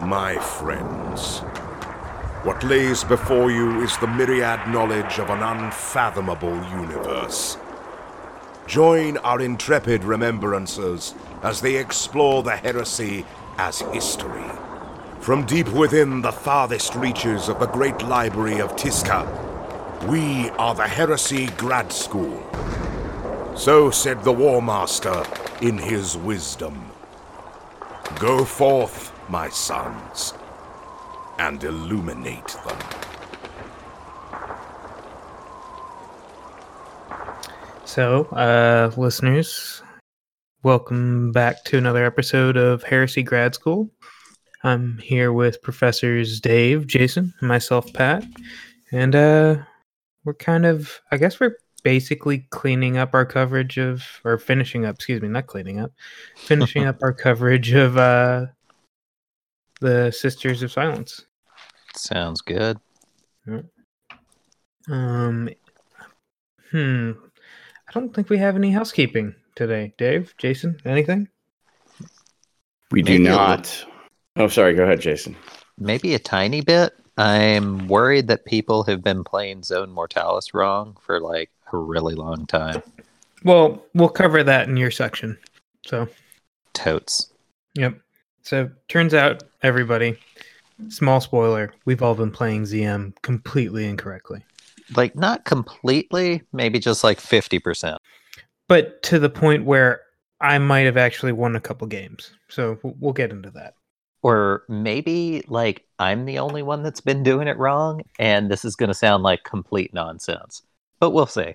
My 0.00 0.36
friends, 0.36 1.38
what 2.44 2.62
lays 2.62 3.02
before 3.02 3.50
you 3.50 3.80
is 3.80 3.96
the 3.96 4.06
myriad 4.06 4.68
knowledge 4.68 5.18
of 5.18 5.30
an 5.30 5.42
unfathomable 5.42 6.54
universe. 6.70 7.56
Join 8.66 9.16
our 9.18 9.40
intrepid 9.40 10.02
remembrancers 10.02 11.14
as 11.42 11.62
they 11.62 11.76
explore 11.76 12.42
the 12.42 12.56
heresy 12.56 13.24
as 13.56 13.80
history. 13.80 14.44
From 15.20 15.46
deep 15.46 15.68
within 15.70 16.20
the 16.20 16.30
farthest 16.30 16.94
reaches 16.94 17.48
of 17.48 17.58
the 17.58 17.66
great 17.66 18.02
library 18.02 18.60
of 18.60 18.76
Tiska, 18.76 19.24
we 20.06 20.50
are 20.50 20.74
the 20.74 20.86
Heresy 20.86 21.46
Grad 21.56 21.90
School. 21.90 22.44
So 23.56 23.90
said 23.90 24.22
the 24.22 24.32
War 24.32 24.60
Master 24.60 25.24
in 25.62 25.78
his 25.78 26.18
wisdom. 26.18 26.92
Go 28.18 28.46
forth, 28.46 29.12
my 29.28 29.50
sons, 29.50 30.32
and 31.38 31.62
illuminate 31.62 32.48
them. 32.66 32.78
So, 37.84 38.24
uh, 38.32 38.90
listeners, 38.96 39.82
welcome 40.62 41.30
back 41.32 41.62
to 41.64 41.76
another 41.76 42.06
episode 42.06 42.56
of 42.56 42.82
Heresy 42.82 43.22
Grad 43.22 43.54
School. 43.54 43.90
I'm 44.64 44.96
here 44.96 45.34
with 45.34 45.60
Professors 45.60 46.40
Dave, 46.40 46.86
Jason, 46.86 47.34
myself, 47.42 47.92
Pat, 47.92 48.24
and 48.92 49.14
uh, 49.14 49.56
we're 50.24 50.32
kind 50.32 50.64
of, 50.64 51.02
I 51.12 51.18
guess, 51.18 51.38
we're 51.38 51.58
basically 51.86 52.38
cleaning 52.50 52.96
up 52.96 53.14
our 53.14 53.24
coverage 53.24 53.78
of, 53.78 54.02
or 54.24 54.38
finishing 54.38 54.84
up, 54.84 54.96
excuse 54.96 55.22
me, 55.22 55.28
not 55.28 55.46
cleaning 55.46 55.78
up, 55.78 55.92
finishing 56.34 56.84
up 56.90 56.98
our 57.00 57.12
coverage 57.12 57.72
of 57.74 57.96
uh, 57.96 58.46
the 59.80 60.10
Sisters 60.10 60.64
of 60.64 60.72
Silence. 60.72 61.26
Sounds 61.94 62.40
good. 62.40 62.78
Um, 64.88 65.48
hmm. 66.72 67.12
I 67.88 67.92
don't 67.92 68.12
think 68.12 68.30
we 68.30 68.38
have 68.38 68.56
any 68.56 68.72
housekeeping 68.72 69.36
today. 69.54 69.94
Dave, 69.96 70.34
Jason, 70.38 70.80
anything? 70.84 71.28
We 72.90 73.02
do 73.02 73.12
Maybe 73.12 73.26
a 73.26 73.30
not. 73.30 73.84
Oh, 74.34 74.48
sorry. 74.48 74.74
Go 74.74 74.82
ahead, 74.82 75.00
Jason. 75.00 75.36
Maybe 75.78 76.14
a 76.14 76.18
tiny 76.18 76.62
bit. 76.62 76.98
I'm 77.16 77.88
worried 77.88 78.28
that 78.28 78.44
people 78.44 78.84
have 78.84 79.02
been 79.02 79.24
playing 79.24 79.62
Zone 79.62 79.90
Mortalis 79.90 80.52
wrong 80.52 80.96
for 81.00 81.20
like 81.20 81.50
a 81.72 81.76
really 81.76 82.14
long 82.14 82.46
time. 82.46 82.82
Well, 83.44 83.84
we'll 83.94 84.08
cover 84.08 84.42
that 84.42 84.68
in 84.68 84.76
your 84.76 84.90
section. 84.90 85.38
So, 85.86 86.08
Totes. 86.74 87.32
yep. 87.74 87.98
So, 88.42 88.70
turns 88.88 89.14
out, 89.14 89.44
everybody, 89.62 90.18
small 90.88 91.20
spoiler, 91.20 91.72
we've 91.84 92.02
all 92.02 92.14
been 92.14 92.30
playing 92.30 92.64
ZM 92.64 93.14
completely 93.22 93.86
incorrectly. 93.86 94.44
Like, 94.94 95.16
not 95.16 95.44
completely, 95.44 96.42
maybe 96.52 96.78
just 96.78 97.02
like 97.02 97.20
50%. 97.20 97.96
But 98.68 99.02
to 99.04 99.18
the 99.18 99.30
point 99.30 99.64
where 99.64 100.02
I 100.40 100.58
might 100.58 100.86
have 100.86 100.96
actually 100.96 101.32
won 101.32 101.56
a 101.56 101.60
couple 101.60 101.86
games. 101.86 102.32
So, 102.48 102.78
we'll 102.82 103.12
get 103.12 103.30
into 103.30 103.50
that. 103.50 103.74
Or 104.22 104.64
maybe 104.68 105.44
like 105.48 105.85
I'm 105.98 106.24
the 106.24 106.38
only 106.38 106.62
one 106.62 106.82
that's 106.82 107.00
been 107.00 107.22
doing 107.22 107.48
it 107.48 107.56
wrong, 107.58 108.02
and 108.18 108.50
this 108.50 108.64
is 108.64 108.76
going 108.76 108.88
to 108.88 108.94
sound 108.94 109.22
like 109.22 109.44
complete 109.44 109.94
nonsense. 109.94 110.62
But 111.00 111.10
we'll 111.10 111.26
see. 111.26 111.54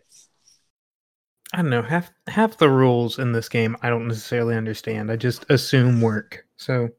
I 1.53 1.57
don't 1.57 1.69
know, 1.69 1.81
half 1.81 2.11
half 2.27 2.57
the 2.57 2.69
rules 2.69 3.19
in 3.19 3.33
this 3.33 3.49
game 3.49 3.75
I 3.81 3.89
don't 3.89 4.07
necessarily 4.07 4.55
understand. 4.55 5.11
I 5.11 5.17
just 5.17 5.45
assume 5.49 5.99
work. 5.99 6.45
So, 6.55 6.89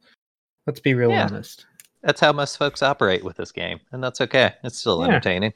let's 0.67 0.81
be 0.81 0.93
real 0.95 1.13
Yeah. 1.13 1.25
honest. 1.25 1.67
That's 2.03 2.21
how 2.21 2.33
most 2.33 2.59
folks 2.59 2.83
operate 2.83 3.25
with 3.25 3.37
this 3.37 3.51
game, 3.53 3.81
and 3.93 4.03
that's 4.05 4.21
okay. 4.21 4.53
It's 4.63 4.79
still 4.79 5.01
Yeah. 5.01 5.09
entertaining. 5.09 5.55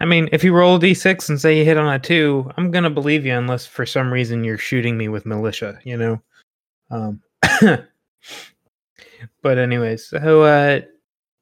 I 0.00 0.04
mean, 0.04 0.28
if 0.32 0.44
you 0.44 0.54
roll 0.54 0.76
a 0.76 0.78
d6 0.80 1.28
and 1.28 1.40
say 1.40 1.58
you 1.58 1.64
hit 1.64 1.76
on 1.76 1.92
a 1.92 1.98
two, 1.98 2.50
I'm 2.56 2.70
gonna 2.70 2.90
believe 2.90 3.26
you 3.26 3.34
unless 3.34 3.66
for 3.66 3.86
some 3.86 4.12
reason 4.12 4.44
you're 4.44 4.58
shooting 4.58 4.96
me 4.96 5.08
with 5.08 5.26
militia, 5.26 5.78
you 5.84 5.96
know. 5.96 6.22
Um, 6.90 7.22
but 9.42 9.58
anyways, 9.58 10.06
so 10.08 10.42
uh, 10.42 10.80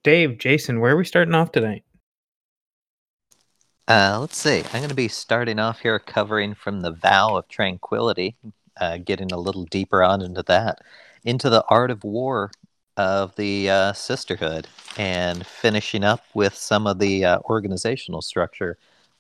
Dave, 0.05 0.39
Jason, 0.39 0.81
where 0.81 0.93
are 0.93 0.97
we 0.97 1.05
starting 1.05 1.35
off 1.35 1.53
tonight? 1.53 1.85
Uh, 3.89 4.19
let's 4.21 4.37
see. 4.37 4.63
I'm 4.73 4.81
going 4.81 4.89
to 4.89 4.95
be 4.95 5.09
starting 5.09 5.59
off 5.59 5.81
here 5.81 5.99
covering 5.99 6.55
from 6.55 6.81
the 6.81 6.93
vow 6.93 7.37
of 7.37 7.49
tranquility, 7.49 8.37
uh, 8.81 8.99
getting 8.99 9.33
a 9.33 9.39
little 9.39 9.65
deeper 9.65 10.03
on 10.03 10.23
into 10.23 10.43
that, 10.45 10.79
into 11.25 11.51
the 11.51 11.65
art 11.69 11.91
of 11.91 12.05
war 12.05 12.51
of 12.97 13.35
the 13.37 13.69
uh, 13.71 13.93
sisterhood, 13.93 14.69
and 14.97 15.47
finishing 15.47 16.05
up 16.05 16.25
with 16.35 16.55
some 16.55 16.87
of 16.87 16.99
the 16.99 17.25
uh, 17.25 17.39
organizational 17.45 18.23
structure 18.23 18.79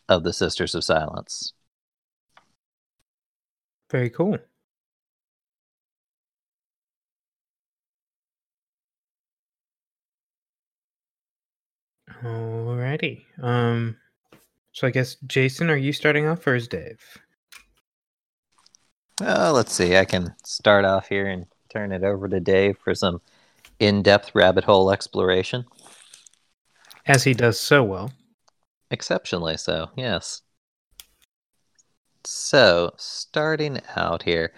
of 0.08 0.22
the 0.24 0.32
Sisters 0.32 0.74
of 0.74 0.84
Silence. 0.84 1.52
Very 3.90 4.10
cool. 4.10 4.38
Alrighty. 12.10 13.24
Um, 13.42 13.96
so 14.72 14.86
I 14.86 14.90
guess 14.90 15.16
Jason, 15.26 15.70
are 15.70 15.76
you 15.76 15.92
starting 15.92 16.26
off 16.26 16.46
or 16.46 16.54
is 16.54 16.68
Dave? 16.68 17.00
Uh, 19.20 19.52
let's 19.52 19.72
see. 19.72 19.96
I 19.96 20.04
can 20.04 20.34
start 20.44 20.84
off 20.84 21.08
here 21.08 21.26
and 21.26 21.46
turn 21.68 21.92
it 21.92 22.02
over 22.02 22.28
to 22.28 22.40
Dave 22.40 22.76
for 22.82 22.94
some 22.94 23.20
in-depth 23.78 24.34
rabbit 24.34 24.64
hole 24.64 24.90
exploration. 24.90 25.64
As 27.06 27.24
he 27.24 27.34
does 27.34 27.58
so 27.58 27.82
well. 27.82 28.12
Exceptionally 28.90 29.56
so, 29.56 29.90
yes. 29.96 30.42
So, 32.24 32.92
starting 32.96 33.80
out 33.96 34.22
here, 34.22 34.52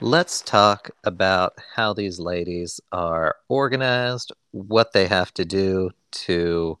let's 0.00 0.40
talk 0.40 0.90
about 1.04 1.54
how 1.74 1.92
these 1.92 2.18
ladies 2.18 2.80
are 2.90 3.36
organized, 3.48 4.32
what 4.50 4.92
they 4.92 5.06
have 5.06 5.32
to 5.34 5.44
do 5.44 5.90
to 6.24 6.78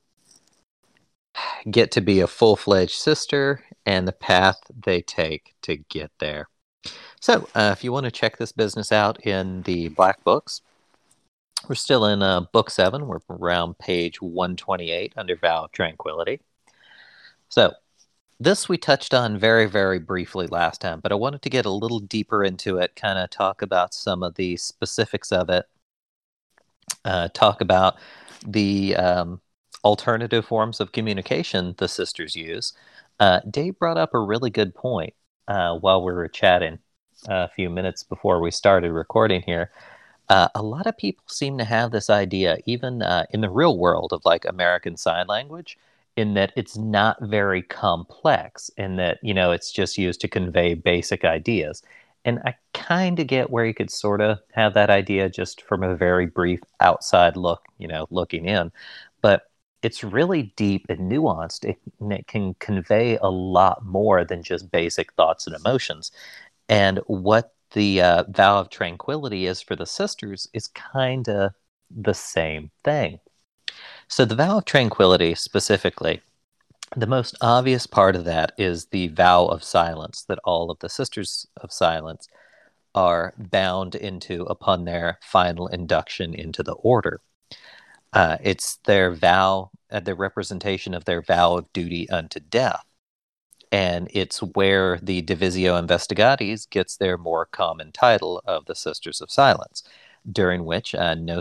get 1.70 1.90
to 1.92 2.00
be 2.00 2.20
a 2.20 2.26
full 2.26 2.56
fledged 2.56 2.94
sister, 2.94 3.62
and 3.84 4.06
the 4.06 4.12
path 4.12 4.58
they 4.84 5.02
take 5.02 5.54
to 5.62 5.76
get 5.76 6.10
there. 6.18 6.48
So, 7.20 7.48
uh, 7.54 7.74
if 7.76 7.82
you 7.82 7.92
want 7.92 8.04
to 8.04 8.10
check 8.10 8.36
this 8.36 8.52
business 8.52 8.92
out 8.92 9.24
in 9.26 9.62
the 9.62 9.88
Black 9.88 10.22
Books, 10.24 10.62
we're 11.68 11.74
still 11.74 12.06
in 12.06 12.22
uh, 12.22 12.42
Book 12.52 12.70
7. 12.70 13.06
We're 13.06 13.18
around 13.30 13.78
page 13.78 14.20
128 14.20 15.14
under 15.16 15.36
Vow 15.36 15.64
of 15.64 15.72
Tranquility. 15.72 16.40
So, 17.48 17.72
this 18.38 18.68
we 18.68 18.76
touched 18.76 19.14
on 19.14 19.38
very, 19.38 19.66
very 19.66 19.98
briefly 19.98 20.46
last 20.46 20.80
time, 20.80 21.00
but 21.00 21.10
I 21.10 21.14
wanted 21.14 21.42
to 21.42 21.50
get 21.50 21.64
a 21.64 21.70
little 21.70 22.00
deeper 22.00 22.44
into 22.44 22.76
it, 22.76 22.94
kind 22.94 23.18
of 23.18 23.30
talk 23.30 23.62
about 23.62 23.94
some 23.94 24.22
of 24.22 24.34
the 24.34 24.56
specifics 24.58 25.32
of 25.32 25.48
it, 25.48 25.64
uh, 27.04 27.28
talk 27.32 27.62
about 27.62 27.96
the 28.46 28.96
um, 28.96 29.40
alternative 29.84 30.44
forms 30.44 30.80
of 30.80 30.92
communication 30.92 31.74
the 31.78 31.88
sisters 31.88 32.34
use. 32.34 32.72
Uh, 33.20 33.40
Dave 33.50 33.78
brought 33.78 33.98
up 33.98 34.14
a 34.14 34.20
really 34.20 34.50
good 34.50 34.74
point 34.74 35.14
uh, 35.48 35.76
while 35.76 36.02
we 36.02 36.12
were 36.12 36.28
chatting 36.28 36.78
a 37.28 37.48
few 37.48 37.70
minutes 37.70 38.02
before 38.02 38.40
we 38.40 38.50
started 38.50 38.92
recording 38.92 39.42
here. 39.42 39.70
Uh, 40.28 40.48
a 40.54 40.62
lot 40.62 40.86
of 40.86 40.96
people 40.96 41.24
seem 41.28 41.56
to 41.56 41.64
have 41.64 41.92
this 41.92 42.10
idea, 42.10 42.58
even 42.66 43.00
uh, 43.00 43.24
in 43.30 43.40
the 43.40 43.48
real 43.48 43.78
world, 43.78 44.12
of 44.12 44.24
like 44.24 44.44
American 44.44 44.96
Sign 44.96 45.26
Language 45.28 45.78
in 46.16 46.34
that 46.34 46.52
it's 46.56 46.76
not 46.76 47.20
very 47.22 47.62
complex 47.62 48.70
in 48.76 48.96
that 48.96 49.18
you 49.22 49.34
know 49.34 49.52
it's 49.52 49.70
just 49.70 49.98
used 49.98 50.20
to 50.20 50.28
convey 50.28 50.74
basic 50.74 51.24
ideas 51.24 51.82
and 52.26 52.40
i 52.44 52.54
kind 52.74 53.18
of 53.18 53.26
get 53.26 53.50
where 53.50 53.64
you 53.64 53.74
could 53.74 53.90
sort 53.90 54.20
of 54.20 54.38
have 54.52 54.74
that 54.74 54.90
idea 54.90 55.30
just 55.30 55.62
from 55.62 55.82
a 55.82 55.96
very 55.96 56.26
brief 56.26 56.60
outside 56.80 57.36
look 57.36 57.62
you 57.78 57.88
know 57.88 58.06
looking 58.10 58.46
in. 58.46 58.72
But 59.22 59.50
it's 59.82 60.02
really 60.04 60.54
deep 60.56 60.86
and 60.88 61.10
nuanced 61.10 61.64
it, 61.64 61.78
and 62.00 62.12
it 62.12 62.26
can 62.26 62.54
convey 62.54 63.18
a 63.18 63.28
lot 63.28 63.84
more 63.84 64.24
than 64.24 64.42
just 64.42 64.70
basic 64.70 65.12
thoughts 65.14 65.46
and 65.46 65.54
emotions. 65.54 66.10
And 66.68 66.98
what 67.06 67.54
the 67.72 68.00
uh, 68.02 68.24
vow 68.28 68.60
of 68.60 68.70
tranquility 68.70 69.46
is 69.46 69.60
for 69.62 69.76
the 69.76 69.86
sisters 69.86 70.48
is 70.52 70.68
kind 70.68 71.28
of 71.28 71.52
the 71.90 72.14
same 72.14 72.70
thing. 72.84 73.20
So, 74.08 74.24
the 74.24 74.36
vow 74.36 74.58
of 74.58 74.64
tranquility 74.64 75.34
specifically, 75.34 76.22
the 76.94 77.06
most 77.06 77.36
obvious 77.40 77.86
part 77.86 78.14
of 78.14 78.24
that 78.24 78.52
is 78.58 78.86
the 78.86 79.08
vow 79.08 79.46
of 79.46 79.64
silence 79.64 80.24
that 80.28 80.38
all 80.44 80.70
of 80.70 80.78
the 80.78 80.88
sisters 80.88 81.46
of 81.56 81.72
silence 81.72 82.28
are 82.94 83.34
bound 83.36 83.94
into 83.94 84.44
upon 84.44 84.84
their 84.84 85.18
final 85.22 85.66
induction 85.66 86.34
into 86.34 86.62
the 86.62 86.74
order. 86.74 87.20
Uh, 88.12 88.38
it's 88.42 88.76
their 88.86 89.10
vow, 89.10 89.70
uh, 89.90 90.00
the 90.00 90.14
representation 90.14 90.94
of 90.94 91.04
their 91.04 91.20
vow 91.20 91.56
of 91.56 91.70
duty 91.72 92.08
unto 92.08 92.40
death. 92.40 92.84
And 93.72 94.08
it's 94.12 94.38
where 94.38 94.98
the 95.02 95.22
Divisio 95.22 95.78
Investigatis 95.78 96.70
gets 96.70 96.96
their 96.96 97.18
more 97.18 97.44
common 97.44 97.92
title 97.92 98.40
of 98.46 98.64
the 98.66 98.74
Sisters 98.74 99.20
of 99.20 99.30
Silence, 99.30 99.82
during 100.30 100.64
which 100.64 100.94
uh, 100.94 101.14
no 101.14 101.40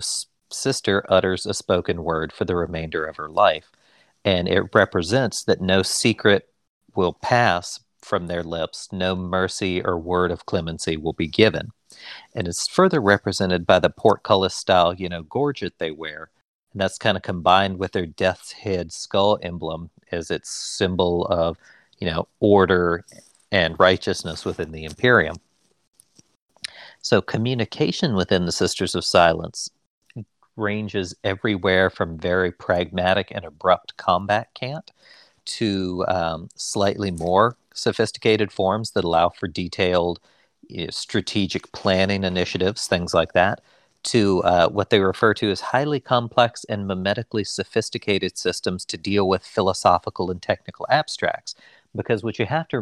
sister 0.52 1.06
utters 1.08 1.46
a 1.46 1.54
spoken 1.54 2.04
word 2.04 2.34
for 2.34 2.46
the 2.46 2.56
remainder 2.56 3.06
of 3.06 3.16
her 3.16 3.30
life. 3.30 3.72
And 4.26 4.50
it 4.50 4.64
represents 4.74 5.44
that 5.44 5.62
no 5.62 5.84
secret 5.84 6.50
will 6.96 7.14
pass 7.14 7.80
from 8.02 8.28
their 8.28 8.44
lips, 8.44 8.90
no 8.92 9.16
mercy 9.16 9.84
or 9.84 9.98
word 9.98 10.32
of 10.32 10.46
clemency 10.46 10.98
will 10.98 11.14
be 11.14 11.28
given. 11.28 11.70
And 12.34 12.48
it's 12.48 12.68
further 12.68 13.00
represented 13.00 13.66
by 13.66 13.80
the 13.80 13.90
portcullis 13.90 14.56
style, 14.56 14.94
you 14.94 15.08
know, 15.08 15.24
gorget 15.24 15.76
they 15.78 15.92
wear. 15.92 16.30
And 16.74 16.82
that's 16.82 16.98
kind 16.98 17.16
of 17.16 17.24
combined 17.24 17.80
with 17.80 17.94
their 17.94 18.06
death's 18.06 18.52
head 18.52 18.92
skull 18.92 19.40
emblem 19.42 19.92
as 20.12 20.30
its 20.30 20.50
symbol 20.50 21.26
of, 21.28 21.58
you 22.00 22.10
know, 22.10 22.28
order 22.40 23.06
and 23.52 23.80
righteousness 23.80 24.44
within 24.44 24.72
the 24.72 24.84
Imperium. 24.84 25.38
So 27.02 27.22
communication 27.22 28.16
within 28.16 28.46
the 28.46 28.52
Sisters 28.52 28.96
of 28.96 29.06
Silence 29.06 29.70
ranges 30.56 31.16
everywhere 31.24 31.90
from 31.90 32.18
very 32.18 32.52
pragmatic 32.52 33.32
and 33.32 33.46
abrupt 33.46 33.98
combat 33.98 34.50
cant 34.54 34.92
to 35.46 36.06
um, 36.08 36.50
slightly 36.56 37.12
more 37.12 37.56
sophisticated 37.74 38.52
forms 38.52 38.92
that 38.92 39.04
allow 39.04 39.30
for 39.30 39.48
detailed 39.48 40.20
you 40.68 40.86
know, 40.86 40.90
strategic 40.90 41.72
planning 41.72 42.24
initiatives, 42.24 42.88
things 42.88 43.14
like 43.14 43.34
that, 43.34 43.62
to 44.04 44.42
uh, 44.44 44.70
what 44.70 44.90
they 44.90 45.00
refer 45.00 45.34
to 45.34 45.50
as 45.50 45.62
highly 45.62 46.00
complex 46.00 46.64
and 46.66 46.90
mimetically 46.90 47.46
sophisticated 47.46 48.38
systems 48.38 48.86
to 48.86 48.98
deal 48.98 49.28
with 49.28 49.46
philosophical 49.46 50.32
and 50.32 50.42
technical 50.42 50.86
abstracts. 50.90 51.56
Because 51.96 52.24
what 52.24 52.40
you 52.40 52.46
have 52.46 52.68
to 52.70 52.78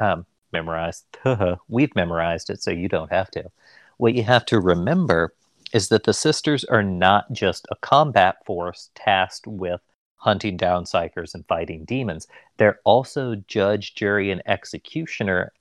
um, 0.00 0.26
memorized. 0.52 1.04
We've 1.68 1.94
memorized 1.94 2.50
it, 2.50 2.62
so 2.62 2.70
you 2.70 2.88
don't 2.88 3.12
have 3.12 3.30
to. 3.32 3.50
What 3.96 4.14
you 4.14 4.22
have 4.24 4.44
to 4.46 4.60
remember 4.60 5.32
is 5.72 5.88
that 5.88 6.04
the 6.04 6.12
sisters 6.12 6.64
are 6.64 6.82
not 6.82 7.32
just 7.32 7.66
a 7.70 7.76
combat 7.76 8.36
force 8.44 8.90
tasked 8.94 9.46
with 9.46 9.80
hunting 10.16 10.56
down 10.56 10.84
psykers 10.84 11.34
and 11.34 11.46
fighting 11.46 11.84
demons. 11.84 12.28
They're 12.56 12.78
also 12.84 13.34
judge, 13.48 13.94
jury, 13.94 14.30
and 14.30 14.42
executioner 14.46 15.52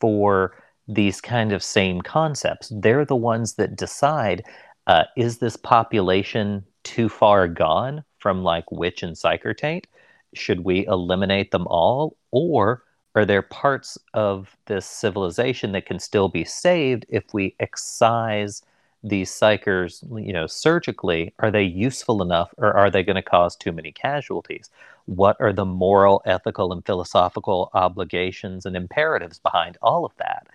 for 0.00 0.56
these 0.86 1.20
kind 1.20 1.52
of 1.52 1.62
same 1.62 2.00
concepts. 2.00 2.72
They're 2.74 3.04
the 3.04 3.16
ones 3.16 3.54
that 3.54 3.76
decide 3.76 4.44
uh, 4.86 5.04
is 5.16 5.38
this 5.38 5.56
population 5.56 6.64
too 6.82 7.08
far 7.08 7.46
gone 7.48 8.04
from 8.18 8.42
like 8.42 8.70
witch 8.72 9.02
and 9.02 9.16
psyker 9.16 9.56
taint? 9.56 9.86
Should 10.34 10.60
we 10.60 10.86
eliminate 10.86 11.50
them 11.50 11.66
all? 11.66 12.16
Or 12.30 12.84
are 13.14 13.24
there 13.24 13.42
parts 13.42 13.98
of 14.14 14.56
this 14.66 14.86
civilization 14.86 15.72
that 15.72 15.86
can 15.86 15.98
still 15.98 16.28
be 16.28 16.44
saved 16.44 17.06
if 17.08 17.24
we 17.34 17.56
excise 17.60 18.62
these 19.02 19.30
psykers, 19.30 20.04
you 20.24 20.32
know, 20.32 20.46
surgically? 20.46 21.32
Are 21.38 21.50
they 21.50 21.62
useful 21.62 22.22
enough, 22.22 22.52
or 22.58 22.72
are 22.72 22.90
they 22.90 23.02
going 23.02 23.16
to 23.16 23.22
cause 23.22 23.56
too 23.56 23.72
many 23.72 23.92
casualties? 23.92 24.70
What 25.06 25.36
are 25.40 25.52
the 25.52 25.64
moral, 25.64 26.22
ethical, 26.24 26.72
and 26.72 26.84
philosophical 26.84 27.70
obligations 27.74 28.66
and 28.66 28.76
imperatives 28.76 29.38
behind 29.38 29.78
all 29.82 30.04
of 30.04 30.12
that? 30.18 30.46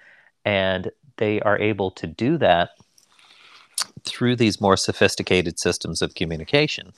And 0.43 0.91
they 1.17 1.39
are 1.41 1.57
able 1.57 1.91
to 1.91 2.07
do 2.07 2.37
that 2.37 2.71
through 4.03 4.35
these 4.35 4.61
more 4.61 4.77
sophisticated 4.77 5.59
systems 5.59 6.01
of 6.01 6.15
communication. 6.15 6.93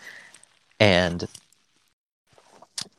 And 0.80 1.28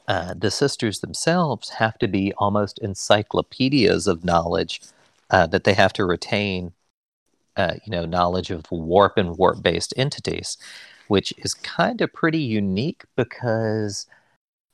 uh, 0.08 0.34
the 0.34 0.50
sisters 0.50 1.00
themselves 1.00 1.68
have 1.70 1.98
to 1.98 2.08
be 2.08 2.32
almost 2.38 2.78
encyclopedias 2.78 4.06
of 4.06 4.24
knowledge 4.24 4.80
uh, 5.30 5.46
that 5.48 5.64
they 5.64 5.74
have 5.74 5.92
to 5.92 6.06
retain, 6.06 6.72
uh, 7.58 7.74
you 7.84 7.90
know, 7.90 8.06
knowledge 8.06 8.50
of 8.50 8.64
warp 8.70 9.18
and 9.18 9.36
warp 9.36 9.62
based 9.62 9.92
entities, 9.96 10.56
which 11.08 11.34
is 11.38 11.54
kind 11.54 12.00
of 12.00 12.12
pretty 12.12 12.38
unique 12.38 13.04
because 13.16 14.06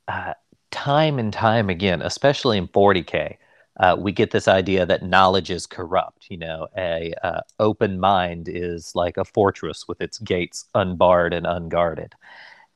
uh, 0.07 0.33
time 0.71 1.19
and 1.19 1.33
time 1.33 1.69
again, 1.69 2.01
especially 2.01 2.57
in 2.57 2.67
40K, 2.69 3.37
uh, 3.79 3.95
we 3.99 4.11
get 4.13 4.31
this 4.31 4.47
idea 4.47 4.85
that 4.85 5.03
knowledge 5.03 5.49
is 5.49 5.65
corrupt. 5.67 6.27
You 6.29 6.37
know, 6.37 6.67
a 6.77 7.13
uh, 7.23 7.41
open 7.59 7.99
mind 7.99 8.47
is 8.47 8.93
like 8.95 9.17
a 9.17 9.25
fortress 9.25 9.87
with 9.87 9.99
its 10.01 10.19
gates 10.19 10.65
unbarred 10.75 11.33
and 11.33 11.45
unguarded 11.45 12.15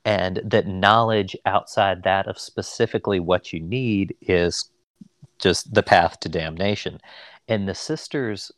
and 0.05 0.41
that 0.43 0.67
knowledge 0.67 1.35
outside 1.45 2.03
that 2.03 2.27
of 2.27 2.39
specifically 2.39 3.19
what 3.19 3.51
you 3.53 3.59
need 3.59 4.15
is 4.21 4.69
just 5.39 5.73
the 5.73 5.83
path 5.83 6.19
to 6.21 6.29
damnation. 6.29 6.99
And 7.47 7.67
the 7.67 7.75
sisters 7.75 8.51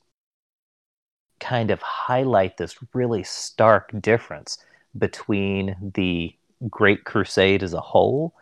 kind 1.41 1.71
of 1.71 1.81
highlight 1.81 2.55
this 2.57 2.77
really 2.93 3.23
stark 3.23 3.91
difference 4.01 4.57
between 4.97 5.75
the 5.95 6.33
Great 6.69 7.03
Crusade 7.03 7.63
as 7.63 7.73
a 7.73 7.81
whole 7.81 8.33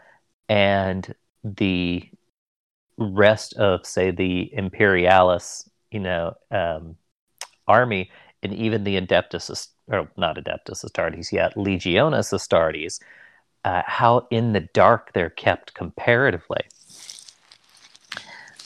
and 0.48 1.16
the 1.44 2.08
rest 2.98 3.54
of, 3.54 3.86
say, 3.86 4.12
the 4.12 4.54
Imperialis, 4.54 5.70
you 5.90 6.02
know, 6.02 6.36
um, 6.52 6.98
army, 7.68 8.12
and 8.44 8.54
even 8.54 8.84
the 8.84 9.00
Adeptus 9.00 9.70
or 9.88 10.10
not 10.18 10.38
Adeptus 10.38 10.86
Astartes 10.86 11.32
yet, 11.32 11.56
Legionis 11.56 12.34
Astartes, 12.34 13.00
uh, 13.66 13.82
how 13.86 14.28
in 14.30 14.54
the 14.54 14.62
dark 14.74 15.14
they're 15.14 15.30
kept 15.30 15.74
comparatively. 15.74 16.62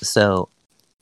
So, 0.01 0.49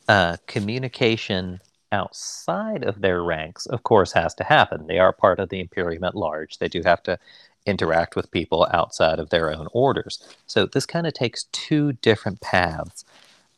uh, 0.07 0.37
communication 0.45 1.59
outside 1.91 2.83
of 2.83 3.01
their 3.01 3.23
ranks, 3.23 3.65
of 3.65 3.83
course, 3.83 4.13
has 4.13 4.33
to 4.35 4.43
happen. 4.43 4.87
They 4.87 4.99
are 4.99 5.13
part 5.13 5.39
of 5.39 5.49
the 5.49 5.59
Imperium 5.59 6.03
at 6.03 6.15
large. 6.15 6.57
They 6.57 6.67
do 6.67 6.81
have 6.83 7.03
to 7.03 7.19
interact 7.65 8.15
with 8.15 8.31
people 8.31 8.67
outside 8.73 9.19
of 9.19 9.29
their 9.29 9.51
own 9.53 9.67
orders. 9.73 10.23
So, 10.47 10.65
this 10.65 10.85
kind 10.85 11.05
of 11.07 11.13
takes 11.13 11.45
two 11.51 11.93
different 11.93 12.41
paths. 12.41 13.05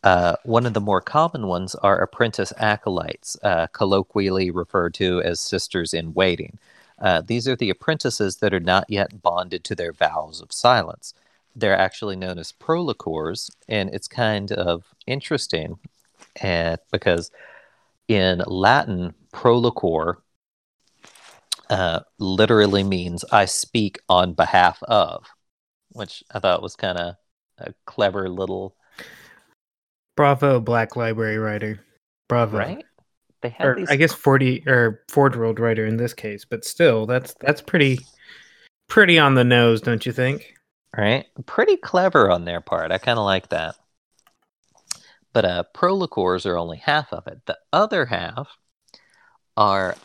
Uh, 0.04 0.36
one 0.44 0.66
of 0.66 0.74
the 0.74 0.82
more 0.82 1.00
common 1.00 1.48
ones 1.48 1.76
are 1.76 2.02
apprentice 2.02 2.52
acolytes, 2.58 3.38
uh, 3.44 3.68
colloquially 3.68 4.52
referred 4.52 4.94
to 4.96 5.22
as 5.22 5.40
sisters 5.40 5.94
in 5.94 6.14
waiting. 6.14 6.58
Uh, 7.00 7.22
these 7.22 7.48
are 7.48 7.56
the 7.56 7.70
apprentices 7.70 8.38
that 8.38 8.54
are 8.54 8.60
not 8.60 8.86
yet 8.90 9.22
bonded 9.22 9.64
to 9.64 9.76
their 9.76 9.94
vows 9.94 10.42
of 10.42 10.52
silence. 10.52 11.14
They're 11.56 11.78
actually 11.78 12.16
known 12.16 12.38
as 12.38 12.52
proloquors, 12.52 13.50
and 13.70 13.90
it's 13.94 14.08
kind 14.08 14.52
of 14.52 14.84
interesting 15.08 15.80
because 16.92 17.32
in 18.08 18.42
Latin, 18.46 19.14
proloquor 19.34 20.18
uh, 21.70 22.02
literally 22.20 22.84
means 22.84 23.24
I 23.32 23.46
speak 23.46 24.00
on 24.10 24.34
behalf 24.34 24.82
of, 24.84 25.26
which 25.90 26.24
I 26.32 26.40
thought 26.40 26.62
was 26.62 26.76
kind 26.76 26.98
of 26.98 27.16
a 27.58 27.74
clever 27.86 28.30
little 28.30 28.76
Bravo, 30.16 30.60
Black 30.60 30.96
Library 30.96 31.38
writer. 31.38 31.80
Bravo. 32.30 32.58
Right? 32.58 32.86
They 33.42 33.50
had 33.50 33.68
or 33.68 33.76
these. 33.76 33.90
I 33.90 33.96
guess 33.96 34.14
forty 34.14 34.64
or 34.68 35.04
Forge 35.10 35.36
World 35.36 35.60
writer 35.60 35.86
in 35.86 35.98
this 35.98 36.14
case, 36.14 36.46
but 36.46 36.64
still, 36.64 37.06
that's 37.06 37.34
that's 37.40 37.62
pretty 37.62 38.00
pretty 38.88 39.20
on 39.20 39.36
the 39.36 39.44
nose, 39.44 39.82
don't 39.82 40.06
you 40.06 40.12
think? 40.12 40.54
Right? 40.96 41.26
Pretty 41.46 41.78
clever 41.78 42.30
on 42.30 42.46
their 42.46 42.62
part. 42.62 42.92
I 42.92 43.00
kind 43.00 43.18
of 43.18 43.26
like 43.26 43.50
that. 43.50 43.76
But 45.34 45.46
uh, 45.46 45.64
are 46.46 46.58
only 46.58 46.78
half 46.78 47.12
of 47.12 47.28
it. 47.28 47.46
The 47.46 47.58
other 47.72 48.06
half 48.06 48.58
are 49.58 49.96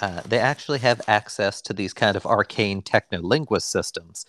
uh, 0.00 0.22
they 0.22 0.38
actually 0.38 0.80
have 0.80 1.00
access 1.08 1.62
to 1.62 1.72
these 1.72 1.94
kind 1.94 2.16
of 2.16 2.26
arcane 2.26 2.82
technolinguist 2.82 3.62
systems, 3.62 4.26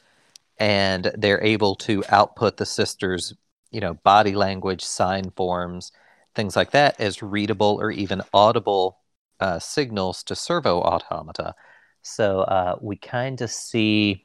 and 0.57 1.11
they're 1.17 1.43
able 1.43 1.75
to 1.75 2.03
output 2.09 2.57
the 2.57 2.65
sisters 2.65 3.33
you 3.75 3.81
know, 3.81 3.93
body 3.93 4.35
language, 4.35 4.83
sign 4.85 5.31
forms, 5.31 5.91
things 6.33 6.55
like 6.55 6.71
that 6.71 6.97
as 6.97 7.21
readable 7.21 7.77
or 7.81 7.91
even 7.91 8.21
audible 8.33 8.99
uh, 9.41 9.59
signals 9.59 10.23
to 10.23 10.33
servo 10.33 10.79
automata. 10.81 11.53
So 12.01 12.41
uh, 12.41 12.77
we 12.81 12.95
kind 12.95 13.41
of 13.41 13.51
see 13.51 14.24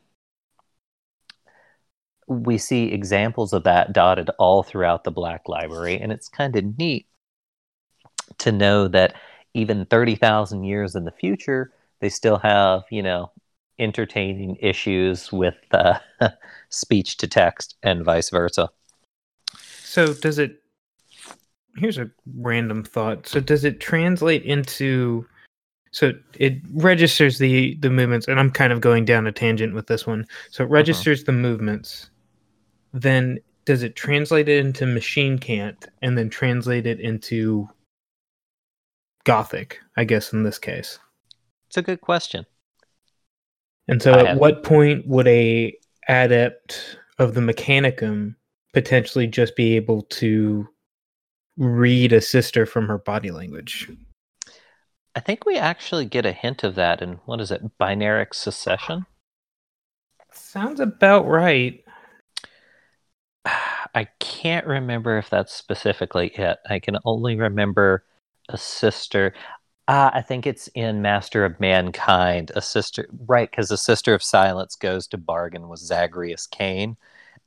we 2.31 2.59
see 2.59 2.85
examples 2.93 3.53
of 3.53 3.65
that 3.65 3.93
dotted 3.93 4.31
all 4.39 4.63
throughout 4.63 5.03
the 5.03 5.11
Black 5.11 5.49
Library, 5.49 5.99
and 6.01 6.13
it's 6.13 6.29
kind 6.29 6.55
of 6.55 6.79
neat 6.79 7.07
to 8.39 8.53
know 8.53 8.87
that 8.89 9.15
even 9.55 9.85
thirty 9.87 10.15
thousand 10.15 10.63
years 10.65 10.95
in 10.95 11.05
the 11.05 11.11
future, 11.11 11.73
they 12.01 12.09
still 12.09 12.39
have 12.39 12.83
you 12.91 13.03
know 13.03 13.33
entertaining 13.81 14.57
issues 14.61 15.33
with 15.33 15.57
uh, 15.73 15.99
speech 16.69 17.17
to 17.17 17.27
text 17.27 17.75
and 17.83 18.05
vice 18.05 18.31
versa. 18.31 18.69
So 19.83 20.15
does 20.15 20.39
it? 20.39 20.63
Here's 21.77 21.99
a 21.99 22.11
random 22.37 22.85
thought. 22.85 23.27
So 23.27 23.41
does 23.41 23.65
it 23.65 23.81
translate 23.81 24.45
into? 24.45 25.27
So 25.91 26.13
it 26.39 26.59
registers 26.75 27.39
the 27.39 27.75
the 27.81 27.91
movements, 27.91 28.29
and 28.29 28.39
I'm 28.39 28.53
kind 28.53 28.73
of 28.73 28.81
going 28.81 29.05
down 29.05 29.27
a 29.27 29.33
tangent 29.33 29.75
with 29.75 29.89
this 29.89 30.07
one. 30.07 30.27
So 30.53 30.63
it 30.63 30.67
Uh-huh. 30.67 30.75
registers 30.75 31.25
the 31.25 31.33
movements. 31.33 32.09
Then 32.93 33.39
does 33.65 33.83
it 33.83 33.95
translate 33.95 34.49
it 34.49 34.65
into 34.65 34.87
machine 34.87 35.39
cant, 35.39 35.89
and 36.03 36.17
then 36.19 36.31
translate 36.31 36.87
it 36.87 37.01
into 37.01 37.69
Gothic? 39.25 39.79
I 39.97 40.05
guess 40.05 40.33
in 40.33 40.43
this 40.43 40.59
case. 40.59 40.99
It's 41.69 41.77
a 41.77 41.83
good 41.83 42.01
question. 42.01 42.47
And 43.87 44.03
so, 44.03 44.13
I 44.13 44.21
at 44.21 44.27
have- 44.27 44.39
what 44.39 44.65
point 44.65 45.07
would 45.07 45.29
a 45.29 45.77
adept 46.09 46.99
of 47.19 47.35
the 47.35 47.41
Mechanicum 47.41 48.35
potentially 48.73 49.27
just 49.27 49.57
be 49.57 49.77
able 49.77 50.03
to 50.03 50.67
read 51.57 52.13
a 52.13 52.21
sister 52.21 52.67
from 52.67 52.89
her 52.89 52.99
body 52.99 53.31
language? 53.31 53.89
I 55.15 55.21
think 55.21 55.45
we 55.45 55.57
actually 55.59 56.07
get 56.07 56.25
a 56.25 56.33
hint 56.33 56.65
of 56.65 56.77
that 56.77 57.03
in 57.03 57.15
what 57.27 57.41
is 57.41 57.51
it, 57.51 57.63
binaric 57.79 58.33
succession? 58.33 59.07
Sounds 60.33 60.81
about 60.81 61.27
right. 61.27 61.85
I 63.95 64.07
can't 64.19 64.67
remember 64.67 65.19
if 65.19 65.31
that's 65.31 65.53
specifically 65.53 66.29
it. 66.29 66.59
I 66.69 66.79
can 66.79 66.99
only 67.05 67.37
remember 67.37 68.05
a 68.49 68.59
sister. 68.59 69.35
Ah, 69.89 70.11
I 70.15 70.23
think 70.23 70.47
it's 70.47 70.69
in 70.69 71.03
Master 71.03 71.45
of 71.45 71.59
Mankind. 71.61 72.53
A 72.55 72.63
sister, 72.63 73.09
right? 73.27 73.51
Because 73.51 73.69
the 73.69 73.77
Sister 73.77 74.15
of 74.15 74.23
Silence 74.23 74.77
goes 74.77 75.07
to 75.09 75.19
bargain 75.19 75.69
with 75.69 75.81
Zagreus 75.81 76.47
Kane, 76.47 76.97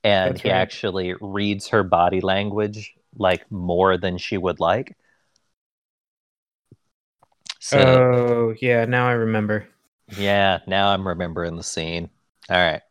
and 0.04 0.36
That's 0.36 0.42
he 0.42 0.52
right. 0.52 0.52
actually 0.52 1.16
reads 1.22 1.70
her 1.70 1.84
body 1.84 2.22
language 2.22 2.96
like 3.18 3.50
more 3.52 3.98
than 3.98 4.18
she 4.18 4.38
would 4.38 4.60
like. 4.60 4.98
So 7.60 8.06
oh, 8.12 8.56
yeah. 8.62 8.86
Now 8.86 9.08
I 9.08 9.14
remember. 9.14 9.68
yeah, 10.08 10.60
now 10.68 10.90
I'm 10.90 11.08
remembering 11.08 11.56
the 11.56 11.64
scene. 11.64 12.10
All 12.50 12.58
right. 12.58 12.82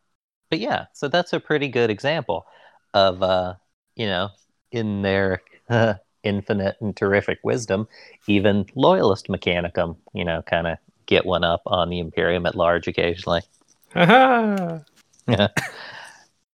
But 0.49 0.59
yeah, 0.59 0.87
so 0.93 1.07
that's 1.07 1.33
a 1.33 1.39
pretty 1.39 1.67
good 1.69 1.89
example 1.89 2.45
of 2.93 3.21
uh, 3.23 3.55
you 3.95 4.05
know, 4.07 4.29
in 4.71 5.01
their 5.01 5.41
infinite 6.23 6.75
and 6.81 6.95
terrific 6.95 7.39
wisdom, 7.43 7.87
even 8.27 8.65
loyalist 8.75 9.27
mechanicum, 9.27 9.97
you 10.13 10.23
know, 10.23 10.41
kind 10.43 10.67
of 10.67 10.77
get 11.05 11.25
one 11.25 11.43
up 11.43 11.61
on 11.65 11.89
the 11.89 11.99
Imperium 11.99 12.45
at 12.45 12.55
large 12.55 12.87
occasionally. 12.87 13.41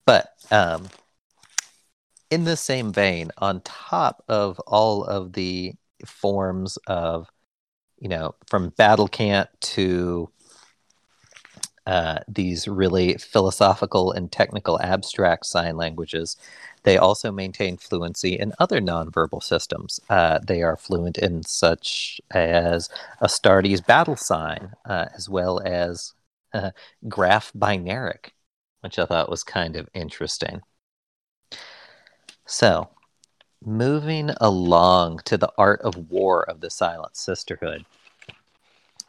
But 0.06 0.28
um, 0.50 0.88
in 2.30 2.44
the 2.44 2.56
same 2.56 2.92
vein, 2.92 3.30
on 3.38 3.60
top 3.60 4.24
of 4.28 4.58
all 4.60 5.04
of 5.04 5.34
the 5.34 5.74
forms 6.06 6.78
of, 6.86 7.28
you 7.98 8.08
know, 8.08 8.34
from 8.46 8.70
battle 8.70 9.08
cant 9.08 9.50
to 9.60 10.30
uh, 11.88 12.18
these 12.28 12.68
really 12.68 13.14
philosophical 13.14 14.12
and 14.12 14.30
technical 14.30 14.78
abstract 14.82 15.46
sign 15.46 15.74
languages, 15.78 16.36
they 16.82 16.98
also 16.98 17.32
maintain 17.32 17.78
fluency 17.78 18.38
in 18.38 18.52
other 18.58 18.78
nonverbal 18.78 19.42
systems. 19.42 19.98
Uh, 20.10 20.38
they 20.46 20.60
are 20.62 20.76
fluent 20.76 21.16
in 21.16 21.42
such 21.42 22.20
as 22.30 22.90
Astartes 23.22 23.84
battle 23.86 24.16
sign, 24.16 24.72
uh, 24.84 25.06
as 25.16 25.30
well 25.30 25.62
as 25.64 26.12
uh, 26.52 26.72
graph 27.08 27.54
binaric, 27.54 28.32
which 28.82 28.98
I 28.98 29.06
thought 29.06 29.30
was 29.30 29.42
kind 29.42 29.74
of 29.74 29.88
interesting. 29.94 30.60
So, 32.44 32.90
moving 33.64 34.28
along 34.42 35.20
to 35.24 35.38
the 35.38 35.52
art 35.56 35.80
of 35.80 36.10
war 36.10 36.42
of 36.50 36.60
the 36.60 36.68
Silent 36.68 37.16
Sisterhood. 37.16 37.86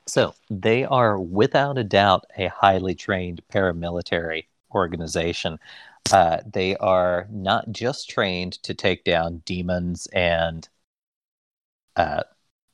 So, 0.09 0.33
they 0.49 0.85
are 0.85 1.19
without 1.19 1.77
a 1.77 1.83
doubt 1.83 2.25
a 2.35 2.47
highly 2.47 2.95
trained 2.95 3.41
paramilitary 3.53 4.45
organization. 4.73 5.59
Uh, 6.11 6.39
they 6.51 6.75
are 6.77 7.27
not 7.29 7.71
just 7.71 8.09
trained 8.09 8.53
to 8.63 8.73
take 8.73 9.03
down 9.03 9.43
demons 9.45 10.07
and 10.07 10.67
uh, 11.95 12.23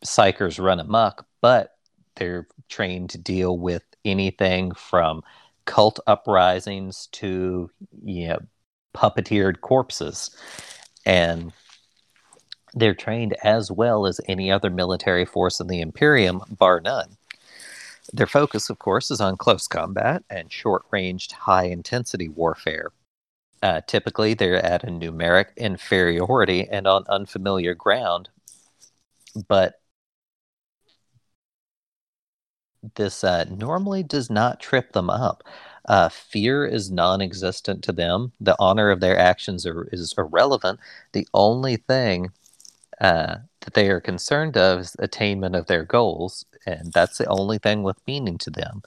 psykers 0.06 0.64
run 0.64 0.80
amok, 0.80 1.28
but 1.42 1.78
they're 2.16 2.48
trained 2.70 3.10
to 3.10 3.18
deal 3.18 3.58
with 3.58 3.84
anything 4.06 4.74
from 4.74 5.22
cult 5.66 6.00
uprisings 6.08 7.08
to 7.08 7.70
you 8.02 8.30
know, 8.30 8.40
puppeteered 8.96 9.60
corpses. 9.60 10.34
And 11.06 11.52
they're 12.74 12.94
trained 12.94 13.36
as 13.44 13.72
well 13.72 14.06
as 14.06 14.22
any 14.28 14.52
other 14.52 14.70
military 14.70 15.26
force 15.26 15.60
in 15.60 15.68
the 15.68 15.82
Imperium, 15.82 16.42
bar 16.50 16.80
none. 16.80 17.18
Their 18.14 18.28
focus, 18.28 18.70
of 18.70 18.80
course, 18.80 19.12
is 19.12 19.22
on 19.22 19.38
close 19.38 19.68
combat 19.68 20.24
and 20.30 20.52
short 20.52 20.84
ranged, 20.92 21.32
high 21.32 21.66
intensity 21.66 22.30
warfare. 22.30 22.92
Uh, 23.64 23.82
typically, 23.88 24.34
they're 24.34 24.64
at 24.64 24.84
a 24.84 24.88
numeric 24.88 25.56
inferiority 25.58 26.68
and 26.70 26.88
on 26.88 27.04
unfamiliar 27.10 27.74
ground, 27.74 28.30
but 29.48 29.82
this 32.96 33.24
uh, 33.24 33.46
normally 33.46 34.04
does 34.04 34.30
not 34.30 34.60
trip 34.60 34.94
them 34.94 35.10
up. 35.10 35.44
Uh, 35.88 36.10
fear 36.10 36.66
is 36.66 36.92
non 36.92 37.22
existent 37.22 37.84
to 37.84 37.92
them. 37.92 38.32
The 38.40 38.56
honor 38.60 38.92
of 38.92 39.00
their 39.00 39.18
actions 39.18 39.66
are, 39.66 39.88
is 39.92 40.14
irrelevant. 40.18 40.80
The 41.14 41.28
only 41.34 41.78
thing 41.78 42.32
uh, 43.02 43.38
that 43.62 43.74
they 43.74 43.90
are 43.90 44.02
concerned 44.02 44.58
of 44.58 44.80
is 44.80 44.96
attainment 45.00 45.56
of 45.56 45.68
their 45.68 45.84
goals, 45.84 46.46
and 46.66 46.92
that's 46.94 47.18
the 47.18 47.28
only 47.28 47.58
thing 47.58 47.84
with 47.84 47.98
meaning 48.08 48.38
to 48.40 48.50
them. 48.50 48.84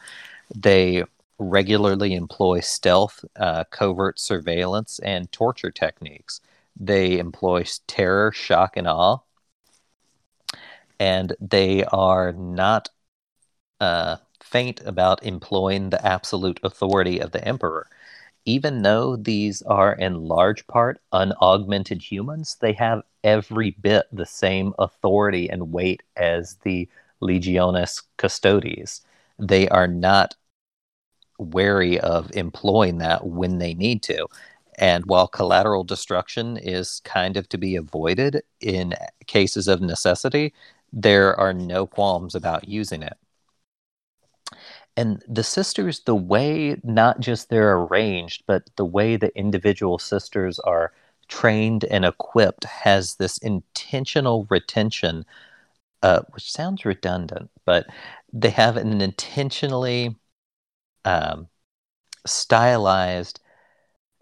They 0.55 1.05
regularly 1.39 2.15
employ 2.15 2.61
stealth, 2.61 3.25
uh, 3.37 3.65
covert 3.71 4.19
surveillance, 4.19 4.99
and 5.01 5.31
torture 5.31 5.71
techniques. 5.71 6.41
They 6.79 7.19
employ 7.19 7.65
terror, 7.87 8.33
shock, 8.33 8.77
and 8.77 8.87
awe, 8.89 9.19
and 10.99 11.35
they 11.41 11.85
are 11.85 12.33
not 12.33 12.91
uh, 13.81 14.17
faint 14.43 14.81
about 14.85 15.23
employing 15.25 15.91
the 15.91 16.05
absolute 16.05 16.61
authority 16.63 17.21
of 17.21 17.33
the 17.33 17.47
emperor. 17.47 17.89
Even 18.45 18.83
though 18.83 19.15
these 19.17 19.63
are 19.63 19.93
in 19.93 20.27
large 20.27 20.67
part 20.67 21.01
unaugmented 21.13 22.01
humans, 22.01 22.57
they 22.61 22.73
have 22.73 23.03
every 23.23 23.73
bit 23.73 24.07
the 24.13 24.27
same 24.27 24.75
authority 24.79 25.51
and 25.51 25.73
weight 25.73 26.03
as 26.17 26.57
the 26.63 26.89
Legionis 27.23 28.03
Custodes. 28.17 29.03
They 29.39 29.69
are 29.69 29.89
not 29.89 30.35
wary 31.39 32.01
of 32.01 32.35
employing 32.37 32.99
that 32.99 33.27
when 33.27 33.59
they 33.59 33.75
need 33.75 34.03
to. 34.05 34.27
And 34.79 35.07
while 35.07 35.27
collateral 35.27 35.85
destruction 35.85 36.57
is 36.57 37.01
kind 37.05 37.37
of 37.37 37.49
to 37.51 37.59
be 37.59 37.77
avoided 37.77 38.43
in 38.61 38.95
cases 39.27 39.67
of 39.69 39.81
necessity, 39.81 40.55
there 40.93 41.39
are 41.39 41.53
no 41.53 41.87
qualms 41.87 42.35
about 42.35 42.69
using 42.69 43.03
it. 43.03 43.17
And 44.97 45.23
the 45.29 45.45
sisters, 45.45 46.01
the 46.01 46.15
way 46.15 46.77
not 46.83 47.21
just 47.21 47.51
they're 47.51 47.77
arranged, 47.77 48.45
but 48.47 48.71
the 48.77 48.85
way 48.85 49.17
the 49.17 49.37
individual 49.39 49.99
sisters 49.99 50.59
are 50.61 50.93
trained 51.29 51.85
and 51.85 52.05
equipped 52.05 52.65
has 52.65 53.17
this 53.17 53.39
intentional 53.39 54.47
retention, 54.51 55.25
uh, 56.03 56.21
which 56.31 56.51
sounds 56.51 56.85
redundant, 56.85 57.51
but 57.65 57.87
they 58.33 58.51
have 58.51 58.77
an 58.77 59.01
intentionally 59.01 60.17
um, 61.05 61.49
stylized 62.27 63.41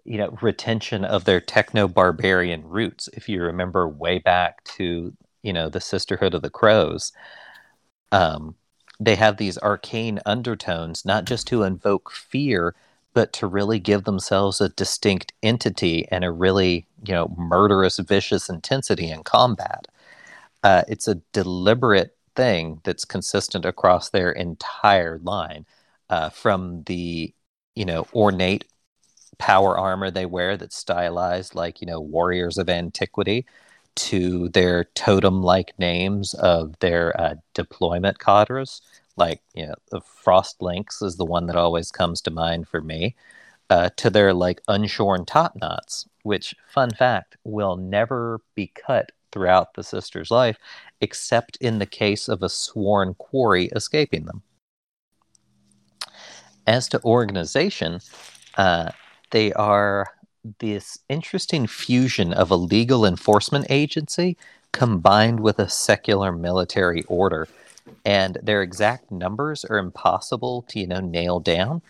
you 0.04 0.18
know 0.18 0.36
retention 0.40 1.04
of 1.04 1.24
their 1.24 1.40
techno 1.40 1.88
barbarian 1.88 2.64
roots 2.66 3.08
if 3.12 3.28
you 3.28 3.42
remember 3.42 3.88
way 3.88 4.18
back 4.18 4.62
to 4.64 5.12
you 5.42 5.52
know 5.52 5.68
the 5.68 5.80
sisterhood 5.80 6.34
of 6.34 6.42
the 6.42 6.50
crows. 6.50 7.12
Um, 8.12 8.54
they 8.98 9.16
have 9.16 9.36
these 9.36 9.58
arcane 9.58 10.20
undertones 10.24 11.04
not 11.04 11.24
just 11.24 11.46
to 11.48 11.64
invoke 11.64 12.10
fear 12.10 12.74
but 13.12 13.32
to 13.32 13.46
really 13.46 13.78
give 13.78 14.04
themselves 14.04 14.60
a 14.60 14.68
distinct 14.70 15.32
entity 15.42 16.06
and 16.10 16.24
a 16.24 16.30
really 16.30 16.86
you 17.06 17.12
know 17.12 17.34
murderous 17.36 17.98
vicious 17.98 18.48
intensity 18.48 19.10
in 19.10 19.22
combat 19.24 19.86
uh, 20.66 20.82
it's 20.88 21.06
a 21.06 21.22
deliberate 21.32 22.16
thing 22.34 22.80
that's 22.82 23.04
consistent 23.04 23.64
across 23.64 24.10
their 24.10 24.32
entire 24.32 25.20
line 25.22 25.64
uh, 26.10 26.28
from 26.28 26.82
the 26.86 27.32
you 27.76 27.84
know 27.84 28.04
ornate 28.12 28.64
power 29.38 29.78
armor 29.78 30.10
they 30.10 30.26
wear 30.26 30.56
that's 30.56 30.76
stylized 30.76 31.54
like 31.54 31.80
you 31.80 31.86
know 31.86 32.00
warriors 32.00 32.58
of 32.58 32.68
antiquity 32.68 33.46
to 33.94 34.48
their 34.48 34.82
totem 34.96 35.40
like 35.40 35.72
names 35.78 36.34
of 36.34 36.76
their 36.80 37.18
uh, 37.20 37.36
deployment 37.54 38.18
cadres. 38.18 38.82
Like 39.16 39.42
you 39.54 39.66
know 39.66 39.76
the 39.92 40.00
frost 40.00 40.60
lynx 40.60 41.00
is 41.00 41.16
the 41.16 41.24
one 41.24 41.46
that 41.46 41.54
always 41.54 41.92
comes 41.92 42.20
to 42.22 42.32
mind 42.32 42.66
for 42.66 42.80
me 42.80 43.14
uh, 43.70 43.90
to 43.98 44.10
their 44.10 44.34
like 44.34 44.60
unshorn 44.68 45.26
top 45.28 45.54
knots 45.54 46.08
which 46.24 46.56
fun 46.66 46.90
fact 46.90 47.36
will 47.44 47.76
never 47.76 48.40
be 48.56 48.66
cut 48.66 49.12
throughout 49.36 49.74
the 49.74 49.84
sister's 49.84 50.30
life 50.30 50.56
except 51.02 51.58
in 51.58 51.78
the 51.78 51.84
case 51.86 52.26
of 52.26 52.42
a 52.42 52.48
sworn 52.48 53.12
quarry 53.14 53.66
escaping 53.66 54.24
them 54.24 54.42
as 56.66 56.88
to 56.88 57.02
organization, 57.04 58.00
uh, 58.56 58.90
they 59.30 59.52
are 59.52 60.08
this 60.58 60.98
interesting 61.08 61.66
fusion 61.66 62.32
of 62.32 62.50
a 62.50 62.56
legal 62.56 63.04
enforcement 63.04 63.66
agency 63.68 64.36
combined 64.72 65.40
with 65.40 65.58
a 65.58 65.68
secular 65.68 66.32
military 66.32 67.02
order. 67.04 67.48
and 68.04 68.38
their 68.42 68.62
exact 68.62 69.12
numbers 69.12 69.64
are 69.64 69.78
impossible 69.78 70.62
to 70.62 70.80
you 70.80 70.86
know 70.88 71.00
nail 71.00 71.38
down 71.38 71.80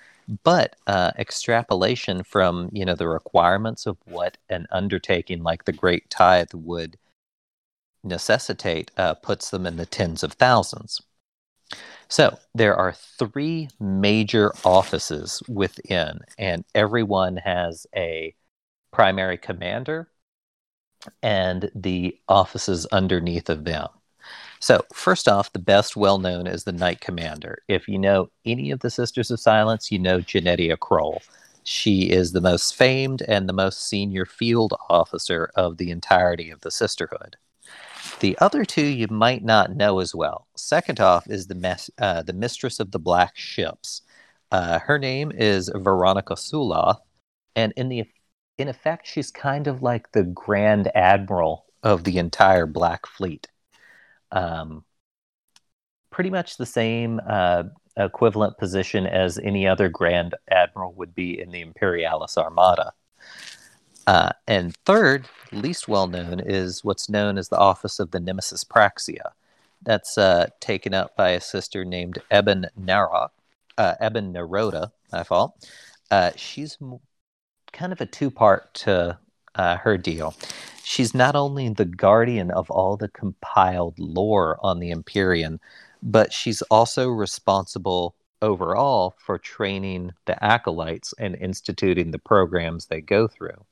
but 0.44 0.76
uh, 0.86 1.10
extrapolation 1.16 2.22
from 2.22 2.68
you 2.72 2.84
know 2.84 2.94
the 2.94 3.08
requirements 3.08 3.86
of 3.86 3.96
what 4.04 4.36
an 4.50 4.66
undertaking 4.70 5.42
like 5.42 5.64
the 5.64 5.72
great 5.72 6.08
tithe 6.10 6.52
would 6.52 6.98
necessitate 8.06 8.90
uh, 8.96 9.14
puts 9.14 9.50
them 9.50 9.66
in 9.66 9.76
the 9.76 9.86
tens 9.86 10.22
of 10.22 10.32
thousands 10.34 11.00
so 12.08 12.38
there 12.54 12.76
are 12.76 12.92
three 12.92 13.68
major 13.80 14.52
offices 14.64 15.42
within 15.48 16.20
and 16.38 16.64
everyone 16.74 17.36
has 17.36 17.86
a 17.94 18.34
primary 18.92 19.36
commander 19.36 20.08
and 21.22 21.70
the 21.74 22.18
offices 22.28 22.86
underneath 22.86 23.50
of 23.50 23.64
them 23.64 23.88
so, 24.60 24.84
first 24.92 25.28
off, 25.28 25.52
the 25.52 25.58
best 25.58 25.96
well 25.96 26.18
known 26.18 26.46
is 26.46 26.64
the 26.64 26.72
Knight 26.72 27.00
Commander. 27.00 27.62
If 27.68 27.88
you 27.88 27.98
know 27.98 28.30
any 28.44 28.70
of 28.70 28.80
the 28.80 28.90
Sisters 28.90 29.30
of 29.30 29.40
Silence, 29.40 29.92
you 29.92 29.98
know 29.98 30.20
Jenetia 30.20 30.76
Krole. 30.76 31.20
She 31.64 32.10
is 32.10 32.32
the 32.32 32.40
most 32.40 32.74
famed 32.74 33.22
and 33.22 33.48
the 33.48 33.52
most 33.52 33.88
senior 33.88 34.24
field 34.24 34.74
officer 34.88 35.50
of 35.56 35.76
the 35.76 35.90
entirety 35.90 36.50
of 36.50 36.60
the 36.60 36.70
Sisterhood. 36.70 37.36
The 38.20 38.36
other 38.38 38.64
two 38.64 38.84
you 38.86 39.08
might 39.08 39.44
not 39.44 39.76
know 39.76 39.98
as 40.00 40.14
well. 40.14 40.46
Second 40.56 41.00
off 41.00 41.28
is 41.28 41.46
the 41.46 41.54
mes- 41.54 41.90
uh, 41.98 42.22
the 42.22 42.32
Mistress 42.32 42.80
of 42.80 42.90
the 42.90 42.98
Black 42.98 43.36
Ships. 43.36 44.02
Uh, 44.50 44.78
her 44.78 44.98
name 44.98 45.32
is 45.32 45.70
Veronica 45.74 46.34
Suloth, 46.34 46.98
and 47.54 47.72
in 47.76 47.88
the 47.88 48.04
in 48.58 48.68
effect, 48.68 49.06
she's 49.06 49.30
kind 49.30 49.66
of 49.66 49.82
like 49.82 50.12
the 50.12 50.22
Grand 50.24 50.90
Admiral 50.96 51.66
of 51.82 52.04
the 52.04 52.18
entire 52.18 52.66
Black 52.66 53.06
Fleet 53.06 53.48
um, 54.32 54.84
pretty 56.10 56.30
much 56.30 56.56
the 56.56 56.66
same 56.66 57.20
uh, 57.26 57.64
equivalent 57.96 58.58
position 58.58 59.06
as 59.06 59.38
any 59.38 59.66
other 59.66 59.88
Grand 59.88 60.34
Admiral 60.50 60.94
would 60.94 61.14
be 61.14 61.40
in 61.40 61.50
the 61.50 61.60
Imperialis 61.60 62.38
Armada. 62.38 62.92
Uh, 64.06 64.30
and 64.46 64.76
third, 64.84 65.28
least 65.52 65.88
well 65.88 66.06
known, 66.06 66.40
is 66.40 66.84
what's 66.84 67.08
known 67.08 67.38
as 67.38 67.48
the 67.48 67.58
Office 67.58 67.98
of 67.98 68.10
the 68.12 68.20
Nemesis 68.20 68.64
Praxia. 68.64 69.32
That's 69.82 70.16
uh, 70.16 70.46
taken 70.60 70.94
up 70.94 71.16
by 71.16 71.30
a 71.30 71.40
sister 71.40 71.84
named 71.84 72.18
Eben 72.30 72.66
Narok, 72.80 73.30
uh, 73.78 73.94
Eben 74.00 74.32
Naroda, 74.32 74.90
my 75.12 75.22
fault. 75.22 75.68
Uh, 76.10 76.30
she's 76.36 76.78
kind 77.72 77.92
of 77.92 78.00
a 78.00 78.06
two 78.06 78.30
part 78.30 78.72
to 78.74 79.18
uh, 79.56 79.76
her 79.78 79.98
deal 79.98 80.34
she's 80.86 81.14
not 81.14 81.34
only 81.34 81.68
the 81.68 81.84
guardian 81.84 82.50
of 82.52 82.70
all 82.70 82.96
the 82.96 83.08
compiled 83.08 83.98
lore 83.98 84.56
on 84.62 84.78
the 84.78 84.92
Empyrean, 84.92 85.58
but 86.00 86.32
she's 86.32 86.62
also 86.62 87.08
responsible 87.08 88.14
overall 88.40 89.16
for 89.18 89.36
training 89.36 90.12
the 90.26 90.44
acolytes 90.44 91.12
and 91.18 91.34
instituting 91.34 92.12
the 92.12 92.20
programs 92.20 92.86
they 92.86 93.00
go 93.00 93.26
through, 93.26 93.64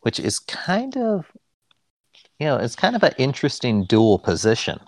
which 0.00 0.20
is 0.20 0.38
kind 0.38 0.96
of, 0.96 1.26
you 2.38 2.46
know, 2.46 2.56
it's 2.56 2.76
kind 2.76 2.96
of 2.96 3.02
an 3.02 3.14
interesting 3.18 3.84
dual 3.84 4.18
position. 4.18 4.80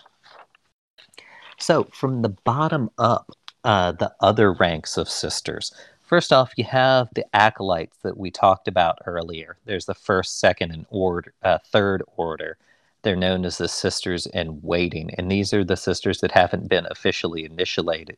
So, 1.58 1.84
from 1.92 2.22
the 2.22 2.30
bottom 2.30 2.90
up, 2.98 3.30
uh, 3.64 3.92
the 3.92 4.12
other 4.20 4.52
ranks 4.52 4.96
of 4.96 5.08
sisters. 5.08 5.72
First 6.02 6.32
off, 6.32 6.52
you 6.56 6.64
have 6.64 7.08
the 7.14 7.24
acolytes 7.34 7.98
that 8.02 8.16
we 8.16 8.30
talked 8.30 8.66
about 8.66 8.98
earlier. 9.06 9.58
There's 9.64 9.86
the 9.86 9.94
first, 9.94 10.40
second, 10.40 10.72
and 10.72 10.86
order, 10.90 11.34
uh, 11.42 11.58
third 11.66 12.02
order. 12.16 12.56
They're 13.02 13.16
known 13.16 13.44
as 13.44 13.58
the 13.58 13.68
sisters 13.68 14.26
in 14.26 14.60
waiting, 14.62 15.14
and 15.14 15.30
these 15.30 15.54
are 15.54 15.64
the 15.64 15.76
sisters 15.76 16.20
that 16.20 16.32
haven't 16.32 16.68
been 16.68 16.86
officially 16.90 17.44
initiated, 17.44 18.16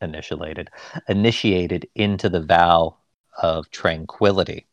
initiated, 0.00 0.70
initiated 1.08 1.88
into 1.94 2.28
the 2.28 2.40
vow 2.42 2.96
of 3.42 3.70
tranquility. 3.70 4.66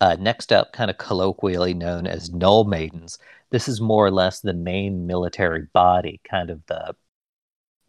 Uh, 0.00 0.16
next 0.18 0.52
up, 0.52 0.72
kind 0.72 0.90
of 0.90 0.98
colloquially 0.98 1.72
known 1.72 2.06
as 2.06 2.30
null 2.30 2.64
maidens. 2.64 3.18
This 3.50 3.68
is 3.68 3.80
more 3.80 4.04
or 4.04 4.10
less 4.10 4.40
the 4.40 4.52
main 4.52 5.06
military 5.06 5.62
body, 5.72 6.20
kind 6.28 6.50
of 6.50 6.64
the 6.66 6.94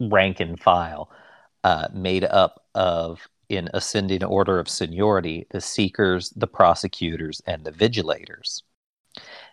rank 0.00 0.40
and 0.40 0.58
file, 0.58 1.10
uh, 1.64 1.88
made 1.92 2.24
up 2.24 2.64
of 2.74 3.28
in 3.48 3.68
ascending 3.74 4.24
order 4.24 4.58
of 4.58 4.68
seniority 4.68 5.46
the 5.50 5.60
seekers, 5.60 6.30
the 6.30 6.46
prosecutors, 6.46 7.42
and 7.46 7.64
the 7.64 7.72
vigilators. 7.72 8.62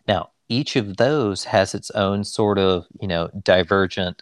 Now, 0.08 0.32
each 0.48 0.76
of 0.76 0.98
those 0.98 1.46
has 1.46 1.74
its 1.74 1.89
own 1.91 2.24
sort 2.24 2.60
of, 2.60 2.86
you 3.02 3.08
know, 3.08 3.30
divergent 3.44 4.22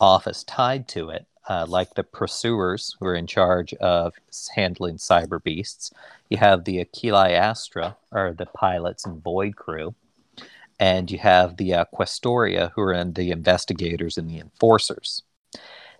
office 0.00 0.44
tied 0.44 0.88
to 0.88 1.10
it, 1.10 1.26
uh, 1.48 1.64
like 1.66 1.94
the 1.94 2.04
pursuers 2.04 2.94
who 2.98 3.06
are 3.06 3.14
in 3.14 3.26
charge 3.26 3.72
of 3.74 4.14
handling 4.54 4.96
cyber 4.96 5.42
beasts. 5.42 5.90
You 6.28 6.36
have 6.36 6.64
the 6.64 6.84
Achilli 6.84 7.32
Astra, 7.32 7.96
or 8.12 8.34
the 8.34 8.46
pilots 8.46 9.06
and 9.06 9.22
void 9.22 9.56
crew, 9.56 9.94
and 10.78 11.10
you 11.10 11.18
have 11.18 11.56
the 11.56 11.74
uh, 11.74 11.84
Questoria, 11.92 12.70
who 12.74 12.82
are 12.82 12.92
in 12.92 13.14
the 13.14 13.30
investigators 13.30 14.18
and 14.18 14.28
the 14.28 14.38
enforcers. 14.38 15.22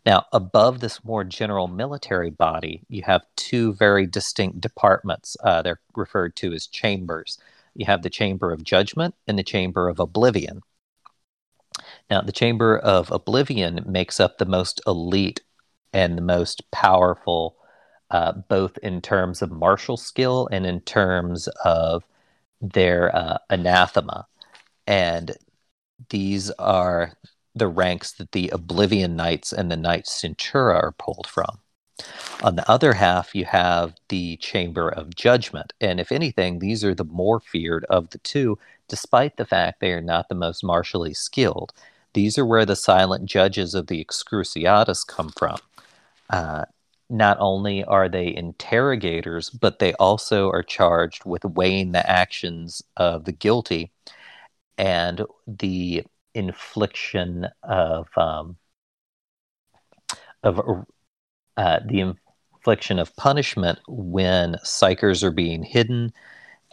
Now, 0.06 0.26
above 0.32 0.80
this 0.80 1.04
more 1.04 1.24
general 1.24 1.66
military 1.66 2.30
body, 2.30 2.82
you 2.88 3.02
have 3.02 3.22
two 3.36 3.74
very 3.74 4.06
distinct 4.06 4.60
departments. 4.60 5.36
Uh, 5.42 5.62
they're 5.62 5.80
referred 5.96 6.36
to 6.36 6.52
as 6.52 6.66
chambers. 6.66 7.38
You 7.74 7.86
have 7.86 8.02
the 8.02 8.10
Chamber 8.10 8.52
of 8.52 8.64
Judgment 8.64 9.14
and 9.26 9.38
the 9.38 9.42
Chamber 9.42 9.88
of 9.88 9.98
Oblivion. 9.98 10.62
Now, 12.10 12.22
the 12.22 12.32
Chamber 12.32 12.78
of 12.78 13.10
Oblivion 13.10 13.84
makes 13.86 14.18
up 14.18 14.38
the 14.38 14.46
most 14.46 14.80
elite 14.86 15.42
and 15.92 16.16
the 16.16 16.22
most 16.22 16.70
powerful, 16.70 17.56
uh, 18.10 18.32
both 18.32 18.78
in 18.78 19.00
terms 19.00 19.42
of 19.42 19.50
martial 19.50 19.96
skill 19.96 20.48
and 20.50 20.64
in 20.66 20.80
terms 20.80 21.48
of 21.64 22.04
their 22.60 23.14
uh, 23.14 23.38
anathema. 23.50 24.26
And 24.86 25.36
these 26.08 26.50
are 26.52 27.12
the 27.54 27.68
ranks 27.68 28.12
that 28.12 28.32
the 28.32 28.48
Oblivion 28.50 29.16
Knights 29.16 29.52
and 29.52 29.70
the 29.70 29.76
Knights 29.76 30.22
Centura 30.22 30.74
are 30.76 30.92
pulled 30.92 31.26
from. 31.26 31.58
On 32.42 32.54
the 32.54 32.68
other 32.70 32.92
half, 32.92 33.34
you 33.34 33.44
have 33.44 33.96
the 34.08 34.36
Chamber 34.36 34.88
of 34.88 35.16
Judgment. 35.16 35.72
And 35.80 35.98
if 35.98 36.12
anything, 36.12 36.60
these 36.60 36.84
are 36.84 36.94
the 36.94 37.04
more 37.04 37.40
feared 37.40 37.84
of 37.90 38.10
the 38.10 38.18
two, 38.18 38.58
despite 38.88 39.36
the 39.36 39.44
fact 39.44 39.80
they 39.80 39.92
are 39.92 40.00
not 40.00 40.28
the 40.28 40.36
most 40.36 40.62
martially 40.62 41.12
skilled. 41.12 41.72
These 42.14 42.38
are 42.38 42.46
where 42.46 42.66
the 42.66 42.76
silent 42.76 43.26
judges 43.26 43.74
of 43.74 43.86
the 43.86 44.04
Excruciatus 44.04 45.06
come 45.06 45.30
from. 45.30 45.58
Uh, 46.30 46.64
not 47.10 47.38
only 47.40 47.84
are 47.84 48.08
they 48.08 48.34
interrogators, 48.34 49.50
but 49.50 49.78
they 49.78 49.94
also 49.94 50.50
are 50.50 50.62
charged 50.62 51.24
with 51.24 51.44
weighing 51.44 51.92
the 51.92 52.08
actions 52.08 52.82
of 52.96 53.24
the 53.24 53.32
guilty 53.32 53.90
and 54.76 55.24
the 55.46 56.04
infliction 56.34 57.48
of 57.62 58.08
um, 58.16 58.56
of 60.42 60.60
uh, 61.56 61.80
the 61.86 62.14
infliction 62.58 62.98
of 62.98 63.14
punishment 63.16 63.78
when 63.88 64.54
psykers 64.64 65.22
are 65.22 65.30
being 65.30 65.62
hidden, 65.62 66.12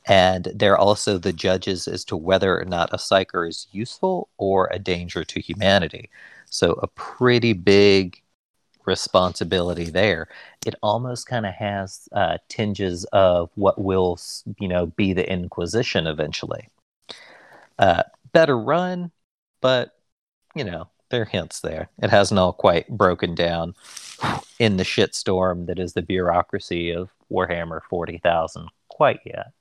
and 0.07 0.51
they're 0.55 0.77
also 0.77 1.17
the 1.17 1.33
judges 1.33 1.87
as 1.87 2.05
to 2.05 2.17
whether 2.17 2.59
or 2.59 2.65
not 2.65 2.93
a 2.93 2.97
psyker 2.97 3.47
is 3.47 3.67
useful 3.71 4.29
or 4.37 4.69
a 4.71 4.79
danger 4.79 5.23
to 5.23 5.39
humanity. 5.39 6.09
So 6.49 6.73
a 6.73 6.87
pretty 6.87 7.53
big 7.53 8.21
responsibility 8.85 9.85
there. 9.85 10.27
It 10.65 10.75
almost 10.83 11.27
kind 11.27 11.45
of 11.45 11.53
has 11.53 12.07
uh, 12.11 12.37
tinges 12.49 13.03
of 13.05 13.49
what 13.55 13.79
will, 13.81 14.19
you 14.59 14.67
know, 14.67 14.85
be 14.85 15.13
the 15.13 15.29
Inquisition 15.29 16.07
eventually. 16.07 16.67
Uh, 17.79 18.03
better 18.31 18.57
run, 18.57 19.11
but 19.61 19.95
you 20.55 20.63
know 20.63 20.87
there 21.09 21.23
are 21.23 21.25
hints 21.25 21.59
there. 21.59 21.89
It 22.01 22.09
hasn't 22.09 22.39
all 22.39 22.53
quite 22.53 22.87
broken 22.87 23.35
down 23.35 23.75
in 24.59 24.77
the 24.77 24.83
shitstorm 24.83 25.65
that 25.67 25.79
is 25.79 25.93
the 25.93 26.01
bureaucracy 26.01 26.91
of 26.91 27.09
Warhammer 27.31 27.81
Forty 27.89 28.17
Thousand 28.17 28.69
quite 28.87 29.19
yet. 29.25 29.51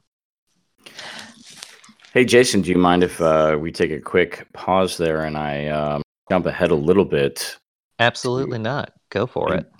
Hey 2.13 2.25
Jason, 2.25 2.63
do 2.63 2.71
you 2.71 2.79
mind 2.79 3.03
if 3.03 3.21
uh, 3.21 3.59
we 3.61 3.73
take 3.73 3.91
a 3.91 4.01
quick 4.01 4.47
pause 4.53 4.97
there 4.97 5.25
and 5.25 5.37
I 5.37 5.67
um, 5.69 6.03
jump 6.31 6.47
ahead 6.47 6.71
a 6.71 6.77
little 6.77 7.05
bit? 7.05 7.59
Absolutely 7.99 8.59
not. 8.59 8.93
Go 9.11 9.27
for 9.27 9.55
it. 9.55 9.71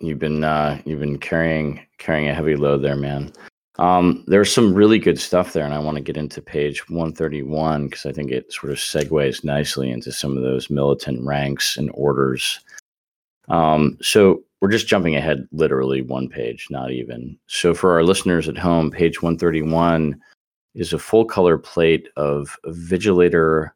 You've 0.00 0.18
been 0.18 0.44
uh, 0.44 0.80
you've 0.84 1.00
been 1.00 1.18
carrying 1.18 1.80
carrying 1.98 2.28
a 2.28 2.34
heavy 2.34 2.56
load 2.56 2.82
there, 2.82 2.96
man. 2.96 3.32
Um, 3.78 4.24
there's 4.26 4.52
some 4.52 4.74
really 4.74 4.98
good 4.98 5.20
stuff 5.20 5.52
there, 5.52 5.64
and 5.64 5.72
I 5.72 5.78
want 5.78 5.96
to 5.96 6.02
get 6.02 6.16
into 6.16 6.42
page 6.42 6.88
131 6.88 7.86
because 7.86 8.06
I 8.06 8.12
think 8.12 8.32
it 8.32 8.52
sort 8.52 8.72
of 8.72 8.78
segues 8.78 9.44
nicely 9.44 9.90
into 9.90 10.10
some 10.10 10.36
of 10.36 10.42
those 10.42 10.68
militant 10.70 11.24
ranks 11.24 11.76
and 11.76 11.90
orders. 11.94 12.58
Um, 13.48 13.96
so 14.02 14.42
we're 14.60 14.70
just 14.70 14.88
jumping 14.88 15.14
ahead 15.14 15.46
literally 15.52 16.02
one 16.02 16.28
page, 16.28 16.66
not 16.70 16.90
even. 16.90 17.38
So 17.46 17.72
for 17.72 17.92
our 17.92 18.02
listeners 18.02 18.48
at 18.48 18.58
home, 18.58 18.90
page 18.90 19.22
131 19.22 20.20
is 20.74 20.92
a 20.92 20.98
full 20.98 21.24
color 21.24 21.58
plate 21.58 22.08
of 22.16 22.56
Vigilator 22.66 23.70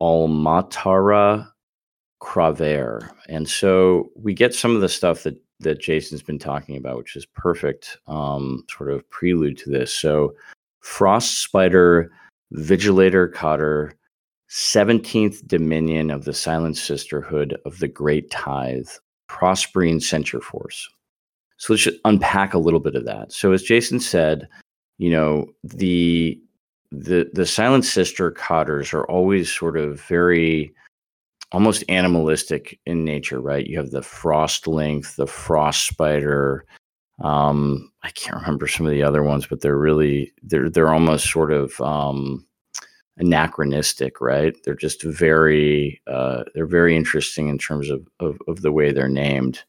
Almatara 0.00 1.48
Craver. 2.20 3.10
And 3.28 3.48
so 3.48 4.10
we 4.16 4.34
get 4.34 4.54
some 4.54 4.74
of 4.74 4.80
the 4.80 4.88
stuff 4.88 5.22
that 5.22 5.40
that 5.60 5.80
Jason's 5.80 6.22
been 6.22 6.38
talking 6.38 6.76
about, 6.76 6.98
which 6.98 7.16
is 7.16 7.24
perfect 7.24 7.96
um, 8.08 8.64
sort 8.68 8.90
of 8.90 9.08
prelude 9.08 9.56
to 9.58 9.70
this. 9.70 9.92
So 9.92 10.34
Frost 10.80 11.42
Spider, 11.42 12.12
Vigilator 12.52 13.32
Cotter, 13.32 13.94
17th 14.50 15.46
Dominion 15.46 16.10
of 16.10 16.24
the 16.24 16.34
Silent 16.34 16.76
Sisterhood 16.76 17.56
of 17.64 17.78
the 17.78 17.88
Great 17.88 18.30
Tithe, 18.30 18.88
Prospero 19.28 19.98
Censure 19.98 20.40
Force. 20.40 20.88
So 21.56 21.72
let's 21.72 21.84
just 21.84 22.00
unpack 22.04 22.52
a 22.52 22.58
little 22.58 22.80
bit 22.80 22.94
of 22.94 23.06
that. 23.06 23.32
So 23.32 23.52
as 23.52 23.62
Jason 23.62 23.98
said, 23.98 24.46
you 24.98 25.10
know, 25.10 25.46
the 25.62 26.40
the 26.92 27.28
the 27.32 27.46
Silent 27.46 27.84
Sister 27.84 28.30
Cotters 28.30 28.92
are 28.92 29.04
always 29.04 29.52
sort 29.52 29.76
of 29.76 30.00
very 30.02 30.72
almost 31.52 31.84
animalistic 31.88 32.78
in 32.86 33.04
nature, 33.04 33.40
right? 33.40 33.66
You 33.66 33.78
have 33.78 33.90
the 33.90 34.02
frost 34.02 34.66
lynx, 34.66 35.16
the 35.16 35.26
frost 35.26 35.86
spider. 35.86 36.64
Um, 37.22 37.90
I 38.02 38.10
can't 38.10 38.36
remember 38.36 38.66
some 38.66 38.86
of 38.86 38.92
the 38.92 39.02
other 39.02 39.22
ones, 39.22 39.46
but 39.46 39.60
they're 39.60 39.78
really 39.78 40.32
they're 40.42 40.70
they're 40.70 40.92
almost 40.92 41.30
sort 41.30 41.52
of 41.52 41.80
um, 41.80 42.46
anachronistic, 43.18 44.20
right? 44.20 44.56
They're 44.64 44.74
just 44.74 45.02
very 45.02 46.00
uh, 46.06 46.44
they're 46.54 46.66
very 46.66 46.96
interesting 46.96 47.48
in 47.48 47.58
terms 47.58 47.90
of, 47.90 48.06
of 48.20 48.38
of 48.48 48.62
the 48.62 48.72
way 48.72 48.92
they're 48.92 49.08
named. 49.08 49.62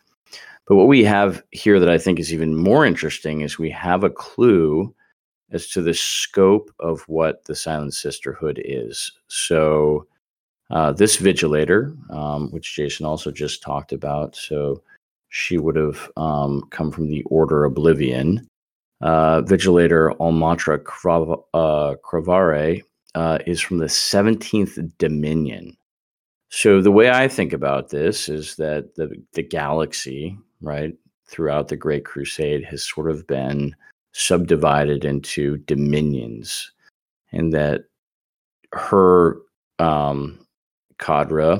But 0.67 0.75
what 0.75 0.87
we 0.87 1.03
have 1.05 1.41
here 1.51 1.79
that 1.79 1.89
I 1.89 1.97
think 1.97 2.19
is 2.19 2.33
even 2.33 2.55
more 2.55 2.85
interesting 2.85 3.41
is 3.41 3.57
we 3.57 3.69
have 3.69 4.03
a 4.03 4.09
clue 4.09 4.93
as 5.51 5.67
to 5.69 5.81
the 5.81 5.93
scope 5.93 6.71
of 6.79 7.01
what 7.07 7.45
the 7.45 7.55
Silent 7.55 7.93
Sisterhood 7.93 8.61
is. 8.63 9.11
So 9.27 10.07
uh, 10.69 10.91
this 10.91 11.17
vigilator, 11.17 11.95
um, 12.11 12.51
which 12.51 12.75
Jason 12.75 13.05
also 13.05 13.31
just 13.31 13.61
talked 13.61 13.93
about, 13.93 14.35
so 14.35 14.81
she 15.29 15.57
would 15.57 15.75
have 15.75 16.11
um, 16.17 16.63
come 16.71 16.91
from 16.91 17.07
the 17.07 17.23
Order 17.23 17.63
Oblivion. 17.63 18.47
Uh, 19.01 19.41
vigilator 19.41 20.15
Almatra 20.17 20.79
Crav- 20.83 21.43
uh, 21.53 21.95
uh, 23.15 23.37
is 23.45 23.61
from 23.61 23.77
the 23.77 23.85
17th 23.85 24.91
Dominion. 24.97 25.77
So 26.49 26.81
the 26.81 26.91
way 26.91 27.09
I 27.09 27.27
think 27.27 27.53
about 27.53 27.89
this 27.89 28.29
is 28.29 28.55
that 28.55 28.95
the 28.95 29.21
the 29.33 29.43
galaxy, 29.43 30.37
right, 30.61 30.95
throughout 31.27 31.67
the 31.67 31.75
Great 31.75 32.05
Crusade 32.05 32.63
has 32.65 32.83
sort 32.83 33.11
of 33.11 33.27
been 33.27 33.75
subdivided 34.17 35.05
into 35.05 35.57
dominions, 35.57 36.71
and 37.31 37.53
that 37.53 37.83
her 38.73 39.37
um, 39.77 40.39
cadre 40.97 41.59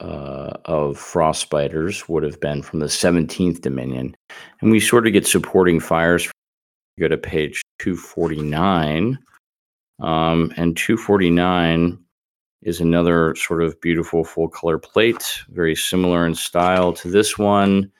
uh, 0.00 0.52
of 0.64 0.96
frost 0.98 1.42
spiders 1.42 2.08
would 2.08 2.22
have 2.22 2.40
been 2.40 2.62
from 2.62 2.80
the 2.80 2.86
17th 2.86 3.60
Dominion. 3.60 4.16
And 4.60 4.70
we 4.70 4.80
sort 4.80 5.06
of 5.06 5.12
get 5.12 5.26
supporting 5.26 5.78
fires. 5.78 6.30
Go 6.98 7.08
to 7.08 7.18
page 7.18 7.60
249. 7.80 9.18
Um, 10.00 10.52
and 10.56 10.76
249 10.76 11.98
is 12.62 12.80
another 12.80 13.34
sort 13.36 13.62
of 13.62 13.78
beautiful 13.82 14.24
full 14.24 14.48
color 14.48 14.78
plate, 14.78 15.42
very 15.50 15.76
similar 15.76 16.26
in 16.26 16.34
style 16.34 16.94
to 16.94 17.10
this 17.10 17.36
one. 17.36 17.92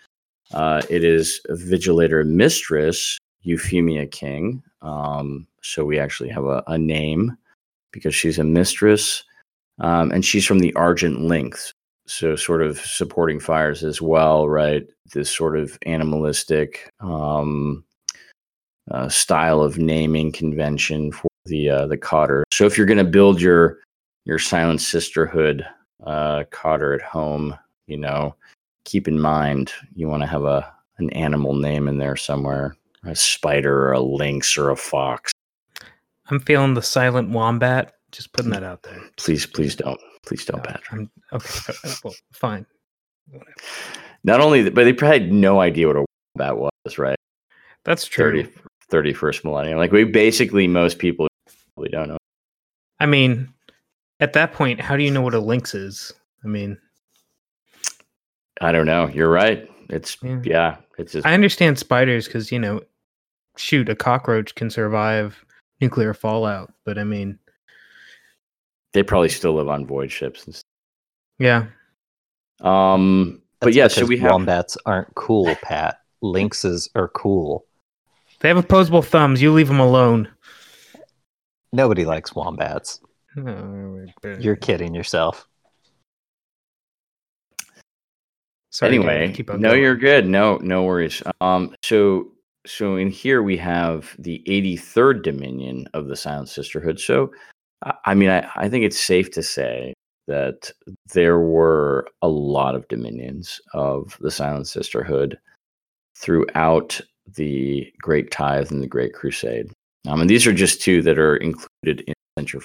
Uh, 0.52 0.80
it 0.90 1.04
is 1.04 1.40
Vigilator 1.50 2.26
Mistress, 2.26 3.18
Euphemia 3.42 4.06
King. 4.06 4.62
Um, 4.82 5.46
so 5.62 5.84
we 5.84 5.98
actually 5.98 6.30
have 6.30 6.44
a, 6.44 6.62
a 6.66 6.78
name 6.78 7.36
because 7.92 8.14
she's 8.14 8.38
a 8.38 8.44
mistress. 8.44 9.24
Um, 9.80 10.12
and 10.12 10.24
she's 10.24 10.46
from 10.46 10.58
the 10.58 10.74
Argent 10.74 11.22
Lynx, 11.22 11.72
so 12.06 12.36
sort 12.36 12.62
of 12.62 12.78
supporting 12.78 13.40
fires 13.40 13.82
as 13.82 14.02
well, 14.02 14.46
right? 14.46 14.86
This 15.14 15.34
sort 15.34 15.56
of 15.56 15.78
animalistic 15.86 16.90
um, 17.00 17.82
uh, 18.90 19.08
style 19.08 19.62
of 19.62 19.78
naming 19.78 20.32
convention 20.32 21.12
for 21.12 21.28
the 21.46 21.70
uh, 21.70 21.86
the 21.86 21.96
cotter. 21.96 22.44
So 22.52 22.66
if 22.66 22.76
you're 22.76 22.86
going 22.86 22.98
to 22.98 23.04
build 23.04 23.40
your 23.40 23.78
your 24.26 24.38
silent 24.38 24.82
sisterhood 24.82 25.66
uh, 26.04 26.44
cotter 26.50 26.92
at 26.92 27.02
home, 27.02 27.56
you 27.86 27.96
know, 27.96 28.34
keep 28.84 29.08
in 29.08 29.18
mind 29.18 29.72
you 29.94 30.08
want 30.08 30.22
to 30.22 30.26
have 30.26 30.44
a 30.44 30.70
an 30.98 31.10
animal 31.10 31.54
name 31.54 31.88
in 31.88 31.96
there 31.96 32.16
somewhere, 32.16 32.76
a 33.04 33.14
spider 33.14 33.88
or 33.88 33.92
a 33.92 34.00
lynx 34.00 34.56
or 34.56 34.70
a 34.70 34.76
fox. 34.76 35.32
I'm 36.30 36.40
feeling 36.40 36.74
the 36.74 36.82
silent 36.82 37.30
wombat 37.30 37.94
just 38.12 38.32
putting 38.32 38.50
mm. 38.50 38.54
that 38.54 38.64
out 38.64 38.82
there. 38.82 39.00
Please, 39.16 39.46
please 39.46 39.74
don't. 39.74 40.00
Please 40.24 40.44
don't, 40.44 40.58
No, 40.58 40.62
Patrick. 40.62 40.92
I'm, 40.92 41.10
okay, 41.32 41.72
well, 42.04 42.14
fine. 42.32 42.66
Whatever. 43.30 43.54
Not 44.24 44.40
only, 44.40 44.68
but 44.68 44.84
they 44.84 44.92
probably 44.92 45.20
had 45.20 45.32
no 45.32 45.60
idea 45.60 45.86
what 45.86 45.96
a 45.96 46.04
wombat 46.36 46.58
was, 46.58 46.98
right? 46.98 47.16
That's 47.84 48.04
true. 48.04 48.44
30, 48.90 49.12
31st 49.12 49.44
millennium. 49.44 49.78
Like 49.78 49.92
we 49.92 50.04
basically, 50.04 50.66
most 50.66 50.98
people 50.98 51.28
probably 51.74 51.90
don't 51.90 52.08
know. 52.08 52.18
I 52.98 53.06
mean, 53.06 53.48
at 54.20 54.34
that 54.34 54.52
point, 54.52 54.80
how 54.80 54.96
do 54.96 55.02
you 55.02 55.10
know 55.10 55.22
what 55.22 55.34
a 55.34 55.40
lynx 55.40 55.74
is? 55.74 56.12
I 56.44 56.48
mean, 56.48 56.76
I 58.60 58.72
don't 58.72 58.86
know. 58.86 59.08
You're 59.08 59.30
right. 59.30 59.68
It's 59.88 60.18
Yeah. 60.22 60.40
yeah. 60.44 60.76
It's 60.98 61.12
just 61.12 61.26
I 61.26 61.32
understand 61.32 61.78
spiders 61.78 62.26
because 62.26 62.52
you 62.52 62.58
know, 62.58 62.82
shoot, 63.60 63.88
a 63.88 63.94
cockroach 63.96 64.54
can 64.54 64.70
survive 64.70 65.44
nuclear 65.80 66.12
fallout, 66.14 66.72
but 66.84 66.98
I 66.98 67.04
mean, 67.04 67.38
they 68.92 69.02
probably 69.02 69.28
still 69.28 69.54
live 69.54 69.68
on 69.68 69.86
void 69.86 70.10
ships. 70.10 70.44
And 70.46 70.54
stuff. 70.54 70.64
yeah, 71.38 71.66
Um, 72.60 73.40
but 73.60 73.72
yeah, 73.74 73.88
so 73.88 74.00
because 74.00 74.08
we 74.08 74.18
have 74.18 74.32
wombats 74.32 74.76
aren't 74.86 75.14
cool, 75.14 75.54
Pat. 75.62 75.98
Lynxes 76.22 76.88
are 76.94 77.08
cool. 77.08 77.64
they 78.40 78.48
have 78.48 78.56
opposable 78.58 79.02
thumbs. 79.02 79.40
You 79.40 79.52
leave 79.52 79.68
them 79.68 79.80
alone. 79.80 80.28
Nobody 81.72 82.04
likes 82.04 82.34
wombats. 82.34 83.00
No, 83.36 84.06
You're 84.40 84.56
kidding 84.56 84.92
yourself. 84.94 85.46
Sorry, 88.70 88.94
anyway. 88.96 89.32
keep 89.32 89.48
No, 89.48 89.70
going. 89.70 89.82
you're 89.82 89.96
good. 89.96 90.26
No, 90.26 90.56
no 90.58 90.82
worries. 90.84 91.22
Um, 91.40 91.74
so 91.84 92.28
so 92.66 92.96
in 92.96 93.08
here 93.10 93.42
we 93.42 93.56
have 93.56 94.14
the 94.18 94.42
83rd 94.46 95.22
Dominion 95.22 95.86
of 95.94 96.08
the 96.08 96.16
Silent 96.16 96.48
Sisterhood. 96.48 97.00
So 97.00 97.30
I- 98.04 98.14
mean, 98.14 98.30
I, 98.30 98.48
I 98.56 98.68
think 98.68 98.84
it's 98.84 99.00
safe 99.00 99.30
to 99.32 99.42
say 99.42 99.94
that 100.26 100.70
there 101.12 101.40
were 101.40 102.06
a 102.22 102.28
lot 102.28 102.74
of 102.74 102.86
dominions 102.88 103.60
of 103.74 104.16
the 104.20 104.30
Silent 104.30 104.68
Sisterhood 104.68 105.38
throughout 106.16 107.00
the 107.36 107.90
Great 108.00 108.30
Tithe 108.30 108.70
and 108.70 108.82
the 108.82 108.86
Great 108.86 109.14
Crusade. 109.14 109.72
Um, 110.06 110.20
and 110.20 110.30
these 110.30 110.46
are 110.46 110.52
just 110.52 110.82
two 110.82 111.02
that 111.02 111.18
are 111.18 111.36
included 111.36 112.02
in 112.06 112.14
Century. 112.38 112.62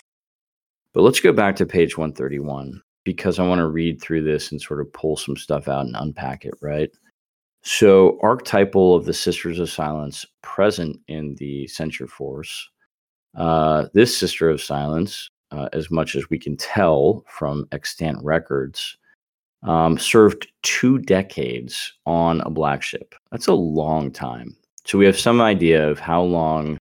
But 0.93 1.01
let's 1.01 1.19
go 1.19 1.33
back 1.33 1.55
to 1.57 1.65
page 1.65 1.97
131 1.97 2.81
because 3.03 3.39
I 3.39 3.47
want 3.47 3.59
to 3.59 3.67
read 3.67 4.01
through 4.01 4.23
this 4.23 4.51
and 4.51 4.61
sort 4.61 4.79
of 4.79 4.91
pull 4.93 5.17
some 5.17 5.35
stuff 5.35 5.67
out 5.67 5.85
and 5.85 5.95
unpack 5.97 6.45
it, 6.45 6.53
right? 6.61 6.89
So, 7.67 8.19
archetypal 8.21 8.95
of 8.95 9.05
the 9.05 9.13
Sisters 9.13 9.57
of 9.57 9.71
Silence 9.71 10.23
present 10.43 10.99
in 11.07 11.33
the 11.35 11.67
Censure 11.67 12.05
Force. 12.05 12.69
Uh, 13.35 13.87
this 13.91 14.15
Sister 14.15 14.51
of 14.51 14.61
Silence, 14.61 15.31
uh, 15.49 15.67
as 15.73 15.89
much 15.89 16.15
as 16.15 16.29
we 16.29 16.37
can 16.37 16.55
tell 16.57 17.25
from 17.27 17.67
extant 17.71 18.23
records, 18.23 18.97
um, 19.63 19.97
served 19.97 20.47
two 20.61 20.99
decades 20.99 21.91
on 22.05 22.41
a 22.41 22.51
black 22.51 22.83
ship. 22.83 23.15
That's 23.31 23.47
a 23.47 23.53
long 23.53 24.11
time. 24.11 24.55
So 24.83 24.99
we 24.99 25.07
have 25.07 25.19
some 25.19 25.41
idea 25.41 25.89
of 25.89 25.97
how 25.97 26.21
long, 26.21 26.77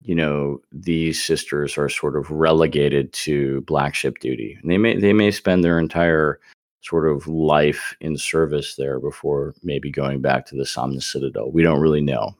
you 0.00 0.14
know, 0.14 0.62
these 0.72 1.22
sisters 1.22 1.76
are 1.76 1.90
sort 1.90 2.16
of 2.16 2.30
relegated 2.30 3.12
to 3.12 3.60
black 3.66 3.94
ship 3.94 4.20
duty. 4.20 4.56
And 4.62 4.70
they 4.70 4.78
may 4.78 4.96
they 4.96 5.12
may 5.12 5.30
spend 5.30 5.62
their 5.62 5.78
entire 5.78 6.40
sort 6.80 7.08
of 7.08 7.26
life 7.26 7.96
in 8.00 8.16
service 8.16 8.76
there 8.76 9.00
before 9.00 9.54
maybe 9.62 9.90
going 9.90 10.20
back 10.20 10.46
to 10.46 10.56
the 10.56 10.66
Somnus 10.66 11.10
Citadel. 11.10 11.50
We 11.50 11.62
don't 11.62 11.80
really 11.80 12.00
know. 12.00 12.34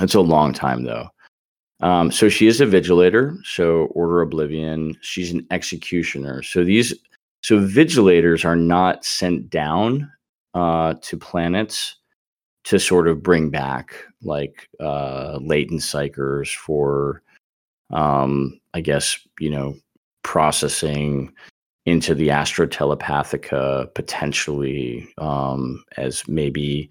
It's 0.00 0.14
a 0.14 0.20
long 0.20 0.52
time 0.52 0.84
though. 0.84 1.08
Um, 1.80 2.10
so 2.10 2.28
she 2.28 2.46
is 2.46 2.60
a 2.60 2.66
vigilator. 2.66 3.36
So 3.44 3.86
Order 3.86 4.22
Oblivion. 4.22 4.96
She's 5.02 5.30
an 5.30 5.46
executioner. 5.50 6.42
So 6.42 6.64
these 6.64 6.94
so 7.42 7.58
vigilators 7.58 8.44
are 8.44 8.56
not 8.56 9.04
sent 9.04 9.50
down 9.50 10.10
uh, 10.54 10.94
to 11.02 11.16
planets 11.16 11.96
to 12.64 12.78
sort 12.78 13.06
of 13.06 13.22
bring 13.22 13.50
back 13.50 13.94
like 14.22 14.68
uh, 14.80 15.38
latent 15.42 15.82
psykers 15.82 16.54
for, 16.54 17.22
um, 17.92 18.58
I 18.72 18.80
guess 18.80 19.18
you 19.38 19.50
know, 19.50 19.74
processing 20.22 21.34
into 21.86 22.14
the 22.14 22.30
Astra 22.30 22.66
Telepathica 22.66 23.92
potentially 23.94 25.06
um, 25.18 25.84
as 25.96 26.26
maybe 26.28 26.88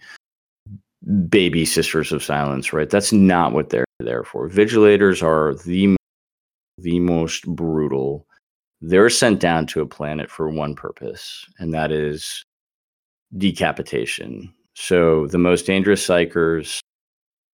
baby 1.28 1.66
sisters 1.66 2.12
of 2.12 2.24
silence. 2.24 2.74
Right? 2.74 2.90
That's 2.90 3.12
not 3.12 3.54
what 3.54 3.70
they're 3.70 3.86
there 4.00 4.24
for. 4.24 4.50
Vigilators 4.50 5.24
are 5.24 5.56
the 5.66 5.96
the 6.80 7.00
most 7.00 7.46
brutal 7.48 8.26
they're 8.86 9.10
sent 9.10 9.40
down 9.40 9.66
to 9.68 9.82
a 9.82 9.86
planet 9.86 10.30
for 10.30 10.50
one 10.50 10.76
purpose, 10.76 11.46
and 11.58 11.74
that 11.74 11.90
is 11.92 12.44
decapitation. 13.38 14.54
So 14.76 15.28
the 15.28 15.38
most 15.38 15.66
dangerous 15.66 16.06
psykers, 16.06 16.80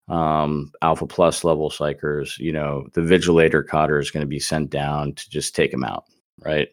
um, 0.07 0.71
alpha 0.81 1.05
plus 1.05 1.43
level 1.43 1.69
psychers, 1.69 2.39
you 2.39 2.51
know, 2.51 2.87
the 2.93 3.01
vigilator 3.01 3.65
cotter 3.65 3.99
is 3.99 4.09
going 4.09 4.21
to 4.21 4.27
be 4.27 4.39
sent 4.39 4.71
down 4.71 5.13
to 5.13 5.29
just 5.29 5.55
take 5.55 5.69
them 5.69 5.83
out, 5.83 6.05
right? 6.43 6.69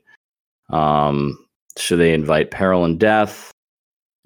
Um, 0.71 1.39
so 1.77 1.97
they 1.97 2.13
invite 2.13 2.51
peril 2.51 2.85
and 2.85 2.99
death. 2.99 3.51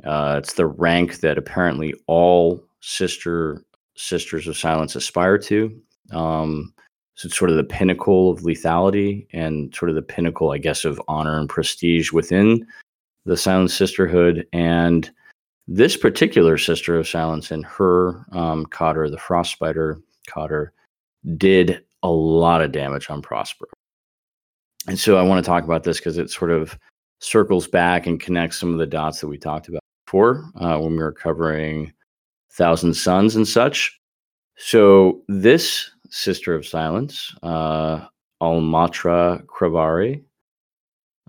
Uh, 0.05 0.37
it's 0.38 0.55
the 0.55 0.66
rank 0.66 1.20
that 1.20 1.38
apparently 1.38 1.94
all 2.07 2.64
sister 2.81 3.64
sisters 3.96 4.46
of 4.46 4.57
silence 4.57 4.96
aspire 4.96 5.37
to. 5.37 5.79
Um, 6.12 6.72
so 7.14 7.26
it's 7.26 7.37
sort 7.37 7.50
of 7.50 7.57
the 7.57 7.64
pinnacle 7.64 8.31
of 8.31 8.40
lethality 8.40 9.26
and 9.33 9.74
sort 9.74 9.90
of 9.90 9.94
the 9.94 10.03
pinnacle, 10.03 10.53
I 10.53 10.59
guess, 10.59 10.87
of 10.87 11.00
honor 11.07 11.38
and 11.38 11.48
prestige 11.48 12.12
within 12.12 12.66
the 13.26 13.37
silent 13.37 13.70
sisterhood. 13.70 14.46
And 14.55 15.11
this 15.68 15.96
particular 15.96 16.57
sister 16.57 16.98
of 16.98 17.07
silence 17.07 17.50
and 17.50 17.66
her 17.66 18.24
um, 18.33 18.64
cotter, 18.66 19.11
the 19.11 19.18
frost 19.18 19.53
spider 19.53 20.00
cotter, 20.29 20.72
did 21.37 21.85
a 22.03 22.09
lot 22.09 22.62
of 22.62 22.72
damage 22.72 23.11
on 23.11 23.20
Prosper. 23.20 23.68
And 24.87 24.99
so 24.99 25.16
I 25.16 25.23
want 25.23 25.45
to 25.45 25.49
talk 25.49 25.64
about 25.64 25.85
this 25.85 25.99
because 25.99 26.19
it 26.19 26.31
sort 26.31 26.51
of 26.51 26.79
circles 27.21 27.69
back 27.69 28.07
and 28.07 28.19
connects 28.19 28.59
some 28.59 28.73
of 28.73 28.79
the 28.79 28.87
dots 28.87 29.21
that 29.21 29.29
we 29.29 29.38
talked 29.38 29.69
about 29.69 29.83
before 30.07 30.45
uh, 30.57 30.79
when 30.79 30.93
we 30.93 30.99
were 30.99 31.12
covering 31.12 31.93
Thousand 32.53 32.95
Suns 32.95 33.37
and 33.37 33.47
such. 33.47 33.99
So 34.57 35.23
this 35.29 35.90
Sister 36.11 36.55
of 36.55 36.66
Silence, 36.66 37.35
uh, 37.43 38.07
Almatra 38.43 39.45
Kravari, 39.47 40.23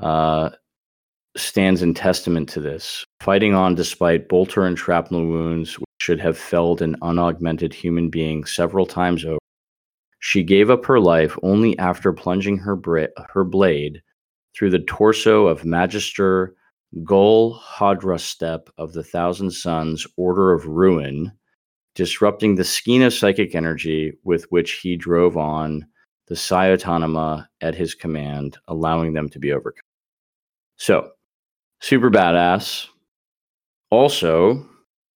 uh, 0.01 0.49
stands 1.37 1.81
in 1.81 1.93
testament 1.93 2.49
to 2.49 2.59
this, 2.59 3.05
fighting 3.21 3.53
on 3.53 3.75
despite 3.75 4.27
bolter 4.27 4.65
and 4.65 4.77
shrapnel 4.77 5.25
wounds 5.25 5.77
which 5.77 5.87
should 5.99 6.19
have 6.19 6.37
felled 6.37 6.81
an 6.81 6.95
unaugmented 7.01 7.73
human 7.73 8.09
being 8.09 8.43
several 8.45 8.85
times 8.85 9.23
over. 9.23 9.40
She 10.21 10.43
gave 10.43 10.69
up 10.69 10.85
her 10.85 10.99
life 10.99 11.35
only 11.41 11.77
after 11.79 12.13
plunging 12.13 12.57
her, 12.59 12.75
bra- 12.75 13.07
her 13.33 13.43
blade 13.43 14.01
through 14.55 14.69
the 14.69 14.79
torso 14.79 15.47
of 15.47 15.65
Magister 15.65 16.55
Gol 17.03 17.59
Hadrastep 17.59 18.67
of 18.77 18.93
the 18.93 19.03
Thousand 19.03 19.49
Suns 19.51 20.05
Order 20.17 20.53
of 20.53 20.67
Ruin, 20.67 21.31
disrupting 21.95 22.55
the 22.55 22.63
skein 22.63 23.01
of 23.01 23.13
psychic 23.13 23.55
energy 23.55 24.13
with 24.23 24.45
which 24.51 24.73
he 24.73 24.95
drove 24.95 25.37
on 25.37 25.85
the 26.27 26.35
Psi 26.35 26.69
at 27.61 27.75
his 27.75 27.95
command, 27.95 28.57
allowing 28.67 29.13
them 29.13 29.27
to 29.29 29.39
be 29.39 29.51
overcome. 29.51 29.81
So, 30.75 31.11
super 31.79 32.11
badass. 32.11 32.87
Also, 33.89 34.69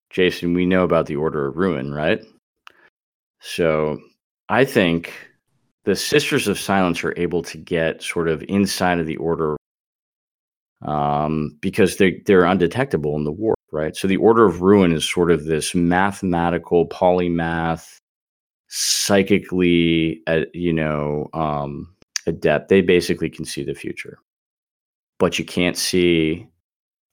Jason, 0.10 0.56
we 0.56 0.66
know 0.66 0.84
about 0.84 1.06
the 1.06 1.16
Order 1.16 1.48
of 1.48 1.58
Ruin, 1.58 1.94
right? 1.94 2.22
So, 3.40 4.00
I 4.50 4.66
think 4.66 5.14
the 5.86 5.96
Sisters 5.96 6.48
of 6.48 6.60
Silence 6.60 7.04
are 7.04 7.18
able 7.18 7.42
to 7.44 7.58
get 7.58 8.02
sort 8.02 8.28
of 8.28 8.44
inside 8.48 9.00
of 9.00 9.08
the 9.08 9.18
Order 9.18 9.56
um, 10.84 11.58
because 11.62 11.98
they 11.98 12.22
they're 12.26 12.46
undetectable 12.46 13.16
in 13.16 13.24
the 13.24 13.32
warp, 13.32 13.60
right? 13.72 13.96
So 13.96 14.08
the 14.08 14.18
Order 14.18 14.46
of 14.46 14.62
Ruin 14.62 14.92
is 14.92 15.10
sort 15.10 15.32
of 15.32 15.46
this 15.46 15.74
mathematical 15.74 16.88
polymath, 16.88 17.98
psychically, 18.68 20.22
uh, 20.28 20.42
you 20.54 20.74
know, 20.74 21.30
um, 21.34 21.96
adept. 22.28 22.70
They 22.70 22.82
basically 22.82 23.30
can 23.30 23.46
see 23.46 23.64
the 23.64 23.74
future, 23.74 24.20
but 25.18 25.40
you 25.40 25.46
can't 25.46 25.78
see 25.78 26.48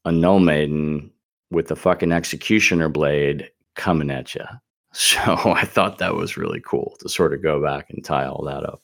a 0.05 0.13
null 0.13 0.41
maiden 0.41 1.11
with 1.51 1.71
a 1.71 1.77
fucking 1.77 2.13
executioner 2.13 2.89
blade 2.89 3.49
coming 3.77 4.11
at 4.11 4.35
you. 4.35 4.45
So 4.95 5.19
I 5.37 5.65
thought 5.65 5.99
that 5.99 6.15
was 6.15 6.37
really 6.37 6.61
cool 6.61 6.97
to 7.01 7.09
sort 7.09 7.33
of 7.33 7.43
go 7.43 7.63
back 7.63 7.89
and 7.89 8.05
tie 8.05 8.27
all 8.27 8.45
that 8.45 8.63
up. 8.63 8.83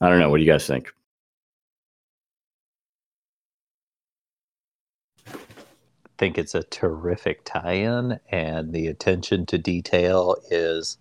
I 0.00 0.08
don't 0.08 0.20
know. 0.20 0.30
What 0.30 0.36
do 0.36 0.44
you 0.44 0.50
guys 0.50 0.66
think? 0.66 0.92
I 5.26 6.18
think 6.18 6.38
it's 6.38 6.54
a 6.54 6.62
terrific 6.62 7.42
tie-in, 7.44 8.20
and 8.30 8.72
the 8.72 8.86
attention 8.86 9.46
to 9.46 9.58
detail 9.58 10.36
is 10.50 10.96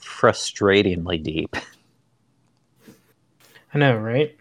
frustratingly 0.00 1.22
deep. 1.22 1.56
I 3.74 3.78
know, 3.78 3.96
right? 3.96 4.36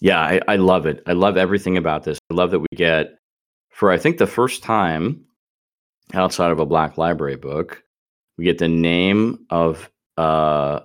Yeah, 0.00 0.20
I, 0.20 0.40
I 0.46 0.56
love 0.56 0.86
it. 0.86 1.02
I 1.06 1.12
love 1.12 1.36
everything 1.36 1.76
about 1.76 2.04
this. 2.04 2.18
I 2.30 2.34
love 2.34 2.52
that 2.52 2.60
we 2.60 2.66
get, 2.76 3.18
for 3.70 3.90
I 3.90 3.98
think 3.98 4.18
the 4.18 4.26
first 4.26 4.62
time 4.62 5.24
outside 6.12 6.50
of 6.50 6.60
a 6.60 6.66
Black 6.66 6.98
Library 6.98 7.36
book, 7.36 7.82
we 8.38 8.44
get 8.44 8.58
the 8.58 8.68
name 8.68 9.44
of 9.50 9.90
uh, 10.16 10.80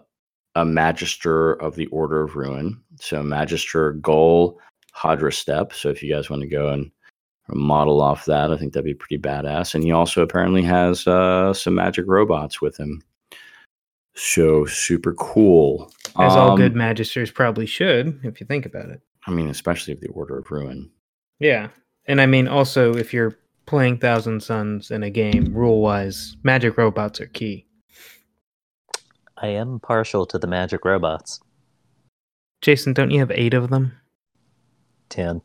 a 0.56 0.66
Magister 0.66 1.54
of 1.54 1.76
the 1.76 1.88
Order 1.88 2.24
of 2.24 2.36
Ruin. 2.36 2.82
So 3.00 3.24
Magister 3.24 3.94
Gol 3.94 4.60
Hadrastep. 4.96 5.74
So 5.74 5.90
if 5.90 6.02
you 6.02 6.14
guys 6.14 6.30
want 6.30 6.42
to 6.42 6.48
go 6.48 6.70
and 6.70 6.92
model 7.50 8.02
off 8.02 8.26
that, 8.26 8.52
I 8.52 8.58
think 8.58 8.74
that'd 8.74 8.86
be 8.86 8.94
pretty 8.94 9.18
badass. 9.18 9.76
And 9.76 9.84
he 9.84 9.92
also 9.92 10.22
apparently 10.22 10.64
has 10.64 11.08
uh, 11.08 11.54
some 11.54 11.76
magic 11.76 12.06
robots 12.08 12.62
with 12.62 12.78
him. 12.78 13.02
So 14.16 14.66
super 14.66 15.14
cool. 15.14 15.92
As 16.20 16.34
um, 16.34 16.40
all 16.40 16.58
good 16.58 16.74
magisters 16.74 17.32
probably 17.32 17.68
should, 17.68 18.20
if 18.24 18.42
you 18.42 18.48
think 18.48 18.66
about 18.66 18.90
it. 18.90 19.02
I 19.28 19.32
mean, 19.32 19.50
especially 19.50 19.94
of 19.94 20.02
the 20.02 20.08
Order 20.08 20.40
of 20.40 20.50
Ruin. 20.50 20.90
Yeah. 21.40 21.70
And 22.08 22.20
I 22.20 22.26
mean, 22.26 22.48
also, 22.48 22.96
if 22.96 23.14
you're 23.14 23.38
playing 23.68 24.00
Thousand 24.00 24.42
Suns 24.42 24.90
in 24.90 25.04
a 25.04 25.10
game, 25.12 25.54
rule 25.54 25.82
wise, 25.82 26.36
magic 26.42 26.78
robots 26.78 27.22
are 27.22 27.28
key. 27.28 27.68
I 29.38 29.48
am 29.48 29.80
partial 29.80 30.26
to 30.26 30.40
the 30.40 30.48
magic 30.48 30.84
robots. 30.84 31.40
Jason, 32.62 32.94
don't 32.94 33.12
you 33.12 33.20
have 33.20 33.30
eight 33.30 33.54
of 33.54 33.70
them? 33.70 33.92
10. 35.10 35.42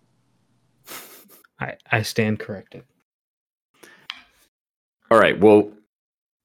I, 1.61 1.75
I 1.91 2.03
stand 2.03 2.39
corrected. 2.39 2.85
All 5.11 5.19
right. 5.19 5.39
Well, 5.39 5.71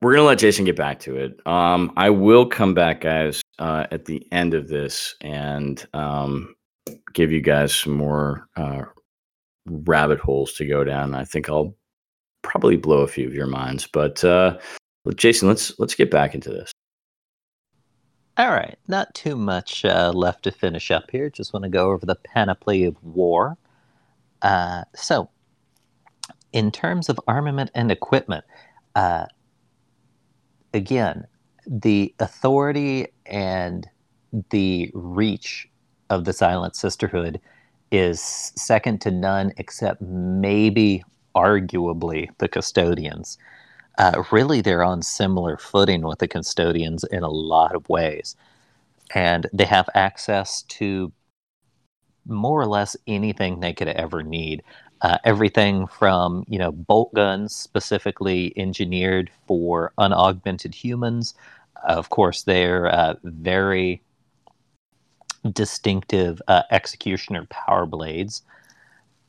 we're 0.02 0.12
going 0.12 0.24
to 0.24 0.28
let 0.28 0.40
Jason 0.40 0.66
get 0.66 0.76
back 0.76 1.00
to 1.02 1.16
it. 1.16 1.40
Um, 1.48 1.94
I 1.96 2.10
will 2.10 2.46
come 2.46 2.74
back, 2.74 3.02
guys, 3.02 3.42
uh, 3.60 3.88
at 3.92 4.06
the 4.06 4.28
end 4.32 4.54
of 4.54 4.68
this 4.68 5.16
and 5.22 5.88
um, 5.94 6.54
give 7.14 7.32
you 7.32 7.42
guys 7.42 7.74
some 7.74 7.94
more 7.94 8.48
uh, 8.58 8.84
rabbit 9.70 10.20
holes 10.20 10.54
to 10.54 10.66
go 10.66 10.84
down. 10.84 11.16
I 11.16 11.24
think 11.24 11.50
I'll 11.50 11.76
probably 12.42 12.78
blow 12.78 13.02
a 13.02 13.08
few 13.08 13.28
of 13.28 13.34
your 13.34 13.48
minds, 13.48 13.88
but 13.88 14.24
uh, 14.24 14.58
Jason, 15.16 15.48
let's 15.48 15.78
let's 15.80 15.96
get 15.96 16.12
back 16.12 16.36
into 16.36 16.50
this. 16.50 16.72
All 18.38 18.52
right, 18.52 18.78
not 18.88 19.14
too 19.16 19.36
much 19.36 19.84
uh, 19.84 20.12
left 20.14 20.44
to 20.44 20.52
finish 20.52 20.92
up 20.92 21.10
here. 21.12 21.30
Just 21.30 21.54
want 21.54 21.64
to 21.64 21.70
go 21.70 21.92
over 21.92 22.06
the 22.06 22.16
panoply 22.16 22.84
of 22.84 22.96
war. 23.04 23.58
Uh, 24.44 24.84
so, 24.96 25.30
in 26.54 26.72
terms 26.72 27.10
of 27.10 27.20
armament 27.28 27.72
and 27.74 27.92
equipment, 27.92 28.46
uh, 28.96 29.26
again, 30.74 31.26
the 31.66 32.14
authority 32.20 33.08
and 33.26 33.88
the 34.52 34.92
reach 34.94 35.68
of 36.12 36.26
the 36.26 36.34
Silent 36.34 36.76
Sisterhood 36.76 37.42
is 37.92 38.22
second 38.22 39.02
to 39.02 39.12
none, 39.12 39.54
except 39.58 40.02
maybe 40.02 41.04
arguably 41.36 42.30
the 42.40 42.48
custodians 42.48 43.38
uh, 43.98 44.24
really 44.32 44.62
they're 44.62 44.84
on 44.84 45.02
similar 45.02 45.58
footing 45.58 46.02
with 46.02 46.20
the 46.20 46.28
custodians 46.28 47.04
in 47.06 47.24
a 47.24 47.30
lot 47.30 47.76
of 47.76 47.90
ways. 47.90 48.36
And 49.14 49.48
they 49.54 49.66
have 49.66 49.90
access 49.96 50.64
to 50.64 51.12
more 52.28 52.60
or 52.62 52.68
less 52.68 52.96
anything 53.08 53.60
they 53.60 53.74
could 53.74 53.88
ever 53.88 54.22
need. 54.22 54.64
Uh, 55.02 55.18
everything 55.24 55.88
from 55.88 56.44
you 56.48 56.58
know 56.58 56.72
bolt 56.72 57.14
guns 57.14 57.56
specifically 57.56 58.52
engineered 58.58 59.30
for 59.48 59.94
unaugmented 59.98 60.74
humans. 60.74 61.36
Of 61.88 62.10
course, 62.10 62.44
they're 62.44 62.88
uh, 62.88 63.16
very 63.24 64.02
distinctive 65.54 66.42
uh, 66.48 66.64
executioner 66.72 67.46
power 67.50 67.86
blades. 67.86 68.44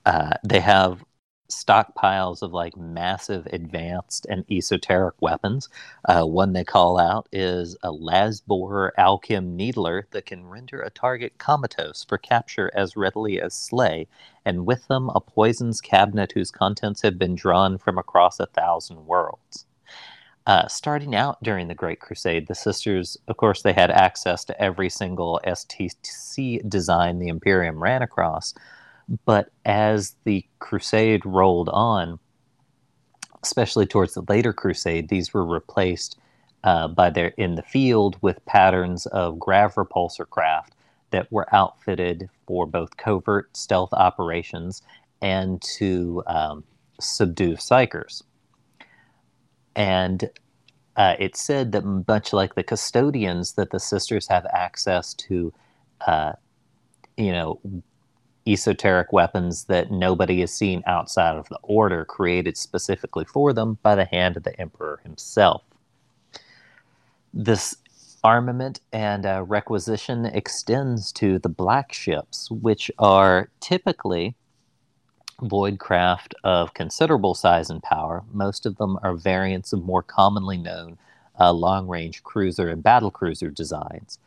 Uh, 0.06 0.32
they 0.44 0.60
have 0.60 1.04
stockpiles 1.50 2.42
of 2.42 2.52
like 2.52 2.76
massive 2.76 3.46
advanced 3.46 4.26
and 4.28 4.44
esoteric 4.50 5.14
weapons. 5.20 5.68
Uh, 6.04 6.24
one 6.24 6.52
they 6.52 6.64
call 6.64 6.98
out 6.98 7.26
is 7.32 7.76
a 7.82 7.90
Lasbor 7.90 8.90
Alchem 8.98 9.56
Needler 9.56 10.06
that 10.10 10.26
can 10.26 10.46
render 10.46 10.80
a 10.80 10.90
target 10.90 11.38
comatose 11.38 12.04
for 12.04 12.18
capture 12.18 12.70
as 12.74 12.96
readily 12.96 13.40
as 13.40 13.54
slay, 13.54 14.06
and 14.44 14.66
with 14.66 14.86
them 14.88 15.10
a 15.14 15.20
poisons 15.20 15.80
cabinet 15.80 16.32
whose 16.32 16.50
contents 16.50 17.02
have 17.02 17.18
been 17.18 17.34
drawn 17.34 17.78
from 17.78 17.96
across 17.98 18.38
a 18.38 18.46
thousand 18.46 19.06
worlds. 19.06 19.64
Uh, 20.48 20.66
starting 20.66 21.14
out 21.14 21.36
during 21.42 21.68
the 21.68 21.74
Great 21.74 22.00
Crusade, 22.00 22.48
the 22.48 22.54
sisters, 22.54 23.18
of 23.28 23.36
course, 23.36 23.60
they 23.60 23.74
had 23.74 23.90
access 23.90 24.46
to 24.46 24.58
every 24.58 24.88
single 24.88 25.38
STC 25.46 26.66
design 26.66 27.18
the 27.18 27.28
Imperium 27.28 27.82
ran 27.82 28.00
across. 28.00 28.54
But 29.26 29.50
as 29.66 30.16
the 30.24 30.46
Crusade 30.58 31.26
rolled 31.26 31.68
on, 31.68 32.18
especially 33.42 33.84
towards 33.84 34.14
the 34.14 34.24
later 34.26 34.54
Crusade, 34.54 35.10
these 35.10 35.34
were 35.34 35.44
replaced 35.44 36.18
uh, 36.64 36.88
by 36.88 37.10
their 37.10 37.28
in 37.36 37.56
the 37.56 37.62
field 37.62 38.16
with 38.22 38.44
patterns 38.46 39.04
of 39.04 39.38
grav 39.38 39.74
repulsor 39.74 40.28
craft 40.28 40.74
that 41.10 41.30
were 41.30 41.54
outfitted 41.54 42.30
for 42.46 42.64
both 42.64 42.96
covert 42.96 43.54
stealth 43.54 43.92
operations 43.92 44.80
and 45.20 45.60
to 45.60 46.22
um, 46.26 46.64
subdue 46.98 47.56
psykers. 47.56 48.22
And 49.78 50.28
uh, 50.96 51.14
it 51.20 51.36
said 51.36 51.70
that 51.70 51.84
much 52.08 52.32
like 52.32 52.56
the 52.56 52.64
custodians, 52.64 53.52
that 53.52 53.70
the 53.70 53.78
sisters 53.78 54.26
have 54.26 54.44
access 54.52 55.14
to, 55.14 55.54
uh, 56.06 56.32
you 57.16 57.30
know, 57.30 57.60
esoteric 58.44 59.12
weapons 59.12 59.64
that 59.64 59.92
nobody 59.92 60.40
has 60.40 60.52
seen 60.52 60.82
outside 60.86 61.36
of 61.36 61.48
the 61.48 61.58
order, 61.62 62.04
created 62.04 62.56
specifically 62.56 63.24
for 63.24 63.52
them 63.52 63.78
by 63.84 63.94
the 63.94 64.06
hand 64.06 64.36
of 64.36 64.42
the 64.42 64.60
emperor 64.60 65.00
himself. 65.04 65.62
This 67.32 67.76
armament 68.24 68.80
and 68.92 69.24
uh, 69.24 69.44
requisition 69.46 70.26
extends 70.26 71.12
to 71.12 71.38
the 71.38 71.48
black 71.48 71.92
ships, 71.92 72.50
which 72.50 72.90
are 72.98 73.48
typically 73.60 74.34
void 75.42 75.78
craft 75.78 76.34
of 76.44 76.74
considerable 76.74 77.34
size 77.34 77.70
and 77.70 77.82
power. 77.82 78.24
Most 78.32 78.66
of 78.66 78.76
them 78.76 78.98
are 79.02 79.14
variants 79.14 79.72
of 79.72 79.84
more 79.84 80.02
commonly 80.02 80.56
known 80.56 80.98
uh, 81.38 81.52
long 81.52 81.86
range 81.86 82.22
cruiser 82.22 82.68
and 82.68 82.82
battle 82.82 83.10
cruiser 83.10 83.50
designs. 83.50 84.18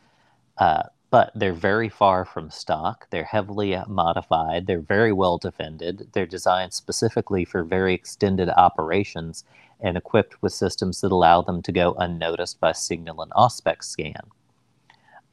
Uh, 0.58 0.84
but 1.10 1.30
they're 1.34 1.52
very 1.52 1.90
far 1.90 2.24
from 2.24 2.50
stock. 2.50 3.06
They're 3.10 3.24
heavily 3.24 3.76
modified. 3.86 4.66
They're 4.66 4.80
very 4.80 5.12
well 5.12 5.36
defended. 5.36 6.08
They're 6.14 6.24
designed 6.24 6.72
specifically 6.72 7.44
for 7.44 7.64
very 7.64 7.92
extended 7.92 8.48
operations 8.48 9.44
and 9.78 9.98
equipped 9.98 10.40
with 10.40 10.54
systems 10.54 11.02
that 11.02 11.12
allow 11.12 11.42
them 11.42 11.60
to 11.62 11.72
go 11.72 11.92
unnoticed 11.98 12.60
by 12.60 12.72
signal 12.72 13.20
and 13.20 13.30
auspex 13.32 13.84
scan. 13.84 14.22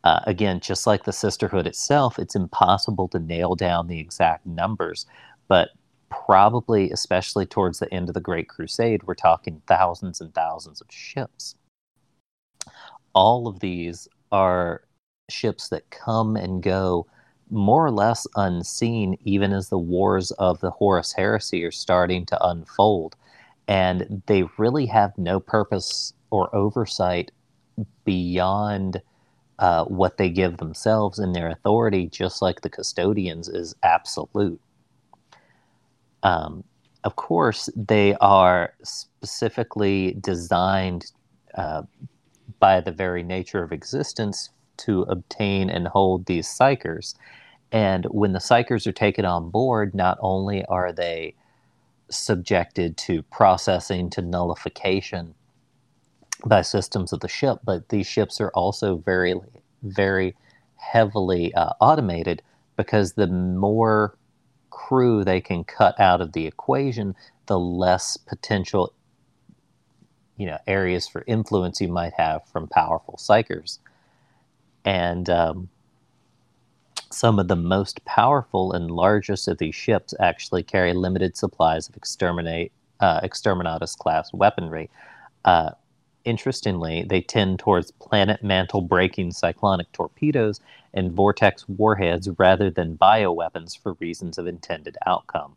Uh, 0.03 0.21
again, 0.25 0.59
just 0.59 0.87
like 0.87 1.03
the 1.03 1.13
Sisterhood 1.13 1.67
itself, 1.67 2.19
it's 2.19 2.35
impossible 2.35 3.07
to 3.09 3.19
nail 3.19 3.55
down 3.55 3.87
the 3.87 3.99
exact 3.99 4.45
numbers, 4.45 5.05
but 5.49 5.71
probably, 6.09 6.89
especially 6.91 7.45
towards 7.45 7.79
the 7.79 7.93
end 7.93 8.07
of 8.07 8.13
the 8.13 8.21
Great 8.21 8.47
Crusade, 8.47 9.03
we're 9.03 9.15
talking 9.15 9.61
thousands 9.67 10.21
and 10.21 10.33
thousands 10.33 10.79
of 10.79 10.87
ships. 10.89 11.55
All 13.13 13.47
of 13.47 13.59
these 13.59 14.07
are 14.31 14.83
ships 15.29 15.67
that 15.69 15.89
come 15.89 16.35
and 16.37 16.63
go 16.63 17.05
more 17.49 17.85
or 17.85 17.91
less 17.91 18.27
unseen, 18.35 19.17
even 19.23 19.51
as 19.51 19.69
the 19.69 19.77
wars 19.77 20.31
of 20.31 20.59
the 20.61 20.71
Horus 20.71 21.11
Heresy 21.11 21.63
are 21.65 21.71
starting 21.71 22.25
to 22.27 22.45
unfold. 22.45 23.15
And 23.67 24.21
they 24.27 24.43
really 24.57 24.85
have 24.85 25.17
no 25.17 25.39
purpose 25.39 26.13
or 26.31 26.55
oversight 26.55 27.31
beyond 28.05 29.01
uh, 29.57 29.85
what 29.85 30.17
they 30.17 30.29
give 30.29 30.57
themselves, 30.57 31.19
and 31.19 31.35
their 31.35 31.49
authority, 31.49 32.07
just 32.07 32.41
like 32.41 32.61
the 32.61 32.69
custodians, 32.69 33.49
is 33.49 33.75
absolute. 33.83 34.61
Um, 36.23 36.63
of 37.03 37.15
course, 37.15 37.69
they 37.75 38.15
are 38.15 38.73
specifically 38.83 40.17
designed 40.19 41.11
uh, 41.55 41.83
by 42.59 42.81
the 42.81 42.91
very 42.91 43.23
nature 43.23 43.63
of 43.63 43.71
existence 43.71 44.49
to 44.77 45.03
obtain 45.03 45.69
and 45.69 45.87
hold 45.87 46.25
these 46.25 46.47
psykers. 46.47 47.15
And 47.71 48.05
when 48.05 48.33
the 48.33 48.39
psykers 48.39 48.87
are 48.87 48.91
taken 48.91 49.25
on 49.25 49.49
board, 49.49 49.93
not 49.93 50.17
only 50.21 50.65
are 50.65 50.91
they 50.91 51.35
subjected 52.09 52.97
to 52.97 53.21
processing 53.23 54.09
to 54.09 54.21
nullification 54.21 55.35
by 56.45 56.61
systems 56.61 57.13
of 57.13 57.19
the 57.19 57.27
ship, 57.27 57.59
but 57.63 57.89
these 57.89 58.07
ships 58.07 58.41
are 58.41 58.51
also 58.51 58.97
very, 58.97 59.35
very 59.83 60.35
heavily 60.77 61.53
uh, 61.53 61.71
automated 61.81 62.41
because 62.77 63.13
the 63.13 63.27
more 63.27 64.17
crew 64.87 65.23
they 65.25 65.41
can 65.41 65.63
cut 65.63 65.99
out 65.99 66.21
of 66.21 66.31
the 66.31 66.47
equation, 66.47 67.15
the 67.47 67.59
less 67.59 68.15
potential 68.15 68.93
you 70.37 70.45
know 70.45 70.57
areas 70.67 71.05
for 71.07 71.23
influence 71.27 71.81
you 71.81 71.89
might 71.89 72.13
have 72.13 72.47
from 72.47 72.67
powerful 72.67 73.15
psykers. 73.17 73.79
And 74.85 75.29
um, 75.29 75.69
some 77.11 77.39
of 77.39 77.49
the 77.49 77.57
most 77.57 78.03
powerful 78.05 78.71
and 78.71 78.89
largest 78.89 79.47
of 79.49 79.57
these 79.57 79.75
ships 79.75 80.13
actually 80.19 80.63
carry 80.63 80.93
limited 80.93 81.35
supplies 81.35 81.89
of 81.89 81.97
exterminate 81.97 82.71
uh, 83.01 83.19
exterminatus 83.21 83.97
class 83.97 84.31
weaponry. 84.33 84.89
Uh, 85.43 85.71
interestingly, 86.29 87.03
they 87.03 87.21
tend 87.21 87.59
towards 87.59 87.91
planet 87.91 88.43
mantle 88.43 88.81
breaking 88.81 89.31
cyclonic 89.31 89.91
torpedoes 89.91 90.61
and 90.93 91.11
vortex 91.11 91.67
warheads 91.67 92.29
rather 92.37 92.69
than 92.69 92.97
bioweapons 92.97 93.77
for 93.77 93.93
reasons 93.93 94.37
of 94.37 94.47
intended 94.47 94.95
outcome. 95.05 95.55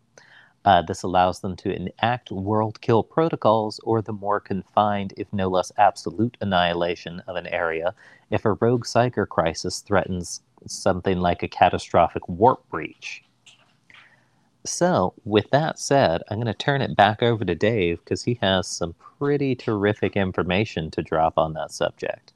Uh, 0.64 0.80
this 0.80 1.02
allows 1.02 1.40
them 1.40 1.56
to 1.56 1.74
enact 1.74 2.30
world 2.30 2.80
kill 2.80 3.02
protocols 3.02 3.80
or 3.84 4.00
the 4.00 4.12
more 4.12 4.40
confined, 4.40 5.12
if 5.16 5.32
no 5.32 5.48
less 5.48 5.72
absolute, 5.76 6.36
annihilation 6.40 7.20
of 7.26 7.36
an 7.36 7.46
area 7.48 7.94
if 8.30 8.44
a 8.44 8.52
rogue 8.54 8.84
psyker 8.84 9.28
crisis 9.28 9.80
threatens 9.80 10.40
something 10.66 11.18
like 11.18 11.42
a 11.42 11.48
catastrophic 11.48 12.26
warp 12.28 12.66
breach. 12.70 13.24
So, 14.64 15.14
with 15.24 15.50
that 15.50 15.78
said, 15.78 16.22
I'm 16.28 16.36
going 16.36 16.46
to 16.46 16.54
turn 16.54 16.82
it 16.82 16.96
back 16.96 17.22
over 17.22 17.44
to 17.44 17.54
Dave 17.54 17.98
because 17.98 18.22
he 18.22 18.38
has 18.40 18.68
some 18.68 18.94
pretty 19.18 19.54
terrific 19.54 20.16
information 20.16 20.90
to 20.92 21.02
drop 21.02 21.36
on 21.36 21.54
that 21.54 21.72
subject. 21.72 22.32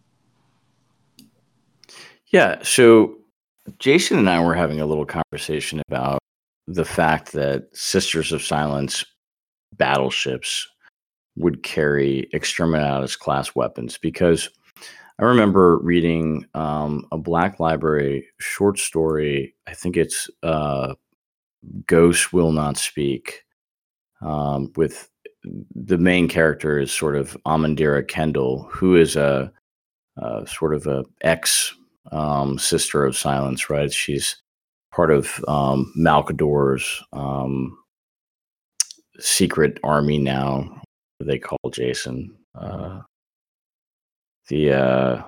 Yeah. 2.28 2.62
So, 2.62 3.16
Jason 3.78 4.18
and 4.18 4.28
I 4.28 4.42
were 4.44 4.54
having 4.54 4.80
a 4.80 4.86
little 4.86 5.06
conversation 5.06 5.80
about 5.88 6.18
the 6.66 6.84
fact 6.84 7.32
that 7.32 7.68
Sisters 7.72 8.32
of 8.32 8.42
Silence 8.42 9.04
battleships 9.76 10.66
would 11.36 11.62
carry 11.62 12.28
exterminatus 12.34 13.18
class 13.18 13.54
weapons 13.54 13.98
because 13.98 14.48
I 15.18 15.24
remember 15.24 15.78
reading 15.78 16.44
um, 16.54 17.06
a 17.12 17.18
Black 17.18 17.58
Library 17.58 18.26
short 18.38 18.78
story. 18.78 19.54
I 19.66 19.74
think 19.74 19.96
it's 19.96 20.28
uh, 20.42 20.94
Ghosts 21.86 22.32
Will 22.32 22.52
Not 22.52 22.76
Speak, 22.76 23.44
um, 24.20 24.72
with 24.76 25.08
the 25.74 25.98
main 25.98 26.28
character 26.28 26.78
is 26.78 26.92
sort 26.92 27.16
of 27.16 27.36
Amendera 27.46 28.06
Kendel, 28.06 28.68
who 28.70 28.96
is 28.96 29.16
a, 29.16 29.52
a 30.16 30.46
sort 30.46 30.74
of 30.74 30.86
a 30.86 31.04
ex 31.22 31.74
um, 32.12 32.58
sister 32.58 33.04
of 33.04 33.16
silence, 33.16 33.68
right? 33.70 33.92
She's 33.92 34.36
part 34.92 35.10
of 35.10 35.44
um, 35.48 35.92
Malcador's 35.96 37.02
um, 37.12 37.76
secret 39.18 39.78
army 39.84 40.18
now. 40.18 40.82
They 41.20 41.38
call 41.38 41.58
Jason 41.70 42.36
uh, 42.54 43.00
the 44.48 44.72
uh, 44.72 45.22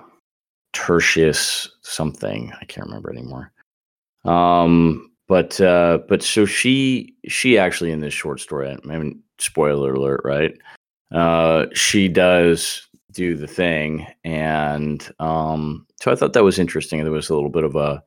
Tertius 0.73 1.69
something. 1.81 2.51
I 2.59 2.65
can't 2.65 2.87
remember 2.87 3.11
anymore. 3.11 3.51
Um, 4.25 5.08
but 5.29 5.61
uh, 5.61 5.99
but 6.09 6.21
so 6.21 6.45
she 6.45 7.15
she 7.25 7.57
actually 7.57 7.91
in 7.91 8.01
this 8.01 8.13
short 8.13 8.41
story. 8.41 8.69
I 8.69 8.97
mean, 8.97 9.23
spoiler 9.37 9.93
alert, 9.93 10.21
right? 10.25 10.57
Uh, 11.13 11.67
she 11.73 12.09
does 12.09 12.85
do 13.13 13.37
the 13.37 13.47
thing, 13.47 14.05
and 14.25 15.09
um, 15.19 15.87
so 16.01 16.11
I 16.11 16.15
thought 16.15 16.33
that 16.33 16.43
was 16.43 16.59
interesting. 16.59 17.01
There 17.01 17.13
was 17.13 17.29
a 17.29 17.35
little 17.35 17.49
bit 17.49 17.63
of 17.63 17.77
a 17.77 18.03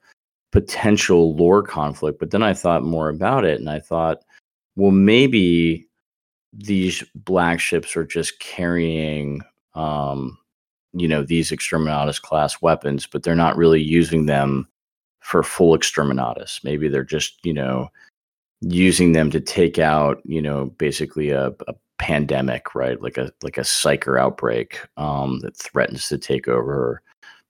potential 0.52 1.34
lore 1.34 1.62
conflict. 1.62 2.20
But 2.20 2.30
then 2.30 2.42
I 2.42 2.54
thought 2.54 2.84
more 2.84 3.08
about 3.08 3.44
it 3.44 3.58
and 3.58 3.68
I 3.68 3.80
thought, 3.80 4.18
well, 4.76 4.92
maybe 4.92 5.88
these 6.52 7.02
black 7.14 7.58
ships 7.58 7.96
are 7.96 8.04
just 8.04 8.38
carrying, 8.38 9.42
um, 9.74 10.38
you 10.92 11.08
know, 11.08 11.22
these 11.22 11.50
exterminatus 11.50 12.20
class 12.20 12.60
weapons, 12.60 13.06
but 13.06 13.22
they're 13.22 13.34
not 13.34 13.56
really 13.56 13.82
using 13.82 14.26
them 14.26 14.68
for 15.22 15.42
full 15.42 15.76
exterminatus. 15.76 16.62
Maybe 16.64 16.88
they're 16.88 17.04
just, 17.04 17.38
you 17.44 17.54
know, 17.54 17.88
using 18.60 19.12
them 19.12 19.30
to 19.30 19.40
take 19.40 19.78
out, 19.78 20.20
you 20.24 20.42
know, 20.42 20.66
basically 20.78 21.30
a, 21.30 21.48
a 21.68 21.74
pandemic, 21.98 22.74
right? 22.74 23.00
Like 23.00 23.16
a 23.16 23.32
like 23.42 23.58
a 23.58 23.62
psyker 23.62 24.20
outbreak 24.20 24.80
um, 24.96 25.40
that 25.40 25.56
threatens 25.56 26.08
to 26.08 26.18
take 26.18 26.48
over 26.48 27.02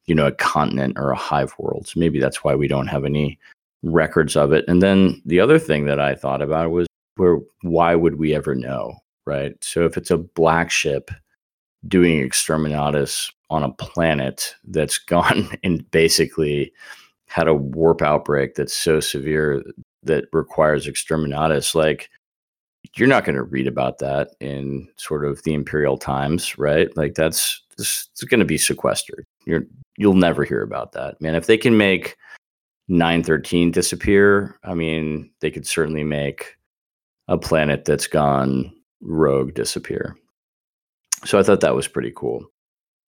you 0.06 0.14
know 0.14 0.26
a 0.26 0.32
continent 0.32 0.94
or 0.98 1.10
a 1.10 1.16
hive 1.16 1.54
world. 1.58 1.88
So 1.88 2.00
maybe 2.00 2.20
that's 2.20 2.42
why 2.44 2.54
we 2.54 2.68
don't 2.68 2.88
have 2.88 3.04
any 3.04 3.38
records 3.82 4.36
of 4.36 4.52
it. 4.52 4.64
And 4.68 4.82
then 4.82 5.20
the 5.24 5.40
other 5.40 5.58
thing 5.58 5.86
that 5.86 6.00
I 6.00 6.14
thought 6.14 6.42
about 6.42 6.70
was 6.70 6.86
where 7.16 7.38
why 7.62 7.94
would 7.94 8.16
we 8.18 8.34
ever 8.34 8.54
know, 8.54 8.94
right? 9.26 9.52
So 9.62 9.84
if 9.84 9.96
it's 9.96 10.10
a 10.10 10.18
black 10.18 10.70
ship 10.70 11.10
doing 11.86 12.20
exterminatus 12.20 13.32
on 13.50 13.62
a 13.62 13.72
planet 13.72 14.54
that's 14.64 14.98
gone 15.14 15.48
and 15.62 15.88
basically 15.90 16.72
had 17.32 17.48
a 17.48 17.54
warp 17.54 18.02
outbreak 18.02 18.54
that's 18.54 18.76
so 18.76 19.00
severe 19.00 19.62
that 20.02 20.26
requires 20.32 20.86
exterminatus 20.86 21.74
like 21.74 22.10
you're 22.96 23.08
not 23.08 23.24
going 23.24 23.36
to 23.36 23.42
read 23.42 23.66
about 23.66 23.98
that 23.98 24.30
in 24.40 24.86
sort 24.96 25.24
of 25.24 25.42
the 25.44 25.54
imperial 25.54 25.96
times 25.96 26.58
right? 26.58 26.94
Like 26.94 27.14
that's 27.14 27.62
it's 27.78 28.22
going 28.24 28.40
to 28.40 28.46
be 28.46 28.58
sequestered. 28.58 29.24
You're 29.46 29.64
you'll 29.96 30.14
never 30.14 30.44
hear 30.44 30.62
about 30.62 30.92
that. 30.92 31.20
Man 31.22 31.34
if 31.34 31.46
they 31.46 31.56
can 31.56 31.76
make 31.76 32.16
913 32.88 33.70
disappear 33.70 34.58
i 34.64 34.74
mean 34.74 35.30
they 35.40 35.52
could 35.52 35.66
certainly 35.66 36.02
make 36.02 36.56
a 37.28 37.38
planet 37.38 37.84
that's 37.84 38.08
gone 38.08 38.70
rogue 39.00 39.54
disappear. 39.54 40.16
So 41.24 41.38
i 41.38 41.42
thought 41.42 41.60
that 41.60 41.74
was 41.74 41.88
pretty 41.88 42.12
cool. 42.14 42.44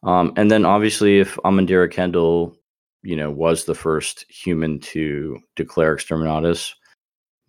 Um, 0.04 0.32
and 0.38 0.50
then 0.50 0.64
obviously 0.66 1.20
if 1.20 1.36
Amendera 1.44 1.92
Kendel 1.92 2.56
you 3.04 3.16
know 3.16 3.30
was 3.30 3.66
the 3.66 3.76
first 3.76 4.26
human 4.30 4.80
to 4.80 5.40
declare 5.56 5.96
exterminatus 5.96 6.74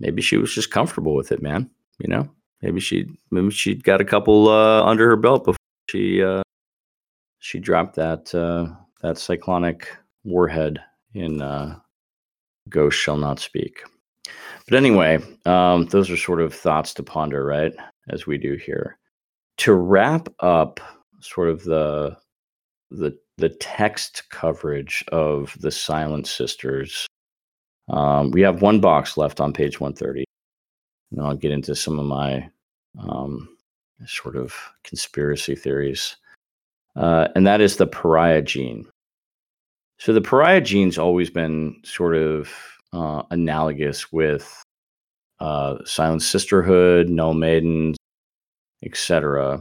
maybe 0.00 0.20
she 0.20 0.36
was 0.36 0.54
just 0.54 0.70
comfortable 0.70 1.14
with 1.14 1.32
it 1.32 1.42
man 1.42 1.70
you 1.98 2.08
know, 2.08 2.28
maybe 2.62 2.80
she 2.80 3.06
maybe 3.30 3.50
she'd 3.50 3.84
got 3.84 4.00
a 4.00 4.04
couple 4.04 4.48
uh, 4.48 4.82
under 4.84 5.08
her 5.08 5.16
belt 5.16 5.44
before 5.44 5.56
she 5.90 6.22
uh, 6.22 6.42
she 7.38 7.58
dropped 7.58 7.96
that 7.96 8.34
uh, 8.34 8.74
that 9.02 9.18
cyclonic 9.18 9.88
warhead 10.24 10.80
in 11.14 11.40
uh, 11.40 11.78
Ghost 12.68 12.98
Shall 12.98 13.16
Not 13.16 13.38
Speak. 13.38 13.82
But 14.66 14.76
anyway, 14.76 15.18
um, 15.44 15.86
those 15.86 16.10
are 16.10 16.16
sort 16.16 16.40
of 16.40 16.54
thoughts 16.54 16.94
to 16.94 17.02
ponder, 17.02 17.44
right? 17.44 17.72
As 18.08 18.26
we 18.26 18.38
do 18.38 18.54
here. 18.54 18.98
To 19.58 19.74
wrap 19.74 20.28
up 20.40 20.80
sort 21.20 21.48
of 21.48 21.62
the 21.64 22.16
the 22.90 23.16
the 23.36 23.48
text 23.48 24.24
coverage 24.30 25.04
of 25.12 25.56
the 25.60 25.70
Silent 25.70 26.26
Sisters, 26.26 27.06
um, 27.88 28.30
we 28.30 28.40
have 28.42 28.62
one 28.62 28.80
box 28.80 29.16
left 29.16 29.40
on 29.40 29.52
page 29.52 29.80
130 29.80 30.24
and 31.16 31.26
I'll 31.26 31.36
get 31.36 31.52
into 31.52 31.74
some 31.74 31.98
of 31.98 32.06
my 32.06 32.48
um, 32.98 33.48
sort 34.06 34.36
of 34.36 34.54
conspiracy 34.82 35.54
theories. 35.54 36.16
Uh, 36.96 37.28
and 37.34 37.46
that 37.46 37.60
is 37.60 37.76
the 37.76 37.86
pariah 37.86 38.42
gene. 38.42 38.86
So 39.98 40.12
the 40.12 40.20
pariah 40.20 40.60
gene's 40.60 40.98
always 40.98 41.30
been 41.30 41.80
sort 41.84 42.16
of 42.16 42.52
uh, 42.92 43.22
analogous 43.30 44.12
with 44.12 44.62
uh, 45.40 45.76
silent 45.84 46.22
sisterhood, 46.22 47.08
null 47.08 47.34
maidens, 47.34 47.96
etc. 48.84 49.60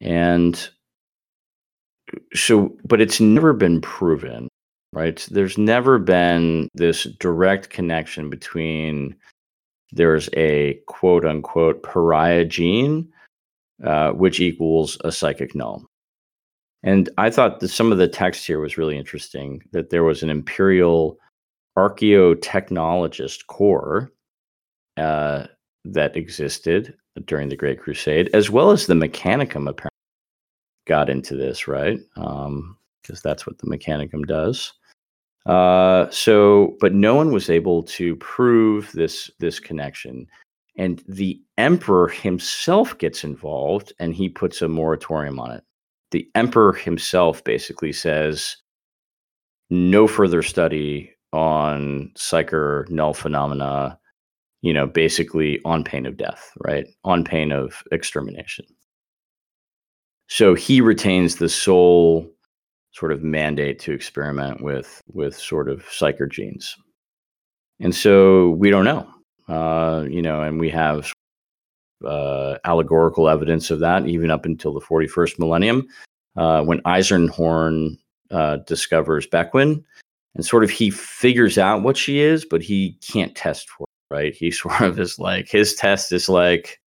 And 0.00 0.68
so, 2.34 2.76
but 2.84 3.00
it's 3.00 3.20
never 3.20 3.52
been 3.52 3.80
proven, 3.80 4.48
right? 4.92 5.26
There's 5.30 5.58
never 5.58 5.98
been 5.98 6.68
this 6.74 7.04
direct 7.18 7.70
connection 7.70 8.30
between 8.30 9.16
there's 9.92 10.28
a 10.34 10.80
quote 10.86 11.24
unquote 11.24 11.82
pariah 11.82 12.44
gene, 12.44 13.08
uh, 13.84 14.10
which 14.12 14.40
equals 14.40 14.98
a 15.04 15.12
psychic 15.12 15.54
null. 15.54 15.84
And 16.82 17.08
I 17.18 17.30
thought 17.30 17.60
that 17.60 17.68
some 17.68 17.90
of 17.90 17.98
the 17.98 18.08
text 18.08 18.46
here 18.46 18.60
was 18.60 18.78
really 18.78 18.96
interesting 18.96 19.62
that 19.72 19.90
there 19.90 20.04
was 20.04 20.22
an 20.22 20.30
imperial 20.30 21.18
archaeotechnologist 21.76 23.46
corps 23.48 24.10
uh, 24.96 25.46
that 25.84 26.16
existed 26.16 26.94
during 27.24 27.48
the 27.48 27.56
Great 27.56 27.80
Crusade, 27.80 28.30
as 28.34 28.50
well 28.50 28.70
as 28.70 28.86
the 28.86 28.94
Mechanicum 28.94 29.68
apparently 29.68 29.90
got 30.86 31.10
into 31.10 31.36
this, 31.36 31.68
right? 31.68 31.98
Because 32.14 32.46
um, 32.46 32.76
that's 33.22 33.46
what 33.46 33.58
the 33.58 33.66
Mechanicum 33.66 34.26
does. 34.26 34.72
Uh, 35.44 36.10
so, 36.10 36.76
but 36.80 36.92
no 36.92 37.14
one 37.14 37.32
was 37.32 37.50
able 37.50 37.82
to 37.84 38.16
prove 38.16 38.90
this 38.92 39.30
this 39.38 39.60
connection, 39.60 40.26
and 40.76 41.04
the 41.06 41.40
emperor 41.56 42.08
himself 42.08 42.98
gets 42.98 43.22
involved, 43.22 43.92
and 44.00 44.14
he 44.14 44.28
puts 44.28 44.60
a 44.60 44.68
moratorium 44.68 45.38
on 45.38 45.52
it. 45.52 45.62
The 46.10 46.28
emperor 46.34 46.72
himself 46.72 47.44
basically 47.44 47.92
says, 47.92 48.56
no 49.70 50.06
further 50.06 50.42
study 50.42 51.12
on 51.32 52.10
psyker 52.16 52.88
null 52.90 53.14
phenomena. 53.14 53.98
You 54.62 54.72
know, 54.72 54.86
basically 54.86 55.60
on 55.64 55.84
pain 55.84 56.06
of 56.06 56.16
death, 56.16 56.50
right? 56.64 56.86
On 57.04 57.22
pain 57.22 57.52
of 57.52 57.84
extermination. 57.92 58.64
So 60.28 60.54
he 60.54 60.80
retains 60.80 61.36
the 61.36 61.48
sole 61.48 62.28
sort 62.92 63.12
of 63.12 63.22
mandate 63.22 63.78
to 63.80 63.92
experiment 63.92 64.62
with 64.62 65.02
with 65.12 65.36
sort 65.36 65.68
of 65.68 65.84
psyker 65.84 66.30
genes. 66.30 66.76
And 67.78 67.94
so 67.94 68.50
we 68.50 68.70
don't 68.70 68.86
know, 68.86 69.06
uh, 69.48 70.04
you 70.08 70.22
know, 70.22 70.42
and 70.42 70.58
we 70.58 70.70
have 70.70 71.12
uh, 72.04 72.56
allegorical 72.64 73.28
evidence 73.28 73.70
of 73.70 73.80
that 73.80 74.06
even 74.06 74.30
up 74.30 74.46
until 74.46 74.72
the 74.72 74.80
41st 74.80 75.38
millennium, 75.38 75.86
uh, 76.36 76.62
when 76.62 76.80
Eisenhorn 76.82 77.98
uh, 78.30 78.56
discovers 78.66 79.26
Bequin 79.26 79.84
and 80.34 80.44
sort 80.44 80.64
of 80.64 80.70
he 80.70 80.90
figures 80.90 81.58
out 81.58 81.82
what 81.82 81.96
she 81.96 82.20
is, 82.20 82.44
but 82.44 82.62
he 82.62 82.98
can't 83.02 83.34
test 83.34 83.68
for 83.70 83.84
it, 83.84 84.14
right? 84.14 84.34
He 84.34 84.50
sort 84.62 84.80
of 84.80 84.98
is 84.98 85.18
like 85.18 85.48
his 85.48 85.74
test 85.74 86.12
is 86.12 86.28
like 86.28 86.80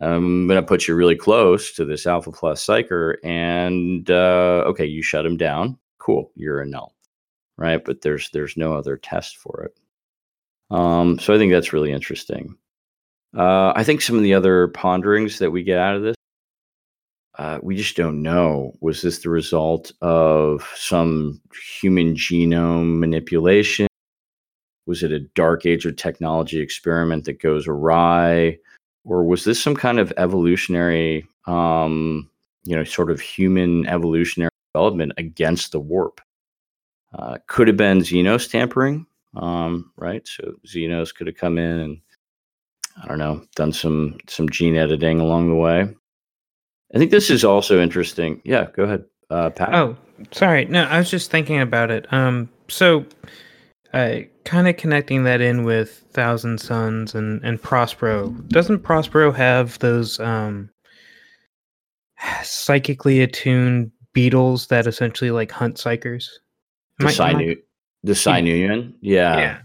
I'm 0.00 0.46
going 0.46 0.60
to 0.60 0.66
put 0.66 0.88
you 0.88 0.94
really 0.94 1.16
close 1.16 1.72
to 1.74 1.84
this 1.84 2.06
alpha 2.06 2.32
plus 2.32 2.64
psyker. 2.64 3.16
And 3.22 4.10
uh, 4.10 4.64
okay, 4.66 4.86
you 4.86 5.02
shut 5.02 5.26
him 5.26 5.36
down. 5.36 5.78
Cool, 5.98 6.30
you're 6.34 6.60
a 6.60 6.66
null, 6.66 6.94
right? 7.56 7.84
But 7.84 8.02
there's 8.02 8.30
there's 8.30 8.56
no 8.56 8.74
other 8.74 8.96
test 8.96 9.36
for 9.36 9.64
it. 9.64 9.78
Um, 10.74 11.18
so 11.18 11.34
I 11.34 11.38
think 11.38 11.52
that's 11.52 11.72
really 11.72 11.92
interesting. 11.92 12.56
Uh, 13.36 13.72
I 13.76 13.84
think 13.84 14.02
some 14.02 14.16
of 14.16 14.22
the 14.22 14.34
other 14.34 14.68
ponderings 14.68 15.38
that 15.38 15.50
we 15.50 15.62
get 15.62 15.78
out 15.78 15.96
of 15.96 16.02
this, 16.02 16.16
uh, 17.38 17.58
we 17.62 17.76
just 17.76 17.96
don't 17.96 18.22
know. 18.22 18.72
Was 18.80 19.02
this 19.02 19.20
the 19.20 19.30
result 19.30 19.92
of 20.02 20.68
some 20.74 21.40
human 21.80 22.14
genome 22.14 22.98
manipulation? 22.98 23.86
Was 24.86 25.02
it 25.02 25.12
a 25.12 25.20
dark 25.20 25.64
age 25.64 25.86
of 25.86 25.96
technology 25.96 26.60
experiment 26.60 27.24
that 27.24 27.40
goes 27.40 27.68
awry? 27.68 28.58
Or 29.04 29.24
was 29.24 29.44
this 29.44 29.62
some 29.62 29.74
kind 29.74 29.98
of 29.98 30.12
evolutionary 30.16 31.26
um, 31.46 32.28
you 32.64 32.76
know 32.76 32.84
sort 32.84 33.10
of 33.10 33.20
human 33.20 33.86
evolutionary 33.86 34.50
development 34.74 35.12
against 35.18 35.72
the 35.72 35.80
warp? 35.80 36.20
Uh, 37.14 37.36
could 37.46 37.68
have 37.68 37.76
been 37.76 37.98
xenos 37.98 38.50
tampering 38.50 39.06
um, 39.34 39.90
right? 39.96 40.26
So 40.26 40.54
xenos 40.66 41.14
could 41.14 41.26
have 41.26 41.36
come 41.36 41.58
in 41.58 41.78
and 41.78 42.00
i 43.02 43.08
don't 43.08 43.18
know 43.18 43.42
done 43.56 43.72
some 43.72 44.18
some 44.28 44.48
gene 44.50 44.76
editing 44.76 45.20
along 45.20 45.48
the 45.48 45.54
way. 45.54 45.88
I 46.94 46.98
think 46.98 47.10
this 47.10 47.30
is 47.30 47.44
also 47.44 47.80
interesting. 47.80 48.42
Yeah 48.44 48.68
go 48.74 48.84
ahead 48.84 49.04
uh, 49.30 49.50
pat. 49.50 49.74
Oh 49.74 49.96
sorry. 50.30 50.66
No 50.66 50.84
i 50.84 50.98
was 50.98 51.10
just 51.10 51.30
thinking 51.30 51.60
about 51.60 51.90
it. 51.90 52.06
Um 52.12 52.50
so 52.68 53.06
uh, 53.92 54.20
kind 54.44 54.68
of 54.68 54.76
connecting 54.76 55.24
that 55.24 55.40
in 55.40 55.64
with 55.64 56.04
Thousand 56.12 56.60
Sons 56.60 57.14
and 57.14 57.42
and 57.44 57.60
Prospero. 57.60 58.30
Doesn't 58.48 58.80
Prospero 58.80 59.32
have 59.32 59.78
those 59.80 60.18
um, 60.20 60.70
psychically 62.42 63.20
attuned 63.20 63.90
beetles 64.12 64.68
that 64.68 64.86
essentially 64.86 65.30
like 65.30 65.50
hunt 65.50 65.76
psykers? 65.76 66.28
The 66.98 67.06
Sinu, 67.06 67.56
the 68.04 68.12
Psychneuein, 68.12 68.94
yeah. 69.00 69.36
Yeah, 69.38 69.58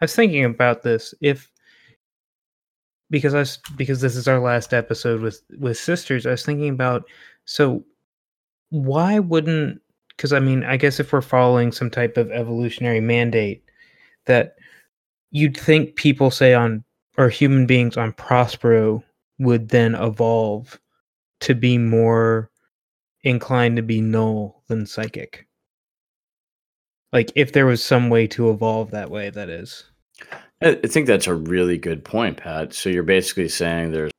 I 0.00 0.04
was 0.04 0.14
thinking 0.14 0.44
about 0.44 0.82
this 0.82 1.14
if 1.20 1.48
because 3.10 3.34
I 3.34 3.40
was, 3.40 3.58
because 3.76 4.00
this 4.00 4.16
is 4.16 4.26
our 4.26 4.40
last 4.40 4.72
episode 4.72 5.20
with 5.20 5.42
with 5.58 5.78
sisters. 5.78 6.26
I 6.26 6.30
was 6.30 6.44
thinking 6.44 6.70
about 6.70 7.04
so 7.44 7.84
why 8.70 9.18
wouldn't 9.18 9.81
because 10.16 10.32
I 10.32 10.40
mean, 10.40 10.64
I 10.64 10.76
guess 10.76 11.00
if 11.00 11.12
we're 11.12 11.20
following 11.20 11.72
some 11.72 11.90
type 11.90 12.16
of 12.16 12.30
evolutionary 12.30 13.00
mandate, 13.00 13.64
that 14.26 14.56
you'd 15.30 15.56
think 15.56 15.96
people 15.96 16.30
say 16.30 16.54
on 16.54 16.84
or 17.18 17.28
human 17.28 17.66
beings 17.66 17.96
on 17.96 18.12
Prospero 18.12 19.02
would 19.38 19.68
then 19.68 19.94
evolve 19.94 20.80
to 21.40 21.54
be 21.54 21.76
more 21.76 22.50
inclined 23.24 23.76
to 23.76 23.82
be 23.82 24.00
null 24.00 24.62
than 24.68 24.86
psychic. 24.86 25.46
Like 27.12 27.30
if 27.34 27.52
there 27.52 27.66
was 27.66 27.84
some 27.84 28.08
way 28.08 28.26
to 28.28 28.50
evolve 28.50 28.90
that 28.92 29.10
way, 29.10 29.30
that 29.30 29.50
is. 29.50 29.84
I 30.62 30.74
think 30.74 31.06
that's 31.06 31.26
a 31.26 31.34
really 31.34 31.76
good 31.76 32.04
point, 32.04 32.36
Pat. 32.36 32.72
So 32.72 32.88
you're 32.88 33.02
basically 33.02 33.48
saying 33.48 33.90
there's 33.90 34.12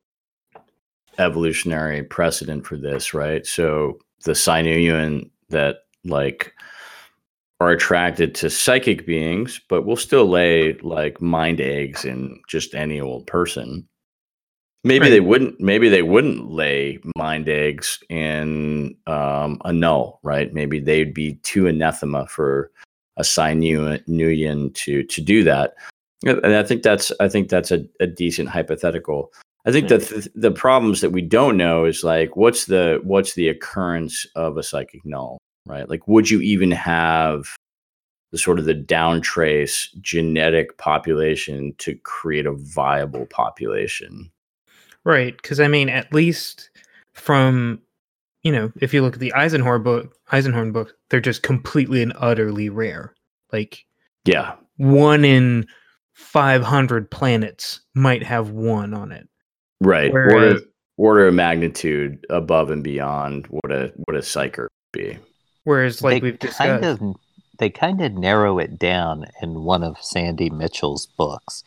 evolutionary 1.18 2.04
precedent 2.04 2.66
for 2.66 2.76
this, 2.76 3.14
right? 3.14 3.46
So 3.48 4.00
the 4.26 4.34
Psychneuein 4.34 5.30
that 5.50 5.78
like 6.06 6.54
are 7.60 7.72
attracted 7.72 8.36
to 8.36 8.50
psychic 8.50 9.06
beings, 9.06 9.62
but 9.70 9.86
will 9.86 9.96
still 9.96 10.28
lay 10.28 10.74
like 10.80 11.22
mind 11.22 11.62
eggs 11.62 12.04
in 12.04 12.42
just 12.50 12.76
any 12.76 13.00
old 13.00 13.26
person. 13.28 13.88
Maybe 14.84 15.04
Right. 15.06 15.10
they 15.12 15.20
wouldn't. 15.22 15.62
Maybe 15.62 15.88
they 15.88 16.02
wouldn't 16.02 16.52
lay 16.52 17.00
mind 17.16 17.48
eggs 17.48 18.04
in 18.10 18.96
um, 19.08 19.62
a 19.64 19.72
null, 19.72 20.20
right? 20.24 20.54
Maybe 20.54 20.80
they'd 20.80 21.14
be 21.14 21.36
too 21.44 21.68
anathema 21.68 22.28
for 22.28 22.70
a 23.16 23.22
Psychneuein 23.22 24.74
to 24.74 25.04
to 25.04 25.22
do 25.22 25.44
that. 25.46 25.76
And 26.26 26.56
I 26.56 26.64
think 26.64 26.84
that's 26.84 27.14
I 27.22 27.30
think 27.30 27.48
that's 27.50 27.72
a, 27.72 27.86
a 28.02 28.08
decent 28.08 28.50
hypothetical. 28.50 29.32
I 29.66 29.72
think 29.72 29.88
that 29.88 30.02
th- 30.02 30.28
the 30.36 30.52
problems 30.52 31.00
that 31.00 31.12
we 31.12 31.22
don't 31.22 31.56
know 31.56 31.86
is 31.86 32.04
like 32.04 32.36
what's 32.36 32.66
the 32.66 33.00
what's 33.04 33.36
the 33.36 33.48
occurrence 33.48 34.26
of 34.36 34.58
a 34.58 34.64
psychic 34.64 35.06
null, 35.06 35.38
right? 35.66 35.90
Like, 35.90 36.08
would 36.08 36.30
you 36.30 36.42
even 36.42 36.72
have 36.72 37.56
the 38.32 38.38
sort 38.38 38.60
of 38.60 38.66
the 38.66 38.74
downtrace 38.76 39.88
genetic 40.02 40.78
population 40.78 41.74
to 41.78 41.96
create 42.04 42.46
a 42.46 42.54
viable 42.54 43.26
population? 43.28 44.32
Right, 45.06 45.36
because 45.36 45.60
I 45.60 45.68
mean, 45.68 45.90
at 45.90 46.14
least 46.14 46.70
from 47.14 47.82
you 48.44 48.52
know, 48.52 48.72
if 48.82 48.94
you 48.94 49.02
look 49.02 49.14
at 49.14 49.20
the 49.22 49.34
Eisenhorn 49.36 49.84
book, 49.84 50.14
Eisenhorn 50.32 50.74
book, 50.74 50.94
they're 51.10 51.22
just 51.22 51.44
completely 51.44 52.02
and 52.02 52.12
utterly 52.18 52.70
rare. 52.70 53.14
Like 53.52 53.86
Yeah, 54.26 54.56
one 54.78 55.24
in 55.24 55.66
five 56.14 56.62
hundred 56.64 57.10
planets 57.10 57.82
might 57.96 58.24
have 58.24 58.50
one 58.50 58.94
on 58.94 59.12
it. 59.12 59.28
right. 59.82 60.12
Whereas- 60.12 60.54
order, 60.54 60.66
order 60.98 61.28
of 61.28 61.34
magnitude 61.34 62.26
above 62.30 62.70
and 62.70 62.84
beyond 62.84 63.48
what 63.48 63.72
a 63.72 63.92
what 64.06 64.16
a 64.16 64.22
psyker 64.22 64.64
would 64.64 64.70
be. 64.94 65.18
Whereas, 65.64 66.02
like 66.02 66.22
they 66.22 66.26
we've 66.32 66.40
discussed, 66.40 66.58
kind 66.58 66.86
of 66.86 67.16
they 67.60 67.70
kind 67.70 68.02
of 68.02 68.14
narrow 68.14 68.60
it 68.60 68.78
down 68.80 69.26
in 69.42 69.64
one 69.64 69.84
of 69.84 70.02
Sandy 70.02 70.50
Mitchell's 70.50 71.06
books. 71.06 71.64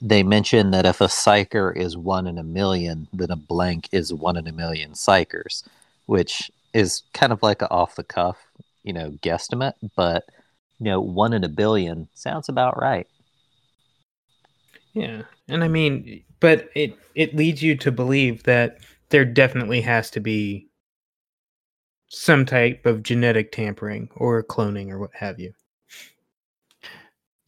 They 0.00 0.22
mention 0.22 0.70
that 0.72 0.86
if 0.86 1.00
a 1.00 1.06
psyker 1.06 1.76
is 1.76 1.96
one 1.96 2.26
in 2.26 2.38
a 2.38 2.42
million, 2.44 3.08
then 3.12 3.30
a 3.30 3.36
blank 3.36 3.88
is 3.92 4.12
one 4.14 4.36
in 4.36 4.46
a 4.46 4.52
million 4.52 4.92
psykers, 4.92 5.64
which 6.06 6.50
is 6.74 7.02
kind 7.14 7.32
of 7.32 7.42
like 7.42 7.62
an 7.62 7.68
off 7.70 7.96
the 7.96 8.04
cuff, 8.04 8.38
you 8.84 8.92
know, 8.92 9.10
guesstimate. 9.22 9.74
But 9.96 10.24
you 10.78 10.86
know, 10.86 11.00
one 11.00 11.32
in 11.32 11.44
a 11.44 11.48
billion 11.48 12.08
sounds 12.14 12.48
about 12.48 12.80
right. 12.80 13.06
yeah, 14.92 15.22
and 15.48 15.64
I 15.64 15.68
mean, 15.68 16.24
but 16.40 16.68
it 16.74 16.96
it 17.14 17.34
leads 17.36 17.62
you 17.62 17.76
to 17.78 17.92
believe 17.92 18.42
that 18.44 18.78
there 19.10 19.24
definitely 19.24 19.80
has 19.82 20.10
to 20.10 20.20
be 20.20 20.68
some 22.08 22.44
type 22.44 22.86
of 22.86 23.02
genetic 23.02 23.52
tampering 23.52 24.08
or 24.16 24.42
cloning 24.42 24.90
or 24.90 24.98
what 24.98 25.10
have 25.14 25.38
you. 25.38 25.52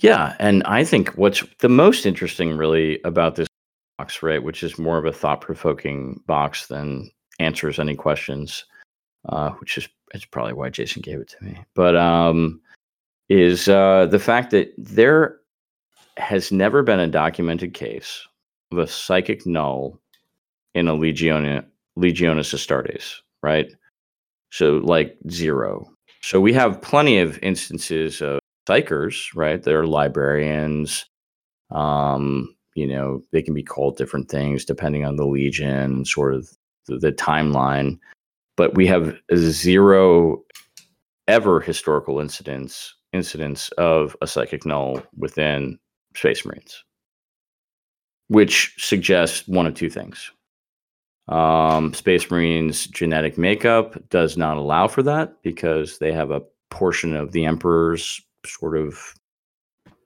Yeah, 0.01 0.35
and 0.39 0.63
I 0.65 0.85
think 0.85 1.11
what's 1.11 1.45
the 1.59 1.69
most 1.69 2.07
interesting 2.07 2.57
really 2.57 3.01
about 3.05 3.37
this 3.37 3.49
box, 3.99 4.23
right, 4.23 4.43
which 4.43 4.63
is 4.63 4.79
more 4.79 4.97
of 4.97 5.05
a 5.05 5.13
thought-provoking 5.13 6.23
box 6.27 6.69
than 6.69 7.11
answers 7.39 7.79
any 7.79 7.95
questions, 7.95 8.65
uh, 9.29 9.51
which 9.51 9.77
is 9.77 9.89
it's 10.15 10.25
probably 10.25 10.55
why 10.55 10.71
Jason 10.71 11.03
gave 11.03 11.21
it 11.21 11.29
to 11.29 11.45
me. 11.45 11.59
But 11.75 11.97
um, 11.97 12.61
is 13.29 13.69
uh, 13.69 14.07
the 14.07 14.19
fact 14.19 14.51
that 14.51 14.73
there 14.77 15.37
has 16.17 16.51
never 16.51 16.83
been 16.83 17.01
a 17.01 17.07
documented 17.07 17.75
case 17.75 18.27
of 18.73 18.79
a 18.79 18.87
psychic 18.87 19.47
null 19.47 20.01
in 20.75 20.89
a 20.89 20.95
Legiona, 20.95 21.65
Legionis 21.99 22.55
Astartes, 22.55 23.17
right? 23.43 23.71
So 24.51 24.79
like 24.79 25.17
zero. 25.31 25.91
So 26.23 26.41
we 26.41 26.53
have 26.53 26.83
plenty 26.83 27.19
of 27.19 27.39
instances 27.43 28.21
of 28.21 28.41
psykers, 28.69 29.29
right? 29.35 29.63
They're 29.63 29.87
librarians. 29.87 31.07
Um, 31.71 32.55
you 32.75 32.87
know, 32.87 33.23
they 33.33 33.43
can 33.43 33.55
be 33.55 33.63
called 33.63 33.97
different 33.97 34.29
things 34.29 34.65
depending 34.65 35.05
on 35.05 35.17
the 35.17 35.27
legion, 35.27 36.05
sort 36.05 36.35
of 36.35 36.49
the, 36.87 36.99
the 36.99 37.13
timeline. 37.13 37.99
But 38.57 38.75
we 38.75 38.87
have 38.87 39.17
zero 39.35 40.43
ever 41.29 41.61
historical 41.61 42.21
incidents 42.21 42.95
incidents 43.13 43.71
of 43.71 44.17
a 44.23 44.27
psychic 44.27 44.65
null 44.65 45.03
within 45.17 45.79
Space 46.15 46.45
Marines, 46.45 46.85
which 48.29 48.75
suggests 48.79 49.47
one 49.49 49.67
of 49.67 49.75
two 49.75 49.91
things. 49.91 50.31
Um, 51.31 51.95
Space 51.95 52.31
Marines 52.31 52.87
genetic 52.89 53.39
makeup 53.39 53.97
does 54.11 54.37
not 54.37 54.57
allow 54.57 54.89
for 54.89 55.03
that 55.05 55.41
because 55.43 55.99
they 55.99 56.13
have 56.13 56.31
a 56.31 56.43
portion 56.71 57.15
of 57.15 57.33
the 57.33 57.45
Emperor's 57.45 58.21
sort 58.45 58.77
of 58.77 58.99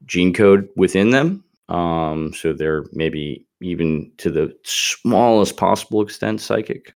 gene 0.04 0.34
code 0.34 0.68
within 0.76 1.10
them. 1.10 1.42
Um, 1.68 2.34
so 2.34 2.52
they're 2.52 2.84
maybe 2.92 3.46
even 3.62 4.12
to 4.18 4.30
the 4.30 4.54
smallest 4.64 5.56
possible 5.56 6.02
extent 6.02 6.40
psychic. 6.40 6.94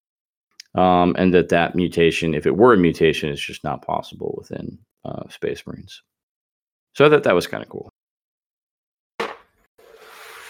Um, 0.74 1.14
and 1.18 1.32
that 1.34 1.50
that 1.50 1.76
mutation, 1.76 2.34
if 2.34 2.46
it 2.46 2.56
were 2.56 2.72
a 2.72 2.78
mutation, 2.78 3.28
is 3.28 3.40
just 3.40 3.62
not 3.62 3.86
possible 3.86 4.34
within 4.36 4.78
uh, 5.04 5.28
Space 5.28 5.62
Marines. 5.66 6.02
So 6.94 7.04
I 7.04 7.10
thought 7.10 7.24
that 7.24 7.34
was 7.34 7.46
kind 7.46 7.62
of 7.62 7.68
cool. 7.68 7.90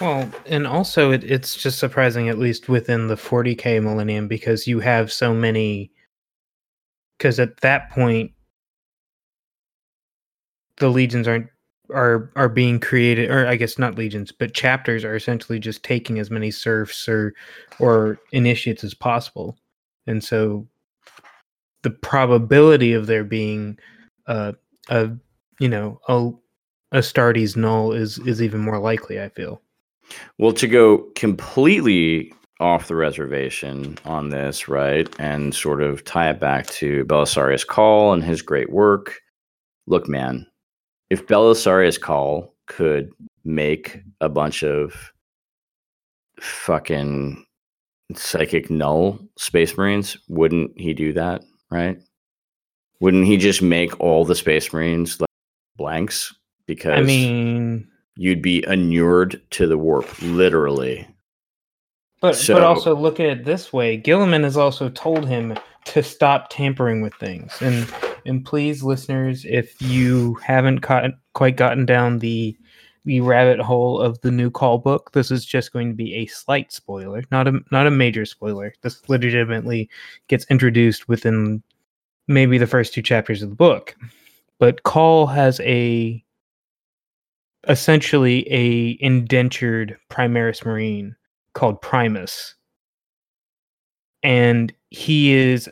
Well, 0.01 0.31
and 0.47 0.67
also 0.67 1.13
it, 1.13 1.25
it's 1.25 1.57
just 1.57 1.79
surprising, 1.79 2.29
at 2.29 2.39
least 2.39 2.69
within 2.69 3.07
the 3.07 3.15
40k 3.17 3.83
millennium, 3.83 4.29
because 4.29 4.67
you 4.67 4.81
have 4.81 5.13
so 5.13 5.33
many. 5.35 5.93
Because 7.19 7.39
at 7.41 7.59
that 7.61 7.91
point, 7.91 8.33
the 10.79 10.89
legions 10.89 11.29
aren't 11.29 11.49
are 11.91 12.31
are 12.37 12.49
being 12.49 12.81
created, 12.81 13.31
or 13.31 13.47
I 13.47 13.57
guess 13.57 13.79
not 13.79 13.97
legions, 13.97 14.33
but 14.33 14.55
chapters 14.55 15.05
are 15.05 15.15
essentially 15.15 15.59
just 15.59 15.83
taking 15.85 16.19
as 16.19 16.31
many 16.31 16.51
serfs 16.51 17.09
or 17.09 17.35
or 17.79 18.19
initiates 18.33 18.85
as 18.85 18.95
possible, 18.95 19.59
and 20.07 20.23
so 20.23 20.67
the 21.83 21.91
probability 21.91 22.93
of 22.93 23.07
there 23.07 23.25
being 23.25 23.79
a 24.27 24.55
a 24.89 25.11
you 25.61 25.69
know 25.69 26.01
a 26.09 26.31
Astartes 26.97 27.57
null 27.57 27.93
is 27.93 28.19
is 28.21 28.43
even 28.43 28.61
more 28.61 28.79
likely. 28.79 29.21
I 29.21 29.29
feel. 29.31 29.61
Well, 30.39 30.53
to 30.53 30.67
go 30.67 30.99
completely 31.15 32.33
off 32.61 32.89
the 32.89 32.97
reservation 32.97 33.99
on 34.05 34.31
this, 34.31 34.69
right, 34.69 35.09
and 35.19 35.55
sort 35.55 35.83
of 35.83 36.05
tie 36.05 36.31
it 36.31 36.41
back 36.41 36.67
to 36.69 37.05
Belisarius 37.07 37.67
Cawl 37.67 38.13
and 38.13 38.23
his 38.23 38.43
great 38.43 38.71
work. 38.71 39.21
Look, 39.87 40.09
man, 40.09 40.47
if 41.11 41.27
Belisarius 41.27 42.01
Cawl 42.01 42.55
could 42.67 43.11
make 43.45 44.03
a 44.21 44.29
bunch 44.29 44.63
of 44.63 45.13
fucking 46.41 47.45
psychic 48.15 48.71
null 48.71 49.19
space 49.37 49.77
marines, 49.77 50.17
wouldn't 50.29 50.79
he 50.79 50.95
do 50.95 51.13
that, 51.13 51.43
right? 51.71 51.99
Wouldn't 53.01 53.27
he 53.27 53.37
just 53.37 53.61
make 53.61 53.99
all 54.01 54.25
the 54.25 54.35
space 54.35 54.73
marines 54.73 55.21
like 55.21 55.29
blanks? 55.77 56.35
Because 56.67 56.99
I 56.99 57.03
mean, 57.03 57.89
you'd 58.17 58.43
be 58.43 58.65
inured 58.67 59.41
to 59.51 59.67
the 59.67 59.79
warp, 59.79 60.21
literally. 60.23 61.07
but 62.21 62.37
So- 62.37 62.55
but 62.55 62.63
also 62.63 62.95
look 62.97 63.21
at 63.21 63.27
it 63.27 63.45
this 63.45 63.73
way: 63.73 63.99
Guilliman 64.01 64.45
has 64.45 64.57
also 64.57 64.89
told 64.89 65.29
him 65.29 65.55
to 65.87 66.03
stop 66.03 66.49
tampering 66.49 67.03
with 67.03 67.13
things. 67.15 67.61
And 67.61 67.87
and 68.25 68.43
please, 68.45 68.83
listeners, 68.83 69.45
if 69.45 69.81
you 69.83 70.35
haven't 70.43 70.81
caught, 70.81 71.11
quite 71.35 71.57
gotten 71.57 71.85
down 71.85 72.21
the 72.21 72.57
the 73.05 73.21
rabbit 73.21 73.61
hole 73.61 74.01
of 74.01 74.19
the 74.23 74.31
new 74.31 74.51
Cawl 74.51 74.79
book, 74.79 75.13
this 75.13 75.31
is 75.31 75.45
just 75.45 75.75
going 75.75 75.89
to 75.89 75.95
be 75.95 76.15
a 76.15 76.25
slight 76.27 76.73
spoiler, 76.73 77.23
not 77.31 77.47
a 77.47 77.61
not 77.71 77.87
a 77.87 77.91
major 77.91 78.25
spoiler. 78.25 78.73
This 78.81 79.07
legitimately 79.11 79.91
gets 80.29 80.47
introduced 80.49 81.07
within 81.07 81.63
maybe 82.29 82.57
the 82.57 82.67
first 82.67 82.95
two 82.95 83.03
chapters 83.03 83.43
of 83.43 83.51
the 83.51 83.55
book. 83.57 83.95
But 84.59 84.85
Cawl 84.85 85.27
has 85.27 85.61
a 85.61 86.24
essentially 87.69 88.47
a 88.53 88.97
indentured 89.01 89.97
Primaris 90.11 90.65
Marine 90.65 91.15
called 91.55 91.81
Primus. 91.81 92.55
And 94.23 94.73
he 94.91 95.33
is 95.35 95.69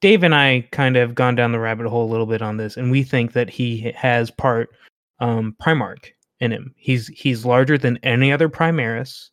Dave 0.00 0.22
and 0.22 0.34
I 0.34 0.66
kind 0.70 0.96
of 0.96 1.00
have 1.08 1.14
gone 1.14 1.34
down 1.34 1.52
the 1.52 1.58
rabbit 1.58 1.86
hole 1.88 2.04
a 2.04 2.10
little 2.10 2.26
bit 2.26 2.42
on 2.42 2.56
this, 2.56 2.76
and 2.76 2.90
we 2.90 3.02
think 3.02 3.32
that 3.32 3.50
he 3.50 3.92
has 3.96 4.30
part 4.30 4.70
um, 5.18 5.56
Primarch 5.60 6.10
in 6.40 6.52
him. 6.52 6.72
He's 6.76 7.08
he's 7.08 7.44
larger 7.44 7.76
than 7.76 7.98
any 8.04 8.30
other 8.30 8.48
Primaris. 8.48 9.30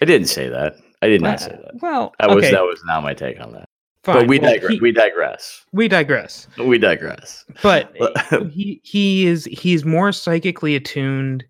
I 0.00 0.06
didn't 0.06 0.28
say 0.28 0.48
that. 0.48 0.76
I 1.02 1.08
did 1.08 1.20
not 1.20 1.40
say 1.40 1.50
Uh, 1.52 1.56
that. 1.62 1.82
Well, 1.82 2.14
That 2.18 2.30
was 2.30 2.44
okay, 2.44 2.52
that 2.54 2.62
was 2.64 2.82
not 2.84 3.02
my 3.02 3.12
take 3.14 3.40
on 3.40 3.52
that. 3.52 3.68
Fine. 4.02 4.20
But 4.20 4.28
we 4.28 4.38
Well, 4.38 4.52
digress. 4.54 4.72
he- 4.72 4.80
we 4.80 4.92
digress. 4.92 5.66
we 5.72 5.88
digress. 5.88 6.48
We 6.58 6.78
digress. 6.78 7.44
But 7.62 7.94
he 8.50 8.80
he 8.82 9.26
is 9.26 9.44
he's 9.46 9.84
more 9.84 10.10
psychically 10.12 10.74
attuned 10.76 11.44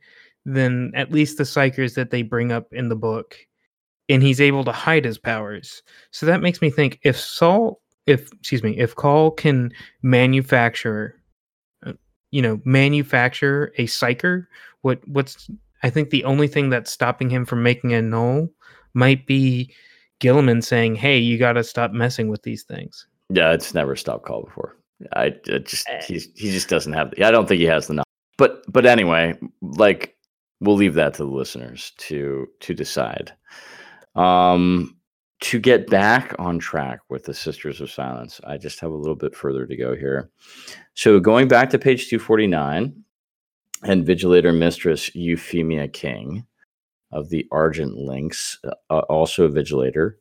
than 0.45 0.91
at 0.95 1.13
least 1.13 1.39
the 1.39 1.45
psykers 1.45 1.95
that 1.95 2.11
they 2.11 2.23
bring 2.23 2.51
up 2.51 2.73
in 2.73 2.89
the 2.89 2.97
book 2.97 3.37
and 4.09 4.23
he's 4.23 4.41
able 4.41 4.65
to 4.65 4.73
hide 4.73 5.05
his 5.05 5.19
powers 5.19 5.83
so 6.13 6.25
that 6.25 6.41
makes 6.41 6.63
me 6.63 6.71
think 6.71 6.99
if 7.05 7.17
saul 7.21 7.81
if 8.07 8.33
excuse 8.33 8.63
me 8.63 8.77
if 8.79 8.95
Cawl 8.97 9.31
can 9.31 9.71
manufacture 10.03 11.21
uh, 11.87 11.93
you 12.31 12.41
know 12.41 12.59
manufacture 12.65 13.73
a 13.77 13.85
psyker 13.85 14.47
what 14.81 15.07
what's 15.07 15.51
i 15.83 15.91
think 15.91 16.09
the 16.09 16.25
only 16.25 16.49
thing 16.49 16.71
that's 16.71 16.91
stopping 16.91 17.29
him 17.29 17.45
from 17.45 17.63
making 17.63 17.93
a 17.93 18.01
null 18.01 18.49
might 18.95 19.27
be 19.27 19.73
Guilliman 20.21 20.63
saying, 20.63 20.97
"Hey, 20.97 21.19
you 21.19 21.39
got 21.39 21.55
to 21.55 21.65
stop 21.65 21.93
messing 21.93 22.29
with 22.29 22.43
these 22.43 22.63
things." 22.63 23.07
Yeah, 23.31 23.53
it's 23.53 23.75
never 23.75 23.97
stopped 23.97 24.27
Cawl 24.27 24.45
before. 24.45 24.77
I 25.15 25.35
it 25.47 25.67
just 25.67 25.89
Eh. 25.89 26.03
he's 26.07 26.29
he 26.37 26.51
just 26.51 26.69
doesn't 26.69 26.93
have. 26.93 27.11
The, 27.11 27.25
I 27.25 27.31
don't 27.31 27.49
think 27.49 27.61
he 27.61 27.67
has 27.67 27.87
the 27.87 27.95
knowledge. 27.95 28.05
But 28.37 28.63
but 28.71 28.87
anyway, 28.87 29.39
like 29.63 30.17
we'll 30.61 30.77
leave 30.77 30.95
that 30.95 31.15
to 31.15 31.25
the 31.25 31.31
listeners 31.31 31.93
to 31.99 32.47
to 32.61 32.75
decide. 32.75 33.33
Um, 34.15 34.97
to 35.41 35.59
get 35.59 35.89
back 35.89 36.35
on 36.39 36.59
track 36.59 37.01
with 37.09 37.25
the 37.25 37.33
Sisters 37.33 37.81
of 37.81 37.91
Silence, 37.91 38.41
I 38.45 38.59
just 38.59 38.79
have 38.81 38.91
a 38.91 38.97
little 38.97 39.17
bit 39.17 39.35
further 39.35 39.67
to 39.67 39.77
go 39.77 39.97
here. 39.97 40.31
So 40.95 41.19
going 41.19 41.49
back 41.49 41.71
to 41.71 41.79
page 41.79 42.09
two 42.09 42.19
forty 42.19 42.47
nine, 42.47 43.05
and 43.83 44.07
Vigilator 44.07 44.57
Mistress 44.57 45.15
Euphemia 45.15 45.89
King 45.89 46.45
of 47.13 47.29
the 47.29 47.47
Argent 47.51 47.97
Lynx, 47.97 48.59
uh, 48.91 48.99
also 49.09 49.45
a 49.45 49.51
Vigilator, 49.51 50.15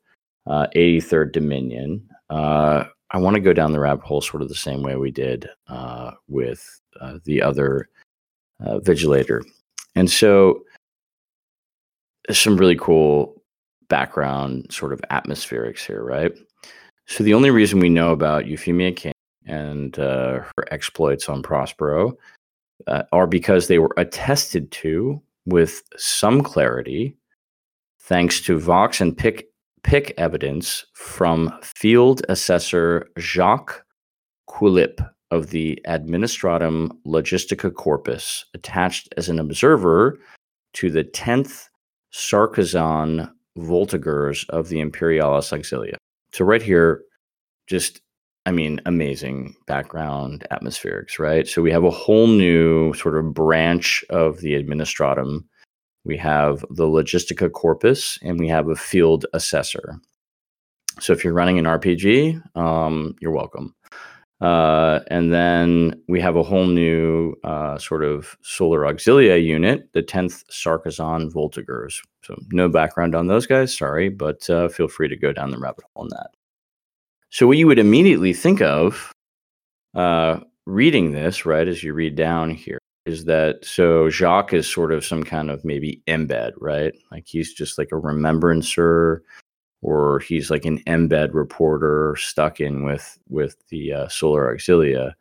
uh, 0.48 0.68
83rd 0.76 1.32
Dominion. 1.32 2.08
Uh, 2.30 2.86
I 3.12 3.18
want 3.18 3.36
to 3.36 3.42
go 3.42 3.54
down 3.54 3.72
the 3.72 3.80
rabbit 3.80 4.06
hole 4.06 4.22
sort 4.22 4.42
of 4.44 4.50
the 4.50 4.56
same 4.56 4.84
way 4.84 4.96
we 4.96 5.12
did 5.12 5.50
uh, 5.68 6.12
with 6.28 6.82
uh, 7.02 7.20
the 7.26 7.42
other 7.42 7.90
uh, 8.66 8.80
Vigilator. 8.80 9.44
And 9.96 10.10
so 10.10 10.64
some 12.32 12.58
really 12.58 12.76
cool 12.76 13.42
background 13.88 14.68
sort 14.72 14.94
of 14.94 15.02
atmospherics 15.12 15.86
here, 15.86 16.04
right? 16.04 16.32
So 17.08 17.24
the 17.24 17.34
only 17.34 17.50
reason 17.50 17.80
we 17.80 17.90
know 17.90 18.12
about 18.12 18.46
Euphemia 18.46 18.92
King 18.92 19.14
and 19.48 19.98
uh, 19.98 20.42
her 20.56 20.66
exploits 20.70 21.28
on 21.28 21.42
Prospero 21.42 22.16
uh, 22.86 23.04
are 23.12 23.26
because 23.26 23.68
they 23.68 23.80
were 23.80 23.94
attested 23.98 24.72
to 24.72 25.20
with 25.50 25.82
some 25.98 26.42
clarity 26.42 27.18
thanks 28.02 28.42
to 28.42 28.60
Vox 28.60 29.02
and 29.02 29.18
pict 29.18 29.44
pict 29.84 30.12
evidence 30.18 30.86
from 30.94 31.58
field 31.62 32.22
assessor 32.28 33.08
Jacques 33.18 33.84
Coulip 34.50 35.00
of 35.32 35.52
the 35.52 35.80
Administratum 35.88 36.90
Logistica 37.06 37.74
Corpus, 37.74 38.46
attached 38.54 39.14
as 39.16 39.30
an 39.30 39.40
observer 39.40 40.20
to 40.74 40.90
the 40.90 41.04
10th 41.04 41.68
Sarkazan 42.14 43.32
Voltigers 43.58 44.50
of 44.50 44.70
the 44.70 44.80
Imperialis 44.80 45.52
Auxilia. 45.52 45.96
So, 46.34 46.46
right 46.46 46.62
here, 46.62 47.02
just, 47.68 48.02
I 48.46 48.52
mean, 48.52 48.82
amazing 48.86 49.56
background 49.68 50.46
atmospherics, 50.52 51.20
right? 51.20 51.48
So, 51.48 51.62
we 51.62 51.72
have 51.72 51.84
a 51.84 51.92
whole 51.92 52.28
new 52.28 52.94
sort 52.94 53.18
of 53.18 53.34
branch 53.34 54.04
of 54.10 54.40
the 54.40 54.54
Administratum 54.54 55.44
we 56.06 56.18
have 56.18 56.66
the 56.70 56.86
logistica 56.86 57.52
corpus 57.52 58.18
and 58.24 58.40
we 58.40 58.48
have 58.48 58.70
a 58.70 58.76
field 58.76 59.26
assessor 59.34 60.00
so 61.00 61.14
if 61.14 61.24
you're 61.24 61.34
running 61.34 61.60
an 61.60 61.66
rpg 61.66 62.42
um, 62.58 63.16
you're 63.22 63.32
welcome 63.32 63.76
uh, 64.42 65.02
and 65.12 65.34
then 65.34 66.02
we 66.08 66.22
have 66.22 66.38
a 66.38 66.44
whole 66.44 66.66
new 66.66 67.36
uh, 67.44 67.78
sort 67.78 68.04
of 68.04 68.38
solar 68.42 68.82
auxilia 68.82 69.44
unit 69.44 69.90
the 69.94 70.02
10th 70.02 70.44
sarkazan 70.52 71.32
Voltigers. 71.32 71.96
so 72.24 72.36
no 72.52 72.70
background 72.70 73.16
on 73.16 73.28
those 73.28 73.46
guys 73.46 73.78
sorry 73.78 74.10
but 74.10 74.50
uh, 74.50 74.68
feel 74.70 74.88
free 74.88 75.08
to 75.08 75.18
go 75.18 75.34
down 75.34 75.52
the 75.52 75.60
rabbit 75.60 75.84
hole 75.94 76.04
on 76.04 76.10
that 76.10 76.32
so 77.30 77.48
what 77.48 77.58
you 77.58 77.68
would 77.68 77.80
immediately 77.80 78.34
think 78.34 78.62
of 78.62 79.12
uh, 79.96 80.40
reading 80.66 81.12
this 81.12 81.46
right 81.46 81.68
as 81.68 81.84
you 81.84 81.94
read 81.94 82.16
down 82.16 82.52
here 82.52 82.80
is 83.06 83.26
that 83.26 83.64
so 83.66 84.10
Jacques 84.10 84.54
is 84.54 84.72
sort 84.72 84.92
of 84.94 85.06
some 85.06 85.24
kind 85.24 85.50
of 85.50 85.66
maybe 85.66 86.02
embed, 86.08 86.54
right? 86.58 86.94
Like 87.12 87.26
he's 87.26 87.54
just 87.54 87.78
like 87.78 87.92
a 87.92 87.98
remembrancer, 87.98 89.24
or 89.82 90.20
he's 90.20 90.52
like 90.52 90.66
an 90.66 90.80
embed 90.84 91.34
reporter 91.34 92.16
stuck 92.18 92.60
in 92.60 92.84
with 92.84 93.18
with 93.28 93.56
the 93.70 93.94
uh, 93.94 94.08
Solar 94.10 94.54
Auxilia, 94.56 95.14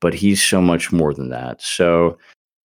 but 0.00 0.14
he's 0.14 0.44
so 0.44 0.60
much 0.60 0.90
more 0.92 1.14
than 1.14 1.28
that. 1.30 1.62
So 1.62 2.18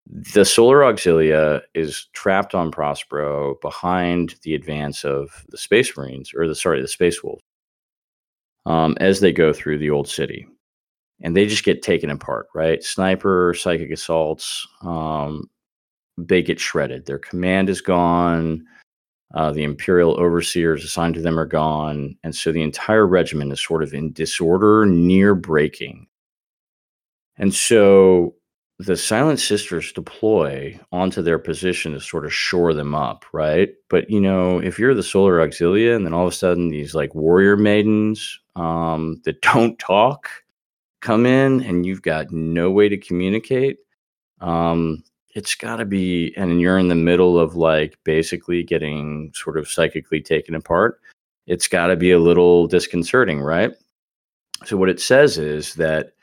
the 0.09 0.45
Solar 0.45 0.79
Auxilia 0.79 1.61
is 1.73 2.07
trapped 2.13 2.55
on 2.55 2.71
Prospero 2.71 3.55
behind 3.61 4.35
the 4.43 4.55
advance 4.55 5.03
of 5.03 5.45
the 5.49 5.57
Space 5.57 5.95
Marines, 5.97 6.33
or 6.33 6.47
the 6.47 6.55
sorry, 6.55 6.81
the 6.81 6.87
Space 6.87 7.23
Wolves, 7.23 7.43
um, 8.67 8.97
as 8.99 9.21
they 9.21 9.31
go 9.31 9.53
through 9.53 9.77
the 9.77 9.89
old 9.89 10.09
city 10.09 10.45
and 11.21 11.35
they 11.35 11.47
just 11.47 11.63
get 11.63 11.81
taken 11.81 12.09
apart, 12.09 12.47
right? 12.53 12.83
Sniper, 12.83 13.55
psychic 13.57 13.89
assaults, 13.89 14.67
um, 14.81 15.49
they 16.17 16.41
get 16.41 16.59
shredded. 16.59 17.05
Their 17.05 17.17
command 17.17 17.69
is 17.69 17.81
gone. 17.81 18.63
Uh, 19.33 19.51
the 19.51 19.63
imperial 19.63 20.15
overseers 20.15 20.83
assigned 20.83 21.15
to 21.15 21.21
them 21.21 21.39
are 21.39 21.45
gone, 21.45 22.17
and 22.23 22.33
so 22.33 22.51
the 22.51 22.61
entire 22.61 23.05
regiment 23.05 23.51
is 23.51 23.61
sort 23.61 23.83
of 23.83 23.93
in 23.93 24.13
disorder, 24.13 24.85
near 24.85 25.35
breaking. 25.35 26.07
And 27.37 27.53
so 27.53 28.35
the 28.79 28.95
Silent 28.95 29.39
Sisters 29.39 29.91
deploy 29.91 30.79
onto 30.91 31.21
their 31.21 31.39
position 31.39 31.93
to 31.93 31.99
sort 31.99 32.25
of 32.25 32.33
shore 32.33 32.73
them 32.73 32.93
up, 32.93 33.25
right? 33.33 33.69
But 33.89 34.09
you 34.09 34.21
know, 34.21 34.59
if 34.59 34.77
you're 34.77 34.93
the 34.93 35.03
Solar 35.03 35.39
Auxilia, 35.39 35.95
and 35.95 36.05
then 36.05 36.13
all 36.13 36.27
of 36.27 36.33
a 36.33 36.35
sudden 36.35 36.69
these 36.69 36.93
like 36.93 37.15
warrior 37.15 37.57
maidens 37.57 38.39
um, 38.55 39.21
that 39.25 39.41
don't 39.53 39.77
talk 39.79 40.29
come 41.01 41.25
in 41.25 41.61
and 41.63 41.85
you've 41.85 42.01
got 42.01 42.31
no 42.31 42.71
way 42.71 42.89
to 42.89 42.97
communicate 42.97 43.77
um 44.41 45.03
it's 45.35 45.55
got 45.55 45.77
to 45.77 45.85
be 45.85 46.33
and 46.35 46.59
you're 46.59 46.79
in 46.79 46.87
the 46.87 46.95
middle 46.95 47.39
of 47.39 47.55
like 47.55 47.97
basically 48.03 48.63
getting 48.63 49.31
sort 49.33 49.57
of 49.57 49.67
psychically 49.67 50.21
taken 50.21 50.55
apart 50.55 50.99
it's 51.45 51.67
got 51.67 51.87
to 51.87 51.95
be 51.95 52.11
a 52.11 52.19
little 52.19 52.67
disconcerting 52.67 53.39
right 53.39 53.73
so 54.65 54.75
what 54.75 54.89
it 54.89 54.99
says 54.99 55.37
is 55.37 55.75
that 55.75 56.13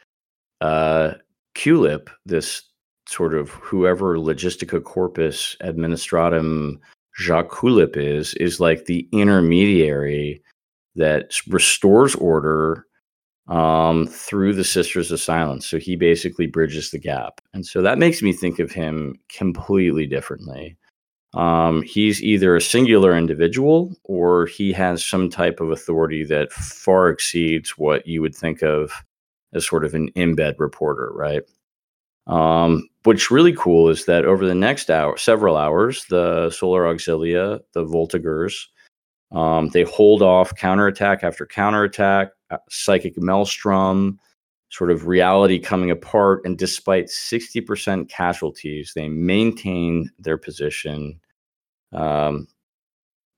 uh 0.61 1.13
Culip, 1.55 2.09
this 2.27 2.63
sort 3.09 3.35
of 3.35 3.51
whoever 3.51 4.17
logistica 4.17 4.83
corpus 4.83 5.57
administratum 5.63 6.79
Jacques 7.19 7.51
Culip 7.51 7.97
is, 7.97 8.35
is 8.35 8.61
like 8.61 8.87
the 8.87 9.09
intermediary 9.13 10.43
that 10.97 11.35
restores 11.49 12.15
order 12.17 12.87
um, 13.49 14.07
through 14.07 14.55
the 14.55 14.65
Sisters 14.65 15.11
of 15.11 15.21
Silence. 15.21 15.67
So 15.67 15.79
he 15.79 15.97
basically 15.97 16.47
bridges 16.47 16.91
the 16.91 16.99
gap. 16.99 17.41
And 17.53 17.67
so 17.67 17.83
that 17.83 17.99
makes 17.99 18.23
me 18.23 18.33
think 18.33 18.59
of 18.59 18.73
him 18.73 19.17
completely 19.29 20.07
differently. 20.07 20.77
Um, 21.35 21.83
he's 21.83 22.23
either 22.23 22.55
a 22.55 22.61
singular 22.61 23.17
individual 23.17 23.95
or 24.05 24.47
he 24.47 24.73
has 24.73 25.05
some 25.05 25.29
type 25.29 25.61
of 25.61 25.71
authority 25.71 26.25
that 26.25 26.53
far 26.53 27.11
exceeds 27.11 27.77
what 27.77 28.07
you 28.07 28.23
would 28.23 28.35
think 28.35 28.63
of 28.63 28.93
as 29.55 29.67
sort 29.67 29.85
of 29.85 29.95
an 29.95 30.11
embed 30.13 30.55
reporter, 30.59 31.11
right? 31.15 31.43
Um, 32.27 32.89
what's 33.05 33.31
really 33.31 33.53
cool 33.53 33.89
is 33.89 34.07
that 34.07 34.25
over 34.25 34.47
the 34.47 34.55
next 34.55 34.91
hour, 34.91 35.17
several 35.17 35.57
hours, 35.57 36.07
the 36.09 36.51
Solar 36.51 36.85
Auxilia, 36.85 37.61
the 37.73 37.85
Voltigers, 37.85 38.55
um, 39.33 39.69
they 39.71 39.83
hold 39.83 40.23
off 40.23 40.55
counterattack 40.57 41.25
after 41.25 41.45
counterattack, 41.45 42.31
uh, 42.51 42.59
psychic 42.71 43.19
maelstrom, 43.19 44.19
sort 44.71 44.91
of 44.91 45.07
reality 45.07 45.59
coming 45.59 45.91
apart. 45.91 46.41
And 46.45 46.57
despite 46.57 47.07
60% 47.07 48.09
casualties, 48.09 48.93
they 48.95 49.09
maintain 49.09 50.11
their 50.19 50.39
position, 50.39 51.21
um, 51.93 52.47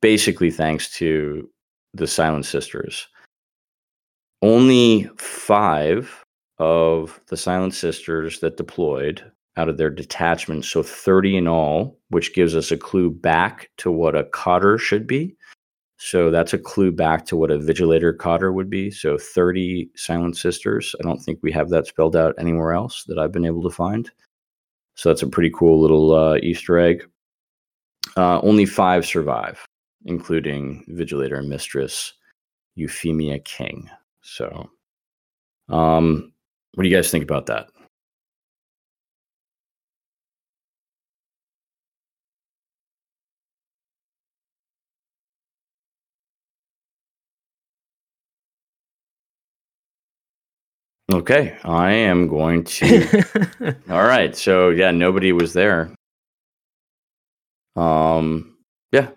basically 0.00 0.50
thanks 0.50 0.92
to 0.96 1.50
the 1.94 2.06
Silent 2.06 2.46
Sisters. 2.46 3.08
Only 4.42 5.08
five 5.16 6.24
of 6.58 7.20
the 7.28 7.36
Silent 7.36 7.74
Sisters 7.74 8.40
that 8.40 8.56
deployed 8.56 9.30
out 9.56 9.68
of 9.68 9.78
their 9.78 9.90
detachment, 9.90 10.64
so 10.64 10.82
30 10.82 11.38
in 11.38 11.48
all, 11.48 11.98
which 12.10 12.34
gives 12.34 12.54
us 12.54 12.70
a 12.70 12.76
clue 12.76 13.10
back 13.10 13.70
to 13.78 13.90
what 13.90 14.14
a 14.14 14.24
cotter 14.24 14.76
should 14.76 15.06
be. 15.06 15.34
So 15.98 16.30
that's 16.30 16.52
a 16.52 16.58
clue 16.58 16.92
back 16.92 17.24
to 17.26 17.36
what 17.36 17.50
a 17.50 17.58
vigilator 17.58 18.16
cotter 18.16 18.52
would 18.52 18.68
be. 18.68 18.90
So 18.90 19.16
30 19.16 19.90
Silent 19.96 20.36
Sisters. 20.36 20.94
I 21.00 21.02
don't 21.02 21.22
think 21.22 21.38
we 21.42 21.50
have 21.52 21.70
that 21.70 21.86
spelled 21.86 22.16
out 22.16 22.34
anywhere 22.38 22.72
else 22.72 23.04
that 23.04 23.18
I've 23.18 23.32
been 23.32 23.46
able 23.46 23.62
to 23.62 23.70
find. 23.70 24.10
So 24.94 25.08
that's 25.08 25.22
a 25.22 25.28
pretty 25.28 25.50
cool 25.50 25.80
little 25.80 26.14
uh, 26.14 26.36
Easter 26.42 26.78
egg. 26.78 27.08
Uh, 28.16 28.40
only 28.42 28.66
five 28.66 29.06
survive, 29.06 29.64
including 30.04 30.84
Vigilator 30.90 31.46
Mistress 31.46 32.12
Euphemia 32.74 33.38
King. 33.40 33.90
So, 34.26 34.70
um, 35.68 36.32
what 36.74 36.82
do 36.82 36.88
you 36.88 36.96
guys 36.96 37.10
think 37.10 37.22
about 37.22 37.46
that? 37.46 37.68
Okay, 51.12 51.56
I 51.62 51.92
am 51.92 52.26
going 52.26 52.64
to. 52.64 53.76
All 53.90 54.02
right, 54.02 54.36
so 54.36 54.70
yeah, 54.70 54.90
nobody 54.90 55.30
was 55.30 55.52
there. 55.52 55.92
Um, 57.76 58.56
yeah, 58.90 59.10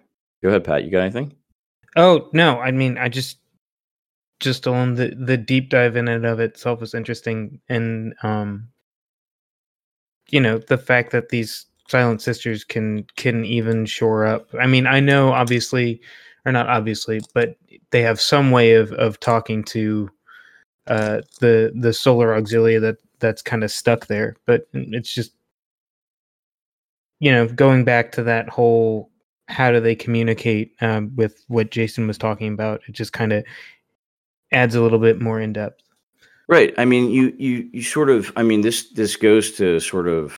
go 0.43 0.49
ahead, 0.49 0.63
Pat. 0.65 0.83
You 0.83 0.91
got 0.91 0.99
anything? 1.01 1.33
Oh 1.95 2.29
no, 2.31 2.59
I 2.59 2.69
mean 2.69 2.99
I 2.99 3.09
just 3.09 3.39
just 4.39 4.67
on 4.67 4.95
the 4.95 5.13
the 5.15 5.37
deep 5.37 5.69
dive 5.69 5.95
in 5.95 6.07
it 6.07 6.25
of 6.25 6.39
itself 6.39 6.81
is 6.81 6.93
interesting. 6.93 7.59
And 7.69 8.13
um 8.23 8.69
you 10.29 10.39
know 10.39 10.59
the 10.59 10.77
fact 10.77 11.11
that 11.11 11.29
these 11.29 11.65
silent 11.87 12.21
sisters 12.21 12.63
can 12.63 13.03
can 13.15 13.43
even 13.43 13.83
shore 13.83 14.23
up 14.23 14.47
i 14.61 14.67
mean 14.67 14.85
i 14.85 14.99
know 14.99 15.31
obviously 15.31 15.99
or 16.45 16.51
not 16.51 16.69
obviously 16.69 17.19
but 17.33 17.55
they 17.89 18.03
have 18.03 18.21
some 18.21 18.51
way 18.51 18.73
of 18.75 18.91
of 18.91 19.19
talking 19.19 19.63
to 19.63 20.07
uh 20.85 21.19
the 21.39 21.73
the 21.75 21.91
solar 21.91 22.39
auxilia 22.39 22.79
that 22.79 22.97
that's 23.19 23.41
kind 23.41 23.63
of 23.63 23.71
stuck 23.71 24.07
there. 24.07 24.35
But 24.45 24.67
it's 24.73 25.13
just 25.13 25.33
you 27.19 27.31
know 27.31 27.47
going 27.47 27.83
back 27.83 28.11
to 28.13 28.23
that 28.23 28.49
whole 28.49 29.11
how 29.47 29.71
do 29.71 29.79
they 29.79 29.95
communicate 29.95 30.73
um, 30.81 31.11
with 31.15 31.43
what 31.47 31.71
jason 31.71 32.07
was 32.07 32.17
talking 32.17 32.53
about 32.53 32.81
it 32.87 32.91
just 32.93 33.13
kind 33.13 33.33
of 33.33 33.43
adds 34.51 34.75
a 34.75 34.81
little 34.81 34.99
bit 34.99 35.21
more 35.21 35.39
in 35.39 35.53
depth 35.53 35.83
Right. 36.49 36.73
I 36.79 36.85
mean, 36.85 37.11
you 37.11 37.31
you 37.37 37.69
you 37.71 37.83
sort 37.83 38.09
of. 38.09 38.33
I 38.35 38.41
mean, 38.41 38.61
this 38.61 38.91
this 38.93 39.15
goes 39.15 39.51
to 39.53 39.79
sort 39.79 40.07
of 40.07 40.35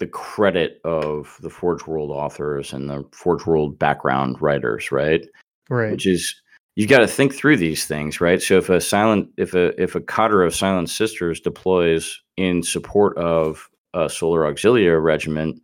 the 0.00 0.08
credit 0.08 0.80
of 0.84 1.38
the 1.40 1.48
Forge 1.48 1.86
World 1.86 2.10
authors 2.10 2.72
and 2.72 2.90
the 2.90 3.04
Forge 3.12 3.46
World 3.46 3.78
background 3.78 4.42
writers, 4.42 4.90
right? 4.90 5.24
right 5.70 5.92
Which 5.92 6.08
is 6.08 6.34
you've 6.74 6.90
got 6.90 6.98
to 6.98 7.06
think 7.06 7.36
through 7.36 7.58
these 7.58 7.86
things, 7.86 8.20
right? 8.20 8.42
So 8.42 8.58
if 8.58 8.68
a 8.68 8.80
silent, 8.80 9.28
if 9.36 9.54
a 9.54 9.80
if 9.80 9.94
a 9.94 10.00
cadre 10.00 10.44
of 10.44 10.56
silent 10.56 10.90
sisters 10.90 11.38
deploys 11.38 12.20
in 12.36 12.64
support 12.64 13.16
of 13.16 13.68
a 13.94 14.10
Solar 14.10 14.40
Auxilia 14.40 15.00
regiment, 15.00 15.62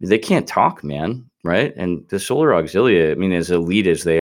they 0.00 0.18
can't 0.18 0.48
talk, 0.48 0.82
man, 0.82 1.28
right? 1.44 1.74
And 1.76 2.08
the 2.08 2.18
Solar 2.18 2.52
Auxilia, 2.52 3.12
I 3.12 3.14
mean, 3.16 3.32
as 3.32 3.50
elite 3.50 3.88
as 3.88 4.04
they 4.04 4.20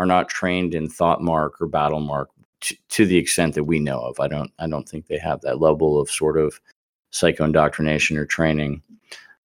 are 0.00 0.06
not 0.06 0.30
trained 0.30 0.74
in 0.74 0.88
thought 0.88 1.22
mark 1.22 1.60
or 1.60 1.66
battle 1.66 2.00
mark 2.00 2.30
to, 2.62 2.74
to 2.88 3.04
the 3.04 3.18
extent 3.18 3.54
that 3.54 3.64
we 3.64 3.78
know 3.78 4.00
of. 4.00 4.18
I 4.18 4.28
don't 4.28 4.50
I 4.58 4.66
don't 4.66 4.88
think 4.88 5.06
they 5.06 5.18
have 5.18 5.42
that 5.42 5.60
level 5.60 6.00
of 6.00 6.10
sort 6.10 6.38
of 6.38 6.58
psycho 7.10 7.44
indoctrination 7.44 8.16
or 8.16 8.24
training. 8.24 8.82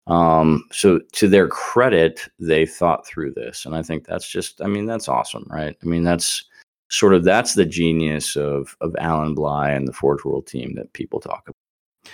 Um, 0.07 0.63
so 0.71 1.01
to 1.11 1.27
their 1.27 1.49
credit, 1.49 2.21
they 2.39 2.65
thought 2.65 3.05
through 3.05 3.33
this, 3.33 3.65
and 3.65 3.75
I 3.75 3.83
think 3.83 4.07
that's 4.07 4.29
just 4.29 4.61
I 4.61 4.67
mean 4.67 4.85
that's 4.85 5.09
awesome, 5.09 5.45
right? 5.49 5.75
I 5.83 5.85
mean 5.85 6.05
that's 6.05 6.45
sort 6.87 7.13
of 7.13 7.25
that's 7.25 7.55
the 7.55 7.65
genius 7.65 8.37
of 8.37 8.77
of 8.79 8.95
Alan 8.97 9.35
Bligh 9.35 9.71
and 9.71 9.85
the 9.85 9.93
Forge 9.93 10.23
World 10.23 10.47
team 10.47 10.73
that 10.75 10.93
people 10.93 11.19
talk 11.19 11.43
about. 11.49 12.13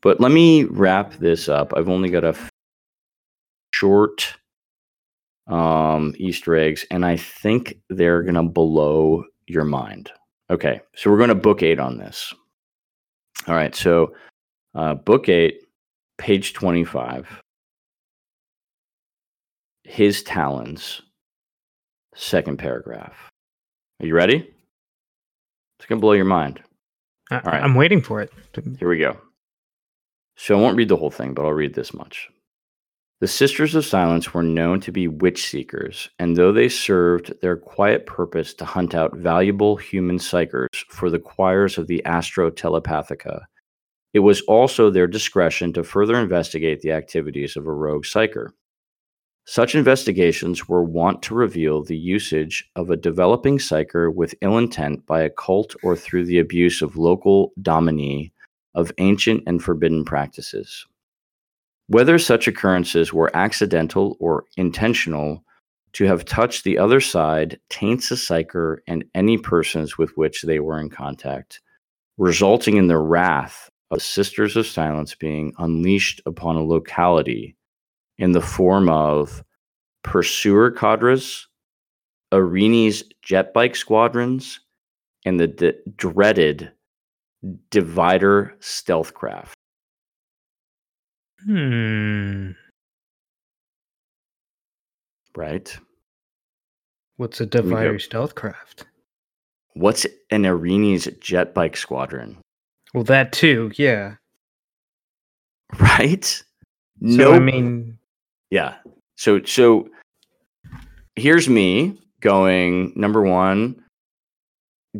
But 0.00 0.18
let 0.18 0.32
me 0.32 0.64
wrap 0.64 1.12
this 1.16 1.46
up. 1.46 1.74
I've 1.76 1.90
only 1.90 2.08
got 2.08 2.24
a 2.24 2.34
short 3.74 4.34
um 5.48 6.14
Easter 6.18 6.56
eggs, 6.56 6.86
and 6.90 7.04
I 7.04 7.16
think 7.16 7.78
they're 7.88 8.22
gonna 8.22 8.44
blow 8.44 9.24
your 9.46 9.64
mind. 9.64 10.10
Okay, 10.52 10.80
so 10.94 11.10
we're 11.10 11.16
going 11.16 11.30
to 11.30 11.34
book 11.34 11.62
eight 11.62 11.78
on 11.78 11.96
this. 11.96 12.34
All 13.48 13.54
right, 13.54 13.74
so 13.74 14.14
uh, 14.74 14.94
book 14.94 15.30
eight, 15.30 15.62
page 16.18 16.52
25. 16.52 17.40
His 19.84 20.22
talons, 20.22 21.00
second 22.14 22.58
paragraph. 22.58 23.16
Are 24.00 24.06
you 24.06 24.14
ready? 24.14 24.46
It's 25.78 25.86
going 25.86 25.98
to 25.98 26.02
blow 26.02 26.12
your 26.12 26.24
mind. 26.26 26.60
I, 27.30 27.36
right. 27.40 27.62
i'm 27.62 27.74
waiting 27.74 28.02
for 28.02 28.20
it 28.20 28.30
Here 28.78 28.88
we 28.88 28.98
go. 28.98 29.16
So 30.36 30.58
I 30.58 30.60
won't 30.60 30.76
read 30.76 30.88
the 30.88 30.96
whole 30.96 31.10
thing, 31.10 31.32
but 31.32 31.46
I'll 31.46 31.52
read 31.52 31.74
this 31.74 31.94
much. 31.94 32.28
The 33.22 33.28
Sisters 33.28 33.76
of 33.76 33.84
Silence 33.84 34.34
were 34.34 34.42
known 34.42 34.80
to 34.80 34.90
be 34.90 35.06
witch 35.06 35.46
seekers, 35.46 36.10
and 36.18 36.36
though 36.36 36.50
they 36.50 36.68
served 36.68 37.32
their 37.40 37.56
quiet 37.56 38.04
purpose 38.04 38.52
to 38.54 38.64
hunt 38.64 38.96
out 38.96 39.16
valuable 39.16 39.76
human 39.76 40.18
psykers 40.18 40.66
for 40.88 41.08
the 41.08 41.20
choirs 41.20 41.78
of 41.78 41.86
the 41.86 42.04
Astra 42.04 42.50
Telepathica, 42.50 43.42
it 44.12 44.18
was 44.18 44.40
also 44.48 44.90
their 44.90 45.06
discretion 45.06 45.72
to 45.74 45.84
further 45.84 46.16
investigate 46.16 46.80
the 46.80 46.90
activities 46.90 47.56
of 47.56 47.68
a 47.68 47.72
rogue 47.72 48.02
psyker. 48.02 48.48
Such 49.46 49.76
investigations 49.76 50.68
were 50.68 50.82
wont 50.82 51.22
to 51.22 51.36
reveal 51.36 51.84
the 51.84 51.96
usage 51.96 52.68
of 52.74 52.90
a 52.90 52.96
developing 52.96 53.58
psyker 53.58 54.12
with 54.12 54.34
ill 54.40 54.58
intent 54.58 55.06
by 55.06 55.22
a 55.22 55.30
cult 55.30 55.76
or 55.84 55.94
through 55.94 56.24
the 56.24 56.40
abuse 56.40 56.82
of 56.82 56.96
local 56.96 57.52
dominie 57.62 58.32
of 58.74 58.90
ancient 58.98 59.44
and 59.46 59.62
forbidden 59.62 60.04
practices. 60.04 60.86
Whether 61.92 62.18
such 62.18 62.48
occurrences 62.48 63.12
were 63.12 63.30
accidental 63.36 64.16
or 64.18 64.46
intentional, 64.56 65.44
to 65.92 66.06
have 66.06 66.24
touched 66.24 66.64
the 66.64 66.78
other 66.78 67.00
side 67.00 67.60
taints 67.68 68.10
a 68.10 68.14
psyker 68.14 68.78
and 68.86 69.04
any 69.14 69.36
persons 69.36 69.98
with 69.98 70.10
which 70.16 70.40
they 70.40 70.58
were 70.58 70.80
in 70.80 70.88
contact, 70.88 71.60
resulting 72.16 72.78
in 72.78 72.86
the 72.86 72.96
wrath 72.96 73.68
of 73.90 74.00
Sisters 74.00 74.56
of 74.56 74.66
Silence 74.66 75.14
being 75.14 75.52
unleashed 75.58 76.22
upon 76.24 76.56
a 76.56 76.64
locality 76.64 77.56
in 78.16 78.32
the 78.32 78.40
form 78.40 78.88
of 78.88 79.44
pursuer 80.02 80.70
cadres, 80.70 81.46
Areni's 82.32 83.04
jet 83.20 83.52
bike 83.52 83.76
squadrons, 83.76 84.60
and 85.26 85.38
the 85.38 85.46
d- 85.46 85.74
dreaded 85.94 86.72
Divider 87.70 88.56
stealth 88.60 89.12
craft. 89.12 89.58
Hmm 91.44 92.50
Right? 95.34 95.76
what's 97.16 97.40
a 97.40 97.46
we 97.92 97.98
stealth 97.98 98.34
craft? 98.34 98.84
What's 99.74 100.06
an 100.30 100.44
Areni's 100.44 101.08
jet 101.20 101.54
bike 101.54 101.76
squadron? 101.76 102.38
well 102.94 103.04
that 103.04 103.32
too 103.32 103.72
yeah 103.76 104.16
Right? 105.78 106.24
so 106.24 106.42
no, 107.00 107.32
i 107.32 107.38
mean 107.38 107.98
yeah. 108.52 108.74
So 109.16 109.42
so 109.44 109.88
here's 111.16 111.48
me 111.48 111.98
going 112.20 112.92
number 112.94 113.22
one. 113.22 113.82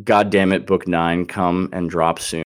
God 0.03 0.31
damn 0.31 0.51
it, 0.51 0.65
book 0.65 0.87
nine, 0.87 1.27
come 1.27 1.69
and 1.71 1.87
drop 1.87 2.17
soon. 2.17 2.41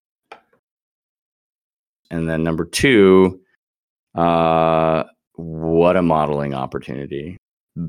And 2.11 2.27
then 2.27 2.43
number 2.43 2.65
two, 2.65 3.39
uh, 4.17 5.03
what 5.35 5.95
a 5.95 6.01
modeling 6.01 6.53
opportunity. 6.53 7.37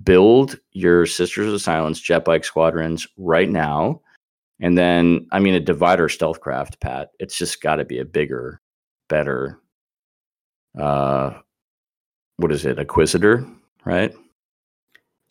Build 0.02 0.58
your 0.72 1.06
Sisters 1.06 1.52
of 1.52 1.60
Silence 1.62 2.00
jet 2.00 2.24
bike 2.24 2.44
squadrons 2.44 3.06
right 3.16 3.48
now. 3.48 4.02
And 4.60 4.76
then, 4.76 5.26
I 5.32 5.38
mean, 5.38 5.54
a 5.54 5.60
divider 5.60 6.08
stealth 6.08 6.40
craft, 6.40 6.80
Pat. 6.80 7.10
It's 7.18 7.38
just 7.38 7.62
got 7.62 7.76
to 7.76 7.84
be 7.84 7.98
a 7.98 8.04
bigger, 8.04 8.60
better, 9.08 9.58
uh, 10.78 11.38
what 12.36 12.52
is 12.52 12.66
it, 12.66 12.78
Acquisitor, 12.78 13.46
right? 13.84 14.12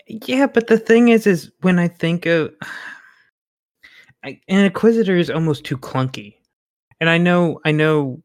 Yeah, 0.08 0.48
but 0.48 0.68
the 0.68 0.80
thing 0.80 1.10
is, 1.10 1.28
is 1.28 1.52
when 1.62 1.80
I 1.80 1.88
think 1.88 2.26
of 2.26 2.54
I, 4.24 4.40
an 4.48 4.66
acquisitor 4.66 5.16
is 5.16 5.30
almost 5.30 5.64
too 5.64 5.78
clunky, 5.78 6.36
and 7.00 7.10
I 7.10 7.18
know, 7.18 7.60
I 7.66 7.72
know, 7.72 8.22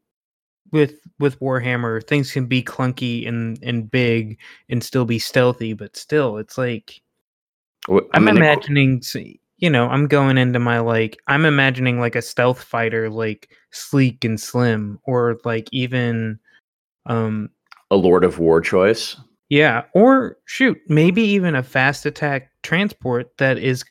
with 0.73 0.95
with 1.19 1.39
Warhammer, 1.39 2.05
things 2.05 2.33
can 2.33 2.47
be 2.47 2.61
clunky 2.61 3.25
and 3.27 3.57
and 3.63 3.89
big 3.89 4.37
and 4.67 4.83
still 4.83 5.05
be 5.05 5.19
stealthy, 5.19 5.71
but 5.73 5.95
still, 5.95 6.37
it's 6.37 6.57
like 6.57 7.01
I 7.89 7.99
I'm 8.13 8.27
imagining, 8.27 8.97
s- 8.97 9.15
you 9.57 9.69
know, 9.69 9.87
I'm 9.87 10.07
going 10.07 10.37
into 10.37 10.59
my 10.59 10.79
like, 10.79 11.17
I'm 11.27 11.45
imagining 11.45 11.99
like 11.99 12.15
a 12.15 12.21
stealth 12.21 12.61
fighter, 12.61 13.09
like 13.09 13.49
sleek 13.71 14.25
and 14.25 14.39
slim, 14.39 14.99
or 15.05 15.37
like 15.45 15.69
even, 15.71 16.39
um, 17.05 17.49
a 17.91 17.95
Lord 17.95 18.23
of 18.23 18.39
War 18.39 18.59
choice. 18.59 19.15
Yeah, 19.49 19.83
or 19.93 20.37
shoot, 20.45 20.77
maybe 20.87 21.21
even 21.21 21.55
a 21.55 21.63
fast 21.63 22.05
attack 22.05 22.49
transport 22.63 23.37
that 23.37 23.57
is 23.59 23.83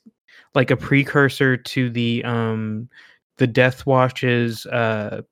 like 0.54 0.70
a 0.70 0.76
precursor 0.76 1.56
to 1.56 1.88
the 1.90 2.24
um 2.24 2.88
the 3.38 3.46
Deathwatch's 3.46 4.66
uh 4.66 5.22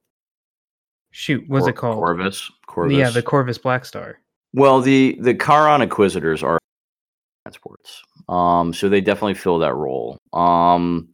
shoot, 1.11 1.45
what's 1.49 1.65
Cor- 1.65 1.71
it 1.71 1.77
called? 1.77 1.97
Corvus. 1.97 2.51
Corvus. 2.67 2.97
Yeah, 2.97 3.11
the 3.11 3.23
Corvus 3.23 3.59
Blackstar. 3.59 4.15
Well, 4.53 4.81
the 4.81 5.17
the 5.21 5.35
Kharon 5.35 5.83
Acquisitors 5.83 6.43
are 6.43 6.59
transports. 7.45 8.03
Um, 8.29 8.73
so 8.73 8.89
they 8.89 9.01
definitely 9.01 9.35
fill 9.35 9.59
that 9.59 9.75
role. 9.75 10.19
Um, 10.33 11.09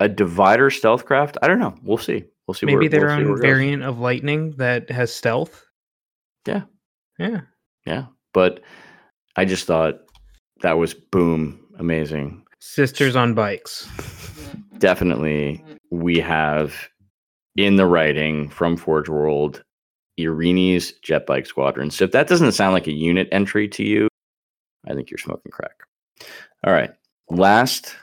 a 0.00 0.08
divider 0.08 0.70
stealth 0.70 1.04
craft. 1.04 1.38
I 1.42 1.48
don't 1.48 1.58
know. 1.58 1.74
We'll 1.82 1.98
see. 1.98 2.24
We'll 2.46 2.54
see. 2.54 2.66
Maybe 2.66 2.88
where, 2.88 2.88
their 2.88 3.06
we'll 3.06 3.32
own 3.32 3.40
variant 3.40 3.82
of 3.82 3.98
lightning 3.98 4.52
that 4.58 4.90
has 4.90 5.12
stealth. 5.12 5.64
Yeah. 6.46 6.62
Yeah. 7.18 7.42
Yeah, 7.86 8.06
but 8.32 8.60
I 9.34 9.44
just 9.44 9.66
thought 9.66 10.00
that 10.60 10.78
was 10.78 10.94
boom, 10.94 11.58
amazing. 11.78 12.44
Sisters 12.60 13.16
on 13.16 13.34
bikes. 13.34 13.88
Definitely, 14.78 15.64
we 15.90 16.18
have 16.20 16.74
in 17.56 17.76
the 17.76 17.86
writing 17.86 18.48
from 18.48 18.76
Forge 18.76 19.08
World, 19.08 19.62
Irini's 20.18 20.92
Jet 21.02 21.26
Bike 21.26 21.46
Squadron. 21.46 21.90
So 21.90 22.04
if 22.04 22.12
that 22.12 22.28
doesn't 22.28 22.52
sound 22.52 22.72
like 22.72 22.86
a 22.86 22.92
unit 22.92 23.28
entry 23.32 23.68
to 23.68 23.84
you, 23.84 24.08
I 24.86 24.94
think 24.94 25.10
you're 25.10 25.18
smoking 25.18 25.52
crack. 25.52 25.82
All 26.64 26.72
right. 26.72 26.90
Last 27.30 27.96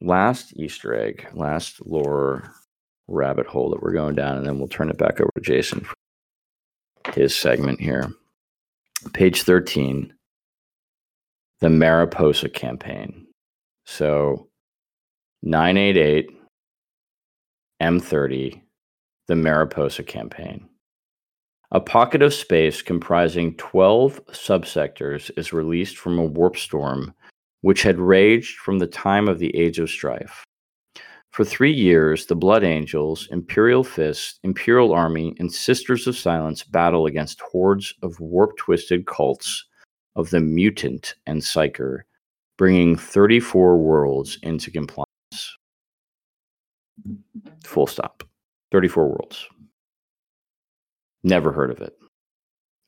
last 0.00 0.52
Easter 0.56 0.94
egg, 0.94 1.26
last 1.34 1.84
lore 1.86 2.52
rabbit 3.08 3.46
hole 3.46 3.70
that 3.70 3.82
we're 3.82 3.92
going 3.92 4.14
down, 4.14 4.36
and 4.36 4.46
then 4.46 4.58
we'll 4.58 4.68
turn 4.68 4.90
it 4.90 4.98
back 4.98 5.20
over 5.20 5.30
to 5.34 5.40
Jason 5.40 5.80
for 5.80 7.12
his 7.12 7.36
segment 7.36 7.80
here. 7.80 8.10
Page 9.12 9.42
13, 9.42 10.12
the 11.60 11.70
Mariposa 11.70 12.48
campaign. 12.48 13.26
So 13.86 14.48
988 15.42 16.37
M30, 17.80 18.60
the 19.26 19.36
Mariposa 19.36 20.02
campaign. 20.02 20.68
A 21.70 21.80
pocket 21.80 22.22
of 22.22 22.32
space 22.32 22.80
comprising 22.80 23.54
12 23.56 24.24
subsectors 24.28 25.30
is 25.36 25.52
released 25.52 25.98
from 25.98 26.18
a 26.18 26.24
warp 26.24 26.56
storm 26.56 27.14
which 27.60 27.82
had 27.82 27.98
raged 27.98 28.56
from 28.58 28.78
the 28.78 28.86
time 28.86 29.28
of 29.28 29.38
the 29.38 29.54
Age 29.54 29.78
of 29.78 29.90
Strife. 29.90 30.44
For 31.30 31.44
three 31.44 31.72
years, 31.72 32.26
the 32.26 32.34
Blood 32.34 32.64
Angels, 32.64 33.28
Imperial 33.30 33.84
Fist, 33.84 34.40
Imperial 34.42 34.92
Army, 34.92 35.36
and 35.38 35.52
Sisters 35.52 36.06
of 36.06 36.16
Silence 36.16 36.64
battle 36.64 37.06
against 37.06 37.40
hordes 37.40 37.94
of 38.02 38.18
warp 38.18 38.56
twisted 38.56 39.06
cults 39.06 39.66
of 40.16 40.30
the 40.30 40.40
Mutant 40.40 41.14
and 41.26 41.40
Psyker, 41.40 42.00
bringing 42.56 42.96
34 42.96 43.76
worlds 43.76 44.38
into 44.42 44.70
compliance. 44.70 45.07
Full 47.64 47.86
stop. 47.86 48.22
34 48.72 49.08
worlds. 49.08 49.46
Never 51.22 51.52
heard 51.52 51.70
of 51.70 51.80
it. 51.80 51.96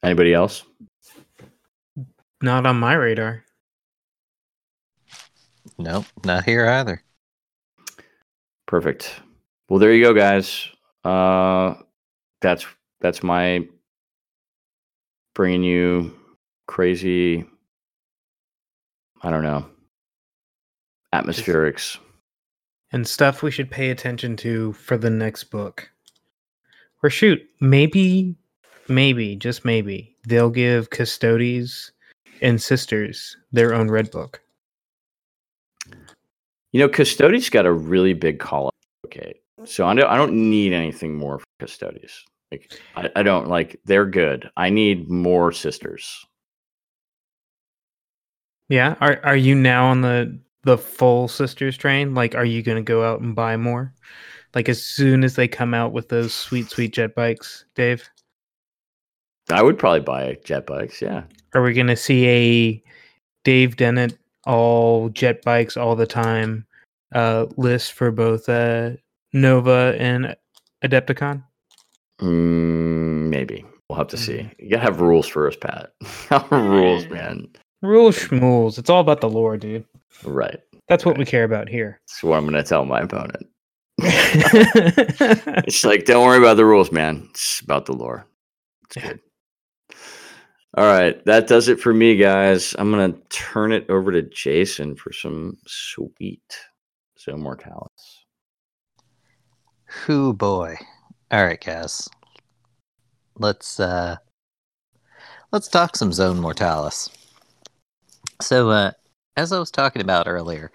Anybody 0.02 0.34
else? 0.34 0.64
Not 2.42 2.66
on 2.66 2.78
my 2.78 2.94
radar. 2.94 3.44
Nope, 5.78 6.06
not 6.24 6.44
here 6.44 6.66
either. 6.66 7.02
Perfect. 8.66 9.20
Well, 9.68 9.78
there 9.78 9.92
you 9.92 10.04
go, 10.04 10.14
guys. 10.14 10.68
Uh, 11.04 11.74
that's 12.40 12.66
that's 13.00 13.22
my 13.22 13.66
bringing 15.34 15.62
you 15.62 16.16
crazy. 16.66 17.44
I 19.22 19.30
don't 19.30 19.42
know 19.42 19.66
atmospherics. 21.12 21.98
And 22.92 23.06
stuff 23.06 23.42
we 23.42 23.50
should 23.50 23.70
pay 23.70 23.90
attention 23.90 24.36
to 24.38 24.72
for 24.72 24.96
the 24.96 25.10
next 25.10 25.44
book. 25.44 25.88
Or 27.02 27.10
shoot, 27.10 27.40
maybe, 27.60 28.34
maybe, 28.88 29.36
just 29.36 29.64
maybe, 29.64 30.16
they'll 30.26 30.50
give 30.50 30.90
Custodes 30.90 31.92
and 32.42 32.60
Sisters 32.60 33.36
their 33.52 33.74
own 33.74 33.90
red 33.90 34.10
book. 34.10 34.40
You 36.72 36.80
know, 36.80 36.88
Custodes 36.88 37.48
got 37.48 37.66
a 37.66 37.72
really 37.72 38.12
big 38.12 38.38
call 38.38 38.66
out. 38.66 38.74
Okay, 39.06 39.40
so 39.64 39.86
I 39.86 39.94
don't, 39.94 40.08
I 40.08 40.16
don't 40.16 40.50
need 40.50 40.72
anything 40.72 41.16
more 41.16 41.38
for 41.38 41.46
Custodes. 41.60 42.24
Like, 42.52 42.72
I, 42.96 43.10
I 43.16 43.22
don't 43.22 43.48
like. 43.48 43.80
They're 43.84 44.06
good. 44.06 44.50
I 44.56 44.70
need 44.70 45.08
more 45.08 45.52
sisters. 45.52 46.26
Yeah, 48.68 48.96
are 49.00 49.20
are 49.24 49.36
you 49.36 49.54
now 49.54 49.86
on 49.86 50.00
the 50.00 50.38
the 50.64 50.78
full 50.78 51.28
sisters 51.28 51.76
train? 51.76 52.14
Like, 52.14 52.34
are 52.34 52.44
you 52.44 52.62
going 52.62 52.76
to 52.76 52.82
go 52.82 53.04
out 53.04 53.20
and 53.20 53.34
buy 53.34 53.56
more? 53.56 53.94
Like 54.54 54.68
as 54.68 54.82
soon 54.82 55.22
as 55.22 55.36
they 55.36 55.46
come 55.46 55.74
out 55.74 55.92
with 55.92 56.08
those 56.08 56.34
sweet, 56.34 56.70
sweet 56.70 56.92
jet 56.92 57.14
bikes, 57.14 57.64
Dave. 57.74 58.08
I 59.48 59.62
would 59.62 59.78
probably 59.78 60.00
buy 60.00 60.38
jet 60.44 60.66
bikes. 60.66 61.00
Yeah. 61.00 61.22
Are 61.54 61.62
we 61.62 61.72
going 61.72 61.86
to 61.86 61.96
see 61.96 62.26
a 62.28 62.82
Dave 63.44 63.76
Dennett 63.76 64.16
all 64.46 65.08
jet 65.10 65.42
bikes 65.42 65.76
all 65.76 65.96
the 65.96 66.06
time 66.06 66.66
uh, 67.14 67.46
list 67.56 67.92
for 67.92 68.10
both 68.10 68.48
uh, 68.48 68.90
Nova 69.32 69.96
and 69.98 70.36
Adepticon? 70.84 71.42
Mm, 72.20 73.30
maybe 73.30 73.64
we'll 73.88 73.98
have 73.98 74.08
to 74.08 74.16
see. 74.16 74.50
You 74.58 74.70
gotta 74.70 74.82
have 74.82 75.00
rules 75.00 75.26
for 75.26 75.48
us, 75.48 75.56
Pat. 75.56 75.92
rules, 76.50 77.08
man. 77.08 77.48
Rules, 77.82 78.18
schmools. 78.18 78.78
It's 78.78 78.90
all 78.90 79.00
about 79.00 79.20
the 79.20 79.28
lore, 79.28 79.56
dude. 79.56 79.86
Right. 80.24 80.60
That's 80.88 81.04
what 81.04 81.18
we 81.18 81.24
care 81.24 81.44
about 81.44 81.68
here. 81.68 82.00
That's 82.06 82.22
what 82.22 82.36
I'm 82.36 82.44
gonna 82.44 82.62
tell 82.62 82.84
my 82.84 83.00
opponent. 83.00 83.46
it's 83.98 85.84
like, 85.84 86.04
don't 86.04 86.26
worry 86.26 86.38
about 86.38 86.56
the 86.56 86.64
rules, 86.64 86.90
man. 86.90 87.26
It's 87.30 87.60
about 87.60 87.86
the 87.86 87.92
lore. 87.92 88.26
It's 88.84 88.96
good. 88.96 89.20
All 90.76 90.84
right, 90.84 91.22
that 91.24 91.48
does 91.48 91.68
it 91.68 91.80
for 91.80 91.92
me, 91.92 92.16
guys. 92.16 92.76
I'm 92.78 92.90
gonna 92.90 93.14
turn 93.28 93.72
it 93.72 93.88
over 93.90 94.12
to 94.12 94.22
Jason 94.22 94.94
for 94.94 95.12
some 95.12 95.58
sweet 95.66 96.42
Zone 97.18 97.42
Mortalis. 97.42 98.24
Whoo 100.06 100.32
boy. 100.32 100.76
All 101.30 101.44
right, 101.44 101.60
guys. 101.60 102.08
Let's 103.38 103.80
uh 103.80 104.16
let's 105.52 105.68
talk 105.68 105.96
some 105.96 106.12
Zone 106.12 106.38
Mortalis. 106.38 107.10
So 108.40 108.70
uh 108.70 108.92
as 109.40 109.52
I 109.52 109.58
was 109.58 109.70
talking 109.70 110.02
about 110.02 110.28
earlier, 110.28 110.70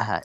uh 0.00 0.20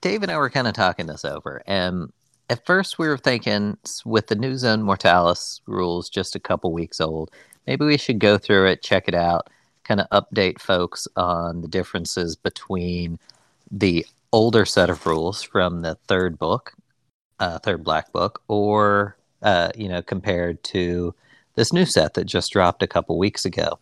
Dave 0.00 0.22
and 0.22 0.30
I 0.30 0.38
were 0.38 0.50
kind 0.50 0.66
of 0.66 0.74
talking 0.74 1.06
this 1.06 1.24
over, 1.24 1.62
and 1.66 2.12
at 2.50 2.66
first 2.66 2.98
we 2.98 3.08
were 3.08 3.18
thinking 3.18 3.78
with 4.04 4.26
the 4.26 4.34
new 4.34 4.56
Zone 4.56 4.82
Mortalis 4.82 5.60
rules 5.66 6.08
just 6.10 6.34
a 6.34 6.40
couple 6.40 6.72
weeks 6.72 7.00
old, 7.00 7.30
maybe 7.66 7.84
we 7.84 7.96
should 7.96 8.18
go 8.18 8.38
through 8.38 8.66
it, 8.66 8.82
check 8.82 9.08
it 9.08 9.14
out, 9.14 9.48
kind 9.84 10.00
of 10.00 10.08
update 10.10 10.60
folks 10.60 11.08
on 11.16 11.62
the 11.62 11.68
differences 11.68 12.36
between 12.36 13.18
the 13.70 14.04
older 14.32 14.64
set 14.64 14.90
of 14.90 15.06
rules 15.06 15.42
from 15.42 15.82
the 15.82 15.94
third 16.08 16.38
book, 16.38 16.72
uh, 17.40 17.58
third 17.60 17.82
black 17.84 18.12
book, 18.12 18.42
or 18.48 19.16
uh, 19.42 19.70
you 19.76 19.88
know, 19.88 20.02
compared 20.02 20.62
to 20.64 21.14
this 21.54 21.72
new 21.72 21.86
set 21.86 22.14
that 22.14 22.24
just 22.24 22.52
dropped 22.52 22.82
a 22.82 22.86
couple 22.86 23.16
weeks 23.18 23.44
ago. 23.44 23.78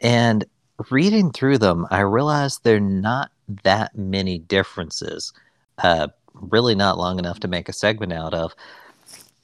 And 0.00 0.44
reading 0.90 1.32
through 1.32 1.58
them, 1.58 1.86
I 1.90 2.00
realized 2.00 2.62
they're 2.62 2.80
not 2.80 3.30
that 3.64 3.96
many 3.96 4.38
differences. 4.38 5.32
Uh, 5.78 6.08
really 6.34 6.74
not 6.74 6.98
long 6.98 7.18
enough 7.18 7.40
to 7.40 7.48
make 7.48 7.68
a 7.68 7.72
segment 7.72 8.12
out 8.12 8.34
of. 8.34 8.54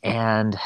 And 0.02 0.56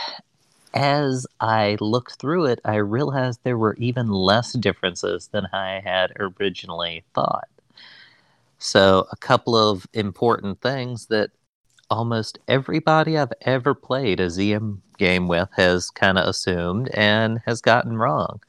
as 0.74 1.26
I 1.40 1.76
looked 1.80 2.16
through 2.16 2.46
it, 2.46 2.60
I 2.64 2.76
realized 2.76 3.40
there 3.42 3.58
were 3.58 3.74
even 3.76 4.08
less 4.08 4.52
differences 4.52 5.28
than 5.28 5.46
I 5.52 5.80
had 5.84 6.12
originally 6.18 7.04
thought. 7.14 7.48
So, 8.58 9.06
a 9.12 9.16
couple 9.16 9.56
of 9.56 9.86
important 9.92 10.60
things 10.60 11.06
that 11.06 11.30
almost 11.90 12.38
everybody 12.48 13.16
I've 13.16 13.32
ever 13.42 13.74
played 13.74 14.20
a 14.20 14.26
ZM 14.26 14.78
game 14.98 15.28
with 15.28 15.48
has 15.56 15.90
kind 15.90 16.18
of 16.18 16.28
assumed 16.28 16.88
and 16.92 17.40
has 17.46 17.60
gotten 17.60 17.96
wrong, 17.96 18.40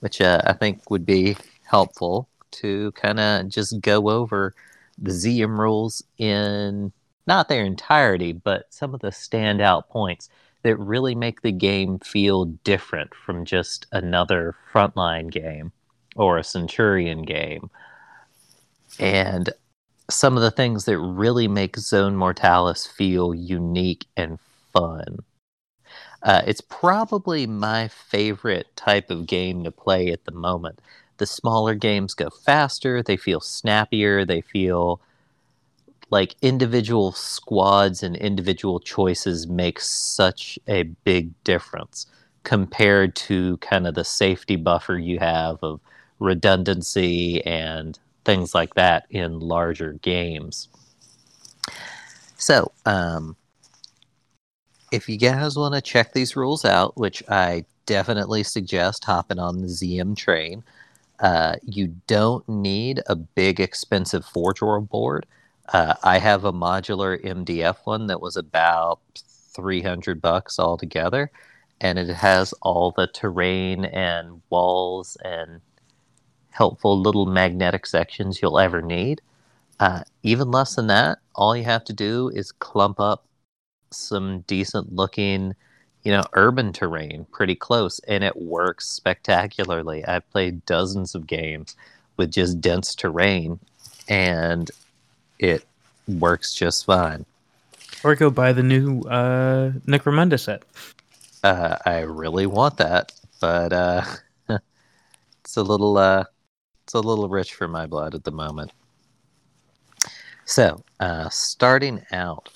which 0.00 0.20
uh, 0.20 0.42
I 0.44 0.52
think 0.52 0.90
would 0.90 1.06
be 1.06 1.36
helpful 1.64 2.28
to 2.52 2.92
kind 2.92 3.20
of 3.20 3.48
just 3.48 3.80
go 3.80 4.10
over 4.10 4.54
the 4.98 5.12
ZM 5.12 5.58
rules 5.58 6.02
in 6.18 6.92
not 7.26 7.48
their 7.48 7.64
entirety, 7.64 8.32
but 8.32 8.66
some 8.70 8.92
of 8.92 9.00
the 9.00 9.10
standout 9.10 9.88
points 9.88 10.28
that 10.62 10.76
really 10.76 11.14
make 11.14 11.42
the 11.42 11.52
game 11.52 11.98
feel 12.00 12.46
different 12.64 13.14
from 13.14 13.44
just 13.44 13.86
another 13.92 14.56
frontline 14.72 15.30
game 15.30 15.72
or 16.16 16.38
a 16.38 16.44
Centurion 16.44 17.22
game. 17.22 17.70
And 18.98 19.50
some 20.10 20.36
of 20.36 20.42
the 20.42 20.50
things 20.50 20.84
that 20.84 20.98
really 20.98 21.48
make 21.48 21.76
Zone 21.76 22.16
Mortalis 22.16 22.86
feel 22.86 23.34
unique 23.34 24.06
and 24.16 24.38
fun. 24.72 25.20
Uh, 26.22 26.42
it's 26.46 26.60
probably 26.60 27.46
my 27.46 27.88
favorite 27.88 28.66
type 28.76 29.10
of 29.10 29.26
game 29.26 29.64
to 29.64 29.70
play 29.70 30.08
at 30.08 30.24
the 30.24 30.32
moment. 30.32 30.80
The 31.16 31.26
smaller 31.26 31.74
games 31.74 32.14
go 32.14 32.30
faster, 32.30 33.02
they 33.02 33.16
feel 33.16 33.40
snappier, 33.40 34.24
they 34.24 34.40
feel 34.40 35.00
like 36.10 36.34
individual 36.42 37.12
squads 37.12 38.02
and 38.02 38.16
individual 38.16 38.80
choices 38.80 39.46
make 39.46 39.80
such 39.80 40.58
a 40.66 40.82
big 41.04 41.32
difference 41.44 42.06
compared 42.42 43.14
to 43.14 43.56
kind 43.58 43.86
of 43.86 43.94
the 43.94 44.04
safety 44.04 44.56
buffer 44.56 44.98
you 44.98 45.18
have 45.18 45.58
of 45.62 45.80
redundancy 46.18 47.44
and 47.46 47.98
things 48.24 48.54
like 48.54 48.74
that 48.74 49.06
in 49.10 49.40
larger 49.40 49.94
games. 49.94 50.68
So, 52.36 52.72
um, 52.86 53.36
if 54.90 55.08
you 55.08 55.16
guys 55.16 55.56
want 55.56 55.74
to 55.74 55.80
check 55.80 56.12
these 56.12 56.36
rules 56.36 56.64
out, 56.64 56.96
which 56.96 57.22
I 57.28 57.64
definitely 57.86 58.42
suggest 58.42 59.04
hopping 59.04 59.38
on 59.38 59.60
the 59.60 59.68
ZM 59.68 60.16
train, 60.16 60.64
uh, 61.20 61.56
you 61.62 61.94
don't 62.06 62.48
need 62.48 63.02
a 63.06 63.14
big 63.16 63.60
expensive 63.60 64.24
four 64.24 64.52
drawer 64.52 64.80
board. 64.80 65.26
Uh, 65.72 65.94
I 66.02 66.18
have 66.18 66.44
a 66.44 66.52
modular 66.52 67.22
MDF 67.22 67.76
one 67.84 68.06
that 68.08 68.20
was 68.20 68.36
about 68.36 69.00
300 69.14 70.20
bucks 70.20 70.58
altogether, 70.58 71.30
and 71.80 71.98
it 71.98 72.08
has 72.08 72.52
all 72.62 72.90
the 72.90 73.06
terrain 73.06 73.84
and 73.84 74.42
walls 74.50 75.16
and 75.24 75.60
helpful 76.50 77.00
little 77.00 77.26
magnetic 77.26 77.86
sections 77.86 78.40
you'll 78.42 78.58
ever 78.58 78.82
need. 78.82 79.20
Uh, 79.78 80.02
even 80.22 80.50
less 80.50 80.74
than 80.74 80.88
that, 80.88 81.18
all 81.34 81.56
you 81.56 81.64
have 81.64 81.84
to 81.84 81.92
do 81.92 82.28
is 82.34 82.52
clump 82.52 82.98
up 82.98 83.24
some 83.90 84.40
decent 84.40 84.94
looking, 84.94 85.54
you 86.02 86.12
know, 86.12 86.24
urban 86.32 86.72
terrain 86.72 87.26
pretty 87.32 87.54
close, 87.54 87.98
and 88.00 88.24
it 88.24 88.36
works 88.36 88.88
spectacularly. 88.88 90.04
I've 90.04 90.28
played 90.30 90.64
dozens 90.66 91.14
of 91.14 91.26
games 91.26 91.76
with 92.16 92.30
just 92.30 92.60
dense 92.60 92.94
terrain, 92.94 93.58
and 94.08 94.70
it 95.38 95.64
works 96.06 96.54
just 96.54 96.84
fine. 96.86 97.24
Or 98.02 98.14
go 98.14 98.30
buy 98.30 98.52
the 98.52 98.62
new 98.62 99.02
uh, 99.02 99.72
Necromunda 99.86 100.38
set. 100.38 100.62
Uh, 101.42 101.76
I 101.84 102.00
really 102.00 102.46
want 102.46 102.76
that, 102.78 103.12
but 103.40 103.72
uh, 103.72 104.04
it's 105.40 105.56
a 105.56 105.62
little 105.62 105.96
uh, 105.96 106.24
it's 106.84 106.94
a 106.94 107.00
little 107.00 107.28
rich 107.28 107.54
for 107.54 107.68
my 107.68 107.86
blood 107.86 108.14
at 108.14 108.24
the 108.24 108.30
moment. 108.30 108.72
So, 110.44 110.82
uh, 110.98 111.28
starting 111.28 112.04
out, 112.10 112.48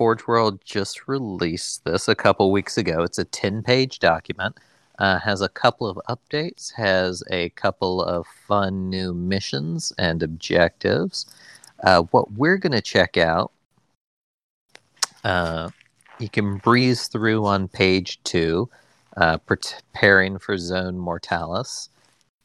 Forge 0.00 0.26
World 0.26 0.60
just 0.64 1.08
released 1.08 1.84
this 1.84 2.08
a 2.08 2.14
couple 2.14 2.50
weeks 2.50 2.78
ago. 2.78 3.02
It's 3.02 3.18
a 3.18 3.24
10 3.26 3.62
page 3.62 3.98
document, 3.98 4.56
uh, 4.98 5.18
has 5.18 5.42
a 5.42 5.48
couple 5.50 5.86
of 5.86 6.00
updates, 6.08 6.72
has 6.72 7.22
a 7.30 7.50
couple 7.50 8.02
of 8.02 8.26
fun 8.48 8.88
new 8.88 9.12
missions 9.12 9.92
and 9.98 10.22
objectives. 10.22 11.26
Uh, 11.84 12.04
what 12.12 12.32
we're 12.32 12.56
going 12.56 12.72
to 12.72 12.80
check 12.80 13.18
out, 13.18 13.52
uh, 15.22 15.68
you 16.18 16.30
can 16.30 16.56
breeze 16.56 17.06
through 17.08 17.44
on 17.44 17.68
page 17.68 18.22
two, 18.24 18.70
uh, 19.18 19.36
preparing 19.36 20.38
for 20.38 20.56
Zone 20.56 20.96
Mortalis 20.96 21.90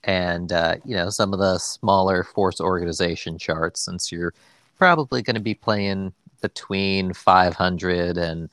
and 0.04 0.52
uh, 0.52 0.76
you 0.84 0.98
know 0.98 1.10
some 1.10 1.32
of 1.32 1.40
the 1.40 1.58
smaller 1.58 2.26
force 2.26 2.60
organization 2.60 3.38
charts 3.38 3.80
since 3.80 4.12
you're 4.12 4.34
probably 4.78 5.22
going 5.22 5.36
to 5.36 5.42
be 5.42 5.54
playing 5.54 6.12
between 6.46 7.12
500 7.12 8.18
and 8.18 8.50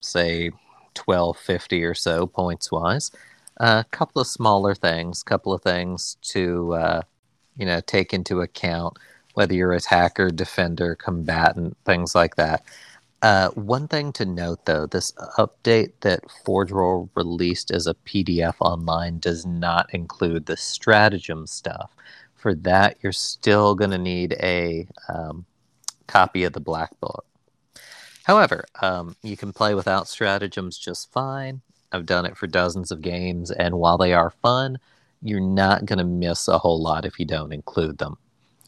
say 0.00 0.50
1250 0.94 1.82
or 1.82 1.94
so 1.94 2.26
points 2.26 2.70
wise 2.70 3.10
a 3.58 3.64
uh, 3.64 3.82
couple 3.90 4.20
of 4.22 4.28
smaller 4.28 4.74
things 4.74 5.24
couple 5.24 5.52
of 5.52 5.60
things 5.62 6.16
to 6.22 6.72
uh, 6.74 7.02
you 7.56 7.66
know 7.66 7.80
take 7.80 8.14
into 8.14 8.42
account 8.42 8.96
whether 9.34 9.54
you're 9.54 9.72
attacker 9.72 10.30
defender 10.30 10.94
combatant 10.94 11.76
things 11.84 12.14
like 12.14 12.36
that 12.36 12.62
uh, 13.22 13.48
one 13.50 13.88
thing 13.88 14.12
to 14.12 14.26
note, 14.26 14.66
though, 14.66 14.86
this 14.86 15.10
update 15.38 15.92
that 16.02 16.20
Forge 16.44 16.70
ForgeRoll 16.70 17.08
released 17.14 17.70
as 17.70 17.86
a 17.86 17.94
PDF 17.94 18.54
online 18.60 19.18
does 19.18 19.46
not 19.46 19.92
include 19.92 20.44
the 20.46 20.56
stratagem 20.56 21.46
stuff. 21.46 21.90
For 22.34 22.54
that, 22.54 22.98
you're 23.02 23.12
still 23.12 23.74
going 23.74 23.90
to 23.90 23.98
need 23.98 24.34
a 24.34 24.86
um, 25.08 25.46
copy 26.06 26.44
of 26.44 26.52
the 26.52 26.60
Black 26.60 26.98
Book. 27.00 27.26
However, 28.24 28.64
um, 28.82 29.16
you 29.22 29.36
can 29.36 29.52
play 29.52 29.74
without 29.74 30.08
stratagems 30.08 30.78
just 30.78 31.12
fine. 31.12 31.60
I've 31.92 32.06
done 32.06 32.26
it 32.26 32.36
for 32.36 32.46
dozens 32.46 32.90
of 32.90 33.00
games, 33.00 33.50
and 33.50 33.78
while 33.78 33.98
they 33.98 34.12
are 34.12 34.30
fun, 34.42 34.78
you're 35.22 35.40
not 35.40 35.86
going 35.86 35.98
to 35.98 36.04
miss 36.04 36.48
a 36.48 36.58
whole 36.58 36.82
lot 36.82 37.04
if 37.04 37.18
you 37.18 37.24
don't 37.24 37.52
include 37.52 37.98
them. 37.98 38.18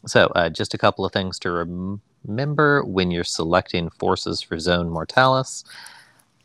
So, 0.05 0.27
uh, 0.27 0.49
just 0.49 0.73
a 0.73 0.77
couple 0.77 1.03
of 1.03 1.11
things 1.11 1.37
to 1.39 1.51
rem- 1.51 2.01
remember 2.25 2.83
when 2.85 3.11
you're 3.11 3.25
selecting 3.25 3.89
forces 3.89 4.41
for 4.41 4.57
Zone 4.59 4.89
Mortalis. 4.89 5.65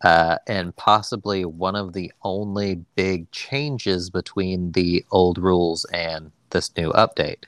Uh, 0.02 0.36
and 0.46 0.76
possibly 0.76 1.46
one 1.46 1.74
of 1.74 1.94
the 1.94 2.12
only 2.22 2.74
big 2.94 3.30
changes 3.30 4.10
between 4.10 4.72
the 4.72 5.02
old 5.10 5.38
rules 5.38 5.86
and 5.86 6.30
this 6.50 6.76
new 6.76 6.92
update. 6.92 7.44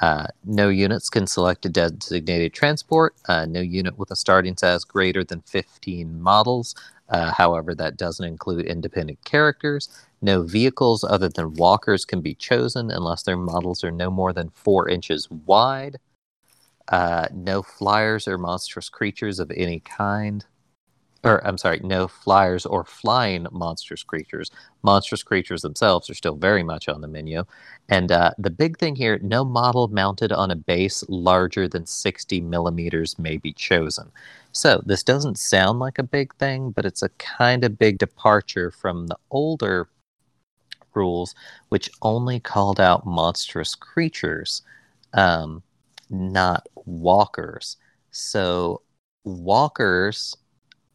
Uh, 0.00 0.26
no 0.44 0.68
units 0.68 1.08
can 1.08 1.26
select 1.26 1.64
a 1.64 1.68
designated 1.68 2.52
transport. 2.52 3.14
Uh, 3.28 3.46
no 3.46 3.60
unit 3.60 3.98
with 3.98 4.10
a 4.10 4.16
starting 4.16 4.56
size 4.56 4.84
greater 4.84 5.24
than 5.24 5.40
15 5.42 6.20
models. 6.20 6.74
Uh, 7.08 7.32
however, 7.32 7.74
that 7.74 7.96
doesn't 7.96 8.26
include 8.26 8.66
independent 8.66 9.24
characters. 9.24 9.88
No 10.20 10.42
vehicles 10.42 11.04
other 11.04 11.28
than 11.28 11.54
walkers 11.54 12.04
can 12.04 12.20
be 12.20 12.34
chosen 12.34 12.90
unless 12.90 13.22
their 13.22 13.36
models 13.36 13.84
are 13.84 13.92
no 13.92 14.10
more 14.10 14.32
than 14.32 14.50
4 14.50 14.88
inches 14.88 15.30
wide. 15.30 15.98
Uh, 16.88 17.26
no 17.32 17.62
flyers 17.62 18.28
or 18.28 18.38
monstrous 18.38 18.88
creatures 18.88 19.38
of 19.40 19.50
any 19.56 19.80
kind. 19.80 20.44
Or, 21.24 21.44
I'm 21.46 21.58
sorry, 21.58 21.80
no 21.82 22.06
flyers 22.06 22.66
or 22.66 22.84
flying 22.84 23.46
monstrous 23.50 24.02
creatures. 24.02 24.50
Monstrous 24.82 25.22
creatures 25.22 25.62
themselves 25.62 26.08
are 26.08 26.14
still 26.14 26.36
very 26.36 26.62
much 26.62 26.88
on 26.88 27.00
the 27.00 27.08
menu. 27.08 27.44
And 27.88 28.12
uh, 28.12 28.32
the 28.38 28.50
big 28.50 28.78
thing 28.78 28.94
here 28.94 29.18
no 29.22 29.44
model 29.44 29.88
mounted 29.88 30.30
on 30.30 30.50
a 30.50 30.56
base 30.56 31.04
larger 31.08 31.66
than 31.68 31.86
60 31.86 32.40
millimeters 32.42 33.18
may 33.18 33.38
be 33.38 33.52
chosen. 33.52 34.12
So, 34.52 34.82
this 34.86 35.02
doesn't 35.02 35.38
sound 35.38 35.80
like 35.80 35.98
a 35.98 36.02
big 36.02 36.34
thing, 36.36 36.70
but 36.70 36.86
it's 36.86 37.02
a 37.02 37.10
kind 37.10 37.64
of 37.64 37.78
big 37.78 37.98
departure 37.98 38.70
from 38.70 39.06
the 39.06 39.18
older 39.30 39.88
rules, 40.94 41.34
which 41.68 41.90
only 42.02 42.40
called 42.40 42.80
out 42.80 43.06
monstrous 43.06 43.74
creatures. 43.74 44.62
Um, 45.12 45.62
not 46.10 46.66
walkers. 46.84 47.76
So 48.10 48.82
walkers 49.24 50.36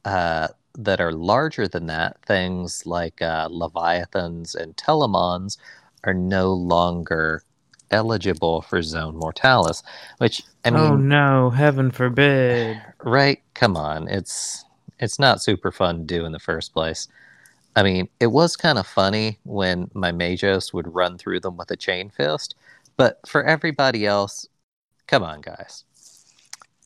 uh, 0.05 0.49
that 0.77 1.01
are 1.01 1.11
larger 1.11 1.67
than 1.67 1.87
that, 1.87 2.17
things 2.25 2.85
like 2.85 3.21
uh, 3.21 3.47
leviathans 3.51 4.55
and 4.55 4.75
telemons, 4.77 5.57
are 6.03 6.13
no 6.13 6.53
longer 6.53 7.43
eligible 7.91 8.61
for 8.61 8.81
zone 8.81 9.15
mortalis. 9.15 9.83
Which 10.17 10.43
I 10.65 10.69
oh, 10.69 10.73
mean, 10.73 10.83
oh 10.83 10.95
no, 10.95 11.49
heaven 11.49 11.91
forbid! 11.91 12.81
Right? 13.03 13.41
Come 13.55 13.77
on, 13.77 14.07
it's 14.07 14.63
it's 14.99 15.17
not 15.17 15.41
super 15.41 15.71
fun 15.71 15.99
to 15.99 16.03
do 16.03 16.25
in 16.25 16.31
the 16.31 16.39
first 16.39 16.71
place. 16.73 17.07
I 17.75 17.83
mean, 17.83 18.09
it 18.19 18.27
was 18.27 18.55
kind 18.55 18.77
of 18.77 18.85
funny 18.85 19.39
when 19.43 19.89
my 19.93 20.11
Magos 20.11 20.73
would 20.73 20.93
run 20.93 21.17
through 21.17 21.39
them 21.39 21.57
with 21.57 21.71
a 21.71 21.77
chain 21.77 22.09
fist, 22.09 22.55
but 22.97 23.19
for 23.25 23.43
everybody 23.43 24.05
else, 24.05 24.47
Come 25.11 25.23
on, 25.23 25.41
guys. 25.41 25.83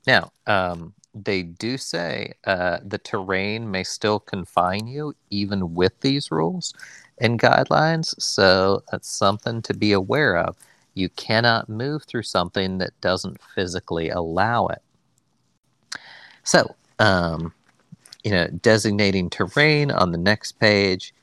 Now, 0.07 0.31
um, 0.47 0.95
they 1.15 1.43
do 1.43 1.77
say 1.77 2.33
uh, 2.45 2.79
the 2.85 2.97
terrain 2.97 3.71
may 3.71 3.83
still 3.83 4.19
confine 4.19 4.87
you 4.87 5.15
even 5.29 5.73
with 5.73 5.99
these 6.01 6.29
rules 6.31 6.73
and 7.19 7.39
guidelines, 7.39 8.19
so 8.21 8.83
that's 8.91 9.09
something 9.09 9.61
to 9.61 9.73
be 9.73 9.93
aware 9.93 10.37
of. 10.37 10.57
You 10.93 11.09
cannot 11.09 11.69
move 11.69 12.03
through 12.03 12.23
something 12.23 12.77
that 12.79 12.99
doesn't 13.01 13.41
physically 13.55 14.09
allow 14.09 14.67
it. 14.67 14.81
So, 16.43 16.75
um, 16.99 17.53
you 18.23 18.31
know, 18.31 18.47
designating 18.47 19.29
terrain 19.29 19.91
on 19.91 20.11
the 20.11 20.17
next 20.17 20.59
page, 20.59 21.13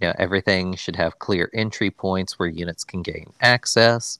you 0.00 0.08
know, 0.08 0.14
everything 0.18 0.74
should 0.76 0.96
have 0.96 1.18
clear 1.18 1.50
entry 1.52 1.90
points 1.90 2.38
where 2.38 2.48
units 2.48 2.84
can 2.84 3.02
gain 3.02 3.32
access. 3.40 4.18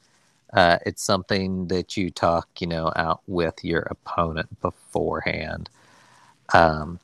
Uh, 0.52 0.78
it's 0.84 1.02
something 1.02 1.68
that 1.68 1.96
you 1.96 2.10
talk, 2.10 2.48
you 2.60 2.66
know, 2.66 2.92
out 2.94 3.22
with 3.26 3.64
your 3.64 3.80
opponent 3.82 4.60
beforehand. 4.60 5.70
Um, 6.52 7.00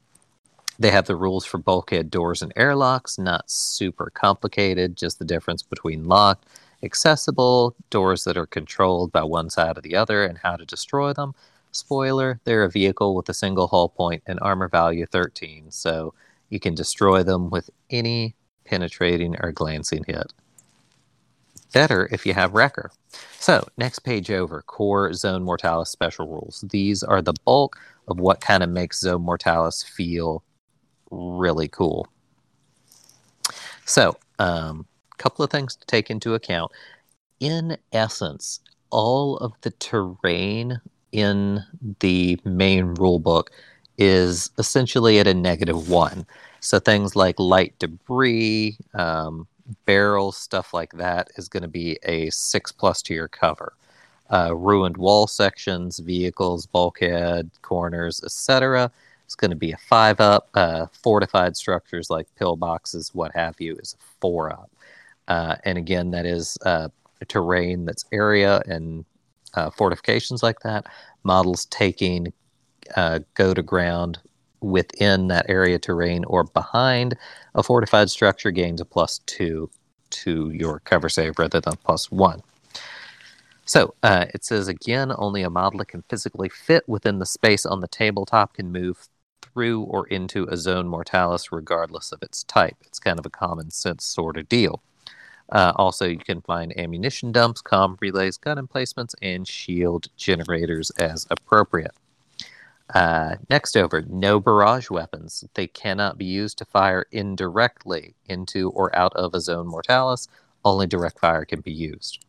they 0.79 0.91
have 0.91 1.07
the 1.07 1.17
rules 1.17 1.45
for 1.45 1.59
bulkhead 1.59 2.11
doors 2.11 2.43
and 2.43 2.53
airlocks, 2.55 3.19
not 3.19 3.51
super 3.51 4.11
complicated, 4.11 4.97
just 4.97 5.19
the 5.19 5.25
difference 5.25 5.63
between 5.63 6.05
locked, 6.05 6.47
accessible, 6.83 7.75
doors 7.91 8.25
that 8.25 8.37
are 8.37 8.47
controlled 8.47 9.11
by 9.11 9.25
one 9.25 9.51
side 9.51 9.77
or 9.77 9.81
the 9.81 9.97
other, 9.97 10.25
and 10.25 10.39
how 10.39 10.55
to 10.57 10.65
destroy 10.65 11.13
them. 11.13 11.35
Spoiler, 11.73 12.41
they're 12.45 12.65
a 12.65 12.71
vehicle 12.71 13.15
with 13.15 13.29
a 13.29 13.35
single 13.35 13.67
hull 13.69 13.89
point 13.89 14.23
and 14.27 14.39
armor 14.41 14.69
value 14.69 15.07
13, 15.07 15.71
so 15.71 16.15
you 16.49 16.61
can 16.61 16.75
destroy 16.75 17.23
them 17.23 17.51
with 17.51 17.71
any 17.91 18.35
penetrating 18.65 19.37
or 19.41 19.53
glancing 19.53 20.05
hit. 20.07 20.33
Better 21.73 22.09
if 22.11 22.25
you 22.25 22.35
have 22.35 22.55
Wrecker. 22.55 22.91
So, 23.39 23.66
next 23.77 24.01
page 24.01 24.31
over 24.31 24.62
Core 24.62 25.12
Zone 25.12 25.45
Mortalis 25.45 25.91
special 25.91 26.27
rules. 26.27 26.64
These 26.71 27.03
are 27.03 27.23
the 27.23 27.35
bulk 27.45 27.79
of 28.09 28.19
what 28.19 28.41
kind 28.41 28.62
of 28.62 28.71
makes 28.71 29.01
Zone 29.01 29.23
Mortalis 29.23 29.83
feel 29.83 30.43
really 31.11 31.69
cool. 31.69 32.09
So, 33.85 34.16
a 34.39 34.43
um, 34.43 34.87
couple 35.19 35.45
of 35.45 35.51
things 35.51 35.77
to 35.77 35.87
take 35.87 36.11
into 36.11 36.35
account. 36.35 36.73
In 37.41 37.77
essence, 37.93 38.61
all 38.91 39.37
of 39.39 39.53
the 39.61 39.71
terrain 39.73 40.81
in 41.12 41.64
the 42.01 42.39
main 42.45 42.95
rulebook 42.95 43.49
is 43.99 44.51
essentially 44.59 45.19
at 45.19 45.27
a 45.27 45.35
negative 45.35 45.89
one. 45.89 46.27
So 46.61 46.79
things 46.79 47.16
like 47.16 47.39
light 47.39 47.79
debris, 47.79 48.79
um, 48.95 49.47
barrels, 49.85 50.37
stuff 50.37 50.75
like 50.75 50.93
that, 50.93 51.31
is 51.37 51.49
going 51.49 51.62
to 51.62 51.69
be 51.69 51.99
a 52.05 52.31
six 52.31 52.73
plus 52.73 53.03
to 53.03 53.14
your 53.14 53.29
cover. 53.29 53.75
Uh, 54.31 54.55
ruined 54.55 54.97
wall 54.97 55.27
sections, 55.27 55.99
vehicles, 55.99 56.66
bulkhead, 56.66 57.51
corners, 57.62 58.23
etc. 58.23 58.91
It's 59.25 59.35
going 59.35 59.51
to 59.51 59.57
be 59.57 59.73
a 59.73 59.77
five 59.77 60.21
up. 60.21 60.49
Uh, 60.55 60.87
fortified 60.93 61.57
structures 61.57 62.11
like 62.11 62.27
pillboxes, 62.39 63.14
what 63.14 63.35
have 63.35 63.55
you, 63.59 63.77
is 63.77 63.95
a 63.99 64.03
four 64.21 64.51
up. 64.53 64.71
Uh, 65.29 65.57
and 65.64 65.79
again, 65.79 66.11
that 66.11 66.27
is 66.27 66.57
uh, 66.64 66.89
terrain 67.27 67.85
that's 67.85 68.05
area 68.12 68.62
and 68.66 69.05
uh, 69.55 69.71
fortifications 69.71 70.43
like 70.43 70.61
that. 70.61 70.87
Models 71.25 71.66
taking 71.66 72.33
uh, 72.97 73.21
go 73.35 73.55
to 73.55 73.62
ground 73.62 74.19
within 74.61 75.29
that 75.29 75.47
area 75.49 75.79
terrain 75.79 76.25
or 76.25 76.45
behind 76.45 77.17
a 77.55 77.63
fortified 77.63 78.11
structure 78.11 78.51
gains 78.51 78.81
a 78.81 78.85
plus 78.85 79.21
two 79.27 79.71
to 80.11 80.51
your 80.51 80.81
cover 80.81 81.09
save 81.09 81.39
rather 81.39 81.61
than 81.61 81.77
plus 81.85 82.11
one. 82.11 82.43
So 83.65 83.95
uh, 84.03 84.25
it 84.33 84.45
says 84.45 84.67
again, 84.67 85.13
only 85.17 85.43
a 85.43 85.51
model 85.51 85.79
that 85.79 85.89
can 85.89 86.03
physically 86.09 86.49
fit 86.49 86.89
within 86.89 87.19
the 87.19 87.27
space 87.27 87.67
on 87.67 87.81
the 87.81 87.89
tabletop 87.89 88.55
can 88.55 88.73
move 88.73 89.09
through 89.43 89.83
or 89.83 90.07
into 90.07 90.45
a 90.45 90.57
zone 90.57 90.89
mortalis 90.89 91.53
regardless 91.53 92.11
of 92.13 92.23
its 92.23 92.45
type. 92.45 92.77
It's 92.87 92.99
kind 92.99 93.19
of 93.19 93.27
a 93.27 93.31
common 93.31 93.71
sense 93.71 94.05
sort 94.05 94.39
of 94.39 94.49
deal. 94.49 94.83
Uh, 95.51 95.73
also, 95.77 96.07
you 96.07 96.19
can 96.19 96.41
find 96.43 96.79
ammunition 96.79 97.33
dumps, 97.33 97.61
com 97.61 97.97
relays, 98.01 98.37
gun 98.37 98.59
emplacements, 98.59 99.15
and 99.23 99.49
shield 99.49 100.09
generators 100.17 100.91
as 100.99 101.27
appropriate. 101.31 101.93
Uh, 102.95 103.36
next 103.51 103.76
over, 103.76 104.03
no 104.03 104.41
barrage 104.41 104.91
weapons. 104.91 105.45
They 105.55 105.66
cannot 105.66 106.18
be 106.18 106.24
used 106.24 106.59
to 106.59 106.64
fire 106.64 107.07
indirectly 107.12 108.14
into 108.26 108.70
or 108.70 108.95
out 108.97 109.14
of 109.14 109.34
a 109.34 109.41
zone 109.41 109.66
mortalis. 109.66 110.28
Only 110.64 110.86
direct 110.86 111.20
fire 111.20 111.45
can 111.45 111.61
be 111.61 111.72
used. 111.72 112.24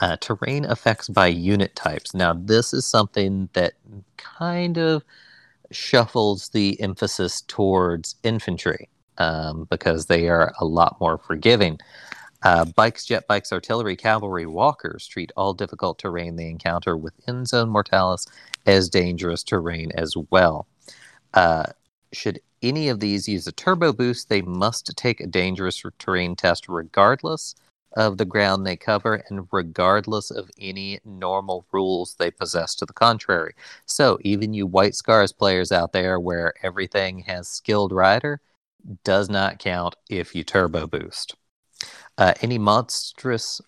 Uh, 0.00 0.16
terrain 0.20 0.64
effects 0.64 1.08
by 1.08 1.26
unit 1.28 1.76
types. 1.76 2.14
Now, 2.14 2.32
this 2.32 2.72
is 2.72 2.86
something 2.86 3.50
that 3.52 3.74
kind 4.16 4.78
of 4.78 5.04
shuffles 5.70 6.48
the 6.48 6.80
emphasis 6.80 7.42
towards 7.42 8.16
infantry 8.22 8.88
um, 9.18 9.66
because 9.70 10.06
they 10.06 10.28
are 10.28 10.52
a 10.58 10.64
lot 10.64 10.96
more 11.00 11.18
forgiving. 11.18 11.78
Uh, 12.42 12.64
bikes, 12.64 13.04
jet 13.04 13.26
bikes, 13.28 13.52
artillery, 13.52 13.96
cavalry, 13.96 14.46
walkers 14.46 15.06
treat 15.06 15.30
all 15.36 15.52
difficult 15.52 15.98
terrain 15.98 16.36
they 16.36 16.48
encounter 16.48 16.96
within 16.96 17.44
Zone 17.44 17.68
Mortalis 17.68 18.26
as 18.66 18.88
dangerous 18.88 19.42
terrain 19.42 19.90
as 19.94 20.14
well. 20.30 20.66
Uh, 21.34 21.64
should 22.12 22.40
any 22.62 22.88
of 22.88 23.00
these 23.00 23.28
use 23.28 23.46
a 23.46 23.52
turbo 23.52 23.92
boost, 23.92 24.28
they 24.28 24.42
must 24.42 24.94
take 24.96 25.20
a 25.20 25.26
dangerous 25.26 25.82
terrain 25.98 26.36
test 26.36 26.68
regardless 26.68 27.54
of 27.96 28.18
the 28.18 28.24
ground 28.24 28.64
they 28.66 28.76
cover 28.76 29.22
and 29.28 29.48
regardless 29.50 30.30
of 30.30 30.50
any 30.58 31.00
normal 31.04 31.66
rules 31.72 32.14
they 32.18 32.30
possess 32.30 32.74
to 32.76 32.86
the 32.86 32.92
contrary. 32.92 33.54
So, 33.86 34.18
even 34.22 34.54
you 34.54 34.66
White 34.66 34.94
Scars 34.94 35.32
players 35.32 35.72
out 35.72 35.92
there 35.92 36.20
where 36.20 36.54
everything 36.62 37.20
has 37.20 37.48
skilled 37.48 37.92
rider 37.92 38.40
does 39.04 39.28
not 39.28 39.58
count 39.58 39.96
if 40.08 40.34
you 40.34 40.44
turbo 40.44 40.86
boost. 40.86 41.34
Uh, 42.16 42.34
any 42.42 42.58
monstrous, 42.58 43.60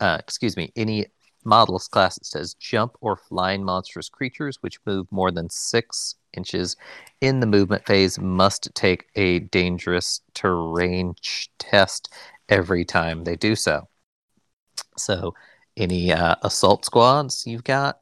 uh, 0.00 0.16
excuse 0.18 0.56
me, 0.56 0.72
any 0.76 1.06
models 1.44 1.88
class 1.88 2.16
that 2.16 2.26
says 2.26 2.54
jump 2.54 2.96
or 3.00 3.16
flying 3.16 3.64
monstrous 3.64 4.08
creatures 4.08 4.58
which 4.60 4.78
move 4.86 5.06
more 5.10 5.30
than 5.30 5.48
six 5.50 6.16
inches 6.36 6.76
in 7.20 7.40
the 7.40 7.46
movement 7.46 7.86
phase 7.86 8.18
must 8.18 8.68
take 8.74 9.06
a 9.16 9.40
dangerous 9.40 10.20
terrain 10.34 11.14
test 11.58 12.12
every 12.48 12.84
time 12.84 13.24
they 13.24 13.36
do 13.36 13.54
so. 13.54 13.88
So, 14.96 15.34
any 15.76 16.12
uh, 16.12 16.36
assault 16.42 16.84
squads 16.84 17.46
you've 17.46 17.64
got, 17.64 18.00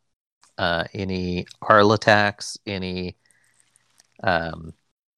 uh, 0.56 0.84
any 0.94 1.46
Thallax, 1.62 2.58
any 2.66 3.16
um, 4.22 4.72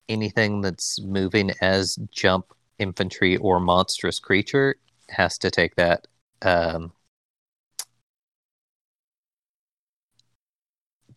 anything 0.09 0.61
that's 0.61 1.01
moving 1.01 1.53
as 1.61 1.97
jump 2.11 2.53
infantry 2.79 3.37
or 3.39 3.61
monstrous 3.61 4.19
creature 4.19 4.77
has 5.09 5.39
to 5.39 5.51
take 5.51 5.77
that 5.77 6.07
um, 6.43 6.93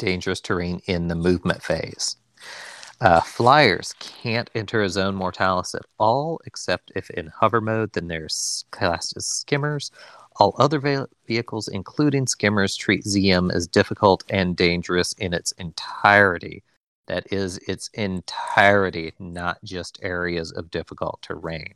dangerous 0.03 0.41
terrain 0.41 0.81
in 0.85 1.07
the 1.07 1.15
movement 1.15 1.63
phase. 1.63 2.17
Uh, 2.99 3.21
flyers 3.21 3.93
can't 3.99 4.49
enter 4.53 4.81
a 4.81 4.89
zone 4.89 5.15
mortalis 5.15 5.73
at 5.75 5.85
all, 5.97 6.39
except 6.45 6.91
if 6.95 7.09
in 7.11 7.27
hover 7.27 7.61
mode, 7.61 7.91
then 7.93 8.07
they're 8.07 8.27
classed 8.71 9.15
as 9.17 9.25
skimmers. 9.25 9.91
All 10.37 10.55
other 10.57 10.79
ve- 10.79 11.05
vehicles, 11.27 11.67
including 11.67 12.27
skimmers, 12.27 12.75
treat 12.75 13.03
ZM 13.05 13.51
as 13.53 13.67
difficult 13.67 14.23
and 14.29 14.55
dangerous 14.55 15.13
in 15.13 15.33
its 15.33 15.51
entirety. 15.53 16.63
That 17.07 17.31
is, 17.31 17.57
its 17.67 17.89
entirety, 17.93 19.13
not 19.19 19.57
just 19.63 19.99
areas 20.01 20.51
of 20.51 20.71
difficult 20.71 21.21
terrain. 21.21 21.73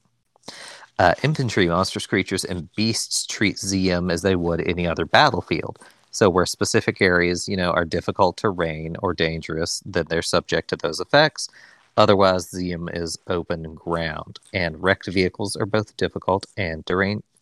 Uh, 0.99 1.13
infantry, 1.23 1.67
monstrous 1.67 2.07
creatures, 2.07 2.43
and 2.43 2.73
beasts 2.75 3.25
treat 3.25 3.57
ZM 3.57 4.11
as 4.11 4.21
they 4.21 4.35
would 4.35 4.67
any 4.67 4.87
other 4.87 5.05
battlefield. 5.05 5.77
So 6.17 6.31
where 6.31 6.47
specific 6.47 6.99
areas, 6.99 7.47
you 7.47 7.55
know, 7.55 7.69
are 7.69 7.85
difficult 7.85 8.37
terrain 8.37 8.97
or 9.03 9.13
dangerous, 9.13 9.83
then 9.85 10.05
they're 10.09 10.23
subject 10.23 10.67
to 10.69 10.75
those 10.75 10.99
effects. 10.99 11.47
Otherwise, 11.95 12.49
ZM 12.49 12.89
is 12.91 13.19
open 13.27 13.75
ground, 13.75 14.39
and 14.51 14.81
wrecked 14.81 15.05
vehicles 15.05 15.55
are 15.55 15.67
both 15.67 15.95
difficult 15.95 16.47
and 16.57 16.83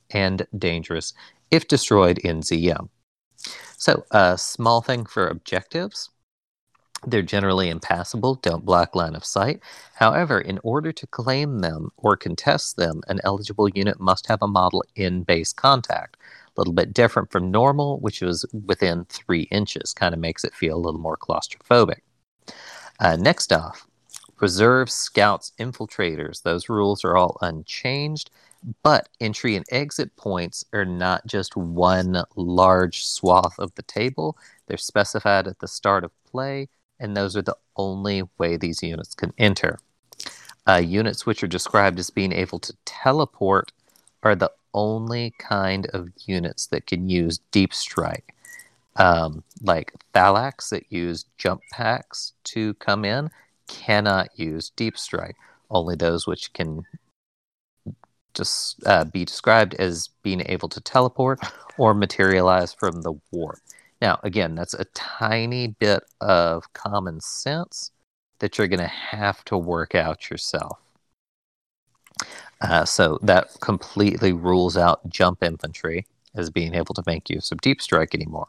and 0.10 0.46
dangerous 0.58 1.14
if 1.52 1.70
destroyed 1.70 2.18
in 2.18 2.42
ZM. 2.42 2.90
So, 3.78 4.04
a 4.12 4.38
small 4.38 4.82
thing 4.82 5.06
for 5.06 5.26
objectives. 5.26 6.10
They're 7.08 7.22
generally 7.22 7.70
impassable, 7.70 8.36
don't 8.36 8.66
block 8.66 8.94
line 8.94 9.16
of 9.16 9.24
sight. 9.24 9.62
However, 9.94 10.42
in 10.42 10.60
order 10.64 10.92
to 10.92 11.08
claim 11.08 11.60
them 11.60 11.92
or 11.96 12.18
contest 12.18 12.76
them, 12.76 13.04
an 13.08 13.22
eligible 13.24 13.70
unit 13.70 14.02
must 14.02 14.28
have 14.28 14.42
a 14.42 14.48
model 14.48 14.84
in 14.96 15.24
base 15.24 15.54
contact 15.54 16.18
little 16.58 16.74
bit 16.74 16.94
different 16.94 17.32
from 17.32 17.52
normal, 17.52 18.00
which 18.00 18.22
was 18.22 18.46
within 18.66 19.06
three 19.06 19.44
inches. 19.52 19.94
Kind 19.94 20.14
of 20.14 20.20
makes 20.20 20.44
it 20.44 20.54
feel 20.54 20.76
a 20.76 20.80
little 20.80 21.00
more 21.00 21.18
claustrophobic. 21.18 22.00
Uh, 23.00 23.16
next 23.18 23.52
off, 23.52 23.88
reserve 24.40 24.90
scouts, 24.90 25.52
infiltrators. 25.60 26.44
Those 26.44 26.70
rules 26.70 27.04
are 27.04 27.18
all 27.18 27.38
unchanged, 27.42 28.30
but 28.84 29.10
entry 29.20 29.56
and 29.56 29.66
exit 29.70 30.16
points 30.16 30.64
are 30.74 30.86
not 30.86 31.26
just 31.28 31.56
one 31.56 32.24
large 32.36 33.06
swath 33.06 33.58
of 33.60 33.74
the 33.76 33.84
table. 33.84 34.38
They're 34.68 34.78
specified 34.78 35.48
at 35.48 35.60
the 35.60 35.68
start 35.68 36.04
of 36.04 36.12
play, 36.26 36.70
and 37.00 37.16
those 37.16 37.36
are 37.36 37.42
the 37.42 37.58
only 37.76 38.24
way 38.38 38.58
these 38.58 38.82
units 38.82 39.14
can 39.14 39.34
enter. 39.38 39.80
Uh, 40.68 40.82
units 40.84 41.26
which 41.26 41.44
are 41.44 41.48
described 41.48 42.00
as 42.00 42.10
being 42.10 42.32
able 42.32 42.60
to 42.60 42.76
teleport 42.86 43.72
are 44.24 44.36
the 44.36 44.52
only 44.76 45.34
kind 45.40 45.88
of 45.88 46.10
units 46.28 46.68
that 46.68 46.86
can 46.86 47.10
use 47.10 47.40
deep 47.50 47.74
strike. 47.74 48.36
Um, 48.98 49.44
like 49.62 49.94
Thallax 50.14 50.70
that 50.70 50.92
use 50.92 51.26
jump 51.38 51.62
packs 51.72 52.34
to 52.46 52.76
come 52.76 53.04
in 53.04 53.30
cannot 53.68 54.30
use 54.38 54.70
deep 54.70 54.98
strike. 54.98 55.36
Only 55.72 55.96
those 55.96 56.28
which 56.28 56.54
can 56.54 56.84
just 58.34 58.86
uh, 58.86 59.06
be 59.06 59.26
described 59.26 59.74
as 59.76 60.10
being 60.22 60.44
able 60.46 60.70
to 60.70 60.82
teleport 60.82 61.40
or 61.78 61.94
materialize 61.94 62.74
from 62.74 63.02
the 63.02 63.14
warp. 63.32 63.60
Now, 64.02 64.20
again, 64.24 64.56
that's 64.56 64.74
a 64.74 64.86
tiny 64.94 65.68
bit 65.68 66.04
of 66.22 66.72
common 66.74 67.22
sense 67.22 67.92
that 68.40 68.58
you're 68.58 68.68
going 68.68 68.80
to 68.80 68.88
have 68.88 69.44
to 69.46 69.58
work 69.58 69.96
out 69.96 70.30
yourself. 70.30 70.80
Uh, 72.62 72.86
so 72.86 73.20
that 73.22 73.50
completely 73.60 74.32
rules 74.34 74.78
out 74.78 75.08
jump 75.10 75.44
infantry 75.44 76.06
as 76.36 76.50
being 76.50 76.74
able 76.74 76.94
to 76.94 77.04
make 77.06 77.30
use 77.30 77.52
of 77.52 77.62
deep 77.62 77.82
strike 77.82 78.16
anymore. 78.16 78.48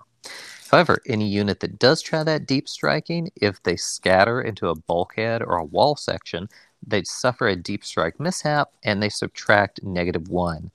However, 0.70 1.00
any 1.06 1.28
unit 1.28 1.60
that 1.60 1.78
does 1.78 2.02
try 2.02 2.24
that 2.24 2.46
deep 2.46 2.68
striking, 2.68 3.30
if 3.36 3.62
they 3.62 3.76
scatter 3.76 4.40
into 4.40 4.68
a 4.68 4.74
bulkhead 4.74 5.42
or 5.42 5.56
a 5.56 5.64
wall 5.64 5.96
section, 5.96 6.48
they 6.84 7.04
suffer 7.04 7.46
a 7.46 7.56
deep 7.56 7.84
strike 7.84 8.18
mishap 8.18 8.70
and 8.82 9.02
they 9.02 9.08
subtract 9.08 9.82
negative 9.84 10.28
one 10.28 10.70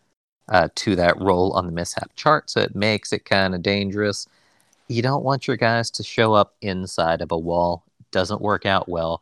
uh, 0.50 0.70
to 0.76 0.96
that 0.96 1.20
roll 1.20 1.52
on 1.54 1.66
the 1.66 1.72
mishap 1.72 2.12
chart. 2.16 2.50
So 2.50 2.62
it 2.62 2.76
makes 2.76 3.12
it 3.12 3.26
kind 3.26 3.54
of 3.54 3.62
dangerous. 3.62 4.28
You 4.88 5.02
don't 5.02 5.24
want 5.24 5.48
your 5.48 5.58
guys 5.58 5.90
to 5.92 6.04
show 6.04 6.34
up 6.34 6.56
inside 6.62 7.22
of 7.22 7.32
a 7.32 7.38
wall. 7.38 7.84
Doesn't 8.12 8.42
work 8.42 8.66
out 8.66 8.90
well. 8.90 9.22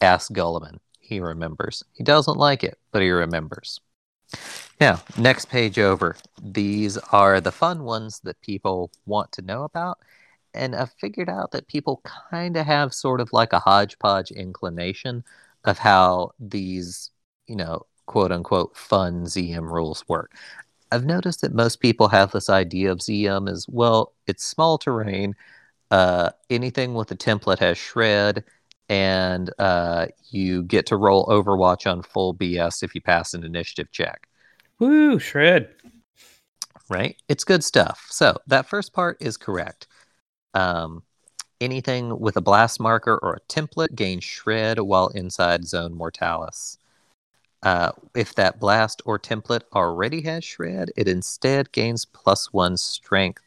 Ask 0.00 0.32
Guilliman. 0.32 0.78
He 1.04 1.20
remembers. 1.20 1.84
He 1.92 2.02
doesn't 2.02 2.38
like 2.38 2.64
it, 2.64 2.78
but 2.90 3.02
he 3.02 3.10
remembers. 3.10 3.80
Now, 4.80 5.02
next 5.18 5.46
page 5.50 5.78
over. 5.78 6.16
These 6.42 6.96
are 7.12 7.40
the 7.40 7.52
fun 7.52 7.84
ones 7.84 8.20
that 8.24 8.40
people 8.40 8.90
want 9.06 9.30
to 9.32 9.42
know 9.42 9.64
about. 9.64 9.98
And 10.54 10.74
I've 10.74 10.92
figured 11.00 11.28
out 11.28 11.50
that 11.50 11.68
people 11.68 12.00
kind 12.04 12.56
of 12.56 12.66
have 12.66 12.94
sort 12.94 13.20
of 13.20 13.32
like 13.32 13.52
a 13.52 13.58
hodgepodge 13.58 14.30
inclination 14.30 15.24
of 15.64 15.78
how 15.78 16.32
these, 16.38 17.10
you 17.46 17.56
know, 17.56 17.82
quote 18.06 18.32
unquote 18.32 18.76
fun 18.76 19.24
ZM 19.24 19.70
rules 19.70 20.04
work. 20.08 20.32
I've 20.92 21.04
noticed 21.04 21.40
that 21.40 21.54
most 21.54 21.80
people 21.80 22.08
have 22.08 22.30
this 22.30 22.48
idea 22.48 22.92
of 22.92 22.98
ZM 22.98 23.50
as 23.50 23.66
well, 23.68 24.12
it's 24.26 24.44
small 24.44 24.78
terrain. 24.78 25.34
Uh, 25.90 26.30
anything 26.50 26.94
with 26.94 27.10
a 27.10 27.16
template 27.16 27.58
has 27.58 27.78
shred, 27.78 28.44
and 28.88 29.50
uh, 29.58 30.06
you 30.30 30.62
get 30.64 30.86
to 30.86 30.96
roll 30.96 31.26
Overwatch 31.26 31.90
on 31.90 32.02
full 32.02 32.34
BS 32.34 32.82
if 32.82 32.94
you 32.94 33.00
pass 33.00 33.34
an 33.34 33.44
initiative 33.44 33.90
check. 33.90 34.28
Woo, 34.78 35.18
shred. 35.18 35.70
right? 36.88 37.16
It's 37.28 37.44
good 37.44 37.64
stuff. 37.64 38.06
So 38.10 38.36
that 38.46 38.68
first 38.68 38.92
part 38.92 39.16
is 39.20 39.36
correct. 39.36 39.86
Um, 40.52 41.02
anything 41.60 42.18
with 42.20 42.36
a 42.36 42.42
blast 42.42 42.80
marker 42.80 43.18
or 43.22 43.34
a 43.34 43.52
template 43.52 43.94
gains 43.94 44.24
shred 44.24 44.78
while 44.78 45.08
inside 45.08 45.66
zone 45.66 45.94
mortalis. 45.94 46.78
Uh, 47.62 47.92
if 48.14 48.34
that 48.34 48.60
blast 48.60 49.00
or 49.06 49.18
template 49.18 49.62
already 49.72 50.20
has 50.20 50.44
shred, 50.44 50.90
it 50.96 51.08
instead 51.08 51.72
gains 51.72 52.04
plus 52.04 52.52
one 52.52 52.76
strength. 52.76 53.42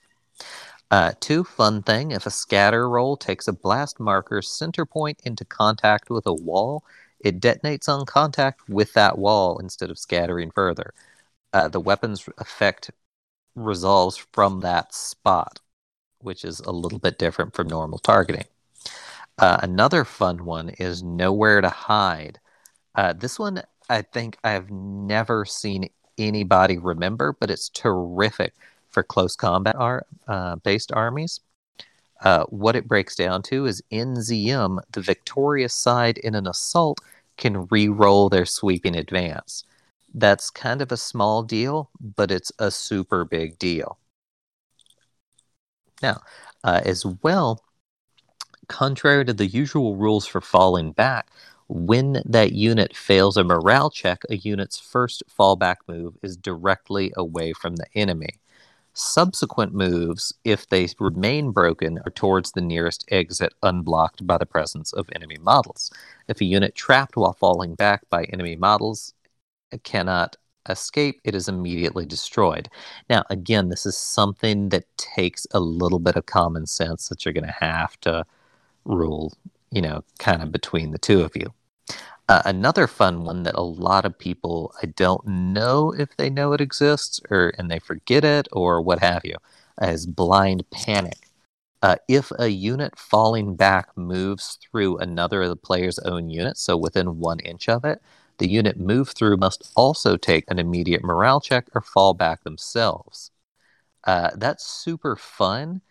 Uh, 0.90 1.12
two, 1.20 1.44
fun 1.44 1.84
thing 1.84 2.12
if 2.12 2.26
a 2.26 2.32
scatter 2.32 2.90
roll 2.90 3.18
takes 3.18 3.48
a 3.48 3.54
blast 3.54 4.00
marker 4.00 4.42
center 4.42 4.86
point 4.86 5.20
into 5.26 5.44
contact 5.44 6.10
with 6.10 6.26
a 6.26 6.34
wall, 6.34 6.84
it 7.20 7.42
detonates 7.42 7.90
on 7.90 8.06
contact 8.06 8.70
with 8.70 8.94
that 8.94 9.18
wall 9.18 9.58
instead 9.60 9.90
of 9.90 10.00
scattering 10.00 10.52
further. 10.52 10.94
Uh, 11.52 11.68
the 11.68 11.80
weapon's 11.80 12.30
effect 12.38 12.92
resolves 13.56 14.18
from 14.32 14.62
that 14.62 14.94
spot, 14.94 15.60
which 16.20 16.46
is 16.46 16.60
a 16.62 16.72
little 16.72 17.00
bit 17.00 17.18
different 17.18 17.54
from 17.54 17.68
normal 17.68 18.00
targeting. 18.00 18.46
Uh, 19.38 19.58
another 19.62 20.06
fun 20.06 20.46
one 20.46 20.70
is 20.70 21.04
Nowhere 21.04 21.62
to 21.62 21.70
Hide. 21.70 22.40
Uh, 22.96 23.14
this 23.14 23.38
one, 23.38 23.62
I 23.90 24.04
think 24.04 24.38
I've 24.44 24.72
never 24.72 25.44
seen 25.46 25.90
anybody 26.18 26.78
remember, 26.78 27.36
but 27.40 27.52
it's 27.52 27.70
terrific 27.70 28.54
for 28.98 29.04
close 29.04 29.36
combat 29.36 29.76
ar- 29.76 30.08
uh, 30.28 30.56
based 30.56 30.92
armies. 30.92 31.40
Uh, 32.24 32.46
what 32.46 32.76
it 32.76 32.88
breaks 32.88 33.16
down 33.16 33.44
to 33.44 33.68
is 33.68 33.84
in 33.92 34.16
the 34.16 34.82
victorious 34.96 35.76
side 35.76 36.18
in 36.18 36.34
an 36.34 36.48
assault 36.48 36.98
can 37.38 37.68
re 37.68 37.88
roll 37.88 38.28
their 38.28 38.44
sweeping 38.44 38.96
advance 38.96 39.64
that's 40.16 40.50
kind 40.50 40.82
of 40.82 40.92
a 40.92 40.98
small 40.98 41.44
deal, 41.44 41.92
but 42.16 42.32
it's 42.32 42.52
a 42.58 42.72
super 42.72 43.24
big 43.24 43.60
deal. 43.60 44.00
Now, 46.02 46.22
uh, 46.64 46.82
as 46.84 47.06
well, 47.06 47.64
contrary 48.68 49.26
to 49.26 49.34
the 49.34 49.46
usual 49.46 49.96
rules 49.96 50.26
for 50.26 50.42
falling 50.42 50.92
back, 50.92 51.30
when 51.68 52.24
that 52.26 52.54
unit 52.54 52.96
fails 52.96 53.38
a 53.38 53.44
morale 53.44 53.92
check, 53.92 54.24
a 54.28 54.38
unit's 54.38 54.80
first 54.80 55.22
fallback 55.38 55.76
move 55.88 56.18
is 56.24 56.36
directly 56.36 57.12
away 57.16 57.54
from 57.54 57.76
the 57.76 57.86
enemy. 57.94 58.40
Subsequent 59.00 59.76
moves, 59.76 60.34
if 60.44 60.68
they 60.68 60.88
remain 61.00 61.52
broken, 61.52 62.00
are 62.04 62.12
towards 62.12 62.52
the 62.52 62.62
nearest 62.62 63.06
exit 63.10 63.54
unblocked 63.62 64.26
by 64.26 64.40
the 64.40 64.46
presence 64.48 64.92
of 64.92 65.08
enemy 65.14 65.38
models. 65.40 65.92
If 66.28 66.42
a 66.42 66.46
unit 66.46 66.74
trapped 66.74 67.16
while 67.16 67.34
falling 67.34 67.76
back 67.76 68.10
by 68.10 68.24
enemy 68.24 68.56
models 68.56 69.14
cannot 69.84 70.36
escape, 70.68 71.22
it 71.24 71.36
is 71.36 71.48
immediately 71.48 72.08
destroyed. 72.08 72.70
Now, 73.08 73.24
again, 73.30 73.70
this 73.70 73.86
is 73.86 73.96
something 73.96 74.70
that 74.70 74.86
takes 74.98 75.46
a 75.52 75.60
little 75.60 76.00
bit 76.00 76.16
of 76.16 76.26
common 76.26 76.66
sense 76.66 77.08
that 77.10 77.24
you're 77.24 77.34
going 77.36 77.46
to 77.46 77.52
have 77.52 78.00
to 78.02 78.26
rule, 78.84 79.32
you 79.70 79.84
know, 79.84 80.04
kind 80.18 80.42
of 80.42 80.52
between 80.52 80.90
the 80.90 80.98
two 80.98 81.22
of 81.22 81.36
you. 81.36 81.54
Uh, 82.30 82.42
another 82.44 82.88
fun 82.88 83.24
one 83.24 83.44
that 83.44 83.56
a 83.56 83.62
lot 83.62 84.06
of 84.06 84.18
people 84.20 84.74
I 84.84 84.88
don't 84.88 85.26
know 85.26 85.94
if 85.94 86.16
they 86.18 86.30
know 86.30 86.52
it 86.52 86.60
exists 86.60 87.22
or 87.30 87.54
and 87.58 87.72
they 87.72 87.80
forget 87.80 88.26
it 88.26 88.48
or 88.52 88.82
what 88.82 89.00
have 89.00 89.24
you 89.24 89.36
is 89.82 90.06
blind 90.06 90.70
panic. 90.70 91.30
Uh, 91.82 91.96
if 92.10 92.32
a 92.40 92.50
unit 92.50 92.98
falling 92.98 93.56
back 93.56 93.96
moves 93.96 94.58
through 94.62 94.98
another 94.98 95.44
of 95.44 95.50
the 95.50 95.56
player's 95.56 96.00
own 96.00 96.30
units, 96.30 96.62
so 96.62 96.76
within 96.76 97.20
one 97.20 97.40
inch 97.40 97.70
of 97.70 97.86
it, 97.86 98.02
the 98.40 98.50
unit 98.50 98.78
moved 98.80 99.16
through 99.16 99.38
must 99.38 99.72
also 99.76 100.18
take 100.18 100.44
an 100.50 100.60
immediate 100.60 101.04
morale 101.04 101.40
check 101.40 101.68
or 101.74 101.82
fall 101.82 102.14
back 102.14 102.44
themselves. 102.44 103.32
Uh, 104.04 104.32
that's 104.36 104.66
super 104.66 105.16
fun, 105.16 105.82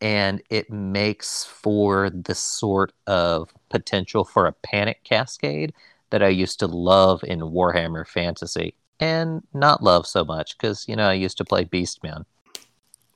and 0.00 0.42
it 0.50 0.70
makes 0.70 1.44
for 1.44 2.10
the 2.10 2.34
sort 2.34 2.92
of 3.06 3.52
potential 3.68 4.24
for 4.24 4.46
a 4.46 4.52
panic 4.52 5.04
cascade 5.04 5.72
that 6.10 6.22
I 6.22 6.28
used 6.28 6.58
to 6.60 6.66
love 6.66 7.22
in 7.24 7.40
Warhammer 7.40 8.06
Fantasy, 8.06 8.74
and 8.98 9.42
not 9.54 9.82
love 9.82 10.06
so 10.06 10.24
much 10.24 10.56
because 10.56 10.86
you 10.88 10.96
know 10.96 11.08
I 11.08 11.14
used 11.14 11.38
to 11.38 11.44
play 11.44 11.64
Beastmen. 11.64 12.24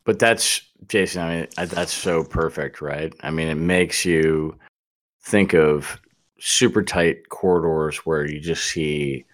But 0.04 0.18
that's 0.18 0.60
Jason. 0.88 1.22
I 1.22 1.34
mean, 1.34 1.46
that's 1.68 1.92
so 1.92 2.24
perfect, 2.24 2.82
right? 2.82 3.12
I 3.20 3.30
mean, 3.30 3.48
it 3.48 3.54
makes 3.56 4.04
you 4.04 4.58
think 5.22 5.54
of 5.54 5.98
super 6.38 6.82
tight 6.82 7.30
corridors 7.30 7.98
where 7.98 8.26
you 8.30 8.38
just 8.38 8.64
see 8.64 9.24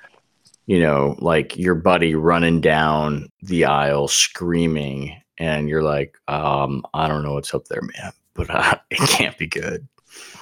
you 0.66 0.78
know 0.78 1.16
like 1.18 1.56
your 1.56 1.74
buddy 1.74 2.14
running 2.14 2.60
down 2.60 3.28
the 3.42 3.64
aisle 3.64 4.06
screaming 4.06 5.19
and 5.40 5.68
you're 5.68 5.82
like 5.82 6.16
um 6.28 6.84
i 6.94 7.08
don't 7.08 7.24
know 7.24 7.34
what's 7.34 7.52
up 7.52 7.64
there 7.66 7.82
man 7.82 8.12
but 8.34 8.50
uh, 8.54 8.76
it 8.90 9.08
can't 9.08 9.36
be 9.38 9.46
good. 9.46 9.86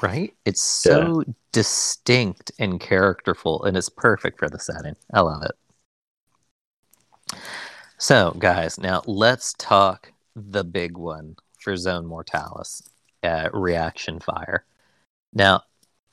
Right? 0.03 0.35
It's 0.45 0.63
so 0.63 1.25
yeah. 1.27 1.33
distinct 1.53 2.53
and 2.59 2.81
characterful 2.81 3.65
and 3.65 3.77
it's 3.77 3.89
perfect 3.89 4.39
for 4.39 4.49
the 4.49 4.59
setting. 4.59 4.97
I 5.13 5.21
love 5.21 5.43
it. 5.43 7.39
So 7.99 8.35
guys 8.39 8.79
now 8.79 9.03
let's 9.07 9.55
talk 9.59 10.13
the 10.37 10.65
big 10.65 10.97
one 10.97 11.37
for 11.59 11.77
zone 11.77 12.07
mortalis 12.07 12.89
uh, 13.23 13.51
reaction 13.53 14.21
fire. 14.21 14.65
Now 15.33 15.63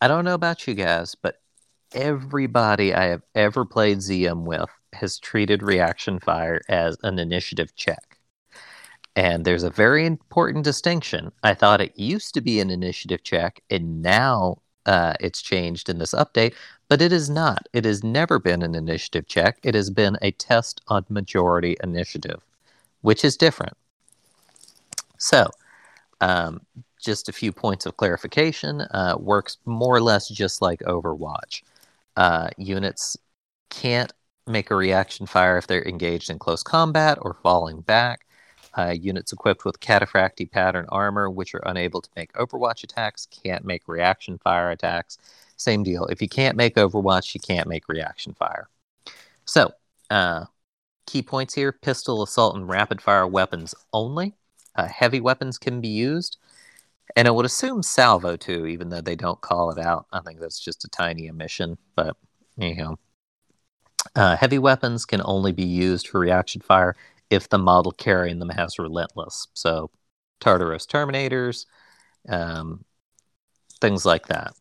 I 0.01 0.07
don't 0.07 0.25
know 0.25 0.33
about 0.33 0.67
you 0.67 0.73
guys, 0.73 1.15
but 1.15 1.39
everybody 1.93 2.93
I 2.93 3.05
have 3.05 3.21
ever 3.35 3.63
played 3.63 3.99
ZM 3.99 4.43
with 4.43 4.69
has 4.93 5.19
treated 5.19 5.61
reaction 5.63 6.19
fire 6.19 6.61
as 6.67 6.97
an 7.03 7.19
initiative 7.19 7.75
check. 7.75 8.14
And 9.15 9.45
there's 9.45 9.63
a 9.63 9.69
very 9.69 10.05
important 10.05 10.65
distinction. 10.65 11.31
I 11.41 11.53
thought 11.53 11.81
it 11.81 11.97
used 11.97 12.33
to 12.33 12.41
be 12.41 12.59
an 12.59 12.69
initiative 12.69 13.23
check, 13.23 13.61
and 13.69 14.01
now 14.01 14.61
uh, 14.85 15.13
it's 15.19 15.41
changed 15.41 15.89
in 15.89 15.99
this 15.99 16.13
update, 16.13 16.53
but 16.89 17.01
it 17.01 17.13
is 17.13 17.29
not. 17.29 17.67
It 17.73 17.85
has 17.85 18.03
never 18.03 18.39
been 18.39 18.61
an 18.61 18.75
initiative 18.75 19.27
check. 19.27 19.57
It 19.63 19.73
has 19.73 19.89
been 19.89 20.17
a 20.21 20.31
test 20.31 20.81
on 20.87 21.05
majority 21.09 21.77
initiative, 21.81 22.41
which 23.01 23.23
is 23.23 23.37
different. 23.37 23.73
So, 25.17 25.49
um, 26.21 26.61
just 27.01 27.29
a 27.29 27.33
few 27.33 27.51
points 27.51 27.85
of 27.85 27.97
clarification. 27.97 28.81
Uh, 28.81 29.15
works 29.17 29.57
more 29.65 29.95
or 29.95 30.01
less 30.01 30.27
just 30.27 30.61
like 30.61 30.79
Overwatch. 30.81 31.61
Uh, 32.17 32.49
units 32.57 33.15
can't 33.69 34.11
make 34.47 34.71
a 34.71 34.75
reaction 34.75 35.25
fire 35.25 35.57
if 35.57 35.67
they're 35.67 35.87
engaged 35.87 36.29
in 36.29 36.39
close 36.39 36.63
combat 36.63 37.17
or 37.21 37.37
falling 37.41 37.81
back. 37.81 38.25
Uh, 38.77 38.91
units 38.91 39.31
equipped 39.31 39.63
with 39.63 39.79
cataphractii 39.79 40.51
pattern 40.51 40.85
armor, 40.89 41.29
which 41.29 41.55
are 41.55 41.63
unable 41.65 42.01
to 42.01 42.09
make 42.15 42.33
Overwatch 42.33 42.83
attacks, 42.83 43.25
can't 43.27 43.63
make 43.63 43.87
reaction 43.87 44.37
fire 44.37 44.71
attacks. 44.71 45.17
Same 45.55 45.83
deal. 45.83 46.05
If 46.07 46.21
you 46.21 46.27
can't 46.27 46.57
make 46.57 46.75
Overwatch, 46.75 47.33
you 47.33 47.39
can't 47.39 47.69
make 47.69 47.87
reaction 47.87 48.33
fire. 48.33 48.67
So, 49.45 49.71
uh, 50.09 50.45
key 51.05 51.21
points 51.21 51.53
here 51.53 51.71
pistol, 51.71 52.23
assault, 52.23 52.55
and 52.55 52.67
rapid 52.67 53.01
fire 53.01 53.27
weapons 53.27 53.73
only. 53.93 54.35
Uh, 54.75 54.87
heavy 54.87 55.21
weapons 55.21 55.57
can 55.57 55.79
be 55.79 55.87
used. 55.87 56.37
And 57.15 57.27
I 57.27 57.31
would 57.31 57.45
assume 57.45 57.81
salvo 57.81 58.35
too, 58.35 58.65
even 58.65 58.89
though 58.89 59.01
they 59.01 59.15
don't 59.15 59.39
call 59.39 59.71
it 59.71 59.79
out. 59.79 60.07
I 60.11 60.19
think 60.19 60.39
that's 60.41 60.59
just 60.59 60.83
a 60.83 60.89
tiny 60.89 61.29
omission, 61.29 61.77
but 61.95 62.17
you 62.57 62.75
know. 62.75 62.99
Uh, 64.15 64.35
heavy 64.35 64.59
weapons 64.59 65.05
can 65.05 65.21
only 65.25 65.51
be 65.51 65.63
used 65.63 66.07
for 66.07 66.19
reaction 66.19 66.61
fire 66.61 66.95
if 67.29 67.49
the 67.49 67.57
model 67.57 67.91
carrying 67.91 68.39
them 68.39 68.49
has 68.49 68.79
relentless. 68.79 69.47
So, 69.53 69.91
Tartaros 70.41 70.85
Terminators, 70.85 71.65
um, 72.29 72.85
things 73.81 74.05
like 74.05 74.27
that. 74.27 74.53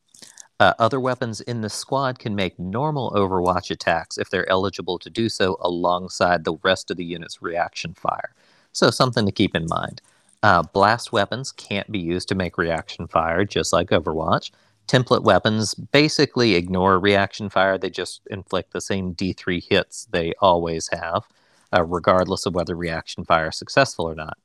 Uh, 0.60 0.72
other 0.78 1.00
weapons 1.00 1.40
in 1.40 1.60
the 1.62 1.68
squad 1.68 2.18
can 2.18 2.34
make 2.34 2.58
normal 2.58 3.10
Overwatch 3.10 3.70
attacks 3.70 4.18
if 4.18 4.30
they're 4.30 4.48
eligible 4.48 4.98
to 5.00 5.10
do 5.10 5.28
so 5.28 5.56
alongside 5.60 6.44
the 6.44 6.56
rest 6.62 6.90
of 6.90 6.96
the 6.96 7.04
unit's 7.04 7.42
reaction 7.42 7.92
fire. 7.94 8.34
So, 8.72 8.90
something 8.90 9.26
to 9.26 9.32
keep 9.32 9.54
in 9.54 9.66
mind. 9.68 10.00
Uh, 10.42 10.62
blast 10.62 11.10
weapons 11.12 11.52
can't 11.52 11.90
be 11.90 11.98
used 11.98 12.28
to 12.28 12.34
make 12.34 12.58
reaction 12.58 13.06
fire, 13.08 13.44
just 13.44 13.72
like 13.72 13.88
Overwatch. 13.88 14.50
Template 14.86 15.22
weapons 15.22 15.74
basically 15.74 16.54
ignore 16.54 16.98
reaction 16.98 17.48
fire, 17.48 17.78
they 17.78 17.88
just 17.88 18.20
inflict 18.30 18.72
the 18.72 18.80
same 18.82 19.14
D3 19.14 19.64
hits 19.66 20.06
they 20.10 20.34
always 20.40 20.88
have, 20.92 21.26
uh, 21.74 21.84
regardless 21.84 22.46
of 22.46 22.54
whether 22.54 22.76
reaction 22.76 23.24
fire 23.24 23.48
is 23.48 23.56
successful 23.56 24.08
or 24.08 24.14
not. 24.14 24.38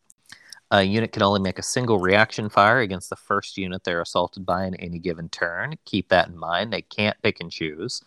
A 0.72 0.84
unit 0.84 1.12
can 1.12 1.24
only 1.24 1.40
make 1.40 1.58
a 1.58 1.64
single 1.64 2.00
reaction 2.00 2.48
fire 2.48 2.80
against 2.80 3.10
the 3.10 3.16
first 3.16 3.58
unit 3.58 3.84
they're 3.84 4.02
assaulted 4.02 4.46
by 4.46 4.66
in 4.66 4.76
any 4.76 5.00
given 5.00 5.28
turn. 5.30 5.76
Keep 5.86 6.10
that 6.10 6.28
in 6.28 6.38
mind. 6.38 6.72
They 6.72 6.84
can't 6.84 7.20
pick 7.24 7.40
and 7.40 7.52
choose. 7.52 8.04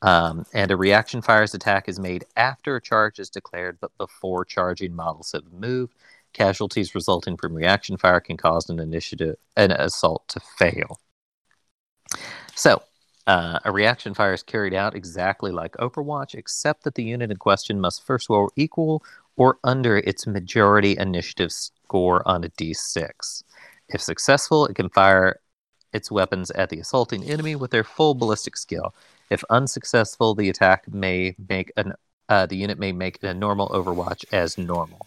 Um, 0.00 0.46
and 0.52 0.70
a 0.70 0.76
reaction 0.76 1.22
fire's 1.22 1.54
attack 1.54 1.88
is 1.88 2.00
made 2.00 2.24
after 2.36 2.76
a 2.76 2.80
charge 2.80 3.18
is 3.18 3.30
declared, 3.30 3.78
but 3.80 3.96
before 3.98 4.44
charging 4.44 4.94
models 4.94 5.32
have 5.32 5.52
moved. 5.52 5.94
Casualties 6.32 6.94
resulting 6.94 7.36
from 7.36 7.54
reaction 7.54 7.98
fire 7.98 8.20
can 8.20 8.38
cause 8.38 8.70
an 8.70 8.80
initiative 8.80 9.36
an 9.56 9.70
assault 9.70 10.26
to 10.28 10.40
fail. 10.40 10.98
So, 12.54 12.82
Uh, 13.26 13.58
a 13.64 13.70
reaction 13.70 14.14
fire 14.14 14.32
is 14.32 14.42
carried 14.42 14.74
out 14.74 14.96
exactly 14.96 15.52
like 15.52 15.76
Overwatch, 15.76 16.34
except 16.34 16.82
that 16.84 16.96
the 16.96 17.04
unit 17.04 17.30
in 17.30 17.36
question 17.36 17.80
must 17.80 18.04
first 18.04 18.28
roll 18.28 18.50
equal 18.56 19.02
or 19.36 19.58
under 19.62 19.98
its 19.98 20.26
majority 20.26 20.96
initiative 20.98 21.52
score 21.52 22.26
on 22.26 22.44
a 22.44 22.48
d6. 22.48 23.44
If 23.88 24.02
successful, 24.02 24.66
it 24.66 24.74
can 24.74 24.88
fire 24.88 25.40
its 25.92 26.10
weapons 26.10 26.50
at 26.52 26.70
the 26.70 26.80
assaulting 26.80 27.24
enemy 27.24 27.54
with 27.54 27.70
their 27.70 27.84
full 27.84 28.14
ballistic 28.14 28.56
skill. 28.56 28.94
If 29.30 29.44
unsuccessful, 29.50 30.34
the 30.34 30.48
attack 30.48 30.92
may 30.92 31.36
make 31.48 31.72
an 31.76 31.94
uh, 32.28 32.46
the 32.46 32.56
unit 32.56 32.78
may 32.78 32.92
make 32.92 33.22
a 33.22 33.34
normal 33.34 33.68
Overwatch 33.68 34.24
as 34.32 34.56
normal. 34.56 35.06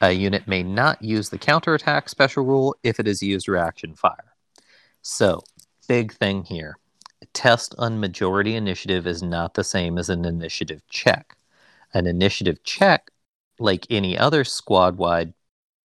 A 0.00 0.12
unit 0.12 0.46
may 0.46 0.62
not 0.62 1.02
use 1.02 1.28
the 1.28 1.38
counterattack 1.38 2.08
special 2.08 2.44
rule 2.44 2.76
if 2.82 2.98
it 3.00 3.08
is 3.08 3.22
used 3.22 3.48
reaction 3.48 3.94
fire. 3.94 4.32
So, 5.02 5.42
big 5.86 6.12
thing 6.12 6.44
here. 6.44 6.78
Test 7.38 7.72
on 7.78 8.00
majority 8.00 8.56
initiative 8.56 9.06
is 9.06 9.22
not 9.22 9.54
the 9.54 9.62
same 9.62 9.96
as 9.96 10.10
an 10.10 10.24
initiative 10.24 10.82
check. 10.88 11.36
An 11.94 12.04
initiative 12.08 12.64
check, 12.64 13.12
like 13.60 13.86
any 13.90 14.18
other 14.18 14.42
squad 14.42 14.96
wide 14.96 15.34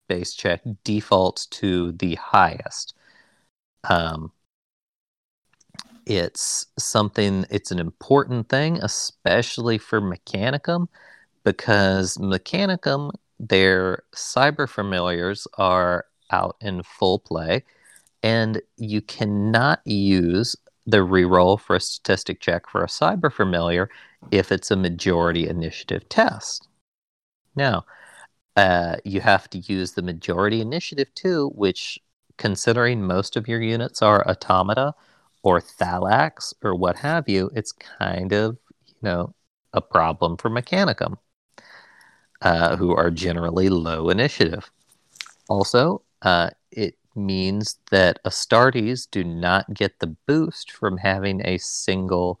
base 0.08 0.34
check, 0.34 0.62
defaults 0.82 1.46
to 1.46 1.92
the 1.92 2.16
highest. 2.16 2.96
Um, 3.88 4.32
it's 6.06 6.66
something, 6.76 7.46
it's 7.50 7.70
an 7.70 7.78
important 7.78 8.48
thing, 8.48 8.78
especially 8.82 9.78
for 9.78 10.00
Mechanicum, 10.00 10.88
because 11.44 12.18
Mechanicum, 12.18 13.12
their 13.38 14.02
cyber 14.12 14.68
familiars 14.68 15.46
are 15.56 16.06
out 16.32 16.56
in 16.60 16.82
full 16.82 17.20
play, 17.20 17.62
and 18.24 18.60
you 18.76 19.00
cannot 19.00 19.86
use 19.86 20.56
the 20.86 20.98
reroll 20.98 21.58
for 21.58 21.76
a 21.76 21.80
statistic 21.80 22.40
check 22.40 22.68
for 22.68 22.82
a 22.82 22.88
cyber 22.88 23.32
familiar 23.32 23.88
if 24.30 24.52
it's 24.52 24.70
a 24.70 24.76
majority 24.76 25.48
initiative 25.48 26.08
test. 26.08 26.68
Now, 27.56 27.84
uh, 28.56 28.96
you 29.04 29.20
have 29.20 29.48
to 29.50 29.58
use 29.58 29.92
the 29.92 30.02
majority 30.02 30.60
initiative 30.60 31.12
too, 31.14 31.50
which, 31.54 31.98
considering 32.36 33.02
most 33.02 33.36
of 33.36 33.48
your 33.48 33.62
units 33.62 34.02
are 34.02 34.26
automata 34.28 34.94
or 35.42 35.60
Thallax 35.60 36.54
or 36.62 36.74
what 36.74 36.96
have 36.96 37.28
you, 37.28 37.50
it's 37.54 37.72
kind 37.72 38.32
of, 38.32 38.56
you 38.86 38.94
know, 39.02 39.34
a 39.72 39.80
problem 39.80 40.36
for 40.36 40.50
Mechanicum, 40.50 41.16
uh, 42.42 42.76
who 42.76 42.94
are 42.94 43.10
generally 43.10 43.68
low 43.68 44.08
initiative. 44.10 44.70
Also, 45.48 46.02
uh, 46.22 46.50
it 46.70 46.96
means 47.16 47.78
that 47.90 48.22
Astartes 48.24 49.08
do 49.10 49.24
not 49.24 49.72
get 49.74 49.98
the 49.98 50.16
boost 50.26 50.70
from 50.70 50.98
having 50.98 51.40
a 51.46 51.58
single 51.58 52.40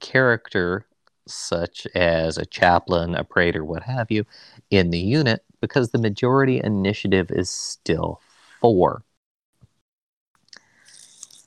character, 0.00 0.86
such 1.26 1.86
as 1.94 2.36
a 2.36 2.46
chaplain, 2.46 3.14
a 3.14 3.24
praetor, 3.24 3.64
what 3.64 3.82
have 3.84 4.10
you, 4.10 4.24
in 4.70 4.90
the 4.90 4.98
unit, 4.98 5.44
because 5.60 5.90
the 5.90 5.98
majority 5.98 6.60
initiative 6.62 7.30
is 7.30 7.50
still 7.50 8.20
four. 8.60 9.02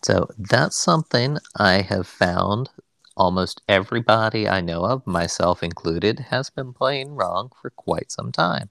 So 0.04 0.28
that's 0.38 0.78
something 0.78 1.38
I 1.56 1.82
have 1.82 2.08
found 2.08 2.70
almost 3.18 3.62
everybody 3.68 4.48
I 4.48 4.62
know 4.62 4.86
of, 4.86 5.06
myself 5.06 5.64
included, 5.64 6.20
has 6.30 6.50
been 6.50 6.72
playing 6.72 7.16
wrong 7.16 7.52
for 7.62 7.72
quite 7.72 8.12
some 8.12 8.32
time. 8.32 8.70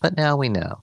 But 0.00 0.16
now 0.16 0.36
we 0.36 0.48
know. 0.48 0.82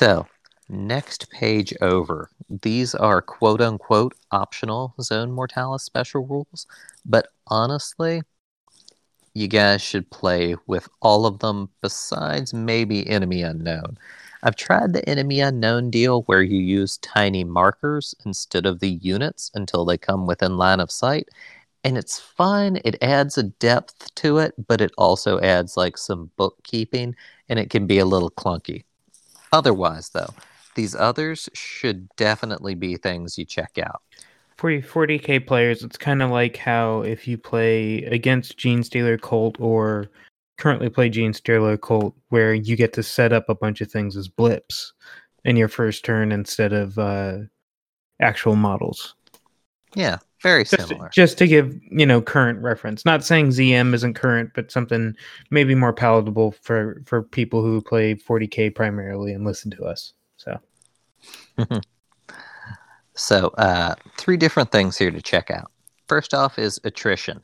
So, 0.00 0.26
next 0.70 1.28
page 1.28 1.74
over. 1.82 2.30
These 2.48 2.94
are 2.94 3.20
quote 3.20 3.60
unquote 3.60 4.14
optional 4.30 4.94
Zone 5.02 5.30
Mortalis 5.30 5.82
special 5.82 6.26
rules, 6.26 6.66
but 7.04 7.28
honestly, 7.48 8.22
you 9.34 9.46
guys 9.46 9.82
should 9.82 10.10
play 10.10 10.56
with 10.66 10.88
all 11.02 11.26
of 11.26 11.40
them 11.40 11.68
besides 11.82 12.54
maybe 12.54 13.06
Enemy 13.06 13.42
Unknown. 13.42 13.98
I've 14.42 14.56
tried 14.56 14.94
the 14.94 15.06
Enemy 15.06 15.40
Unknown 15.40 15.90
deal 15.90 16.22
where 16.22 16.42
you 16.42 16.58
use 16.58 16.96
tiny 16.96 17.44
markers 17.44 18.14
instead 18.24 18.64
of 18.64 18.80
the 18.80 18.92
units 19.02 19.50
until 19.54 19.84
they 19.84 19.98
come 19.98 20.26
within 20.26 20.56
line 20.56 20.80
of 20.80 20.90
sight. 20.90 21.28
And 21.84 21.98
it's 21.98 22.18
fun. 22.18 22.78
It 22.86 22.96
adds 23.02 23.36
a 23.36 23.42
depth 23.42 24.14
to 24.14 24.38
it, 24.38 24.54
but 24.66 24.80
it 24.80 24.92
also 24.96 25.38
adds 25.40 25.76
like 25.76 25.98
some 25.98 26.30
bookkeeping 26.38 27.16
and 27.50 27.58
it 27.58 27.68
can 27.68 27.86
be 27.86 27.98
a 27.98 28.06
little 28.06 28.30
clunky. 28.30 28.84
Otherwise, 29.52 30.10
though, 30.10 30.34
these 30.74 30.94
others 30.94 31.48
should 31.52 32.08
definitely 32.16 32.74
be 32.74 32.96
things 32.96 33.36
you 33.36 33.44
check 33.44 33.78
out. 33.78 34.02
For 34.56 34.70
your 34.70 34.82
40k 34.82 35.46
players, 35.46 35.82
it's 35.82 35.96
kind 35.96 36.22
of 36.22 36.30
like 36.30 36.56
how 36.56 37.00
if 37.00 37.26
you 37.26 37.38
play 37.38 38.04
against 38.04 38.58
Genestealer 38.58 39.20
Cult 39.20 39.58
or 39.58 40.10
currently 40.58 40.90
play 40.90 41.10
Genestealer 41.10 41.80
Cult, 41.80 42.14
where 42.28 42.52
you 42.52 42.76
get 42.76 42.92
to 42.92 43.02
set 43.02 43.32
up 43.32 43.48
a 43.48 43.54
bunch 43.54 43.80
of 43.80 43.90
things 43.90 44.16
as 44.16 44.28
blips 44.28 44.92
in 45.44 45.56
your 45.56 45.68
first 45.68 46.04
turn 46.04 46.30
instead 46.30 46.72
of 46.72 46.98
uh, 46.98 47.38
actual 48.20 48.56
models. 48.56 49.14
Yeah, 49.94 50.18
very 50.42 50.64
just, 50.64 50.88
similar. 50.88 51.08
Just 51.10 51.38
to 51.38 51.46
give 51.46 51.78
you 51.90 52.06
know 52.06 52.20
current 52.20 52.60
reference. 52.60 53.04
Not 53.04 53.24
saying 53.24 53.48
ZM 53.48 53.94
isn't 53.94 54.14
current, 54.14 54.50
but 54.54 54.70
something 54.70 55.14
maybe 55.50 55.74
more 55.74 55.92
palatable 55.92 56.52
for 56.52 57.02
for 57.04 57.22
people 57.22 57.62
who 57.62 57.80
play 57.82 58.14
40k 58.14 58.74
primarily 58.74 59.32
and 59.32 59.44
listen 59.44 59.70
to 59.72 59.84
us. 59.84 60.14
So. 60.36 60.58
so, 63.14 63.48
uh, 63.58 63.94
three 64.16 64.36
different 64.36 64.72
things 64.72 64.96
here 64.96 65.10
to 65.10 65.20
check 65.20 65.50
out. 65.50 65.70
First 66.08 66.32
off 66.32 66.58
is 66.58 66.80
attrition. 66.84 67.42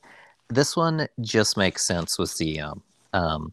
This 0.49 0.77
one 0.77 1.09
just 1.21 1.57
makes 1.57 1.85
sense 1.87 2.19
with 2.19 2.31
ZM. 2.31 2.81
Um, 3.13 3.53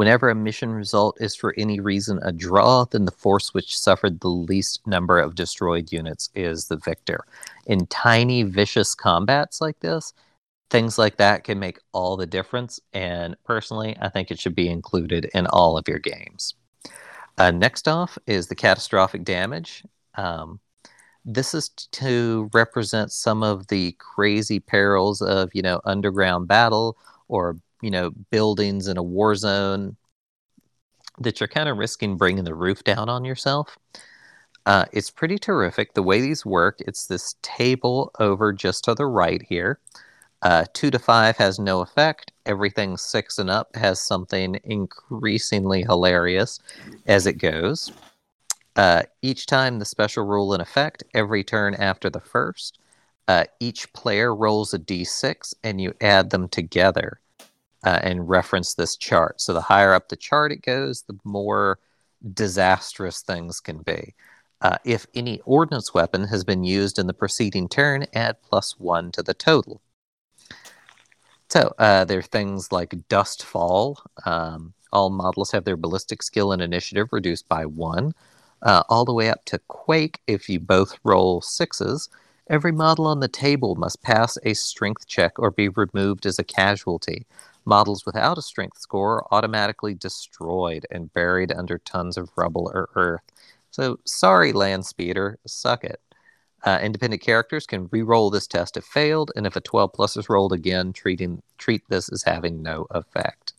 whenever 0.00 0.30
a 0.30 0.34
mission 0.34 0.70
result 0.70 1.20
is 1.20 1.34
for 1.34 1.54
any 1.58 1.78
reason 1.78 2.18
a 2.22 2.32
draw, 2.32 2.86
then 2.86 3.04
the 3.04 3.10
force 3.10 3.52
which 3.52 3.78
suffered 3.78 4.18
the 4.20 4.28
least 4.28 4.80
number 4.86 5.18
of 5.18 5.34
destroyed 5.34 5.92
units 5.92 6.30
is 6.34 6.68
the 6.68 6.78
victor. 6.78 7.22
In 7.66 7.86
tiny, 7.88 8.42
vicious 8.44 8.94
combats 8.94 9.60
like 9.60 9.78
this, 9.80 10.14
things 10.70 10.96
like 10.96 11.18
that 11.18 11.44
can 11.44 11.58
make 11.58 11.80
all 11.92 12.16
the 12.16 12.26
difference. 12.26 12.80
And 12.94 13.36
personally, 13.44 13.94
I 14.00 14.08
think 14.08 14.30
it 14.30 14.40
should 14.40 14.54
be 14.54 14.70
included 14.70 15.28
in 15.34 15.46
all 15.48 15.76
of 15.76 15.86
your 15.86 15.98
games. 15.98 16.54
Uh, 17.36 17.50
next 17.50 17.86
off 17.86 18.16
is 18.26 18.46
the 18.46 18.54
catastrophic 18.54 19.22
damage. 19.22 19.84
Um, 20.14 20.60
this 21.26 21.52
is 21.52 21.68
to 21.68 22.48
represent 22.54 23.12
some 23.12 23.42
of 23.42 23.66
the 23.66 23.94
crazy 23.98 24.60
perils 24.60 25.20
of, 25.20 25.50
you 25.52 25.60
know, 25.60 25.82
underground 25.84 26.48
battle 26.48 26.96
or 27.28 27.58
you 27.82 27.90
know 27.90 28.10
buildings 28.30 28.86
in 28.86 28.96
a 28.96 29.02
war 29.02 29.34
zone 29.34 29.96
that 31.18 31.38
you're 31.40 31.48
kind 31.48 31.68
of 31.68 31.76
risking 31.76 32.16
bringing 32.16 32.44
the 32.44 32.54
roof 32.54 32.82
down 32.84 33.08
on 33.08 33.24
yourself. 33.24 33.78
Uh, 34.66 34.84
it's 34.92 35.10
pretty 35.10 35.38
terrific 35.38 35.94
the 35.94 36.02
way 36.02 36.20
these 36.20 36.44
work. 36.44 36.80
It's 36.80 37.06
this 37.06 37.36
table 37.42 38.10
over 38.18 38.52
just 38.52 38.84
to 38.84 38.94
the 38.94 39.06
right 39.06 39.42
here. 39.42 39.78
Uh, 40.42 40.64
two 40.72 40.90
to 40.90 40.98
five 40.98 41.36
has 41.36 41.58
no 41.58 41.80
effect. 41.80 42.32
Everything 42.46 42.96
six 42.96 43.38
and 43.38 43.50
up 43.50 43.74
has 43.76 44.00
something 44.00 44.58
increasingly 44.64 45.82
hilarious 45.82 46.60
as 47.06 47.26
it 47.26 47.34
goes. 47.34 47.92
Uh, 48.76 49.02
each 49.20 49.46
time 49.46 49.78
the 49.78 49.84
special 49.84 50.24
rule 50.24 50.54
in 50.54 50.60
effect, 50.60 51.02
every 51.12 51.44
turn 51.44 51.74
after 51.74 52.08
the 52.08 52.20
first, 52.20 52.78
uh, 53.28 53.44
each 53.58 53.92
player 53.92 54.34
rolls 54.34 54.72
a 54.72 54.78
d6 54.78 55.54
and 55.62 55.80
you 55.80 55.92
add 56.00 56.30
them 56.30 56.48
together 56.48 57.20
uh, 57.84 58.00
and 58.02 58.28
reference 58.28 58.74
this 58.74 58.96
chart. 58.96 59.40
So 59.40 59.52
the 59.52 59.60
higher 59.60 59.94
up 59.94 60.08
the 60.08 60.16
chart 60.16 60.52
it 60.52 60.62
goes, 60.62 61.02
the 61.02 61.18
more 61.24 61.78
disastrous 62.34 63.22
things 63.22 63.60
can 63.60 63.78
be. 63.78 64.14
Uh, 64.60 64.76
if 64.84 65.06
any 65.14 65.40
ordnance 65.44 65.94
weapon 65.94 66.24
has 66.24 66.44
been 66.44 66.64
used 66.64 66.98
in 66.98 67.06
the 67.06 67.14
preceding 67.14 67.68
turn, 67.68 68.06
add 68.12 68.36
plus 68.42 68.78
one 68.78 69.10
to 69.12 69.22
the 69.22 69.32
total. 69.32 69.80
So 71.48 71.74
uh, 71.78 72.04
there 72.04 72.18
are 72.18 72.22
things 72.22 72.70
like 72.70 73.08
Dust 73.08 73.42
Fall. 73.42 73.98
Um, 74.24 74.74
all 74.92 75.10
models 75.10 75.50
have 75.52 75.64
their 75.64 75.76
ballistic 75.76 76.22
skill 76.22 76.52
and 76.52 76.60
initiative 76.60 77.08
reduced 77.10 77.48
by 77.48 77.64
one. 77.66 78.12
Uh, 78.62 78.82
all 78.88 79.04
the 79.04 79.14
way 79.14 79.30
up 79.30 79.44
to 79.46 79.58
Quake, 79.68 80.20
if 80.26 80.48
you 80.48 80.60
both 80.60 80.98
roll 81.02 81.40
sixes, 81.40 82.08
every 82.48 82.72
model 82.72 83.06
on 83.06 83.20
the 83.20 83.28
table 83.28 83.74
must 83.76 84.02
pass 84.02 84.36
a 84.44 84.52
strength 84.54 85.06
check 85.06 85.38
or 85.38 85.50
be 85.50 85.68
removed 85.70 86.26
as 86.26 86.38
a 86.38 86.44
casualty. 86.44 87.26
Models 87.64 88.06
without 88.06 88.38
a 88.38 88.42
strength 88.42 88.78
score 88.78 89.16
are 89.16 89.26
automatically 89.30 89.94
destroyed 89.94 90.86
and 90.90 91.12
buried 91.12 91.52
under 91.52 91.78
tons 91.78 92.16
of 92.16 92.30
rubble 92.36 92.70
or 92.74 92.88
earth. 92.94 93.22
So, 93.70 93.98
sorry, 94.04 94.52
land 94.52 94.86
speeder, 94.86 95.38
suck 95.46 95.84
it. 95.84 96.00
Uh, 96.64 96.78
independent 96.82 97.22
characters 97.22 97.66
can 97.66 97.88
re-roll 97.90 98.30
this 98.30 98.46
test 98.46 98.76
if 98.76 98.84
failed, 98.84 99.30
and 99.34 99.46
if 99.46 99.56
a 99.56 99.60
12 99.60 99.92
plus 99.92 100.16
is 100.16 100.28
rolled 100.28 100.52
again, 100.52 100.92
treating 100.92 101.42
treat 101.56 101.82
this 101.88 102.10
as 102.12 102.22
having 102.22 102.62
no 102.62 102.86
effect. 102.90 103.54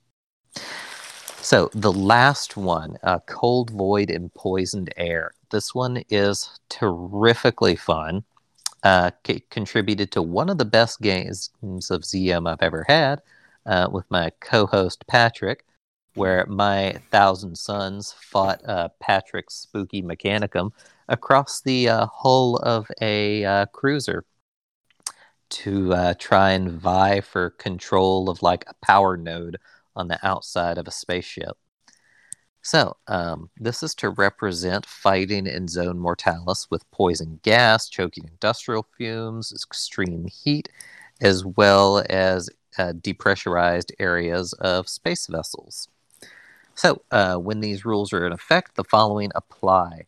So 1.41 1.69
the 1.73 1.91
last 1.91 2.55
one, 2.55 2.97
uh, 3.03 3.19
Cold 3.25 3.71
Void 3.71 4.11
and 4.11 4.31
Poisoned 4.33 4.93
Air. 4.95 5.31
This 5.49 5.73
one 5.73 6.03
is 6.09 6.59
terrifically 6.69 7.75
fun. 7.75 8.23
Uh, 8.83 9.11
c- 9.25 9.43
contributed 9.49 10.11
to 10.11 10.21
one 10.21 10.49
of 10.49 10.57
the 10.57 10.65
best 10.65 11.01
games 11.01 11.49
of 11.63 12.01
ZM 12.01 12.47
I've 12.49 12.61
ever 12.61 12.85
had 12.87 13.21
uh, 13.65 13.87
with 13.91 14.05
my 14.09 14.31
co-host 14.39 15.05
Patrick, 15.07 15.65
where 16.15 16.45
my 16.47 16.93
thousand 17.09 17.57
sons 17.57 18.13
fought 18.19 18.61
uh, 18.67 18.89
Patrick's 18.99 19.55
spooky 19.55 20.01
mechanicum 20.01 20.71
across 21.07 21.61
the 21.61 21.89
uh, 21.89 22.07
hull 22.07 22.57
of 22.57 22.87
a 23.01 23.45
uh, 23.45 23.65
cruiser 23.67 24.25
to 25.49 25.93
uh, 25.93 26.13
try 26.17 26.51
and 26.51 26.71
vie 26.71 27.21
for 27.21 27.51
control 27.51 28.29
of 28.29 28.41
like 28.41 28.63
a 28.67 28.85
power 28.85 29.17
node 29.17 29.57
on 29.95 30.07
the 30.07 30.19
outside 30.25 30.77
of 30.77 30.87
a 30.87 30.91
spaceship. 30.91 31.57
So, 32.63 32.95
um, 33.07 33.49
this 33.57 33.81
is 33.81 33.95
to 33.95 34.11
represent 34.11 34.85
fighting 34.85 35.47
in 35.47 35.67
Zone 35.67 35.97
Mortalis 35.97 36.69
with 36.69 36.89
poison 36.91 37.39
gas, 37.41 37.89
choking 37.89 38.25
industrial 38.27 38.87
fumes, 38.97 39.51
extreme 39.51 40.27
heat, 40.27 40.69
as 41.21 41.43
well 41.43 42.03
as 42.09 42.49
uh, 42.77 42.93
depressurized 42.93 43.91
areas 43.99 44.53
of 44.53 44.87
space 44.89 45.27
vessels. 45.27 45.87
So, 46.75 47.01
uh, 47.11 47.35
when 47.35 47.59
these 47.59 47.85
rules 47.85 48.13
are 48.13 48.25
in 48.25 48.31
effect, 48.31 48.75
the 48.75 48.83
following 48.83 49.31
apply. 49.35 50.05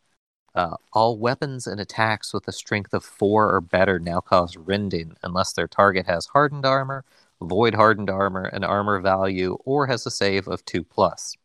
Uh, 0.56 0.76
all 0.94 1.18
weapons 1.18 1.65
and 1.65 1.80
attacks 1.80 2.31
with 2.31 2.48
a 2.48 2.52
strength 2.52 2.94
of 2.94 3.03
4 3.03 3.56
or 3.56 3.60
better 3.60 3.98
now 3.98 4.19
cause 4.19 4.56
rending 4.56 5.15
unless 5.23 5.52
their 5.52 5.68
target 5.68 6.06
has 6.06 6.27
hardened 6.27 6.64
armor, 6.65 7.03
void 7.41 7.73
hardened 7.73 8.10
armor, 8.10 8.44
an 8.45 8.64
armor 8.64 8.99
value, 8.99 9.57
or 9.65 9.88
has 9.88 10.06
a 10.06 10.11
save 10.11 10.48
of 10.48 10.64
2 10.65 10.84
plus. 10.84 11.38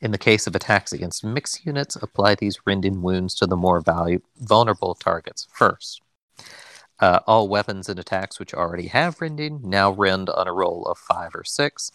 In 0.00 0.10
the 0.10 0.18
case 0.18 0.46
of 0.46 0.54
attacks 0.54 0.92
against 0.92 1.24
mixed 1.24 1.64
units, 1.64 1.96
apply 1.96 2.36
these 2.36 2.66
rending 2.66 3.02
wounds 3.02 3.34
to 3.36 3.46
the 3.46 3.56
more 3.56 3.80
value- 3.80 4.22
vulnerable 4.36 4.94
targets 4.94 5.48
first. 5.52 6.00
Uh, 7.04 7.20
all 7.26 7.48
weapons 7.48 7.90
and 7.90 8.00
attacks 8.00 8.40
which 8.40 8.54
already 8.54 8.86
have 8.86 9.20
rending 9.20 9.60
now 9.62 9.90
rend 9.90 10.30
on 10.30 10.48
a 10.48 10.52
roll 10.54 10.86
of 10.86 10.96
5 10.96 11.34
or 11.34 11.44
6, 11.44 11.92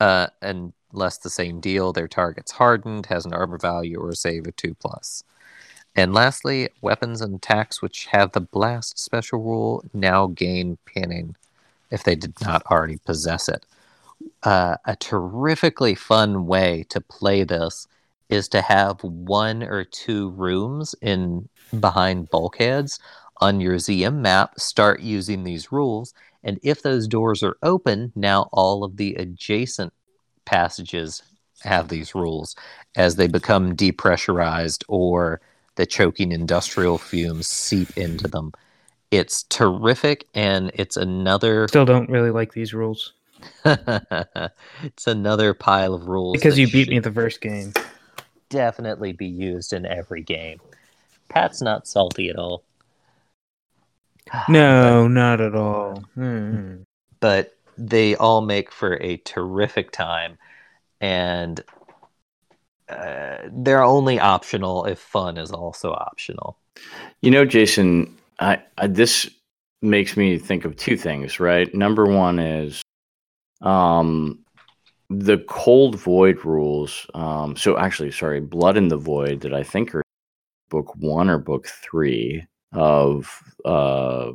uh, 0.00 0.28
unless 0.40 1.18
the 1.18 1.28
same 1.28 1.60
deal, 1.60 1.92
their 1.92 2.08
target's 2.08 2.52
hardened, 2.52 3.04
has 3.04 3.26
an 3.26 3.34
armor 3.34 3.58
value, 3.58 4.00
or 4.00 4.08
a 4.08 4.16
save 4.16 4.46
of 4.46 4.56
2 4.56 4.72
plus. 4.72 5.22
And 5.94 6.14
lastly, 6.14 6.70
weapons 6.80 7.20
and 7.20 7.34
attacks 7.34 7.82
which 7.82 8.06
have 8.06 8.32
the 8.32 8.40
blast 8.40 8.98
special 8.98 9.38
rule 9.38 9.84
now 9.92 10.28
gain 10.28 10.78
pinning 10.86 11.36
if 11.90 12.04
they 12.04 12.14
did 12.14 12.40
not 12.40 12.62
already 12.70 12.96
possess 13.04 13.50
it. 13.50 13.66
Uh, 14.44 14.78
a 14.86 14.96
terrifically 14.96 15.94
fun 15.94 16.46
way 16.46 16.86
to 16.88 17.02
play 17.02 17.44
this 17.44 17.86
is 18.30 18.48
to 18.48 18.62
have 18.62 19.04
one 19.04 19.62
or 19.62 19.84
two 19.84 20.30
rooms 20.30 20.94
in 21.02 21.50
behind 21.80 22.30
bulkheads 22.30 22.98
on 23.38 23.60
your 23.60 23.76
ZM 23.76 24.16
map. 24.16 24.58
Start 24.58 25.00
using 25.00 25.44
these 25.44 25.72
rules, 25.72 26.14
and 26.42 26.58
if 26.62 26.82
those 26.82 27.08
doors 27.08 27.42
are 27.42 27.56
open, 27.62 28.12
now 28.14 28.48
all 28.52 28.84
of 28.84 28.96
the 28.96 29.14
adjacent 29.14 29.92
passages 30.44 31.22
have 31.62 31.88
these 31.88 32.14
rules 32.14 32.54
as 32.96 33.16
they 33.16 33.26
become 33.26 33.74
depressurized 33.74 34.84
or 34.88 35.40
the 35.74 35.86
choking 35.86 36.32
industrial 36.32 36.98
fumes 36.98 37.46
seep 37.46 37.96
into 37.96 38.28
them. 38.28 38.52
It's 39.10 39.44
terrific, 39.44 40.26
and 40.34 40.70
it's 40.74 40.96
another 40.96 41.68
Still 41.68 41.84
don't 41.84 42.10
really 42.10 42.30
like 42.30 42.52
these 42.52 42.74
rules 42.74 43.12
it's 43.64 45.06
another 45.06 45.54
pile 45.54 45.94
of 45.94 46.08
rules 46.08 46.36
because 46.36 46.58
you 46.58 46.68
beat 46.70 46.88
me 46.88 46.98
the 46.98 47.12
first 47.12 47.40
game. 47.40 47.72
definitely 48.48 49.12
be 49.12 49.26
used 49.26 49.72
in 49.72 49.86
every 49.86 50.22
game. 50.22 50.60
Pat's 51.28 51.60
not 51.60 51.86
salty 51.86 52.30
at 52.30 52.36
all. 52.36 52.62
No, 54.48 55.08
not 55.08 55.40
at 55.40 55.54
all. 55.54 56.04
Hmm. 56.14 56.82
but 57.20 57.54
they 57.76 58.16
all 58.16 58.40
make 58.40 58.72
for 58.72 58.94
a 59.00 59.18
terrific 59.18 59.92
time 59.92 60.36
and 61.00 61.60
uh, 62.88 63.38
they're 63.52 63.84
only 63.84 64.18
optional 64.18 64.84
if 64.84 64.98
fun 64.98 65.36
is 65.38 65.52
also 65.52 65.92
optional 65.92 66.58
You 67.20 67.30
know, 67.30 67.44
Jason, 67.44 68.16
I, 68.40 68.60
I 68.78 68.86
this 68.86 69.30
makes 69.82 70.16
me 70.16 70.38
think 70.38 70.64
of 70.64 70.76
two 70.76 70.96
things, 70.96 71.38
right? 71.38 71.72
Number 71.74 72.06
one 72.06 72.38
is 72.38 72.82
um 73.60 74.40
the 75.10 75.38
cold 75.48 75.96
void 75.96 76.44
rules. 76.44 77.06
Um 77.14 77.56
so 77.56 77.78
actually, 77.78 78.10
sorry, 78.12 78.40
blood 78.40 78.76
in 78.76 78.88
the 78.88 78.96
void 78.96 79.40
that 79.40 79.54
I 79.54 79.62
think 79.62 79.94
are 79.94 80.02
book 80.68 80.94
one 80.96 81.30
or 81.30 81.38
book 81.38 81.66
three 81.66 82.44
of 82.72 83.42
uh 83.64 84.30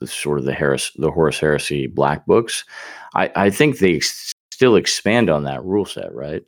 the 0.00 0.06
sort 0.06 0.38
of 0.38 0.44
the 0.44 0.52
Harris 0.54 0.92
the 0.96 1.10
Horus 1.10 1.40
Heresy 1.40 1.86
black 1.86 2.24
books. 2.26 2.64
I, 3.14 3.30
I 3.34 3.50
think 3.50 3.78
they 3.78 3.96
ex- 3.96 4.32
still 4.52 4.76
expand 4.76 5.28
on 5.30 5.44
that 5.44 5.64
rule 5.64 5.84
set, 5.84 6.12
right? 6.14 6.42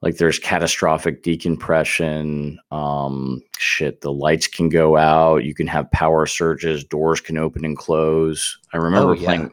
like 0.00 0.16
there's 0.18 0.38
catastrophic 0.38 1.24
decompression 1.24 2.56
um 2.70 3.40
shit 3.58 4.00
the 4.00 4.12
lights 4.12 4.46
can 4.46 4.68
go 4.68 4.96
out 4.96 5.42
you 5.44 5.52
can 5.54 5.66
have 5.66 5.90
power 5.90 6.24
surges 6.24 6.84
doors 6.84 7.20
can 7.20 7.36
open 7.36 7.64
and 7.64 7.76
close 7.76 8.56
i 8.72 8.76
remember 8.76 9.10
Oh, 9.10 9.14
yeah. 9.14 9.24
playing 9.24 9.52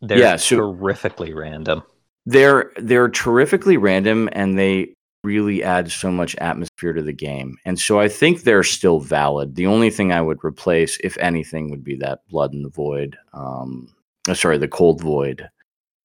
they're 0.00 0.18
Yeah, 0.18 0.36
so- 0.36 0.56
terrifically 0.56 1.32
random 1.32 1.82
they're 2.26 2.70
they're 2.76 3.08
terrifically 3.08 3.76
random 3.76 4.28
and 4.32 4.56
they 4.56 4.94
really 5.24 5.62
add 5.62 5.90
so 5.90 6.10
much 6.10 6.34
atmosphere 6.36 6.92
to 6.92 7.02
the 7.02 7.12
game. 7.12 7.56
And 7.64 7.78
so 7.78 8.00
i 8.00 8.08
think 8.08 8.42
they're 8.42 8.62
still 8.62 9.00
valid. 9.00 9.54
The 9.54 9.66
only 9.66 9.90
thing 9.90 10.12
i 10.12 10.20
would 10.20 10.42
replace 10.44 10.98
if 11.04 11.16
anything 11.18 11.70
would 11.70 11.84
be 11.84 11.96
that 11.96 12.26
blood 12.28 12.52
in 12.54 12.62
the 12.62 12.70
void 12.70 13.16
um 13.32 13.94
uh, 14.28 14.34
sorry 14.34 14.58
the 14.58 14.68
cold 14.68 15.00
void 15.00 15.48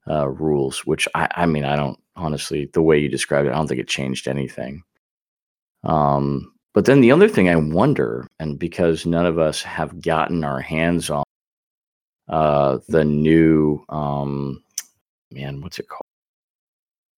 uh 0.09 0.27
rules 0.27 0.85
which 0.85 1.07
i 1.15 1.27
i 1.35 1.45
mean 1.45 1.65
i 1.65 1.75
don't 1.75 1.99
honestly 2.15 2.69
the 2.73 2.81
way 2.81 2.97
you 2.97 3.09
described 3.09 3.47
it 3.47 3.51
i 3.51 3.55
don't 3.55 3.67
think 3.67 3.81
it 3.81 3.87
changed 3.87 4.27
anything. 4.27 4.83
Um 5.83 6.51
but 6.73 6.85
then 6.85 7.01
the 7.01 7.11
other 7.11 7.27
thing 7.29 7.49
i 7.49 7.55
wonder 7.55 8.27
and 8.39 8.59
because 8.59 9.05
none 9.05 9.25
of 9.25 9.39
us 9.39 9.61
have 9.63 10.01
gotten 10.01 10.43
our 10.43 10.61
hands 10.61 11.09
on 11.09 11.23
uh 12.29 12.77
the 12.89 13.03
new 13.03 13.83
um 13.89 14.63
man 15.31 15.61
what's 15.61 15.79
it 15.79 15.87
called? 15.89 16.01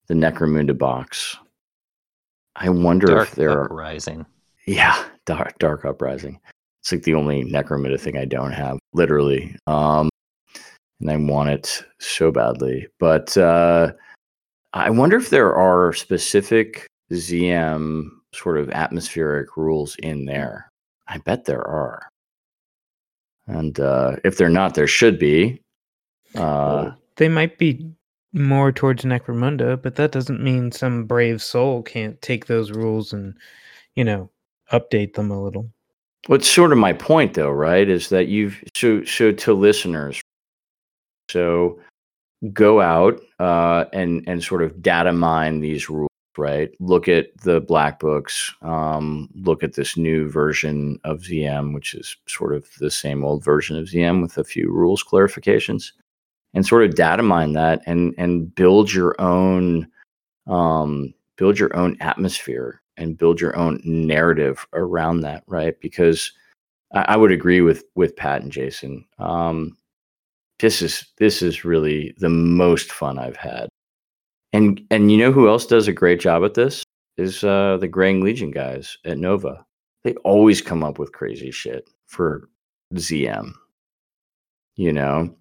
The 0.07 0.15
necromunda 0.15 0.77
box 0.77 1.37
i 2.55 2.69
wonder 2.69 3.07
dark 3.07 3.29
if 3.29 3.35
there 3.35 3.51
are 3.51 3.65
uprising 3.65 4.25
yeah, 4.69 5.03
dark 5.25 5.57
dark 5.57 5.83
uprising. 5.83 6.39
It's 6.81 6.91
like 6.91 7.01
the 7.01 7.15
only 7.15 7.43
necromunda 7.43 7.99
thing 7.99 8.17
I 8.17 8.25
don't 8.25 8.51
have, 8.51 8.77
literally. 8.93 9.55
Um, 9.65 10.09
and 11.01 11.09
I 11.09 11.17
want 11.17 11.49
it 11.49 11.83
so 11.99 12.29
badly. 12.31 12.87
But 12.99 13.35
uh, 13.35 13.93
I 14.73 14.91
wonder 14.91 15.17
if 15.17 15.31
there 15.31 15.55
are 15.55 15.91
specific 15.93 16.85
ZM 17.11 18.09
sort 18.35 18.59
of 18.59 18.69
atmospheric 18.69 19.57
rules 19.57 19.95
in 20.03 20.25
there. 20.25 20.69
I 21.07 21.17
bet 21.17 21.45
there 21.45 21.67
are. 21.67 22.07
And 23.47 23.79
uh, 23.79 24.17
if 24.23 24.37
they're 24.37 24.49
not, 24.49 24.75
there 24.75 24.85
should 24.85 25.17
be. 25.17 25.59
Uh, 26.35 26.91
They 27.15 27.27
might 27.27 27.57
be 27.57 27.91
more 28.33 28.71
towards 28.71 29.03
Necromunda, 29.03 29.81
but 29.81 29.95
that 29.95 30.11
doesn't 30.11 30.43
mean 30.43 30.71
some 30.71 31.05
brave 31.05 31.41
soul 31.41 31.81
can't 31.81 32.21
take 32.21 32.45
those 32.45 32.71
rules 32.71 33.13
and, 33.13 33.35
you 33.95 34.03
know, 34.03 34.29
update 34.71 35.13
them 35.13 35.31
a 35.31 35.41
little. 35.41 35.69
What's 36.27 36.49
sort 36.49 36.71
of 36.71 36.77
my 36.77 36.93
point, 36.93 37.33
though, 37.33 37.49
right, 37.49 37.87
is 37.87 38.09
that 38.09 38.27
you've 38.27 38.61
so 38.75 39.03
so 39.05 39.31
to 39.31 39.53
listeners. 39.53 40.21
So 41.29 41.79
go 42.53 42.81
out 42.81 43.21
uh, 43.39 43.85
and 43.93 44.23
and 44.27 44.43
sort 44.43 44.61
of 44.61 44.81
data 44.81 45.13
mine 45.13 45.61
these 45.61 45.89
rules, 45.89 46.09
right? 46.37 46.69
Look 46.79 47.07
at 47.07 47.35
the 47.37 47.61
black 47.61 47.99
books. 47.99 48.53
Um, 48.61 49.29
look 49.33 49.63
at 49.63 49.73
this 49.73 49.95
new 49.97 50.29
version 50.29 50.99
of 51.05 51.21
ZM, 51.21 51.73
which 51.73 51.93
is 51.93 52.15
sort 52.27 52.53
of 52.53 52.67
the 52.79 52.91
same 52.91 53.23
old 53.23 53.43
version 53.43 53.77
of 53.77 53.87
ZM 53.87 54.21
with 54.21 54.37
a 54.37 54.43
few 54.43 54.69
rules 54.71 55.03
clarifications, 55.03 55.91
and 56.53 56.65
sort 56.65 56.83
of 56.83 56.95
data 56.95 57.23
mine 57.23 57.53
that 57.53 57.81
and 57.85 58.13
and 58.17 58.53
build 58.55 58.91
your 58.91 59.19
own 59.19 59.87
um, 60.47 61.13
build 61.37 61.59
your 61.59 61.75
own 61.75 61.95
atmosphere 61.99 62.81
and 62.97 63.17
build 63.17 63.39
your 63.39 63.55
own 63.55 63.79
narrative 63.83 64.67
around 64.73 65.21
that, 65.21 65.43
right? 65.47 65.79
Because 65.79 66.31
I, 66.93 67.01
I 67.09 67.17
would 67.17 67.31
agree 67.31 67.61
with 67.61 67.83
with 67.95 68.15
Pat 68.15 68.41
and 68.41 68.51
Jason. 68.51 69.05
Um, 69.17 69.77
this 70.59 70.81
is 70.81 71.05
this 71.17 71.41
is 71.41 71.63
really 71.63 72.13
the 72.17 72.29
most 72.29 72.91
fun 72.91 73.17
I've 73.17 73.37
had, 73.37 73.69
and 74.53 74.81
and 74.91 75.11
you 75.11 75.17
know 75.17 75.31
who 75.31 75.47
else 75.47 75.65
does 75.65 75.87
a 75.87 75.93
great 75.93 76.19
job 76.19 76.43
at 76.43 76.53
this 76.55 76.83
is 77.17 77.43
uh, 77.43 77.77
the 77.79 77.87
Graying 77.87 78.21
Legion 78.21 78.51
guys 78.51 78.97
at 79.05 79.17
Nova. 79.17 79.65
They 80.03 80.13
always 80.23 80.61
come 80.61 80.83
up 80.83 80.99
with 80.99 81.11
crazy 81.11 81.51
shit 81.51 81.89
for 82.07 82.49
ZM. 82.95 83.53
You 84.75 84.93
know, 84.93 85.35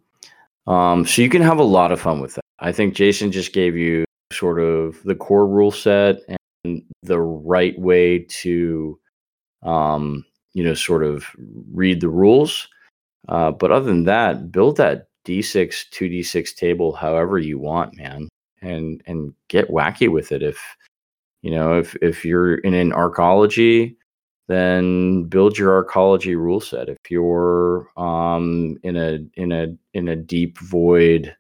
um, 0.69 1.07
so 1.07 1.23
you 1.23 1.29
can 1.29 1.43
have 1.43 1.59
a 1.59 1.65
lot 1.65 1.93
of 1.93 2.01
fun 2.01 2.21
with 2.21 2.35
that. 2.35 2.45
I 2.61 2.73
think 2.73 2.95
Jason 2.95 3.33
just 3.33 3.53
gave 3.53 3.77
you 3.77 4.05
sort 4.33 4.61
of 4.61 5.03
the 5.05 5.15
core 5.15 5.47
rule 5.47 5.71
set 5.71 6.19
and 6.65 6.83
the 7.03 7.21
right 7.21 7.79
way 7.79 8.21
to 8.29 8.99
um, 9.63 10.25
you 10.53 10.63
know 10.63 10.75
sort 10.75 11.03
of 11.05 11.25
read 11.73 12.01
the 12.01 12.09
rules 12.09 12.69
uh, 13.29 13.51
but 13.51 13.71
other 13.71 13.87
than 13.87 14.05
that 14.05 14.51
build 14.51 14.77
that 14.77 15.07
d6 15.27 15.87
2d6 15.91 16.55
table 16.57 16.93
however 16.93 17.39
you 17.39 17.59
want 17.59 17.97
man 17.97 18.29
and 18.63 19.03
and 19.07 19.33
get 19.49 19.71
wacky 19.71 20.11
with 20.11 20.33
it 20.33 20.43
if 20.43 20.59
you 21.43 21.51
know 21.51 21.79
if 21.79 21.95
if 22.03 22.25
you're 22.25 22.57
in 22.57 22.75
an 22.75 22.93
arcology 22.93 23.95
then 24.49 25.25
build 25.25 25.57
your 25.57 25.83
arcology 25.83 26.35
rule 26.37 26.61
set. 26.61 26.89
If 26.89 26.99
you're 27.11 27.89
um 27.97 28.79
in 28.83 28.97
a 28.97 29.19
in 29.35 29.53
a 29.53 29.69
in 29.95 30.09
a 30.09 30.17
deep 30.17 30.59
void 30.59 31.35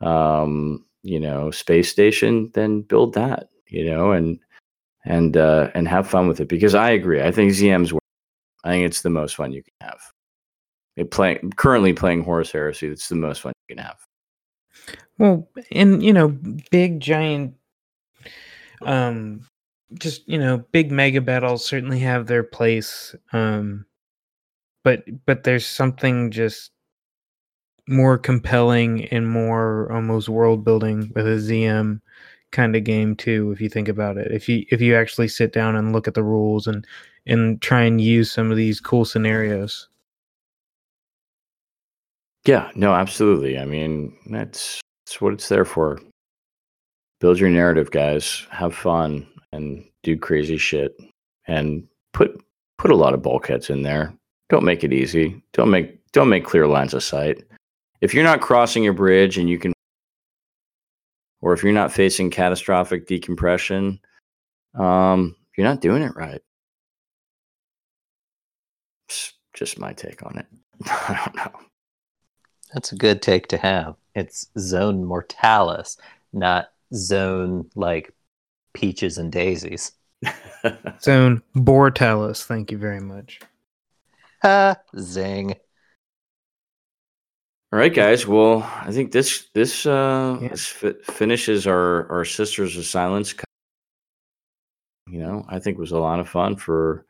um 0.00 0.84
you 1.02 1.20
know 1.20 1.50
space 1.50 1.90
station 1.90 2.50
then 2.54 2.82
build 2.82 3.12
that 3.14 3.48
you 3.68 3.84
know 3.84 4.12
and 4.12 4.38
and 5.04 5.36
uh 5.36 5.70
and 5.74 5.88
have 5.88 6.08
fun 6.08 6.28
with 6.28 6.40
it. 6.40 6.48
Because 6.48 6.74
i 6.74 6.90
agree 6.90 7.22
i 7.22 7.30
think 7.30 7.52
zm's 7.52 7.92
i 8.64 8.70
think 8.70 8.86
it's 8.86 9.02
the 9.02 9.10
most 9.10 9.36
fun 9.36 9.52
you 9.52 9.62
can 9.62 9.88
have. 9.88 10.00
It 10.96 11.10
playing 11.10 11.52
currently 11.56 11.92
playing 11.92 12.24
horus 12.24 12.52
heresy 12.52 12.88
it's 12.88 13.08
the 13.08 13.16
most 13.16 13.40
fun 13.40 13.52
you 13.68 13.76
can 13.76 13.84
have. 13.84 13.98
Well, 15.18 15.48
and 15.70 16.02
you 16.02 16.12
know, 16.14 16.28
big 16.70 17.00
giant, 17.00 17.54
um, 18.82 19.46
just 19.94 20.28
you 20.28 20.38
know, 20.38 20.58
big 20.72 20.90
mega 20.90 21.20
battles 21.20 21.64
certainly 21.64 21.98
have 22.00 22.26
their 22.26 22.42
place. 22.42 23.14
Um, 23.32 23.86
but 24.84 25.04
but 25.26 25.44
there's 25.44 25.66
something 25.66 26.30
just 26.30 26.70
more 27.88 28.18
compelling 28.18 29.06
and 29.06 29.28
more 29.28 29.90
almost 29.92 30.28
world 30.28 30.64
building 30.64 31.10
with 31.14 31.26
a 31.26 31.36
ZM 31.36 32.00
kind 32.52 32.76
of 32.76 32.84
game 32.84 33.16
too. 33.16 33.50
If 33.52 33.60
you 33.60 33.68
think 33.68 33.88
about 33.88 34.16
it, 34.16 34.30
if 34.32 34.48
you 34.48 34.64
if 34.70 34.80
you 34.80 34.96
actually 34.96 35.28
sit 35.28 35.52
down 35.52 35.76
and 35.76 35.92
look 35.92 36.08
at 36.08 36.14
the 36.14 36.22
rules 36.22 36.66
and 36.66 36.86
and 37.26 37.60
try 37.60 37.82
and 37.82 38.00
use 38.00 38.30
some 38.30 38.50
of 38.50 38.56
these 38.56 38.80
cool 38.80 39.04
scenarios. 39.04 39.88
Yeah, 42.46 42.70
no, 42.74 42.94
absolutely. 42.94 43.58
I 43.58 43.66
mean, 43.66 44.16
that's 44.30 44.80
that's 45.04 45.20
what 45.20 45.34
it's 45.34 45.48
there 45.48 45.64
for. 45.64 46.00
Build 47.20 47.38
your 47.38 47.50
narrative, 47.50 47.90
guys. 47.90 48.46
Have 48.50 48.74
fun 48.74 49.26
and 49.52 49.84
do 50.02 50.16
crazy 50.16 50.56
shit 50.56 50.96
and 51.46 51.86
put 52.12 52.42
put 52.78 52.90
a 52.90 52.96
lot 52.96 53.14
of 53.14 53.22
bulkheads 53.22 53.70
in 53.70 53.82
there. 53.82 54.14
Don't 54.48 54.64
make 54.64 54.84
it 54.84 54.92
easy. 54.92 55.42
Don't 55.52 55.70
make 55.70 56.00
don't 56.12 56.28
make 56.28 56.44
clear 56.44 56.66
lines 56.66 56.94
of 56.94 57.02
sight. 57.02 57.44
If 58.00 58.14
you're 58.14 58.24
not 58.24 58.40
crossing 58.40 58.82
your 58.82 58.92
bridge 58.92 59.38
and 59.38 59.48
you 59.48 59.58
can 59.58 59.72
or 61.40 61.52
if 61.52 61.62
you're 61.62 61.72
not 61.72 61.92
facing 61.92 62.30
catastrophic 62.30 63.06
decompression, 63.06 64.00
um, 64.78 65.36
you're 65.56 65.66
not 65.66 65.80
doing 65.80 66.02
it 66.02 66.14
right. 66.14 66.40
It's 69.08 69.32
just 69.54 69.78
my 69.78 69.92
take 69.92 70.24
on 70.24 70.38
it. 70.38 70.46
I 70.86 71.20
don't 71.24 71.36
know. 71.36 71.60
That's 72.72 72.92
a 72.92 72.96
good 72.96 73.20
take 73.20 73.48
to 73.48 73.58
have. 73.58 73.96
It's 74.14 74.46
zone 74.58 75.04
mortalis, 75.04 75.96
not 76.32 76.70
zone 76.94 77.68
like 77.74 78.14
peaches 78.74 79.18
and 79.18 79.30
daisies. 79.32 79.92
Zone 81.00 81.42
Bortalis, 81.56 82.44
thank 82.44 82.70
you 82.70 82.78
very 82.78 83.00
much. 83.00 83.40
Ha! 84.42 84.76
Zing. 84.98 85.54
All 87.72 87.78
right, 87.78 87.94
guys. 87.94 88.26
Well, 88.26 88.62
I 88.82 88.90
think 88.92 89.12
this 89.12 89.48
this 89.54 89.86
uh 89.86 90.38
Yeah. 90.42 90.48
this 90.48 90.66
fi- 90.66 90.94
finishes 91.04 91.66
our 91.66 92.10
our 92.10 92.24
Sisters 92.24 92.76
of 92.76 92.84
Silence. 92.84 93.34
You 95.08 95.20
know, 95.20 95.44
I 95.48 95.58
think 95.58 95.78
was 95.78 95.92
a 95.92 95.98
lot 95.98 96.20
of 96.20 96.28
fun 96.28 96.56
for 96.56 97.04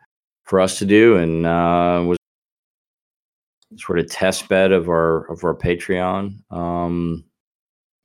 for 0.45 0.61
us 0.61 0.79
to 0.79 0.85
do, 0.87 1.17
and 1.17 1.47
uh, 1.47 2.03
was 2.07 2.19
sort 3.77 3.99
of 4.01 4.11
test 4.11 4.49
bed 4.49 4.73
of 4.73 4.89
our 4.89 5.31
of 5.31 5.45
our 5.45 5.55
Patreon. 5.55 6.41
Um, 6.53 7.25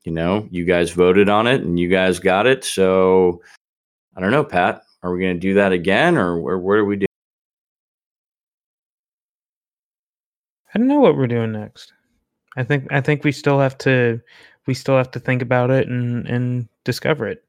you 0.06 0.12
know, 0.12 0.48
you 0.52 0.66
guys 0.66 0.92
voted 0.92 1.30
on 1.30 1.48
it, 1.48 1.62
and 1.62 1.80
you 1.80 1.90
guys 1.90 2.20
got 2.20 2.46
it. 2.48 2.64
So 2.64 3.42
I 4.16 4.22
don't 4.22 4.32
know, 4.32 4.44
Pat. 4.44 4.84
Are 5.04 5.12
we 5.12 5.20
going 5.20 5.36
to 5.36 5.40
do 5.40 5.56
that 5.56 5.72
again, 5.72 6.18
or 6.18 6.40
where 6.40 6.58
where 6.58 6.78
do 6.80 6.86
we 6.86 6.96
do? 6.98 7.06
I 10.74 10.78
don't 10.78 10.88
know 10.88 11.00
what 11.00 11.18
we're 11.18 11.28
doing 11.28 11.52
next. 11.52 11.94
I 12.56 12.64
think 12.64 12.92
I 12.92 13.02
think 13.02 13.24
we 13.24 13.32
still 13.32 13.60
have 13.60 13.78
to 13.80 14.22
we 14.68 14.74
still 14.74 14.98
have 14.98 15.12
to 15.12 15.20
think 15.20 15.42
about 15.42 15.72
it 15.72 15.88
and 15.88 16.28
and 16.28 16.68
discover 16.84 17.28
it. 17.28 17.44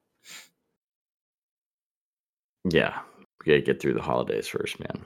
Yeah, 2.68 2.98
we 3.40 3.52
got 3.52 3.56
to 3.56 3.62
get 3.62 3.80
through 3.80 3.94
the 3.94 4.02
holidays 4.02 4.48
first, 4.48 4.78
man. 4.80 5.04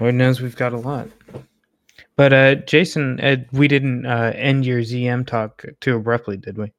Lord 0.00 0.14
knows 0.14 0.40
we've 0.40 0.56
got 0.56 0.72
a 0.72 0.78
lot. 0.78 1.08
But 2.16 2.32
uh 2.32 2.54
Jason, 2.56 3.20
uh, 3.20 3.36
we 3.52 3.68
didn't 3.68 4.06
uh, 4.06 4.32
end 4.34 4.64
your 4.64 4.80
ZM 4.80 5.26
talk 5.26 5.64
too 5.80 5.96
abruptly, 5.96 6.36
did 6.36 6.56
we? 6.56 6.72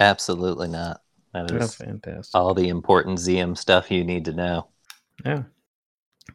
Absolutely 0.00 0.68
not. 0.68 1.02
That 1.32 1.50
is 1.50 1.62
Oh, 1.62 1.84
fantastic. 1.84 2.34
all 2.34 2.54
the 2.54 2.68
important 2.68 3.18
ZM 3.18 3.56
stuff 3.56 3.90
you 3.90 4.04
need 4.04 4.24
to 4.26 4.32
know. 4.32 4.68
Yeah. 5.24 5.42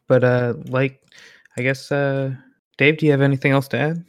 But 0.07 0.23
uh 0.23 0.53
like 0.67 1.01
I 1.57 1.61
guess 1.63 1.91
uh 1.91 2.35
Dave, 2.77 2.97
do 2.97 3.05
you 3.05 3.11
have 3.11 3.21
anything 3.21 3.51
else 3.51 3.67
to 3.69 3.77
add? 3.77 4.05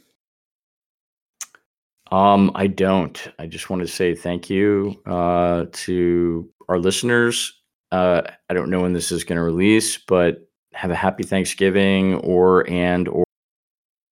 Um, 2.11 2.51
I 2.55 2.67
don't. 2.67 3.25
I 3.39 3.47
just 3.47 3.69
want 3.69 3.81
to 3.81 3.87
say 3.87 4.13
thank 4.15 4.49
you 4.49 5.01
uh, 5.05 5.65
to 5.71 6.49
our 6.67 6.77
listeners. 6.77 7.61
Uh, 7.91 8.21
I 8.49 8.53
don't 8.53 8.69
know 8.69 8.81
when 8.81 8.91
this 8.93 9.11
is 9.13 9.23
going 9.23 9.37
to 9.37 9.43
release, 9.43 9.97
but 9.97 10.45
have 10.73 10.91
a 10.91 10.95
happy 10.95 11.23
Thanksgiving 11.23 12.15
or 12.15 12.69
and 12.69 13.07
or 13.07 13.23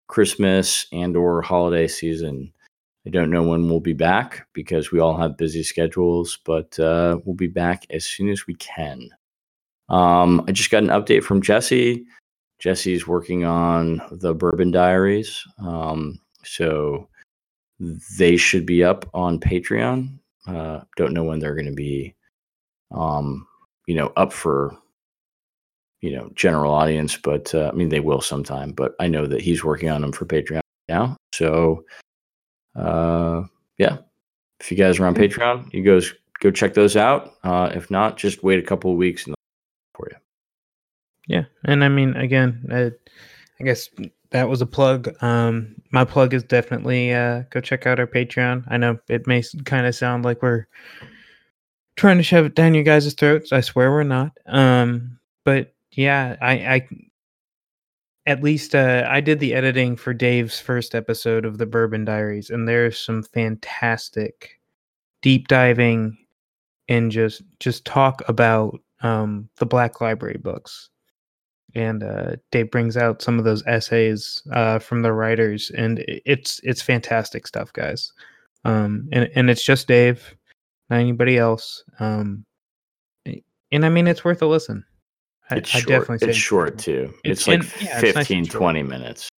Christmas 0.09 0.87
and 0.93 1.17
or 1.17 1.41
holiday 1.43 1.87
season. 1.87 2.53
I 3.07 3.11
don't 3.11 3.31
know 3.31 3.43
when 3.43 3.69
we'll 3.69 3.81
be 3.81 3.95
back 3.95 4.47
because 4.53 4.91
we 4.91 4.99
all 4.99 5.17
have 5.17 5.39
busy 5.39 5.63
schedules, 5.63 6.39
but 6.45 6.79
uh, 6.79 7.19
we'll 7.25 7.37
be 7.37 7.47
back 7.47 7.87
as 7.91 8.05
soon 8.05 8.29
as 8.29 8.47
we 8.47 8.55
can. 8.55 9.09
Um, 9.89 10.45
I 10.47 10.53
just 10.53 10.71
got 10.71 10.83
an 10.83 10.91
update 10.91 11.23
from 11.23 11.41
Jesse. 11.41 12.05
Jesse's 12.59 13.07
working 13.07 13.45
on 13.45 14.03
the 14.11 14.35
Bourbon 14.35 14.71
Diaries. 14.71 15.43
Um, 15.59 16.21
so 16.45 17.09
they 18.19 18.37
should 18.37 18.67
be 18.67 18.83
up 18.83 19.09
on 19.15 19.39
Patreon. 19.39 20.19
Uh, 20.47 20.81
don't 20.97 21.15
know 21.15 21.25
when 21.25 21.39
they're 21.39 21.55
going 21.55 21.67
to 21.67 21.73
be, 21.73 22.15
um, 22.91 23.47
you 23.87 23.95
know, 23.95 24.13
up 24.17 24.33
for, 24.33 24.77
you 26.01 26.15
know, 26.15 26.31
general 26.35 26.73
audience, 26.73 27.17
but 27.17 27.55
uh, 27.55 27.71
I 27.73 27.77
mean, 27.77 27.89
they 27.89 28.01
will 28.01 28.21
sometime. 28.21 28.73
But 28.73 28.95
I 29.01 29.09
know 29.09 29.27
that 29.27 29.41
he's 29.41 29.65
working 29.65 29.91
on 29.91 30.03
them 30.03 30.13
for 30.13 30.27
Patreon 30.27 30.61
now. 30.89 31.17
So, 31.35 31.85
uh, 32.77 33.43
yeah, 33.79 33.99
if 34.61 34.71
you 34.71 34.77
guys 34.77 34.99
are 34.99 35.07
on 35.07 35.15
Patreon, 35.15 35.73
you 35.73 35.83
guys 35.83 36.13
go 36.41 36.51
check 36.51 36.75
those 36.75 36.97
out. 36.97 37.35
Uh, 37.43 37.71
if 37.75 37.91
not, 37.91 38.17
just 38.17 38.43
wait 38.43 38.59
a 38.59 38.67
couple 38.67 38.91
of 38.91 38.97
weeks 38.97 39.27
and 39.27 39.35
for 39.95 40.09
you. 40.11 40.17
Yeah, 41.27 41.45
and 41.65 41.85
I 41.85 41.89
mean, 41.89 42.17
again, 42.17 42.65
uh, 42.71 42.91
I 43.61 43.65
guess 43.65 43.91
that 44.31 44.49
was 44.49 44.61
a 44.61 44.67
plug. 44.67 45.15
Um, 45.23 45.75
my 45.91 46.05
plug 46.05 46.35
is 46.35 46.43
definitely 46.43 47.13
uh, 47.13 47.43
go 47.51 47.61
check 47.61 47.87
out 47.87 47.99
our 47.99 48.07
Patreon. 48.07 48.65
I 48.69 48.77
know 48.77 48.99
it 49.09 49.27
may 49.27 49.43
kind 49.65 49.87
of 49.87 49.95
sound 49.95 50.25
like 50.25 50.43
we're 50.43 50.67
trying 51.97 52.19
to 52.19 52.23
shove 52.23 52.47
it 52.47 52.55
down 52.55 52.75
your 52.75 52.85
guys' 52.85 53.13
throats. 53.15 53.53
I 53.53 53.61
swear 53.61 53.91
we're 53.91 54.05
not. 54.05 54.33
Um, 54.47 55.19
but 55.45 55.75
yeah, 55.99 56.37
I, 56.41 56.53
I 56.53 56.89
at 58.27 58.43
least 58.43 58.75
uh, 58.75 59.05
I 59.09 59.21
did 59.21 59.41
the 59.41 59.55
editing 59.55 59.97
for 59.97 60.15
Dave's 60.15 60.61
first 60.61 60.95
episode 60.95 61.45
of 61.45 61.59
the 61.59 61.67
Bourbon 61.67 62.05
Diaries, 62.05 62.51
and 62.51 62.69
there's 62.69 62.99
some 62.99 63.25
fantastic 63.25 64.61
deep 65.23 65.49
diving 65.49 66.17
and 66.89 67.11
just 67.11 67.43
just 67.59 67.85
talk 67.85 68.23
about 68.29 68.81
um, 69.03 69.49
the 69.57 69.67
Black 69.67 70.01
Library 70.01 70.39
books 70.41 70.91
and 71.75 72.03
uh, 72.03 72.37
Dave 72.53 72.71
brings 72.71 72.97
out 72.97 73.23
some 73.23 73.39
of 73.39 73.45
those 73.45 73.67
essays 73.67 74.43
uh, 74.53 74.79
from 74.79 75.03
the 75.03 75.13
writers, 75.13 75.71
and 75.77 76.05
it's 76.07 76.61
it's 76.63 76.81
fantastic 76.81 77.47
stuff, 77.47 77.73
guys. 77.73 78.13
Um, 78.65 79.09
and 79.13 79.29
and 79.35 79.51
it's 79.51 79.65
just 79.65 79.89
Dave, 79.89 80.35
not 80.91 81.01
anybody 81.01 81.39
else. 81.39 81.83
Um, 82.01 82.45
and 83.27 83.85
I 83.85 83.89
mean, 83.89 84.07
it's 84.07 84.25
worth 84.25 84.43
a 84.43 84.47
listen. 84.47 84.85
I, 85.51 85.57
It's 85.57 85.75
I 85.75 85.79
short. 85.81 85.89
definitely 85.89 86.19
say 86.19 86.29
it's 86.29 86.39
short 86.39 86.79
too. 86.79 87.15
It's- 87.25 87.47
It's, 87.47 87.49
like 87.49 87.61
and- 87.61 87.73
yeah, 87.83 88.01
it's 88.03 88.15
nice 88.17 88.27
15, 88.29 88.47
20 88.47 88.83
minutes. 88.83 89.29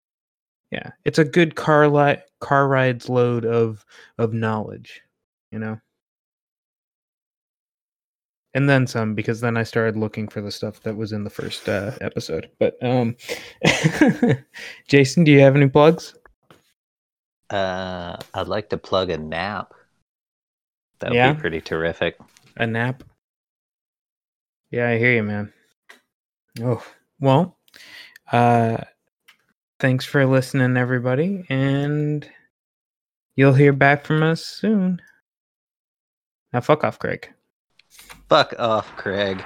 Yeah, 0.70 0.90
it's 1.04 1.18
a 1.18 1.24
good 1.24 1.56
car 1.56 1.88
li- 1.88 2.18
car 2.40 2.68
rides 2.68 3.08
load 3.08 3.44
of 3.44 3.84
of 4.18 4.32
knowledge, 4.32 5.00
you 5.50 5.58
know. 5.58 5.80
And 8.54 8.68
then 8.68 8.86
some 8.86 9.14
because 9.14 9.40
then 9.40 9.56
I 9.56 9.62
started 9.62 9.96
looking 9.96 10.26
for 10.28 10.40
the 10.40 10.50
stuff 10.50 10.80
that 10.82 10.96
was 10.96 11.12
in 11.12 11.22
the 11.24 11.30
first 11.30 11.68
uh, 11.68 11.92
episode. 12.00 12.50
But 12.58 12.76
um 12.82 13.16
Jason, 14.88 15.24
do 15.24 15.30
you 15.32 15.40
have 15.40 15.54
any 15.56 15.68
plugs? 15.68 16.14
Uh, 17.48 18.16
I'd 18.34 18.46
like 18.48 18.68
to 18.70 18.78
plug 18.78 19.10
a 19.10 19.18
nap. 19.18 19.72
That 21.00 21.10
would 21.10 21.16
Yeah? 21.16 21.32
be 21.32 21.40
pretty 21.40 21.60
terrific. 21.60 22.16
A 22.56 22.66
nap. 22.66 23.02
Yeah, 24.70 24.88
I 24.88 24.98
hear 24.98 25.12
you, 25.12 25.24
man. 25.24 25.52
Oh, 26.62 26.82
well, 27.20 27.56
uh, 28.30 28.78
thanks 29.78 30.04
for 30.04 30.26
listening, 30.26 30.76
everybody, 30.76 31.44
and 31.48 32.28
you'll 33.34 33.54
hear 33.54 33.72
back 33.72 34.04
from 34.04 34.22
us 34.22 34.44
soon. 34.44 35.00
Now, 36.52 36.60
fuck 36.60 36.84
off, 36.84 36.98
Craig. 36.98 37.32
Fuck 38.28 38.54
off, 38.58 38.94
Craig. 38.96 39.42